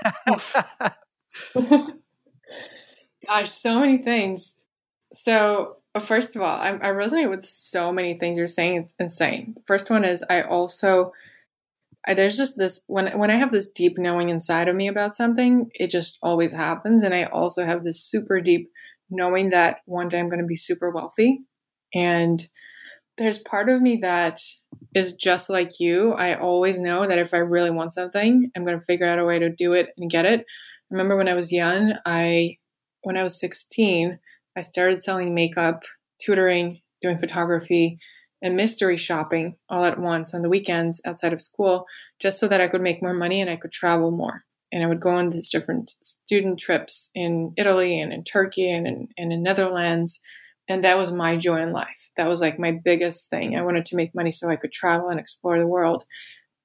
Gosh, 3.27 3.51
so 3.51 3.81
many 3.81 3.99
things. 3.99 4.57
So 5.13 5.79
uh, 5.95 6.01
first 6.01 6.37
of 6.37 6.43
all, 6.43 6.59
I, 6.61 6.71
I 6.71 6.91
resonate 6.91 7.31
with 7.31 7.45
so 7.45 7.93
many 7.93 8.15
things 8.15 8.39
you're 8.39 8.47
saying. 8.47 8.77
It's 8.77 8.95
insane. 8.99 9.57
First 9.67 9.91
one 9.91 10.05
is 10.05 10.25
I 10.29 10.43
also 10.43 11.13
There's 12.07 12.37
just 12.37 12.57
this 12.57 12.81
when 12.87 13.19
when 13.19 13.31
I 13.31 13.37
have 13.37 13.53
this 13.53 13.71
deep 13.71 13.99
knowing 13.99 14.29
inside 14.29 14.69
of 14.69 14.77
me 14.77 14.89
about 14.89 15.17
something, 15.17 15.71
it 15.75 15.91
just 15.91 16.19
always 16.23 16.53
happens. 16.53 17.03
And 17.03 17.15
I 17.15 17.25
also 17.25 17.65
have 17.65 17.85
this 17.85 18.03
super 18.03 18.41
deep 18.41 18.71
knowing 19.11 19.51
that 19.51 19.79
one 19.87 20.09
day 20.09 20.19
I'm 20.19 20.29
going 20.29 20.41
to 20.41 20.47
be 20.47 20.57
super 20.57 20.91
wealthy. 20.91 21.41
And 21.95 22.43
there's 23.17 23.39
part 23.39 23.69
of 23.69 23.83
me 23.83 23.99
that 24.03 24.41
is 24.95 25.15
just 25.15 25.51
like 25.51 25.81
you. 25.81 26.13
I 26.13 26.39
always 26.39 26.79
know 26.79 27.07
that 27.07 27.19
if 27.19 27.35
I 27.35 27.39
really 27.39 27.71
want 27.71 27.93
something, 27.93 28.51
I'm 28.57 28.65
going 28.65 28.79
to 28.79 28.85
figure 28.85 29.07
out 29.07 29.19
a 29.19 29.25
way 29.25 29.39
to 29.39 29.51
do 29.51 29.73
it 29.73 29.89
and 29.99 30.11
get 30.11 30.25
it. 30.25 30.45
Remember 30.91 31.17
when 31.17 31.29
I 31.29 31.35
was 31.35 31.53
young, 31.53 31.95
I 32.07 32.57
when 33.03 33.17
I 33.17 33.23
was 33.23 33.39
16, 33.41 34.19
I 34.57 34.63
started 34.63 35.03
selling 35.03 35.35
makeup, 35.35 35.83
tutoring, 36.25 36.81
doing 37.03 37.19
photography, 37.19 37.99
and 38.43 38.57
mystery 38.57 38.97
shopping 38.97 39.57
all 39.69 39.85
at 39.85 39.99
once 39.99 40.35
on 40.35 40.43
the 40.43 40.49
weekends 40.49 41.01
outside 41.05 41.33
of 41.33 41.43
school 41.43 41.87
just 42.21 42.39
so 42.39 42.49
that 42.49 42.61
I 42.61 42.69
could 42.69 42.83
make 42.83 43.03
more 43.03 43.15
money 43.15 43.41
and 43.41 43.51
I 43.51 43.57
could 43.57 43.73
travel 43.73 44.11
more. 44.11 44.45
And 44.71 44.83
I 44.83 44.87
would 44.87 45.01
go 45.01 45.11
on 45.11 45.31
these 45.31 45.49
different 45.49 45.95
student 46.03 46.61
trips 46.61 47.11
in 47.15 47.55
Italy 47.57 48.01
and 48.01 48.13
in 48.13 48.23
Turkey 48.23 48.71
and 48.71 48.87
in, 48.87 49.09
and 49.17 49.33
in 49.33 49.43
Netherlands. 49.43 50.21
And 50.69 50.85
that 50.85 50.99
was 50.99 51.11
my 51.11 51.37
joy 51.37 51.63
in 51.63 51.73
life. 51.73 52.11
That 52.17 52.29
was 52.29 52.41
like 52.41 52.59
my 52.59 52.73
biggest 52.73 53.31
thing. 53.31 53.57
I 53.57 53.63
wanted 53.63 53.87
to 53.87 53.97
make 53.97 54.15
money 54.15 54.31
so 54.31 54.51
I 54.51 54.57
could 54.57 54.73
travel 54.73 55.09
and 55.09 55.19
explore 55.19 55.59
the 55.59 55.67
world. 55.67 56.05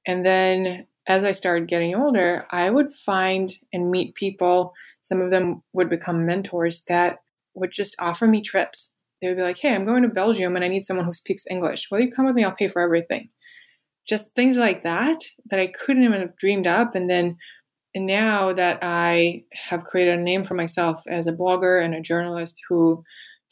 And 0.06 0.26
then 0.26 0.86
as 1.08 1.24
I 1.24 1.32
started 1.32 1.68
getting 1.68 1.96
older, 1.96 2.46
I 2.52 2.70
would 2.70 2.94
find 2.94 3.54
and 3.72 3.90
meet 3.90 4.16
people. 4.16 4.74
Some 5.02 5.22
of 5.22 5.32
them 5.32 5.64
would 5.74 5.90
become 5.90 6.26
mentors 6.26 6.84
that 6.88 7.20
would 7.56 7.72
just 7.72 7.96
offer 8.00 8.28
me 8.28 8.42
trips 8.42 8.93
they 9.24 9.30
would 9.30 9.38
be 9.38 9.44
like, 9.44 9.58
hey, 9.58 9.74
I'm 9.74 9.86
going 9.86 10.04
to 10.04 10.10
Belgium 10.10 10.58
and 10.58 10.66
I 10.66 10.68
need 10.68 10.84
someone 10.84 11.06
who 11.06 11.14
speaks 11.14 11.46
English. 11.50 11.88
Will 11.90 12.02
you 12.02 12.12
come 12.12 12.26
with 12.26 12.36
me? 12.36 12.44
I'll 12.44 12.52
pay 12.52 12.68
for 12.68 12.82
everything. 12.82 13.30
Just 14.06 14.36
things 14.36 14.58
like 14.58 14.84
that 14.84 15.20
that 15.50 15.62
I 15.62 15.68
couldn't 15.68 16.04
even 16.04 16.20
have 16.20 16.36
dreamed 16.36 16.68
up. 16.68 16.94
And 16.94 17.10
then 17.10 17.38
and 17.96 18.06
now 18.06 18.52
that 18.52 18.80
I 18.82 19.44
have 19.54 19.86
created 19.86 20.20
a 20.20 20.22
name 20.22 20.44
for 20.44 20.56
myself 20.56 21.04
as 21.08 21.26
a 21.26 21.32
blogger 21.32 21.82
and 21.82 21.96
a 21.96 22.02
journalist 22.02 22.60
who 22.68 23.02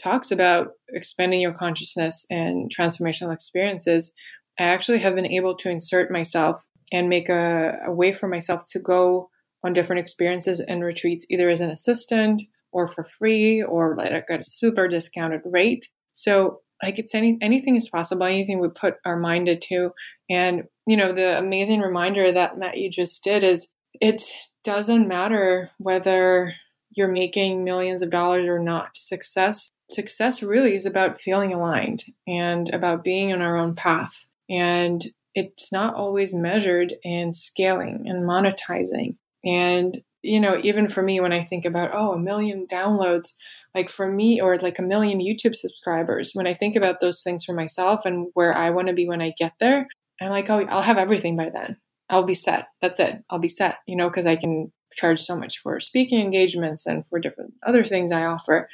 talks 0.03 0.29
about 0.29 0.71
expanding 0.89 1.39
your 1.39 1.53
consciousness 1.53 2.25
and 2.29 2.69
transformational 2.75 3.33
experiences, 3.33 4.11
I 4.59 4.63
actually 4.63 4.99
have 4.99 5.15
been 5.15 5.27
able 5.27 5.55
to 5.57 5.69
insert 5.69 6.11
myself 6.11 6.65
and 6.91 7.07
make 7.07 7.29
a, 7.29 7.77
a 7.85 7.93
way 7.93 8.11
for 8.11 8.27
myself 8.27 8.63
to 8.71 8.79
go 8.79 9.29
on 9.63 9.71
different 9.71 10.01
experiences 10.01 10.59
and 10.59 10.83
retreats, 10.83 11.25
either 11.29 11.47
as 11.47 11.61
an 11.61 11.69
assistant 11.69 12.41
or 12.71 12.87
for 12.87 13.03
free 13.03 13.63
or 13.63 13.95
like 13.97 14.11
at 14.11 14.39
a 14.39 14.43
super 14.43 14.87
discounted 14.87 15.41
rate. 15.45 15.87
So 16.13 16.61
like 16.81 16.99
it's 16.99 17.15
any 17.15 17.37
anything 17.41 17.75
is 17.75 17.89
possible, 17.89 18.25
anything 18.25 18.59
we 18.59 18.69
put 18.69 18.95
our 19.05 19.17
mind 19.17 19.49
to. 19.69 19.91
And 20.29 20.63
you 20.87 20.97
know, 20.97 21.13
the 21.13 21.37
amazing 21.37 21.81
reminder 21.81 22.31
that 22.31 22.57
Matt 22.57 22.77
you 22.77 22.89
just 22.89 23.23
did 23.23 23.43
is 23.43 23.67
it 23.93 24.23
doesn't 24.63 25.07
matter 25.07 25.69
whether 25.77 26.53
you're 26.91 27.11
making 27.11 27.63
millions 27.63 28.01
of 28.01 28.09
dollars 28.09 28.47
or 28.47 28.59
not. 28.59 28.89
Success 28.95 29.69
success 29.89 30.41
really 30.41 30.73
is 30.73 30.85
about 30.85 31.19
feeling 31.19 31.53
aligned 31.53 32.03
and 32.27 32.69
about 32.69 33.03
being 33.03 33.33
on 33.33 33.41
our 33.41 33.57
own 33.57 33.75
path. 33.75 34.25
And 34.49 35.05
it's 35.33 35.71
not 35.71 35.95
always 35.95 36.33
measured 36.33 36.93
in 37.03 37.33
scaling 37.33 38.05
and 38.07 38.23
monetizing. 38.27 39.15
And, 39.45 40.01
you 40.23 40.39
know, 40.39 40.59
even 40.63 40.87
for 40.87 41.01
me, 41.01 41.19
when 41.19 41.33
I 41.33 41.43
think 41.43 41.65
about, 41.65 41.91
oh, 41.93 42.13
a 42.13 42.19
million 42.19 42.67
downloads, 42.71 43.33
like 43.73 43.89
for 43.89 44.11
me, 44.11 44.39
or 44.41 44.57
like 44.57 44.79
a 44.79 44.83
million 44.83 45.19
YouTube 45.19 45.55
subscribers, 45.55 46.31
when 46.33 46.47
I 46.47 46.53
think 46.53 46.75
about 46.75 47.01
those 47.01 47.23
things 47.23 47.43
for 47.43 47.53
myself 47.53 48.05
and 48.05 48.27
where 48.33 48.55
I 48.55 48.69
want 48.69 48.87
to 48.87 48.93
be 48.93 49.07
when 49.07 49.21
I 49.21 49.33
get 49.37 49.53
there, 49.59 49.87
I'm 50.21 50.29
like, 50.29 50.49
oh, 50.49 50.65
I'll 50.69 50.83
have 50.83 50.97
everything 50.97 51.35
by 51.35 51.49
then. 51.49 51.77
I'll 52.09 52.23
be 52.23 52.35
set. 52.35 52.67
That's 52.81 52.99
it. 52.99 53.23
I'll 53.29 53.39
be 53.39 53.47
set, 53.47 53.77
you 53.87 53.95
know, 53.95 54.09
because 54.09 54.25
I 54.25 54.35
can 54.35 54.71
charge 54.93 55.21
so 55.21 55.35
much 55.35 55.59
for 55.59 55.79
speaking 55.79 56.19
engagements 56.19 56.85
and 56.85 57.05
for 57.07 57.19
different 57.19 57.53
other 57.63 57.83
things 57.83 58.11
I 58.11 58.25
offer. 58.25 58.69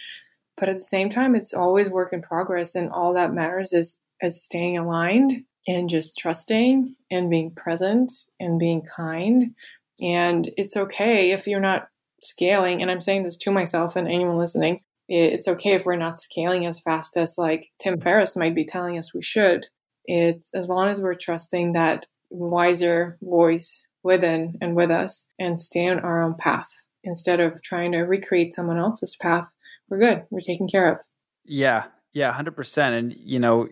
But 0.58 0.70
at 0.70 0.78
the 0.78 0.82
same 0.82 1.10
time, 1.10 1.36
it's 1.36 1.54
always 1.54 1.89
work 1.89 2.14
in 2.14 2.22
progress. 2.22 2.76
And 2.76 2.89
all 2.89 3.14
that 3.14 3.34
matters 3.34 3.74
is, 3.74 4.00
is 4.22 4.43
staying 4.43 4.78
aligned 4.78 5.43
and 5.68 5.89
just 5.89 6.18
trusting 6.18 6.95
and 7.12 7.30
being 7.30 7.52
present 7.52 8.12
and 8.39 8.58
being 8.58 8.82
kind. 8.82 9.54
And 10.02 10.52
it's 10.58 10.78
okay 10.78 11.32
if 11.32 11.48
you're 11.48 11.60
not 11.60 11.88
scaling. 12.22 12.82
And 12.82 12.91
I'm 12.91 13.02
saying 13.02 13.24
this 13.24 13.38
to 13.38 13.52
myself 13.52 13.95
and 13.95 14.08
anyone 14.08 14.38
listening. 14.38 14.82
It's 15.10 15.48
okay 15.48 15.74
if 15.74 15.86
we're 15.86 15.95
not 15.95 16.20
scaling 16.20 16.66
as 16.66 16.80
fast 16.80 17.16
as 17.16 17.38
like 17.38 17.70
Tim 17.82 17.98
Ferriss 17.98 18.36
might 18.36 18.56
be 18.56 18.66
telling 18.66 18.98
us 18.98 19.14
we 19.14 19.22
should. 19.22 19.66
It's 20.06 20.50
as 20.54 20.70
long 20.70 20.89
as 20.89 21.02
we're 21.02 21.16
trusting 21.16 21.74
that 21.74 22.06
wiser 22.30 23.18
voice 23.22 23.86
within 24.04 24.58
and 24.62 24.76
with 24.76 24.91
us 24.91 25.28
and 25.39 25.60
stay 25.60 25.88
on 25.88 26.00
our 26.00 26.22
own 26.22 26.36
path 26.36 26.70
instead 27.04 27.39
of 27.39 27.62
trying 27.62 27.93
to 27.93 28.00
recreate 28.00 28.54
someone 28.54 28.78
else's 28.78 29.16
path 29.22 29.48
we're 29.89 30.00
good. 30.00 30.24
We're 30.30 30.41
taken 30.41 30.68
care 30.68 30.93
of. 30.93 31.00
Yeah. 31.45 31.86
Yeah, 32.14 32.34
100%. 32.34 32.98
And, 32.98 33.14
you 33.18 33.39
know, 33.39 33.68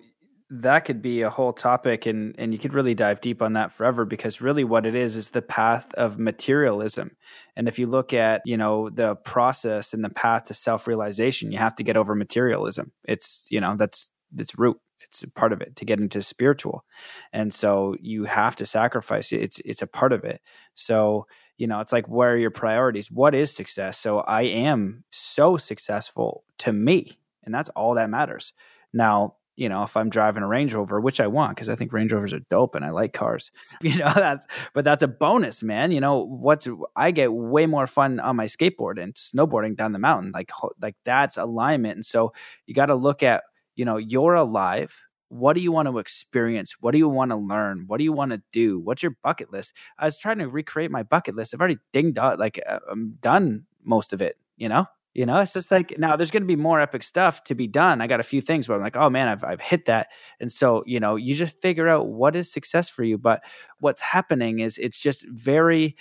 that 0.49 0.85
could 0.85 1.01
be 1.01 1.21
a 1.21 1.29
whole 1.29 1.53
topic 1.53 2.05
and 2.05 2.35
and 2.37 2.53
you 2.53 2.59
could 2.59 2.73
really 2.73 2.93
dive 2.93 3.19
deep 3.19 3.41
on 3.41 3.53
that 3.53 3.71
forever 3.71 4.05
because 4.05 4.41
really 4.41 4.63
what 4.63 4.85
it 4.85 4.93
is 4.93 5.15
is 5.15 5.31
the 5.31 5.41
path 5.41 5.91
of 5.95 6.19
materialism 6.19 7.15
and 7.55 7.67
if 7.67 7.79
you 7.79 7.87
look 7.87 8.13
at 8.13 8.41
you 8.45 8.55
know 8.55 8.89
the 8.89 9.15
process 9.15 9.93
and 9.93 10.03
the 10.03 10.09
path 10.09 10.45
to 10.45 10.53
self-realization 10.53 11.51
you 11.51 11.57
have 11.57 11.75
to 11.75 11.83
get 11.83 11.97
over 11.97 12.13
materialism 12.13 12.91
it's 13.05 13.47
you 13.49 13.59
know 13.59 13.75
that's 13.75 14.11
it's 14.37 14.57
root 14.57 14.77
it's 15.01 15.25
part 15.33 15.51
of 15.51 15.61
it 15.61 15.75
to 15.75 15.85
get 15.85 15.99
into 15.99 16.21
spiritual 16.21 16.85
and 17.33 17.51
so 17.51 17.95
you 17.99 18.25
have 18.25 18.55
to 18.55 18.67
sacrifice 18.67 19.31
it 19.31 19.41
it's 19.41 19.59
it's 19.65 19.81
a 19.81 19.87
part 19.87 20.13
of 20.13 20.23
it 20.23 20.41
so 20.75 21.25
you 21.57 21.67
know, 21.67 21.79
it's 21.79 21.93
like, 21.93 22.07
where 22.07 22.33
are 22.33 22.37
your 22.37 22.51
priorities? 22.51 23.09
What 23.09 23.33
is 23.33 23.55
success? 23.55 23.97
So 23.97 24.19
I 24.19 24.43
am 24.43 25.03
so 25.09 25.57
successful 25.57 26.43
to 26.59 26.73
me, 26.73 27.17
and 27.43 27.53
that's 27.53 27.69
all 27.69 27.95
that 27.95 28.09
matters. 28.09 28.53
Now, 28.93 29.35
you 29.55 29.69
know, 29.69 29.83
if 29.83 29.95
I'm 29.95 30.09
driving 30.09 30.43
a 30.43 30.47
Range 30.47 30.73
Rover, 30.73 30.99
which 30.99 31.19
I 31.19 31.27
want 31.27 31.55
because 31.55 31.69
I 31.69 31.75
think 31.75 31.93
Range 31.93 32.11
Rovers 32.11 32.33
are 32.33 32.41
dope 32.49 32.75
and 32.75 32.83
I 32.85 32.89
like 32.91 33.13
cars, 33.13 33.51
you 33.81 33.97
know, 33.97 34.11
that's 34.13 34.45
but 34.73 34.85
that's 34.85 35.03
a 35.03 35.07
bonus, 35.07 35.63
man. 35.63 35.91
You 35.91 36.01
know, 36.01 36.19
what's 36.19 36.67
I 36.95 37.11
get 37.11 37.31
way 37.33 37.65
more 37.65 37.87
fun 37.87 38.19
on 38.19 38.35
my 38.35 38.45
skateboard 38.45 39.01
and 39.01 39.13
snowboarding 39.15 39.75
down 39.77 39.91
the 39.93 39.99
mountain, 39.99 40.31
like 40.33 40.51
like 40.81 40.95
that's 41.05 41.37
alignment. 41.37 41.95
And 41.95 42.05
so 42.05 42.33
you 42.65 42.73
got 42.73 42.87
to 42.87 42.95
look 42.95 43.23
at, 43.23 43.43
you 43.75 43.85
know, 43.85 43.97
you're 43.97 44.33
alive 44.35 44.95
what 45.29 45.53
do 45.53 45.61
you 45.61 45.71
want 45.71 45.87
to 45.87 45.97
experience? 45.97 46.75
What 46.79 46.91
do 46.91 46.97
you 46.99 47.09
want 47.09 47.31
to 47.31 47.35
learn? 47.35 47.85
What 47.87 47.97
do 47.97 48.03
you 48.03 48.13
want 48.13 48.31
to 48.31 48.41
do? 48.51 48.79
What's 48.79 49.01
your 49.01 49.17
bucket 49.23 49.51
list? 49.51 49.73
I 49.97 50.05
was 50.05 50.17
trying 50.17 50.37
to 50.37 50.47
recreate 50.47 50.91
my 50.91 51.03
bucket 51.03 51.35
list. 51.35 51.53
I've 51.53 51.59
already 51.59 51.79
dinged 51.93 52.17
out, 52.19 52.39
like 52.39 52.59
uh, 52.65 52.79
I'm 52.89 53.17
done 53.21 53.65
most 53.83 54.13
of 54.13 54.21
it, 54.21 54.37
you 54.55 54.69
know? 54.69 54.85
You 55.15 55.25
know, 55.25 55.39
it's 55.39 55.53
just 55.53 55.71
like 55.71 55.97
now 55.97 56.17
there's 56.17 56.29
going 56.29 56.43
to 56.43 56.47
be 56.47 56.57
more 56.57 56.81
epic 56.81 57.01
stuff 57.01 57.41
to 57.45 57.55
be 57.55 57.67
done. 57.67 58.01
I 58.01 58.07
got 58.07 58.19
a 58.19 58.23
few 58.23 58.41
things, 58.41 58.67
but 58.67 58.73
I'm 58.73 58.81
like, 58.81 58.97
oh 58.97 59.09
man, 59.09 59.29
I've 59.29 59.45
I've 59.45 59.61
hit 59.61 59.85
that. 59.85 60.09
And 60.41 60.51
so, 60.51 60.83
you 60.85 60.99
know, 60.99 61.15
you 61.15 61.35
just 61.35 61.59
figure 61.61 61.87
out 61.87 62.09
what 62.09 62.35
is 62.35 62.51
success 62.51 62.89
for 62.89 63.01
you. 63.05 63.17
But 63.17 63.41
what's 63.79 64.01
happening 64.01 64.59
is 64.59 64.77
it's 64.77 64.99
just 64.99 65.25
very 65.29 65.95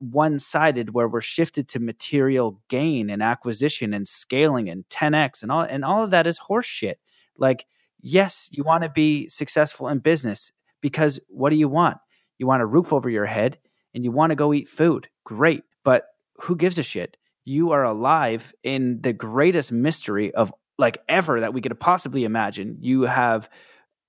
one-sided 0.00 0.94
where 0.94 1.08
we're 1.08 1.20
shifted 1.20 1.68
to 1.68 1.78
material 1.78 2.60
gain 2.68 3.08
and 3.08 3.22
acquisition 3.22 3.94
and 3.94 4.08
scaling 4.08 4.68
and 4.68 4.88
10x 4.88 5.42
and 5.42 5.52
all 5.52 5.62
and 5.62 5.84
all 5.84 6.02
of 6.02 6.10
that 6.10 6.26
is 6.26 6.40
horseshit. 6.40 6.94
Like 7.38 7.66
yes, 8.00 8.48
you 8.50 8.64
want 8.64 8.82
to 8.82 8.88
be 8.88 9.28
successful 9.28 9.86
in 9.86 10.00
business 10.00 10.50
because 10.80 11.20
what 11.28 11.50
do 11.50 11.56
you 11.56 11.68
want? 11.68 11.98
You 12.38 12.48
want 12.48 12.62
a 12.62 12.66
roof 12.66 12.92
over 12.92 13.08
your 13.08 13.26
head 13.26 13.58
and 13.94 14.02
you 14.02 14.10
want 14.10 14.30
to 14.30 14.36
go 14.36 14.52
eat 14.52 14.66
food. 14.66 15.08
Great. 15.22 15.62
But 15.84 16.06
who 16.40 16.56
gives 16.56 16.78
a 16.78 16.82
shit? 16.82 17.16
You 17.44 17.72
are 17.72 17.84
alive 17.84 18.52
in 18.62 19.00
the 19.02 19.12
greatest 19.12 19.72
mystery 19.72 20.32
of 20.34 20.52
like 20.78 20.98
ever 21.08 21.40
that 21.40 21.54
we 21.54 21.60
could 21.60 21.78
possibly 21.78 22.24
imagine. 22.24 22.78
You 22.80 23.02
have 23.02 23.48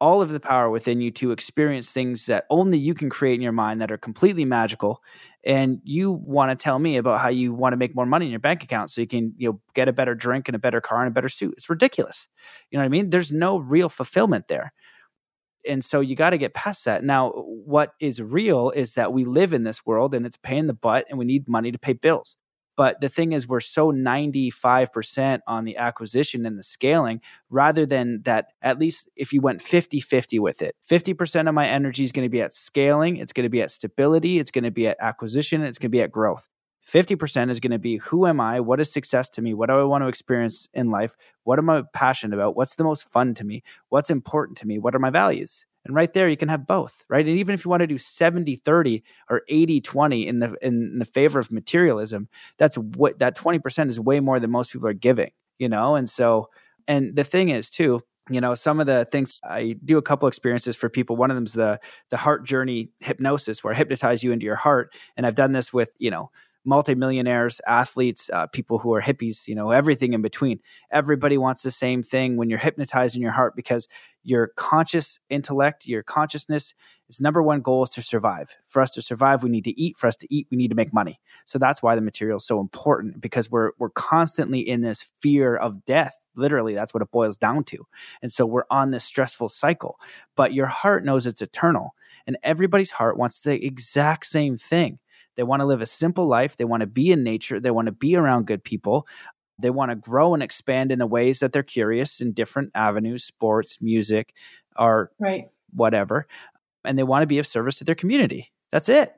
all 0.02 0.22
of 0.22 0.30
the 0.30 0.40
power 0.40 0.70
within 0.70 1.00
you 1.00 1.12
to 1.12 1.32
experience 1.32 1.92
things 1.92 2.26
that 2.26 2.46
only 2.50 2.78
you 2.80 2.96
can 2.96 3.08
create 3.08 3.36
in 3.36 3.42
your 3.42 3.52
mind 3.52 3.80
that 3.80 3.92
are 3.92 4.00
completely 4.00 4.44
magical 4.44 5.02
and 5.44 5.80
you 5.84 6.12
want 6.12 6.50
to 6.50 6.62
tell 6.62 6.80
me 6.80 6.98
about 6.98 7.20
how 7.20 7.30
you 7.30 7.54
want 7.54 7.74
to 7.74 7.78
make 7.78 7.96
more 7.96 8.06
money 8.06 8.26
in 8.26 8.32
your 8.32 8.40
bank 8.40 8.64
account 8.64 8.90
so 8.90 9.00
you 9.00 9.08
can 9.08 9.34
you 9.38 9.50
know 9.50 9.62
get 9.76 9.88
a 9.88 9.94
better 9.94 10.16
drink 10.16 10.48
and 10.48 10.56
a 10.56 10.60
better 10.60 10.82
car 10.82 11.02
and 11.02 11.08
a 11.08 11.14
better 11.14 11.30
suit. 11.30 11.54
It's 11.56 11.70
ridiculous. 11.70 12.28
You 12.72 12.78
know 12.78 12.82
what 12.82 12.88
i 12.88 12.90
mean? 12.90 13.12
There's 13.12 13.32
no 13.32 13.58
real 13.58 13.90
fulfillment 13.90 14.48
there. 14.48 14.74
And 15.68 15.86
so 15.86 16.00
you 16.00 16.16
got 16.16 16.32
to 16.32 16.40
get 16.40 16.56
past 16.56 16.86
that. 16.86 17.04
Now 17.04 17.30
what 17.30 17.94
is 18.00 18.22
real 18.22 18.72
is 18.72 18.96
that 18.96 19.14
we 19.14 19.24
live 19.26 19.54
in 19.54 19.64
this 19.64 19.86
world 19.86 20.16
and 20.16 20.26
it's 20.26 20.38
paying 20.38 20.66
the 20.66 20.74
butt 20.74 21.06
and 21.10 21.20
we 21.20 21.26
need 21.26 21.48
money 21.48 21.72
to 21.72 21.78
pay 21.78 21.94
bills 21.94 22.38
but 22.82 23.00
the 23.00 23.10
thing 23.10 23.34
is, 23.34 23.48
we're 23.48 23.62
so 23.62 23.92
95% 23.92 25.42
on 25.46 25.66
the 25.66 25.78
acquisition 25.78 26.48
and 26.48 26.58
the 26.58 26.64
scaling 26.64 27.22
rather 27.52 27.86
than 27.86 28.24
that, 28.24 28.48
at 28.64 28.80
least 28.80 29.08
if 29.16 29.32
you 29.32 29.40
went 29.40 29.62
50 29.62 30.00
50 30.00 30.40
with 30.40 30.64
it, 30.64 30.76
50% 30.90 31.48
of 31.48 31.54
my 31.54 31.68
energy 31.68 32.04
is 32.04 32.12
going 32.12 32.26
to 32.26 32.30
be 32.30 32.42
at 32.42 32.56
scaling, 32.56 33.18
it's 33.18 33.34
going 33.34 33.44
to 33.44 33.52
be 33.52 33.62
at 33.62 33.70
stability, 33.70 34.40
it's 34.40 34.50
going 34.50 34.64
to 34.64 34.72
be 34.72 34.88
at 34.88 34.98
acquisition, 35.00 35.62
it's 35.62 35.78
going 35.78 35.92
to 35.92 35.96
be 35.96 36.02
at 36.02 36.12
growth. 36.12 36.48
50% 36.92 37.52
is 37.52 37.60
going 37.60 37.70
to 37.70 37.78
be 37.78 37.98
who 37.98 38.26
am 38.26 38.42
I? 38.42 38.60
What 38.60 38.82
is 38.82 38.92
success 38.92 39.30
to 39.30 39.44
me? 39.44 39.54
What 39.54 39.70
do 39.70 39.74
I 39.74 39.84
want 39.84 40.04
to 40.04 40.08
experience 40.08 40.68
in 40.74 40.90
life? 40.90 41.16
What 41.44 41.60
am 41.60 41.70
I 41.70 41.84
passionate 41.94 42.36
about? 42.36 42.56
What's 42.56 42.74
the 42.74 42.84
most 42.84 43.12
fun 43.12 43.36
to 43.36 43.44
me? 43.44 43.62
What's 43.90 44.10
important 44.10 44.58
to 44.58 44.66
me? 44.66 44.80
What 44.80 44.96
are 44.96 45.00
my 45.00 45.12
values? 45.12 45.68
And 45.86 45.96
right 45.96 46.14
there, 46.14 46.30
you 46.30 46.38
can 46.38 46.50
have 46.50 46.68
both, 46.68 47.04
right? 47.10 47.26
And 47.26 47.38
even 47.40 47.54
if 47.54 47.66
you 47.66 47.70
want 47.70 47.82
to 47.82 47.88
do 47.88 47.98
70 47.98 48.56
30 48.58 49.04
or 49.30 49.42
80 49.48 49.82
20 49.82 50.28
in 50.28 50.40
the, 50.40 50.56
in 50.62 51.00
the 51.00 51.06
favor 51.06 51.40
of 51.40 51.52
materialism, 51.52 52.28
that's 52.58 52.78
what 52.78 53.20
that 53.20 53.36
20% 53.36 53.90
is 53.90 54.00
way 54.00 54.20
more 54.20 54.40
than 54.40 54.52
most 54.52 54.72
people 54.72 54.88
are 54.88 54.94
giving, 54.94 55.32
you 55.58 55.70
know? 55.70 55.96
And 55.96 56.10
so, 56.10 56.50
and 56.88 57.16
the 57.16 57.24
thing 57.24 57.50
is, 57.50 57.70
too, 57.70 58.02
you 58.30 58.40
know 58.40 58.54
some 58.54 58.80
of 58.80 58.86
the 58.86 59.08
things 59.12 59.40
i 59.44 59.76
do 59.84 59.98
a 59.98 60.02
couple 60.02 60.28
experiences 60.28 60.76
for 60.76 60.90
people 60.90 61.16
one 61.16 61.32
of 61.32 61.36
them 61.36 61.46
is 61.46 61.54
the 61.54 61.80
the 62.12 62.18
heart 62.18 62.46
journey 62.46 62.90
hypnosis 63.00 63.64
where 63.64 63.74
i 63.74 63.76
hypnotize 63.76 64.24
you 64.24 64.32
into 64.32 64.46
your 64.46 64.56
heart 64.56 64.94
and 65.18 65.26
i've 65.26 65.34
done 65.34 65.54
this 65.54 65.74
with 65.74 65.90
you 65.98 66.12
know 66.12 66.30
multimillionaires, 66.64 67.60
athletes, 67.66 68.30
uh, 68.32 68.48
people 68.48 68.80
who 68.80 68.94
are 68.94 69.02
hippies, 69.02 69.48
you 69.48 69.56
know, 69.56 69.72
everything 69.72 70.14
in 70.14 70.22
between. 70.22 70.60
Everybody 70.92 71.38
wants 71.38 71.64
the 71.64 71.72
same 71.72 72.04
thing 72.04 72.38
when 72.38 72.50
you're 72.50 72.60
hypnotized 72.60 73.16
in 73.16 73.22
your 73.22 73.32
heart 73.32 73.56
because 73.56 73.88
your 74.24 74.52
conscious 74.56 75.20
intellect, 75.30 75.88
your 75.88 76.04
consciousness, 76.04 76.74
its 77.10 77.20
number 77.20 77.42
one 77.42 77.62
goal 77.62 77.84
is 77.84 77.90
to 77.92 78.02
survive. 78.02 78.56
For 78.68 78.82
us 78.82 78.92
to 78.92 79.02
survive, 79.02 79.44
we 79.44 79.50
need 79.50 79.64
to 79.66 79.80
eat. 79.80 79.98
For 79.98 80.08
us 80.08 80.16
to 80.18 80.34
eat, 80.34 80.48
we 80.52 80.58
need 80.58 80.70
to 80.70 80.76
make 80.76 80.94
money. 80.94 81.20
So 81.46 81.58
that's 81.58 81.82
why 81.82 81.96
the 81.96 82.02
material 82.02 82.38
is 82.38 82.46
so 82.46 82.60
important 82.60 83.20
because 83.20 83.50
we're 83.50 83.72
we're 83.80 83.90
constantly 83.90 84.60
in 84.60 84.82
this 84.82 85.10
fear 85.22 85.56
of 85.56 85.84
death. 85.86 86.16
Literally, 86.36 86.74
that's 86.74 86.94
what 86.94 87.04
it 87.04 87.12
boils 87.12 87.36
down 87.36 87.64
to. 87.66 87.86
And 88.22 88.32
so 88.32 88.46
we're 88.46 88.64
on 88.70 88.92
this 88.92 89.04
stressful 89.04 89.50
cycle. 89.50 90.00
But 90.38 90.54
your 90.54 90.68
heart 90.68 91.04
knows 91.04 91.28
it's 91.28 91.42
eternal. 91.42 91.96
And 92.26 92.38
everybody's 92.44 92.92
heart 92.92 93.18
wants 93.18 93.42
the 93.42 93.66
exact 93.66 94.28
same 94.28 94.56
thing. 94.56 95.00
They 95.36 95.44
want 95.44 95.62
to 95.62 95.66
live 95.66 95.82
a 95.82 95.86
simple 95.86 96.26
life. 96.28 96.58
They 96.58 96.66
want 96.66 96.82
to 96.82 96.88
be 96.88 97.12
in 97.12 97.24
nature. 97.24 97.60
They 97.60 97.72
want 97.72 97.88
to 97.88 97.92
be 97.92 98.16
around 98.16 98.48
good 98.48 98.64
people. 98.64 99.08
They 99.60 99.70
want 99.70 99.90
to 99.90 99.96
grow 99.96 100.34
and 100.34 100.42
expand 100.42 100.92
in 100.92 101.00
the 101.00 101.08
ways 101.08 101.40
that 101.40 101.54
they're 101.54 101.64
curious 101.64 102.20
in 102.20 102.34
different 102.34 102.72
avenues, 102.76 103.24
sports, 103.24 103.78
music, 103.82 104.34
art, 104.76 105.12
right. 105.20 105.46
whatever. 105.72 106.28
And 106.84 106.98
they 106.98 107.04
want 107.04 107.22
to 107.22 107.28
be 107.28 107.40
of 107.40 107.48
service 107.48 107.78
to 107.78 107.84
their 107.84 107.96
community. 107.96 108.52
That's 108.72 108.90
it. 108.90 109.14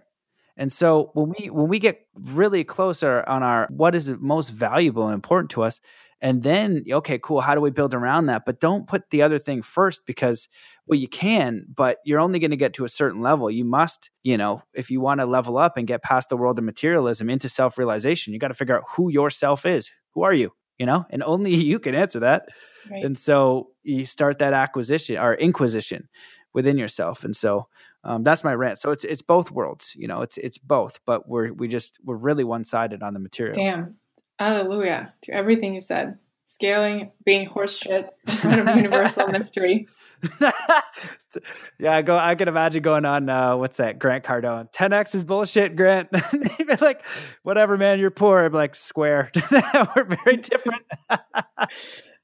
And 0.56 0.72
so 0.72 1.12
when 1.14 1.34
we 1.38 1.50
when 1.50 1.68
we 1.68 1.80
get 1.80 2.06
really 2.16 2.64
closer 2.64 3.24
on 3.28 3.42
our 3.42 3.68
what 3.72 3.96
is 3.96 4.10
most 4.20 4.50
valuable 4.50 5.08
and 5.08 5.16
important 5.16 5.50
to 5.52 5.64
us, 5.64 5.82
and 6.22 6.44
then 6.44 6.84
okay, 6.90 7.18
cool, 7.18 7.42
how 7.42 7.56
do 7.56 7.62
we 7.62 7.72
build 7.72 7.94
around 7.94 8.28
that? 8.28 8.44
But 8.46 8.60
don't 8.60 8.88
put 8.88 9.10
the 9.10 9.24
other 9.24 9.40
thing 9.40 9.62
first 9.62 10.06
because 10.06 10.48
Well, 10.86 11.00
you 11.00 11.08
can, 11.08 11.66
but 11.74 12.00
you're 12.04 12.20
only 12.20 12.40
going 12.40 12.52
to 12.52 12.58
get 12.58 12.74
to 12.74 12.86
a 12.86 12.90
certain 12.90 13.22
level. 13.22 13.50
You 13.50 13.64
must, 13.64 14.10
you 14.22 14.38
know, 14.38 14.64
if 14.74 14.92
you 14.92 15.00
want 15.00 15.22
to 15.22 15.26
level 15.26 15.58
up 15.58 15.78
and 15.78 15.88
get 15.88 16.04
past 16.04 16.30
the 16.30 16.36
world 16.36 16.60
of 16.60 16.66
materialism 16.66 17.30
into 17.30 17.48
self 17.48 17.78
realization, 17.78 18.34
you 18.34 18.40
got 18.40 18.50
to 18.50 18.54
figure 18.54 18.76
out 18.76 18.84
who 18.96 19.10
yourself 19.10 19.66
is. 19.66 19.92
Who 20.12 20.24
are 20.24 20.34
you? 20.34 20.52
You 20.78 20.86
know, 20.86 21.06
and 21.10 21.24
only 21.24 21.54
you 21.56 21.80
can 21.80 21.96
answer 21.96 22.20
that. 22.20 22.50
Right. 22.92 23.06
And 23.06 23.18
so 23.18 23.70
you 23.84 24.06
start 24.06 24.40
that 24.40 24.54
acquisition 24.54 25.18
or 25.18 25.36
inquisition 25.36 26.10
within 26.54 26.78
yourself. 26.78 27.24
And 27.24 27.36
so 27.36 27.68
um, 28.04 28.24
that's 28.24 28.44
my 28.44 28.54
rant. 28.54 28.80
So 28.80 28.92
it's 28.92 29.04
it's 29.04 29.22
both 29.22 29.52
worlds. 29.52 29.96
You 29.96 30.08
know, 30.08 30.22
it's 30.22 30.38
it's 30.38 30.58
both, 30.58 31.00
but 31.06 31.28
we're 31.28 31.54
we 31.54 31.68
just 31.68 32.00
we're 32.04 32.18
really 32.18 32.44
one 32.44 32.66
sided 32.66 33.02
on 33.02 33.14
the 33.14 33.20
material. 33.20 33.56
Damn, 33.56 33.96
hallelujah 34.38 35.14
to 35.24 35.34
everything 35.34 35.74
you 35.74 35.82
said. 35.82 36.18
Scaling, 36.46 37.12
being 37.26 37.48
horseshit 37.48 38.10
in 38.28 38.34
front 38.34 38.68
of 38.68 38.76
universal 38.76 39.28
mystery. 39.32 39.88
yeah, 41.80 41.96
I 41.96 42.02
go. 42.02 42.18
I 42.18 42.36
can 42.36 42.48
imagine 42.48 42.82
going 42.82 43.06
on. 43.06 43.30
Uh, 43.30 43.58
what's 43.58 43.78
that? 43.78 44.00
Grant 44.00 44.24
Cardone. 44.24 44.72
10x 44.72 45.16
is 45.16 45.26
bullshit, 45.26 45.76
Grant. 45.76 46.10
like, 46.82 47.06
whatever, 47.44 47.78
man. 47.78 48.00
You're 48.00 48.12
poor. 48.12 48.44
I'm 48.44 48.54
like, 48.54 48.76
square. 48.76 49.32
We're 49.52 50.18
very 50.24 50.38
different. 50.38 50.84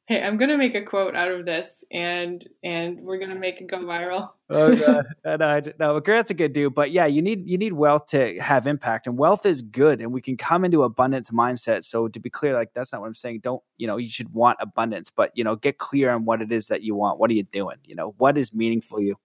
Hey, 0.10 0.24
I'm 0.24 0.38
gonna 0.38 0.58
make 0.58 0.74
a 0.74 0.82
quote 0.82 1.16
out 1.16 1.30
of 1.30 1.46
this, 1.46 1.84
and 1.92 2.44
and 2.64 3.00
we're 3.02 3.20
gonna 3.20 3.36
make 3.36 3.62
it 3.62 3.68
go 3.68 3.78
viral. 3.82 4.30
oh 4.50 4.76
god, 4.76 5.06
no, 5.24 5.62
no, 5.80 6.00
Grant's 6.00 6.32
a 6.32 6.34
good 6.34 6.52
dude, 6.52 6.74
but 6.74 6.90
yeah, 6.90 7.06
you 7.06 7.22
need 7.22 7.48
you 7.48 7.60
need 7.60 7.74
wealth 7.74 8.08
to 8.08 8.40
have 8.40 8.66
impact, 8.66 9.06
and 9.06 9.20
wealth 9.20 9.46
is 9.46 9.62
good, 9.62 10.02
and 10.02 10.12
we 10.12 10.20
can 10.20 10.36
come 10.36 10.66
into 10.66 10.82
abundance 10.82 11.30
mindset. 11.30 11.86
So 11.86 12.08
to 12.08 12.20
be 12.20 12.28
clear, 12.28 12.56
like 12.56 12.74
that's 12.74 12.92
not 12.92 13.02
what 13.02 13.08
I'm 13.08 13.14
saying. 13.14 13.42
Don't 13.44 13.62
you 13.78 13.86
know 13.86 13.98
you 13.98 14.10
should 14.10 14.34
want 14.34 14.58
abundance, 14.60 15.12
but 15.12 15.30
you 15.36 15.44
know 15.44 15.56
get 15.56 15.78
clear 15.78 16.10
on 16.10 16.26
what 16.26 16.42
it 16.42 16.52
is 16.52 16.70
that 16.70 16.82
you 16.82 16.96
want. 16.96 17.20
What 17.20 17.30
are 17.30 17.36
you 17.36 17.44
doing? 17.44 17.78
You 17.84 17.94
know 17.94 18.16
what 18.18 18.36
is 18.36 18.52
meaningful 18.52 19.00
you. 19.00 19.16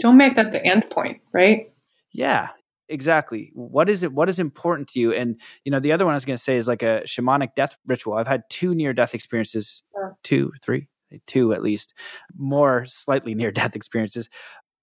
Don't 0.00 0.16
make 0.16 0.36
that 0.36 0.50
the 0.50 0.64
end 0.64 0.88
point, 0.88 1.20
right? 1.34 1.70
Yeah, 2.10 2.48
exactly. 2.92 3.50
What 3.54 3.88
is 3.88 4.02
it 4.02 4.12
what 4.12 4.28
is 4.28 4.38
important 4.38 4.88
to 4.88 5.00
you? 5.00 5.12
And 5.12 5.40
you 5.64 5.72
know 5.72 5.80
the 5.80 5.92
other 5.92 6.04
one 6.04 6.14
i 6.14 6.16
was 6.16 6.24
going 6.24 6.36
to 6.36 6.42
say 6.42 6.56
is 6.56 6.68
like 6.68 6.82
a 6.82 7.02
shamanic 7.04 7.54
death 7.56 7.78
ritual. 7.86 8.14
I've 8.14 8.28
had 8.28 8.42
two 8.48 8.74
near 8.74 8.92
death 8.92 9.14
experiences. 9.14 9.82
Two 10.22 10.52
three 10.62 10.88
two 11.26 11.52
at 11.52 11.62
least. 11.62 11.94
More 12.36 12.86
slightly 12.86 13.34
near 13.34 13.50
death 13.60 13.76
experiences. 13.76 14.28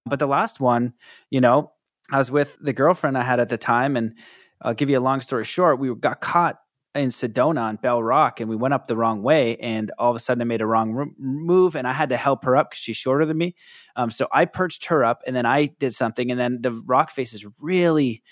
But 0.06 0.20
the 0.20 0.28
last 0.28 0.60
one 0.60 0.94
you 1.30 1.42
know 1.42 1.72
i 2.12 2.18
was 2.18 2.32
with 2.32 2.58
the 2.62 2.74
girlfriend 2.74 3.18
i 3.18 3.22
had 3.22 3.40
at 3.40 3.50
the 3.50 3.58
time 3.58 3.96
and 3.96 4.18
i'll 4.62 4.74
give 4.74 4.90
you 4.90 4.98
a 4.98 5.02
long 5.02 5.22
story 5.22 5.46
short 5.46 5.80
we 5.80 5.94
got 5.94 6.22
caught 6.22 6.58
in 6.96 7.10
Sedona 7.10 7.62
on 7.62 7.76
Bell 7.76 8.02
Rock, 8.02 8.40
and 8.40 8.50
we 8.50 8.56
went 8.56 8.74
up 8.74 8.88
the 8.88 8.98
wrong 8.98 9.22
way. 9.22 9.58
And 9.58 9.92
all 10.00 10.10
of 10.10 10.16
a 10.16 10.20
sudden, 10.20 10.42
I 10.42 10.46
made 10.46 10.62
a 10.62 10.66
wrong 10.66 11.14
move, 11.20 11.76
and 11.76 11.88
I 11.88 11.94
had 11.94 12.10
to 12.10 12.18
help 12.18 12.44
her 12.46 12.56
up 12.56 12.72
because 12.72 12.82
she's 12.82 12.98
shorter 12.98 13.26
than 13.26 13.38
me. 13.38 13.56
Um, 13.96 14.10
so 14.10 14.28
I 14.32 14.46
perched 14.46 14.86
her 14.86 15.04
up, 15.04 15.22
and 15.28 15.36
then 15.36 15.46
I 15.46 15.68
did 15.68 15.94
something, 15.94 16.32
and 16.32 16.40
then 16.40 16.62
the 16.62 16.72
rock 16.72 17.12
face 17.12 17.34
is 17.34 17.46
really 17.62 18.24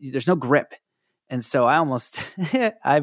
there's 0.00 0.26
no 0.26 0.36
grip, 0.36 0.74
and 1.30 1.44
so 1.44 1.64
I 1.64 1.76
almost 1.76 2.18
I 2.84 3.02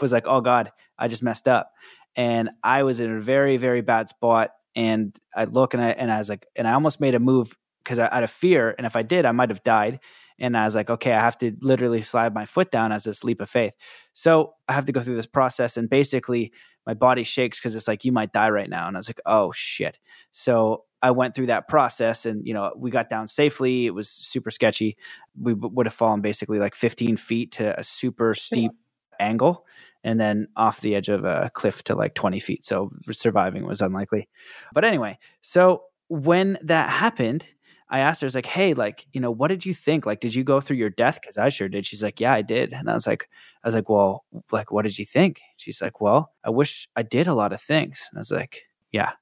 was 0.00 0.12
like, 0.12 0.24
oh 0.26 0.40
god, 0.40 0.72
I 0.98 1.08
just 1.08 1.22
messed 1.22 1.48
up, 1.48 1.72
and 2.16 2.50
I 2.62 2.82
was 2.82 3.00
in 3.00 3.10
a 3.10 3.20
very 3.20 3.56
very 3.56 3.80
bad 3.80 4.08
spot. 4.08 4.50
And 4.76 5.18
I 5.34 5.44
look 5.44 5.74
and 5.74 5.82
I 5.82 5.90
and 5.90 6.12
I 6.12 6.18
was 6.18 6.28
like, 6.28 6.46
and 6.54 6.68
I 6.68 6.74
almost 6.74 7.00
made 7.00 7.16
a 7.16 7.20
move 7.20 7.56
because 7.82 7.98
out 7.98 8.22
of 8.22 8.30
fear, 8.30 8.74
and 8.76 8.86
if 8.86 8.94
I 8.94 9.02
did, 9.02 9.24
I 9.24 9.32
might 9.32 9.48
have 9.48 9.64
died. 9.64 10.00
And 10.40 10.56
I 10.56 10.64
was 10.64 10.74
like, 10.74 10.90
okay, 10.90 11.12
I 11.12 11.20
have 11.20 11.38
to 11.38 11.54
literally 11.60 12.02
slide 12.02 12.34
my 12.34 12.46
foot 12.46 12.70
down 12.70 12.92
as 12.92 13.04
this 13.04 13.22
leap 13.22 13.40
of 13.40 13.50
faith. 13.50 13.74
So 14.14 14.54
I 14.68 14.72
have 14.72 14.86
to 14.86 14.92
go 14.92 15.00
through 15.00 15.16
this 15.16 15.26
process. 15.26 15.76
And 15.76 15.88
basically, 15.88 16.52
my 16.86 16.94
body 16.94 17.24
shakes 17.24 17.60
because 17.60 17.74
it's 17.74 17.86
like, 17.86 18.04
you 18.04 18.12
might 18.12 18.32
die 18.32 18.50
right 18.50 18.70
now. 18.70 18.88
And 18.88 18.96
I 18.96 18.98
was 18.98 19.08
like, 19.08 19.20
oh, 19.26 19.52
shit. 19.52 19.98
So 20.32 20.84
I 21.02 21.10
went 21.10 21.34
through 21.34 21.46
that 21.46 21.68
process 21.68 22.26
and, 22.26 22.46
you 22.46 22.54
know, 22.54 22.72
we 22.76 22.90
got 22.90 23.10
down 23.10 23.28
safely. 23.28 23.86
It 23.86 23.94
was 23.94 24.08
super 24.08 24.50
sketchy. 24.50 24.96
We 25.40 25.54
b- 25.54 25.68
would 25.70 25.86
have 25.86 25.94
fallen 25.94 26.20
basically 26.20 26.58
like 26.58 26.74
15 26.74 27.16
feet 27.16 27.52
to 27.52 27.78
a 27.78 27.84
super 27.84 28.34
steep 28.34 28.72
angle 29.18 29.66
and 30.02 30.18
then 30.18 30.48
off 30.56 30.80
the 30.80 30.94
edge 30.94 31.08
of 31.08 31.24
a 31.24 31.50
cliff 31.54 31.82
to 31.84 31.94
like 31.94 32.14
20 32.14 32.40
feet. 32.40 32.64
So 32.64 32.90
surviving 33.10 33.66
was 33.66 33.80
unlikely. 33.80 34.28
But 34.72 34.84
anyway, 34.84 35.18
so 35.42 35.84
when 36.08 36.58
that 36.62 36.90
happened, 36.90 37.46
I 37.90 38.00
asked 38.00 38.20
her, 38.20 38.26
I 38.26 38.28
was 38.28 38.34
like, 38.34 38.46
hey, 38.46 38.72
like, 38.72 39.06
you 39.12 39.20
know, 39.20 39.30
what 39.30 39.48
did 39.48 39.66
you 39.66 39.74
think? 39.74 40.06
Like, 40.06 40.20
did 40.20 40.34
you 40.34 40.44
go 40.44 40.60
through 40.60 40.76
your 40.76 40.90
death? 40.90 41.18
Cause 41.22 41.36
I 41.36 41.48
sure 41.48 41.68
did. 41.68 41.84
She's 41.84 42.02
like, 42.02 42.20
yeah, 42.20 42.32
I 42.32 42.42
did. 42.42 42.72
And 42.72 42.88
I 42.88 42.94
was 42.94 43.06
like, 43.06 43.28
I 43.64 43.68
was 43.68 43.74
like, 43.74 43.88
well, 43.88 44.24
like, 44.52 44.70
what 44.70 44.82
did 44.82 44.98
you 44.98 45.04
think? 45.04 45.40
She's 45.56 45.82
like, 45.82 46.00
well, 46.00 46.32
I 46.44 46.50
wish 46.50 46.88
I 46.94 47.02
did 47.02 47.26
a 47.26 47.34
lot 47.34 47.52
of 47.52 47.60
things. 47.60 48.06
And 48.10 48.18
I 48.18 48.20
was 48.20 48.30
like, 48.30 48.62
yeah, 48.92 49.12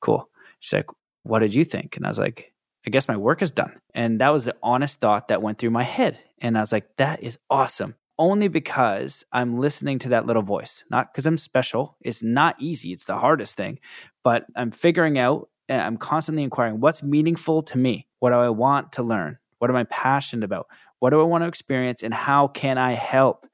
cool. 0.00 0.28
She's 0.60 0.74
like, 0.74 0.86
what 1.22 1.40
did 1.40 1.54
you 1.54 1.64
think? 1.64 1.96
And 1.96 2.06
I 2.06 2.10
was 2.10 2.18
like, 2.18 2.52
I 2.86 2.90
guess 2.90 3.08
my 3.08 3.16
work 3.16 3.42
is 3.42 3.50
done. 3.50 3.80
And 3.94 4.20
that 4.20 4.30
was 4.30 4.44
the 4.44 4.56
honest 4.62 5.00
thought 5.00 5.28
that 5.28 5.42
went 5.42 5.58
through 5.58 5.70
my 5.70 5.82
head. 5.82 6.18
And 6.38 6.56
I 6.56 6.60
was 6.60 6.72
like, 6.72 6.96
that 6.96 7.22
is 7.22 7.38
awesome. 7.50 7.96
Only 8.18 8.48
because 8.48 9.24
I'm 9.32 9.58
listening 9.58 9.98
to 10.00 10.08
that 10.10 10.26
little 10.26 10.42
voice, 10.42 10.84
not 10.90 11.12
because 11.12 11.26
I'm 11.26 11.38
special. 11.38 11.96
It's 12.00 12.22
not 12.22 12.56
easy. 12.58 12.92
It's 12.92 13.04
the 13.04 13.18
hardest 13.18 13.56
thing, 13.56 13.78
but 14.24 14.46
I'm 14.56 14.70
figuring 14.70 15.18
out 15.18 15.48
I'm 15.68 15.96
constantly 15.96 16.42
inquiring 16.42 16.80
what's 16.80 17.02
meaningful 17.02 17.62
to 17.64 17.78
me? 17.78 18.06
What 18.18 18.30
do 18.30 18.36
I 18.36 18.50
want 18.50 18.92
to 18.92 19.02
learn? 19.02 19.38
What 19.58 19.70
am 19.70 19.76
I 19.76 19.84
passionate 19.84 20.44
about? 20.44 20.66
What 20.98 21.10
do 21.10 21.20
I 21.20 21.24
want 21.24 21.44
to 21.44 21.48
experience 21.48 22.02
and 22.02 22.12
how 22.12 22.48
can 22.48 22.78
I 22.78 22.92
help? 22.92 23.46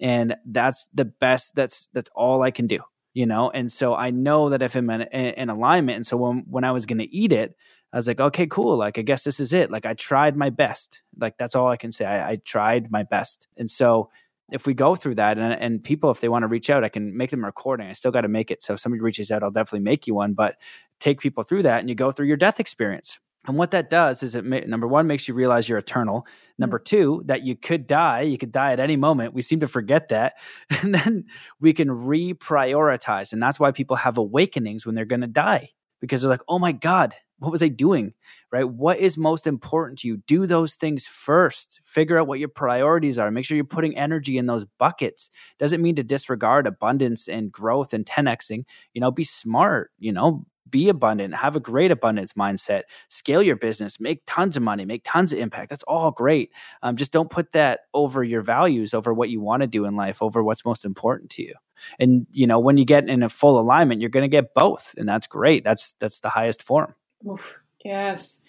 And 0.00 0.36
that's 0.46 0.88
the 0.94 1.04
best 1.04 1.54
that's 1.54 1.88
that's 1.92 2.10
all 2.14 2.42
I 2.42 2.50
can 2.50 2.66
do, 2.66 2.80
you 3.14 3.26
know? 3.26 3.50
And 3.50 3.70
so 3.70 3.94
I 3.94 4.10
know 4.10 4.48
that 4.50 4.62
if 4.62 4.74
I'm 4.74 4.90
in, 4.90 5.02
in 5.02 5.48
alignment 5.48 5.96
and 5.96 6.06
so 6.06 6.16
when 6.16 6.44
when 6.48 6.64
I 6.64 6.72
was 6.72 6.86
going 6.86 6.98
to 6.98 7.14
eat 7.14 7.32
it, 7.32 7.56
I 7.92 7.98
was 7.98 8.06
like, 8.06 8.20
okay, 8.20 8.46
cool. 8.46 8.76
Like, 8.76 8.98
I 8.98 9.02
guess 9.02 9.22
this 9.22 9.38
is 9.38 9.52
it. 9.52 9.70
Like, 9.70 9.84
I 9.84 9.92
tried 9.92 10.34
my 10.34 10.48
best. 10.48 11.02
Like, 11.18 11.36
that's 11.36 11.54
all 11.54 11.68
I 11.68 11.76
can 11.76 11.92
say. 11.92 12.06
I, 12.06 12.30
I 12.32 12.36
tried 12.36 12.90
my 12.90 13.02
best. 13.02 13.48
And 13.58 13.70
so, 13.70 14.10
if 14.52 14.66
we 14.66 14.74
go 14.74 14.94
through 14.94 15.16
that, 15.16 15.38
and, 15.38 15.52
and 15.54 15.82
people, 15.82 16.10
if 16.10 16.20
they 16.20 16.28
want 16.28 16.42
to 16.42 16.46
reach 16.46 16.70
out, 16.70 16.84
I 16.84 16.88
can 16.88 17.16
make 17.16 17.30
them 17.30 17.44
a 17.44 17.46
recording. 17.46 17.88
I 17.88 17.92
still 17.92 18.10
got 18.10 18.22
to 18.22 18.28
make 18.28 18.50
it. 18.50 18.62
So, 18.62 18.74
if 18.74 18.80
somebody 18.80 19.00
reaches 19.00 19.30
out, 19.30 19.42
I'll 19.42 19.50
definitely 19.50 19.80
make 19.80 20.06
you 20.06 20.14
one. 20.14 20.34
But 20.34 20.56
take 21.00 21.20
people 21.20 21.42
through 21.42 21.62
that 21.62 21.80
and 21.80 21.88
you 21.88 21.94
go 21.94 22.12
through 22.12 22.26
your 22.26 22.36
death 22.36 22.60
experience. 22.60 23.18
And 23.46 23.58
what 23.58 23.72
that 23.72 23.90
does 23.90 24.22
is 24.22 24.36
it 24.36 24.44
number 24.68 24.86
one 24.86 25.08
makes 25.08 25.26
you 25.26 25.34
realize 25.34 25.68
you're 25.68 25.78
eternal. 25.78 26.26
Number 26.58 26.78
mm. 26.78 26.84
two, 26.84 27.22
that 27.26 27.42
you 27.42 27.56
could 27.56 27.86
die. 27.86 28.22
You 28.22 28.38
could 28.38 28.52
die 28.52 28.72
at 28.72 28.80
any 28.80 28.96
moment. 28.96 29.34
We 29.34 29.42
seem 29.42 29.60
to 29.60 29.68
forget 29.68 30.08
that. 30.08 30.34
And 30.82 30.94
then 30.94 31.24
we 31.60 31.72
can 31.72 31.88
reprioritize. 31.88 33.32
And 33.32 33.42
that's 33.42 33.58
why 33.58 33.72
people 33.72 33.96
have 33.96 34.16
awakenings 34.16 34.86
when 34.86 34.94
they're 34.94 35.04
going 35.04 35.22
to 35.22 35.26
die 35.26 35.70
because 36.00 36.22
they're 36.22 36.30
like, 36.30 36.42
oh 36.48 36.58
my 36.58 36.72
God, 36.72 37.14
what 37.42 37.52
was 37.52 37.62
I 37.62 37.68
doing? 37.68 38.14
Right? 38.50 38.68
What 38.68 38.98
is 38.98 39.16
most 39.16 39.46
important 39.46 40.00
to 40.00 40.08
you? 40.08 40.18
Do 40.26 40.46
those 40.46 40.74
things 40.74 41.06
first. 41.06 41.80
Figure 41.84 42.18
out 42.18 42.26
what 42.26 42.38
your 42.38 42.48
priorities 42.48 43.18
are. 43.18 43.30
Make 43.30 43.44
sure 43.44 43.56
you're 43.56 43.64
putting 43.64 43.96
energy 43.96 44.38
in 44.38 44.46
those 44.46 44.64
buckets. 44.78 45.30
Doesn't 45.58 45.82
mean 45.82 45.96
to 45.96 46.02
disregard 46.02 46.66
abundance 46.66 47.28
and 47.28 47.50
growth 47.50 47.92
and 47.92 48.06
10xing. 48.06 48.64
You 48.94 49.00
know, 49.00 49.10
be 49.10 49.24
smart. 49.24 49.90
You 49.98 50.12
know, 50.12 50.46
be 50.72 50.88
abundant, 50.88 51.34
have 51.34 51.54
a 51.54 51.60
great 51.60 51.92
abundance 51.92 52.32
mindset, 52.32 52.82
scale 53.08 53.42
your 53.42 53.56
business, 53.56 54.00
make 54.00 54.22
tons 54.26 54.56
of 54.56 54.62
money, 54.62 54.84
make 54.84 55.02
tons 55.04 55.32
of 55.32 55.38
impact. 55.38 55.70
That's 55.70 55.84
all 55.84 56.10
great. 56.10 56.50
Um, 56.82 56.96
just 56.96 57.12
don't 57.12 57.30
put 57.30 57.52
that 57.52 57.80
over 57.94 58.24
your 58.24 58.42
values, 58.42 58.94
over 58.94 59.14
what 59.14 59.28
you 59.28 59.40
want 59.40 59.60
to 59.60 59.66
do 59.68 59.84
in 59.84 59.94
life, 59.94 60.22
over 60.22 60.42
what's 60.42 60.64
most 60.64 60.84
important 60.84 61.30
to 61.32 61.42
you. 61.42 61.54
And 62.00 62.26
you 62.32 62.46
know, 62.46 62.58
when 62.58 62.78
you 62.78 62.84
get 62.84 63.08
in 63.08 63.22
a 63.22 63.28
full 63.28 63.60
alignment, 63.60 64.00
you're 64.00 64.10
going 64.10 64.24
to 64.24 64.28
get 64.28 64.54
both, 64.54 64.94
and 64.96 65.08
that's 65.08 65.26
great. 65.26 65.64
That's 65.64 65.94
that's 66.00 66.20
the 66.20 66.28
highest 66.30 66.62
form. 66.62 66.94
Oof, 67.28 67.58
yes, 67.84 68.42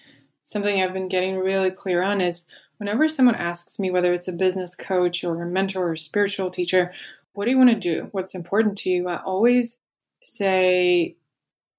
something 0.43 0.81
I've 0.81 0.93
been 0.93 1.07
getting 1.07 1.37
really 1.37 1.71
clear 1.71 2.01
on 2.01 2.21
is 2.21 2.45
whenever 2.77 3.07
someone 3.07 3.35
asks 3.35 3.79
me 3.79 3.91
whether 3.91 4.13
it's 4.13 4.27
a 4.27 4.33
business 4.33 4.75
coach 4.75 5.23
or 5.23 5.41
a 5.41 5.45
mentor 5.45 5.87
or 5.87 5.93
a 5.93 5.97
spiritual 5.97 6.49
teacher, 6.49 6.91
what 7.33 7.45
do 7.45 7.51
you 7.51 7.57
want 7.57 7.69
to 7.69 7.75
do? 7.75 8.09
What's 8.11 8.35
important 8.35 8.77
to 8.79 8.89
you? 8.89 9.07
I 9.07 9.21
always 9.23 9.79
say 10.21 11.17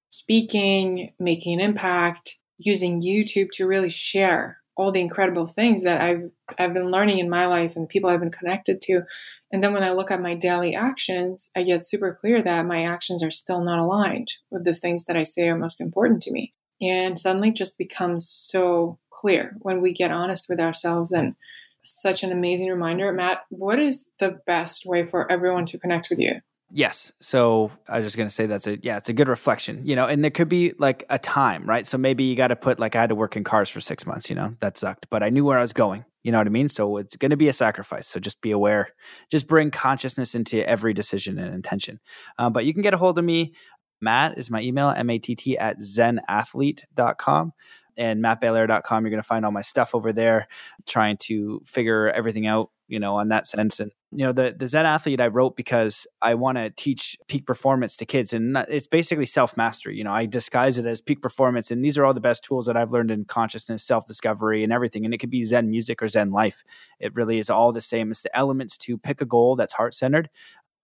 speaking, 0.09 1.11
making 1.19 1.59
an 1.59 1.65
impact, 1.65 2.39
using 2.57 3.01
YouTube 3.01 3.51
to 3.51 3.67
really 3.67 3.89
share 3.89 4.59
all 4.77 4.91
the 4.91 5.01
incredible 5.01 5.47
things 5.47 5.83
that 5.83 6.01
I've 6.01 6.31
I've 6.57 6.73
been 6.73 6.91
learning 6.91 7.19
in 7.19 7.29
my 7.29 7.45
life 7.45 7.75
and 7.75 7.87
people 7.87 8.09
I've 8.09 8.19
been 8.19 8.31
connected 8.31 8.81
to. 8.83 9.03
And 9.51 9.63
then 9.63 9.73
when 9.73 9.83
I 9.83 9.91
look 9.91 10.11
at 10.11 10.21
my 10.21 10.35
daily 10.35 10.75
actions, 10.75 11.49
I 11.55 11.63
get 11.63 11.85
super 11.85 12.17
clear 12.19 12.41
that 12.41 12.65
my 12.65 12.83
actions 12.83 13.23
are 13.23 13.31
still 13.31 13.61
not 13.61 13.79
aligned 13.79 14.33
with 14.49 14.65
the 14.65 14.73
things 14.73 15.05
that 15.05 15.15
I 15.15 15.23
say 15.23 15.49
are 15.49 15.57
most 15.57 15.79
important 15.79 16.23
to 16.23 16.31
me. 16.31 16.53
And 16.81 17.17
suddenly 17.17 17.51
just 17.51 17.77
becomes 17.77 18.29
so 18.29 18.99
clear 19.09 19.55
when 19.59 19.81
we 19.81 19.93
get 19.93 20.11
honest 20.11 20.47
with 20.49 20.59
ourselves 20.59 21.11
and 21.11 21.35
such 21.83 22.23
an 22.23 22.31
amazing 22.31 22.69
reminder. 22.69 23.11
Matt, 23.13 23.41
what 23.49 23.79
is 23.79 24.09
the 24.19 24.39
best 24.45 24.85
way 24.85 25.05
for 25.05 25.31
everyone 25.31 25.65
to 25.67 25.79
connect 25.79 26.09
with 26.09 26.19
you? 26.19 26.41
Yes. 26.71 27.11
So 27.21 27.71
I 27.87 27.99
was 27.99 28.07
just 28.07 28.17
going 28.17 28.27
to 28.27 28.33
say 28.33 28.47
that's 28.47 28.65
a, 28.65 28.79
yeah, 28.81 28.97
it's 28.97 29.07
a 29.07 29.13
good 29.13 29.27
reflection, 29.27 29.85
you 29.85 29.95
know, 29.95 30.07
and 30.07 30.23
there 30.23 30.31
could 30.31 30.49
be 30.49 30.73
like 30.79 31.05
a 31.09 31.19
time, 31.19 31.65
right? 31.65 31.87
So 31.87 31.97
maybe 31.97 32.23
you 32.23 32.35
got 32.35 32.47
to 32.47 32.55
put, 32.55 32.79
like, 32.79 32.95
I 32.95 33.01
had 33.01 33.09
to 33.09 33.15
work 33.15 33.37
in 33.37 33.43
cars 33.43 33.69
for 33.69 33.79
six 33.79 34.05
months, 34.05 34.29
you 34.29 34.35
know, 34.35 34.55
that 34.61 34.75
sucked, 34.75 35.05
but 35.11 35.21
I 35.21 35.29
knew 35.29 35.45
where 35.45 35.59
I 35.59 35.61
was 35.61 35.73
going. 35.73 36.05
You 36.23 36.31
know 36.31 36.39
what 36.39 36.47
I 36.47 36.49
mean? 36.49 36.69
So 36.69 36.97
it's 36.97 37.15
going 37.15 37.29
to 37.29 37.37
be 37.37 37.49
a 37.49 37.53
sacrifice. 37.53 38.07
So 38.07 38.19
just 38.19 38.41
be 38.41 38.49
aware, 38.49 38.89
just 39.29 39.47
bring 39.47 39.69
consciousness 39.69 40.33
into 40.33 40.67
every 40.67 40.91
decision 40.91 41.37
and 41.37 41.53
intention. 41.53 41.99
Um, 42.39 42.51
but 42.51 42.65
you 42.65 42.73
can 42.73 42.81
get 42.81 42.95
a 42.95 42.97
hold 42.97 43.19
of 43.19 43.25
me 43.25 43.53
Matt 44.01 44.37
is 44.37 44.49
my 44.49 44.61
email, 44.61 44.89
M 44.89 45.09
A 45.09 45.19
T 45.19 45.35
T 45.35 45.57
at 45.57 45.79
zenathlete.com 45.79 47.53
and 47.97 48.23
mattbelair.com. 48.23 49.03
You're 49.03 49.11
going 49.11 49.21
to 49.21 49.27
find 49.27 49.45
all 49.45 49.51
my 49.51 49.61
stuff 49.61 49.95
over 49.95 50.11
there, 50.11 50.47
trying 50.85 51.17
to 51.17 51.61
figure 51.65 52.09
everything 52.09 52.47
out, 52.47 52.71
you 52.87 52.99
know, 52.99 53.15
on 53.15 53.29
that 53.29 53.47
sense. 53.47 53.79
And, 53.79 53.91
you 54.11 54.25
know, 54.25 54.31
the, 54.31 54.55
the 54.57 54.67
Zen 54.67 54.85
athlete 54.85 55.21
I 55.21 55.27
wrote 55.27 55.55
because 55.55 56.07
I 56.21 56.35
want 56.35 56.57
to 56.57 56.69
teach 56.69 57.17
peak 57.27 57.45
performance 57.45 57.97
to 57.97 58.05
kids. 58.05 58.33
And 58.33 58.57
it's 58.69 58.87
basically 58.87 59.25
self 59.25 59.57
mastery. 59.57 59.97
You 59.97 60.03
know, 60.03 60.11
I 60.11 60.25
disguise 60.25 60.77
it 60.77 60.85
as 60.85 61.01
peak 61.01 61.21
performance. 61.21 61.71
And 61.71 61.83
these 61.83 61.97
are 61.97 62.05
all 62.05 62.13
the 62.13 62.21
best 62.21 62.43
tools 62.43 62.65
that 62.65 62.77
I've 62.77 62.91
learned 62.91 63.11
in 63.11 63.25
consciousness, 63.25 63.83
self 63.83 64.05
discovery, 64.05 64.63
and 64.63 64.73
everything. 64.73 65.05
And 65.05 65.13
it 65.13 65.19
could 65.19 65.31
be 65.31 65.43
Zen 65.43 65.69
music 65.69 66.01
or 66.01 66.07
Zen 66.07 66.31
life. 66.31 66.63
It 66.99 67.15
really 67.15 67.39
is 67.39 67.49
all 67.49 67.71
the 67.71 67.81
same. 67.81 68.11
It's 68.11 68.21
the 68.21 68.35
elements 68.35 68.77
to 68.79 68.97
pick 68.97 69.21
a 69.21 69.25
goal 69.25 69.55
that's 69.55 69.73
heart 69.73 69.95
centered, 69.95 70.29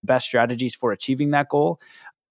best 0.04 0.26
strategies 0.26 0.76
for 0.76 0.92
achieving 0.92 1.32
that 1.32 1.50
goal 1.50 1.80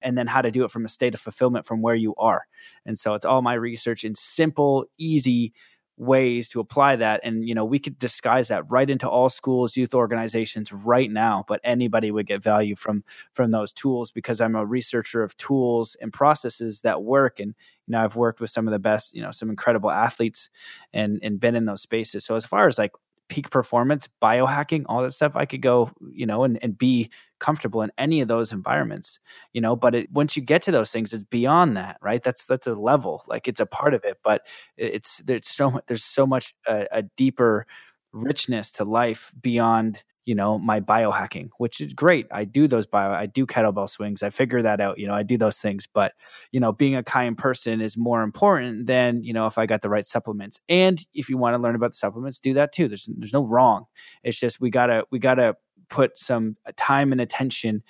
and 0.03 0.17
then 0.17 0.27
how 0.27 0.43
to 0.43 0.51
do 0.51 0.65
it 0.65 0.71
from 0.71 0.85
a 0.85 0.89
state 0.89 1.15
of 1.15 1.21
fulfillment 1.21 1.67
from 1.67 1.83
where 1.83 1.95
you 1.95 2.15
are. 2.17 2.47
And 2.87 2.99
so 2.99 3.15
it's 3.15 3.25
all 3.25 3.43
my 3.43 3.55
research 3.55 4.05
in 4.05 4.15
simple, 4.15 4.87
easy 4.99 5.53
ways 6.01 6.49
to 6.49 6.61
apply 6.61 6.97
that. 6.97 7.21
And 7.23 7.47
you 7.47 7.55
know 7.55 7.65
we 7.65 7.79
could 7.79 7.99
disguise 7.99 8.49
that 8.49 8.65
right 8.71 8.89
into 8.89 9.09
all 9.09 9.29
schools 9.29 9.77
youth 9.77 9.95
organizations 9.95 10.73
right 10.73 11.11
now 11.11 11.45
but 11.47 11.61
anybody 11.63 12.11
would 12.11 12.27
get 12.27 12.43
value 12.43 12.75
from 12.75 13.05
from 13.35 13.51
those 13.51 13.71
tools 13.71 14.11
because 14.11 14.41
i'm 14.41 14.57
a 14.57 14.65
researcher 14.65 15.23
of 15.23 15.37
tools 15.37 15.97
and 16.01 16.11
processes 16.13 16.81
that 16.81 17.03
work. 17.03 17.39
And 17.39 17.55
you 17.87 17.93
know 17.93 18.03
i've 18.03 18.17
worked 18.17 18.41
with 18.41 18.49
some 18.51 18.67
of 18.67 18.73
the 18.73 18.79
best 18.79 19.15
you 19.15 19.21
know 19.21 19.31
some 19.31 19.51
incredible 19.51 19.91
athletes 19.91 20.49
and 20.95 21.21
and 21.23 21.39
been 21.39 21.55
in 21.55 21.67
those 21.67 21.83
spaces. 21.83 22.25
So 22.25 22.35
as 22.35 22.47
far 22.47 22.67
as 22.67 22.79
like 22.79 22.93
peak 23.31 23.49
performance, 23.49 24.09
biohacking, 24.21 24.85
all 24.87 25.03
that 25.03 25.13
stuff, 25.13 25.33
I 25.37 25.47
could 25.47 25.63
go, 25.63 25.91
you 26.13 26.27
know, 26.27 26.45
and, 26.45 26.59
and 26.63 26.77
be 26.77 27.11
comfortable 27.39 27.81
in 27.81 27.91
any 27.97 28.21
of 28.21 28.29
those 28.29 28.53
environments, 28.53 29.19
you 29.55 29.61
know, 29.63 29.75
but 29.75 29.95
it, 29.95 30.13
once 30.13 30.37
you 30.37 30.43
get 30.43 30.61
to 30.63 30.71
those 30.71 30.91
things, 30.91 31.15
it's 31.15 31.23
beyond 31.23 31.77
that, 31.77 31.97
right? 32.03 32.23
That's, 32.23 32.45
that's 32.45 32.67
a 32.67 32.75
level, 32.75 33.25
like 33.27 33.49
it's 33.49 33.61
a 33.61 33.67
part 33.67 33.95
of 33.95 34.05
it, 34.05 34.19
but 34.23 34.43
it's, 34.77 35.23
there's 35.25 35.49
so, 35.49 35.71
much, 35.71 35.85
there's 35.87 36.05
so 36.05 36.27
much 36.27 36.55
uh, 36.67 36.85
a 36.93 37.05
deeper 37.17 37.67
richness 38.13 38.73
to 38.73 38.85
life 38.85 39.33
beyond 39.41 40.03
you 40.25 40.35
know 40.35 40.59
my 40.59 40.81
biohacking 40.81 41.49
which 41.59 41.81
is 41.81 41.93
great. 41.93 42.27
I 42.31 42.45
do 42.45 42.69
those 42.69 42.87
bio 42.87 43.13
i 43.13 43.27
do 43.27 43.47
kettlebell 43.47 43.89
swings. 43.89 44.23
I 44.23 44.31
figure 44.31 44.63
that 44.63 44.81
out 44.81 44.99
you 44.99 45.07
know 45.07 45.15
i 45.15 45.23
do 45.23 45.37
those 45.39 45.59
things. 45.59 45.87
But 45.93 46.13
you 46.53 46.61
know 46.61 46.73
being 46.73 46.97
a 46.97 47.03
kind 47.03 47.37
person 47.37 47.81
is 47.81 47.97
more 47.97 48.23
important 48.23 48.87
than 48.87 49.23
you 49.25 49.33
know 49.33 49.47
if 49.47 49.59
i 49.59 49.67
got 49.67 49.83
the 49.83 49.91
right 49.91 50.07
supplements. 50.07 50.61
And 50.69 51.05
if 51.15 51.29
you 51.29 51.39
want 51.39 51.55
to 51.55 51.63
learn 51.63 51.75
about 51.75 51.93
the 51.93 51.97
supplements 51.97 52.41
do 52.41 52.55
that 52.55 52.73
too. 52.73 52.89
There's 52.89 53.09
there's 53.17 53.33
no 53.33 53.45
wrong. 53.45 53.87
It's 54.23 54.39
just 54.39 54.61
we 54.61 54.71
gotta 54.71 55.05
we 55.11 55.19
gotta 55.19 55.57
put 55.91 56.17
some 56.19 56.57
time 56.77 57.13
and 57.13 57.21
attention 57.21 57.83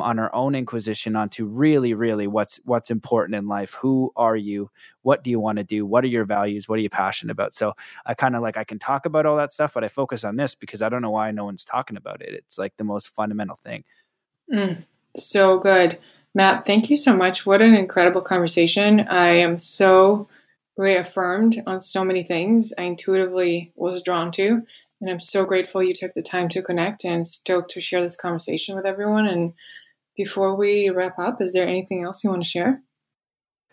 on 0.00 0.18
our 0.18 0.34
own 0.34 0.54
inquisition 0.54 1.14
onto 1.16 1.46
really 1.46 1.94
really 1.94 2.26
what's 2.26 2.58
what's 2.64 2.90
important 2.90 3.34
in 3.34 3.46
life. 3.46 3.74
Who 3.74 4.12
are 4.16 4.36
you? 4.36 4.70
What 5.02 5.22
do 5.22 5.30
you 5.30 5.38
want 5.38 5.58
to 5.58 5.64
do? 5.64 5.86
What 5.86 6.04
are 6.04 6.08
your 6.08 6.24
values? 6.24 6.68
What 6.68 6.78
are 6.78 6.82
you 6.82 6.90
passionate 6.90 7.32
about? 7.32 7.54
So 7.54 7.74
i 8.06 8.14
kind 8.14 8.36
of 8.36 8.42
like 8.42 8.56
i 8.56 8.64
can 8.64 8.78
talk 8.78 9.06
about 9.06 9.26
all 9.26 9.36
that 9.36 9.52
stuff 9.52 9.74
but 9.74 9.84
i 9.84 9.88
focus 9.88 10.24
on 10.24 10.36
this 10.36 10.54
because 10.54 10.82
i 10.82 10.88
don't 10.88 11.02
know 11.02 11.10
why 11.10 11.30
no 11.30 11.44
one's 11.44 11.64
talking 11.64 11.96
about 11.96 12.22
it. 12.22 12.34
It's 12.34 12.58
like 12.58 12.76
the 12.76 12.84
most 12.84 13.08
fundamental 13.08 13.58
thing. 13.64 13.84
Mm, 14.52 14.84
so 15.16 15.58
good. 15.58 15.98
Matt 16.34 16.66
thank 16.66 16.90
you 16.90 16.96
so 16.96 17.16
much. 17.16 17.46
What 17.46 17.62
an 17.62 17.74
incredible 17.74 18.22
conversation. 18.22 19.00
I 19.00 19.28
am 19.36 19.60
so 19.60 20.28
reaffirmed 20.76 21.62
on 21.66 21.80
so 21.80 22.04
many 22.04 22.24
things. 22.24 22.72
I 22.76 22.82
intuitively 22.82 23.72
was 23.76 24.02
drawn 24.02 24.32
to 24.32 24.62
and 25.04 25.10
i'm 25.10 25.20
so 25.20 25.44
grateful 25.44 25.82
you 25.82 25.92
took 25.92 26.14
the 26.14 26.22
time 26.22 26.48
to 26.48 26.62
connect 26.62 27.04
and 27.04 27.26
stoked 27.26 27.70
to 27.70 27.80
share 27.80 28.02
this 28.02 28.16
conversation 28.16 28.74
with 28.74 28.86
everyone 28.86 29.26
and 29.26 29.52
before 30.16 30.56
we 30.56 30.90
wrap 30.90 31.18
up, 31.18 31.40
is 31.40 31.52
there 31.52 31.66
anything 31.66 32.04
else 32.04 32.22
you 32.24 32.30
want 32.30 32.42
to 32.42 32.48
share? 32.48 32.82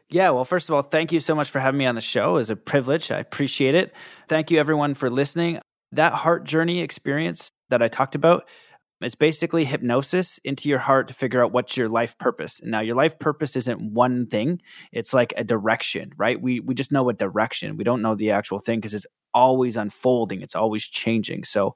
Yeah, 0.09 0.31
well, 0.31 0.43
first 0.43 0.67
of 0.67 0.75
all, 0.75 0.81
thank 0.81 1.13
you 1.13 1.21
so 1.21 1.33
much 1.35 1.49
for 1.49 1.59
having 1.59 1.77
me 1.77 1.85
on 1.85 1.95
the 1.95 2.01
show. 2.01 2.35
It's 2.35 2.49
a 2.49 2.55
privilege. 2.55 3.11
I 3.11 3.19
appreciate 3.19 3.75
it. 3.75 3.93
Thank 4.27 4.51
you, 4.51 4.59
everyone, 4.59 4.93
for 4.93 5.09
listening. 5.09 5.59
That 5.93 6.13
heart 6.13 6.43
journey 6.43 6.81
experience 6.81 7.49
that 7.69 7.81
I 7.81 7.87
talked 7.87 8.15
about, 8.15 8.45
it's 9.01 9.15
basically 9.15 9.65
hypnosis 9.65 10.37
into 10.43 10.69
your 10.69 10.79
heart 10.79 11.07
to 11.07 11.13
figure 11.13 11.43
out 11.43 11.51
what's 11.51 11.75
your 11.75 11.89
life 11.89 12.17
purpose. 12.17 12.61
Now 12.63 12.81
your 12.81 12.95
life 12.95 13.17
purpose 13.19 13.55
isn't 13.55 13.81
one 13.93 14.27
thing. 14.27 14.61
It's 14.91 15.13
like 15.13 15.33
a 15.37 15.43
direction, 15.43 16.11
right? 16.17 16.39
We 16.39 16.59
we 16.59 16.75
just 16.75 16.91
know 16.91 17.09
a 17.09 17.13
direction. 17.13 17.77
We 17.77 17.83
don't 17.83 18.01
know 18.01 18.15
the 18.15 18.31
actual 18.31 18.59
thing 18.59 18.79
because 18.79 18.93
it's 18.93 19.07
always 19.33 19.75
unfolding. 19.75 20.41
It's 20.41 20.55
always 20.55 20.85
changing. 20.85 21.45
So 21.45 21.75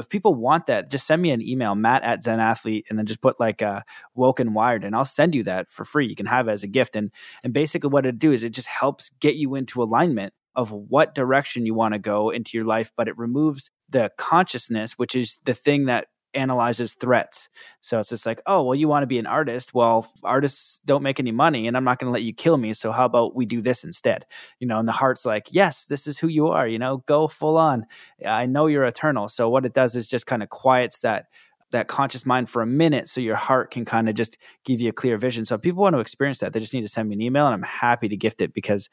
if 0.00 0.08
people 0.08 0.34
want 0.34 0.66
that, 0.66 0.90
just 0.90 1.06
send 1.06 1.22
me 1.22 1.30
an 1.30 1.42
email, 1.42 1.74
matt 1.74 2.02
at 2.02 2.22
Zen 2.22 2.40
Athlete, 2.40 2.86
and 2.88 2.98
then 2.98 3.06
just 3.06 3.20
put 3.20 3.38
like 3.40 3.62
uh, 3.62 3.82
woke 4.14 4.40
and 4.40 4.54
wired, 4.54 4.84
and 4.84 4.94
I'll 4.94 5.04
send 5.04 5.34
you 5.34 5.42
that 5.44 5.70
for 5.70 5.84
free. 5.84 6.06
You 6.06 6.16
can 6.16 6.26
have 6.26 6.48
it 6.48 6.52
as 6.52 6.62
a 6.62 6.68
gift. 6.68 6.96
And 6.96 7.10
and 7.42 7.52
basically 7.52 7.90
what 7.90 8.06
it 8.06 8.18
do 8.18 8.32
is 8.32 8.44
it 8.44 8.50
just 8.50 8.68
helps 8.68 9.10
get 9.20 9.36
you 9.36 9.54
into 9.54 9.82
alignment 9.82 10.32
of 10.56 10.70
what 10.70 11.14
direction 11.14 11.66
you 11.66 11.74
want 11.74 11.94
to 11.94 11.98
go 11.98 12.30
into 12.30 12.56
your 12.56 12.66
life, 12.66 12.92
but 12.96 13.08
it 13.08 13.18
removes 13.18 13.70
the 13.88 14.10
consciousness, 14.18 14.92
which 14.92 15.14
is 15.14 15.38
the 15.44 15.54
thing 15.54 15.86
that 15.86 16.06
analyzes 16.34 16.94
threats. 16.94 17.48
So 17.80 18.00
it's 18.00 18.08
just 18.08 18.26
like, 18.26 18.40
oh, 18.46 18.62
well, 18.62 18.74
you 18.74 18.88
want 18.88 19.02
to 19.02 19.06
be 19.06 19.18
an 19.18 19.26
artist. 19.26 19.74
Well, 19.74 20.12
artists 20.22 20.80
don't 20.84 21.02
make 21.02 21.20
any 21.20 21.32
money 21.32 21.66
and 21.66 21.76
I'm 21.76 21.84
not 21.84 21.98
going 21.98 22.08
to 22.08 22.12
let 22.12 22.22
you 22.22 22.32
kill 22.32 22.56
me. 22.56 22.74
So 22.74 22.92
how 22.92 23.04
about 23.04 23.34
we 23.34 23.46
do 23.46 23.60
this 23.60 23.84
instead? 23.84 24.26
You 24.58 24.66
know, 24.66 24.78
and 24.78 24.88
the 24.88 24.92
heart's 24.92 25.24
like, 25.24 25.48
yes, 25.50 25.86
this 25.86 26.06
is 26.06 26.18
who 26.18 26.28
you 26.28 26.48
are, 26.48 26.66
you 26.66 26.78
know, 26.78 26.98
go 27.06 27.28
full 27.28 27.56
on. 27.56 27.86
I 28.24 28.46
know 28.46 28.66
you're 28.66 28.84
eternal. 28.84 29.28
So 29.28 29.48
what 29.48 29.64
it 29.64 29.74
does 29.74 29.96
is 29.96 30.08
just 30.08 30.26
kind 30.26 30.42
of 30.42 30.48
quiets 30.48 31.00
that 31.00 31.26
that 31.70 31.88
conscious 31.88 32.24
mind 32.24 32.48
for 32.48 32.62
a 32.62 32.66
minute 32.66 33.08
so 33.08 33.20
your 33.20 33.34
heart 33.34 33.72
can 33.72 33.84
kind 33.84 34.08
of 34.08 34.14
just 34.14 34.38
give 34.64 34.80
you 34.80 34.90
a 34.90 34.92
clear 34.92 35.18
vision. 35.18 35.44
So 35.44 35.56
if 35.56 35.60
people 35.60 35.82
want 35.82 35.94
to 35.94 36.00
experience 36.00 36.38
that, 36.38 36.52
they 36.52 36.60
just 36.60 36.72
need 36.72 36.82
to 36.82 36.88
send 36.88 37.08
me 37.08 37.16
an 37.16 37.20
email 37.20 37.46
and 37.46 37.54
I'm 37.54 37.64
happy 37.64 38.08
to 38.08 38.16
gift 38.16 38.40
it 38.40 38.54
because 38.54 38.88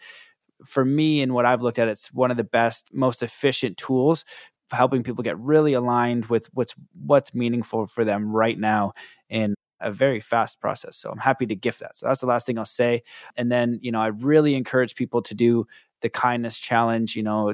for 0.65 0.83
me 0.83 1.21
and 1.21 1.33
what 1.33 1.45
I've 1.45 1.61
looked 1.61 1.79
at, 1.79 1.87
it's 1.87 2.11
one 2.13 2.31
of 2.31 2.37
the 2.37 2.43
best, 2.43 2.93
most 2.93 3.23
efficient 3.23 3.77
tools 3.77 4.25
helping 4.71 5.03
people 5.03 5.23
get 5.23 5.37
really 5.39 5.73
aligned 5.73 6.25
with 6.27 6.49
what's 6.53 6.75
what's 7.05 7.33
meaningful 7.33 7.87
for 7.87 8.05
them 8.05 8.31
right 8.31 8.57
now 8.57 8.93
in 9.29 9.55
a 9.79 9.91
very 9.91 10.19
fast 10.19 10.61
process. 10.61 10.95
So 10.97 11.11
I'm 11.11 11.17
happy 11.17 11.45
to 11.47 11.55
gift 11.55 11.79
that. 11.79 11.97
So 11.97 12.07
that's 12.07 12.21
the 12.21 12.27
last 12.27 12.45
thing 12.45 12.57
I'll 12.57 12.65
say. 12.65 13.03
And 13.35 13.51
then, 13.51 13.79
you 13.81 13.91
know, 13.91 13.99
I 13.99 14.07
really 14.07 14.55
encourage 14.55 14.95
people 14.95 15.21
to 15.23 15.33
do 15.33 15.65
the 16.01 16.09
kindness 16.09 16.57
challenge, 16.57 17.15
you 17.15 17.23
know, 17.23 17.53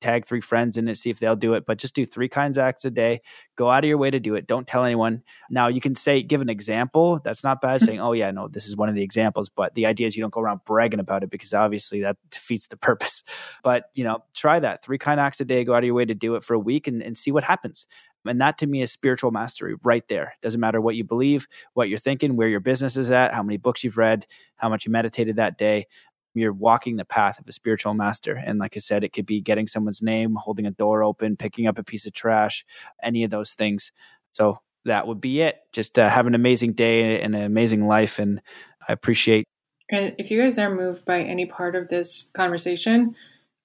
tag 0.00 0.26
three 0.26 0.40
friends 0.40 0.76
in 0.76 0.88
it, 0.88 0.96
see 0.96 1.10
if 1.10 1.18
they'll 1.18 1.36
do 1.36 1.54
it, 1.54 1.66
but 1.66 1.78
just 1.78 1.94
do 1.94 2.04
three 2.04 2.28
kinds 2.28 2.58
acts 2.58 2.84
a 2.84 2.90
day. 2.90 3.20
Go 3.56 3.70
out 3.70 3.84
of 3.84 3.88
your 3.88 3.98
way 3.98 4.10
to 4.10 4.20
do 4.20 4.34
it. 4.34 4.46
Don't 4.46 4.66
tell 4.66 4.84
anyone. 4.84 5.22
Now 5.50 5.68
you 5.68 5.80
can 5.80 5.94
say, 5.94 6.22
give 6.22 6.40
an 6.40 6.48
example. 6.48 7.20
That's 7.24 7.42
not 7.42 7.60
bad 7.60 7.82
saying, 7.82 8.00
oh 8.00 8.12
yeah, 8.12 8.30
no, 8.30 8.48
this 8.48 8.66
is 8.66 8.76
one 8.76 8.88
of 8.88 8.94
the 8.94 9.02
examples. 9.02 9.48
But 9.48 9.74
the 9.74 9.86
idea 9.86 10.06
is 10.06 10.16
you 10.16 10.22
don't 10.22 10.32
go 10.32 10.40
around 10.40 10.60
bragging 10.64 11.00
about 11.00 11.22
it 11.22 11.30
because 11.30 11.54
obviously 11.54 12.02
that 12.02 12.16
defeats 12.30 12.66
the 12.66 12.76
purpose. 12.76 13.22
But 13.64 13.90
you 13.94 14.04
know, 14.04 14.24
try 14.34 14.60
that 14.60 14.84
three 14.84 14.98
kind 14.98 15.20
acts 15.20 15.40
a 15.40 15.44
day, 15.44 15.64
go 15.64 15.74
out 15.74 15.78
of 15.78 15.84
your 15.84 15.94
way 15.94 16.04
to 16.04 16.14
do 16.14 16.36
it 16.36 16.44
for 16.44 16.54
a 16.54 16.58
week 16.58 16.86
and, 16.86 17.02
and 17.02 17.18
see 17.18 17.30
what 17.30 17.44
happens. 17.44 17.86
And 18.24 18.40
that 18.40 18.58
to 18.58 18.66
me 18.66 18.82
is 18.82 18.92
spiritual 18.92 19.30
mastery 19.30 19.74
right 19.84 20.06
there. 20.08 20.34
Doesn't 20.42 20.60
matter 20.60 20.80
what 20.80 20.96
you 20.96 21.04
believe, 21.04 21.46
what 21.74 21.88
you're 21.88 21.98
thinking, 21.98 22.36
where 22.36 22.48
your 22.48 22.60
business 22.60 22.96
is 22.96 23.10
at, 23.10 23.32
how 23.32 23.42
many 23.42 23.56
books 23.56 23.84
you've 23.84 23.96
read, 23.96 24.26
how 24.56 24.68
much 24.68 24.86
you 24.86 24.92
meditated 24.92 25.36
that 25.36 25.56
day 25.56 25.86
you're 26.34 26.52
walking 26.52 26.96
the 26.96 27.04
path 27.04 27.38
of 27.38 27.48
a 27.48 27.52
spiritual 27.52 27.94
master. 27.94 28.34
And 28.34 28.58
like 28.58 28.76
I 28.76 28.80
said, 28.80 29.04
it 29.04 29.12
could 29.12 29.26
be 29.26 29.40
getting 29.40 29.66
someone's 29.66 30.02
name, 30.02 30.36
holding 30.36 30.66
a 30.66 30.70
door 30.70 31.02
open, 31.02 31.36
picking 31.36 31.66
up 31.66 31.78
a 31.78 31.84
piece 31.84 32.06
of 32.06 32.12
trash, 32.12 32.64
any 33.02 33.24
of 33.24 33.30
those 33.30 33.54
things. 33.54 33.92
So 34.32 34.60
that 34.84 35.06
would 35.06 35.20
be 35.20 35.40
it. 35.40 35.60
Just 35.72 35.98
uh, 35.98 36.08
have 36.08 36.26
an 36.26 36.34
amazing 36.34 36.74
day 36.74 37.20
and 37.20 37.34
an 37.34 37.42
amazing 37.42 37.86
life. 37.86 38.18
And 38.18 38.40
I 38.88 38.92
appreciate. 38.92 39.44
And 39.90 40.14
if 40.18 40.30
you 40.30 40.40
guys 40.40 40.58
are 40.58 40.74
moved 40.74 41.04
by 41.04 41.22
any 41.22 41.46
part 41.46 41.74
of 41.74 41.88
this 41.88 42.30
conversation, 42.34 43.14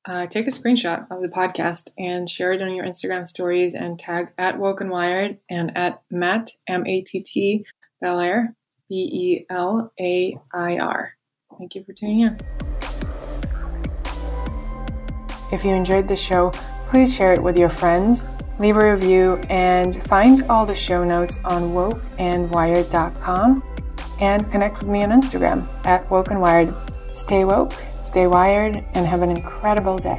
uh, 0.06 0.28
take 0.28 0.48
a 0.48 0.52
screenshot 0.52 1.10
of 1.12 1.22
the 1.22 1.30
podcast 1.30 1.90
and 1.98 2.30
share 2.30 2.54
it 2.54 2.62
on 2.62 2.74
your 2.74 2.86
Instagram 2.86 3.28
stories 3.28 3.74
and 3.74 3.98
tag 3.98 4.30
at 4.38 4.60
Woke 4.60 4.82
and 4.82 4.90
Wired 4.90 5.38
and 5.50 5.78
at 5.78 6.02
Matt, 6.12 6.52
M 6.68 6.86
A 6.86 7.02
T 7.02 7.22
T, 7.22 7.66
Belair, 8.02 8.56
B 8.90 8.96
E 8.96 9.46
L 9.50 9.92
A 10.00 10.38
I 10.54 10.78
R. 10.78 11.14
Thank 11.58 11.76
you 11.76 11.84
for 11.84 11.94
tuning 11.94 12.22
in. 12.22 12.38
If 15.52 15.64
you 15.64 15.72
enjoyed 15.72 16.08
the 16.08 16.16
show, 16.16 16.52
please 16.90 17.16
share 17.16 17.34
it 17.34 17.42
with 17.42 17.58
your 17.58 17.70
friends, 17.70 18.26
leave 18.60 18.76
a 18.76 18.92
review, 18.92 19.40
and 19.50 20.02
find 20.04 20.44
all 20.50 20.66
the 20.66 20.76
show 20.76 21.04
notes 21.04 21.40
on 21.46 21.74
wokeandwired.com 21.74 23.64
and 24.20 24.50
connect 24.50 24.80
with 24.80 24.88
me 24.88 25.04
on 25.04 25.10
Instagram 25.12 25.68
at 25.86 26.06
wokeandwired. 26.06 26.76
Stay 27.16 27.46
woke, 27.46 27.74
stay 28.02 28.26
wired, 28.26 28.84
and 28.96 29.06
have 29.06 29.22
an 29.22 29.30
incredible 29.30 29.98
day. 29.98 30.18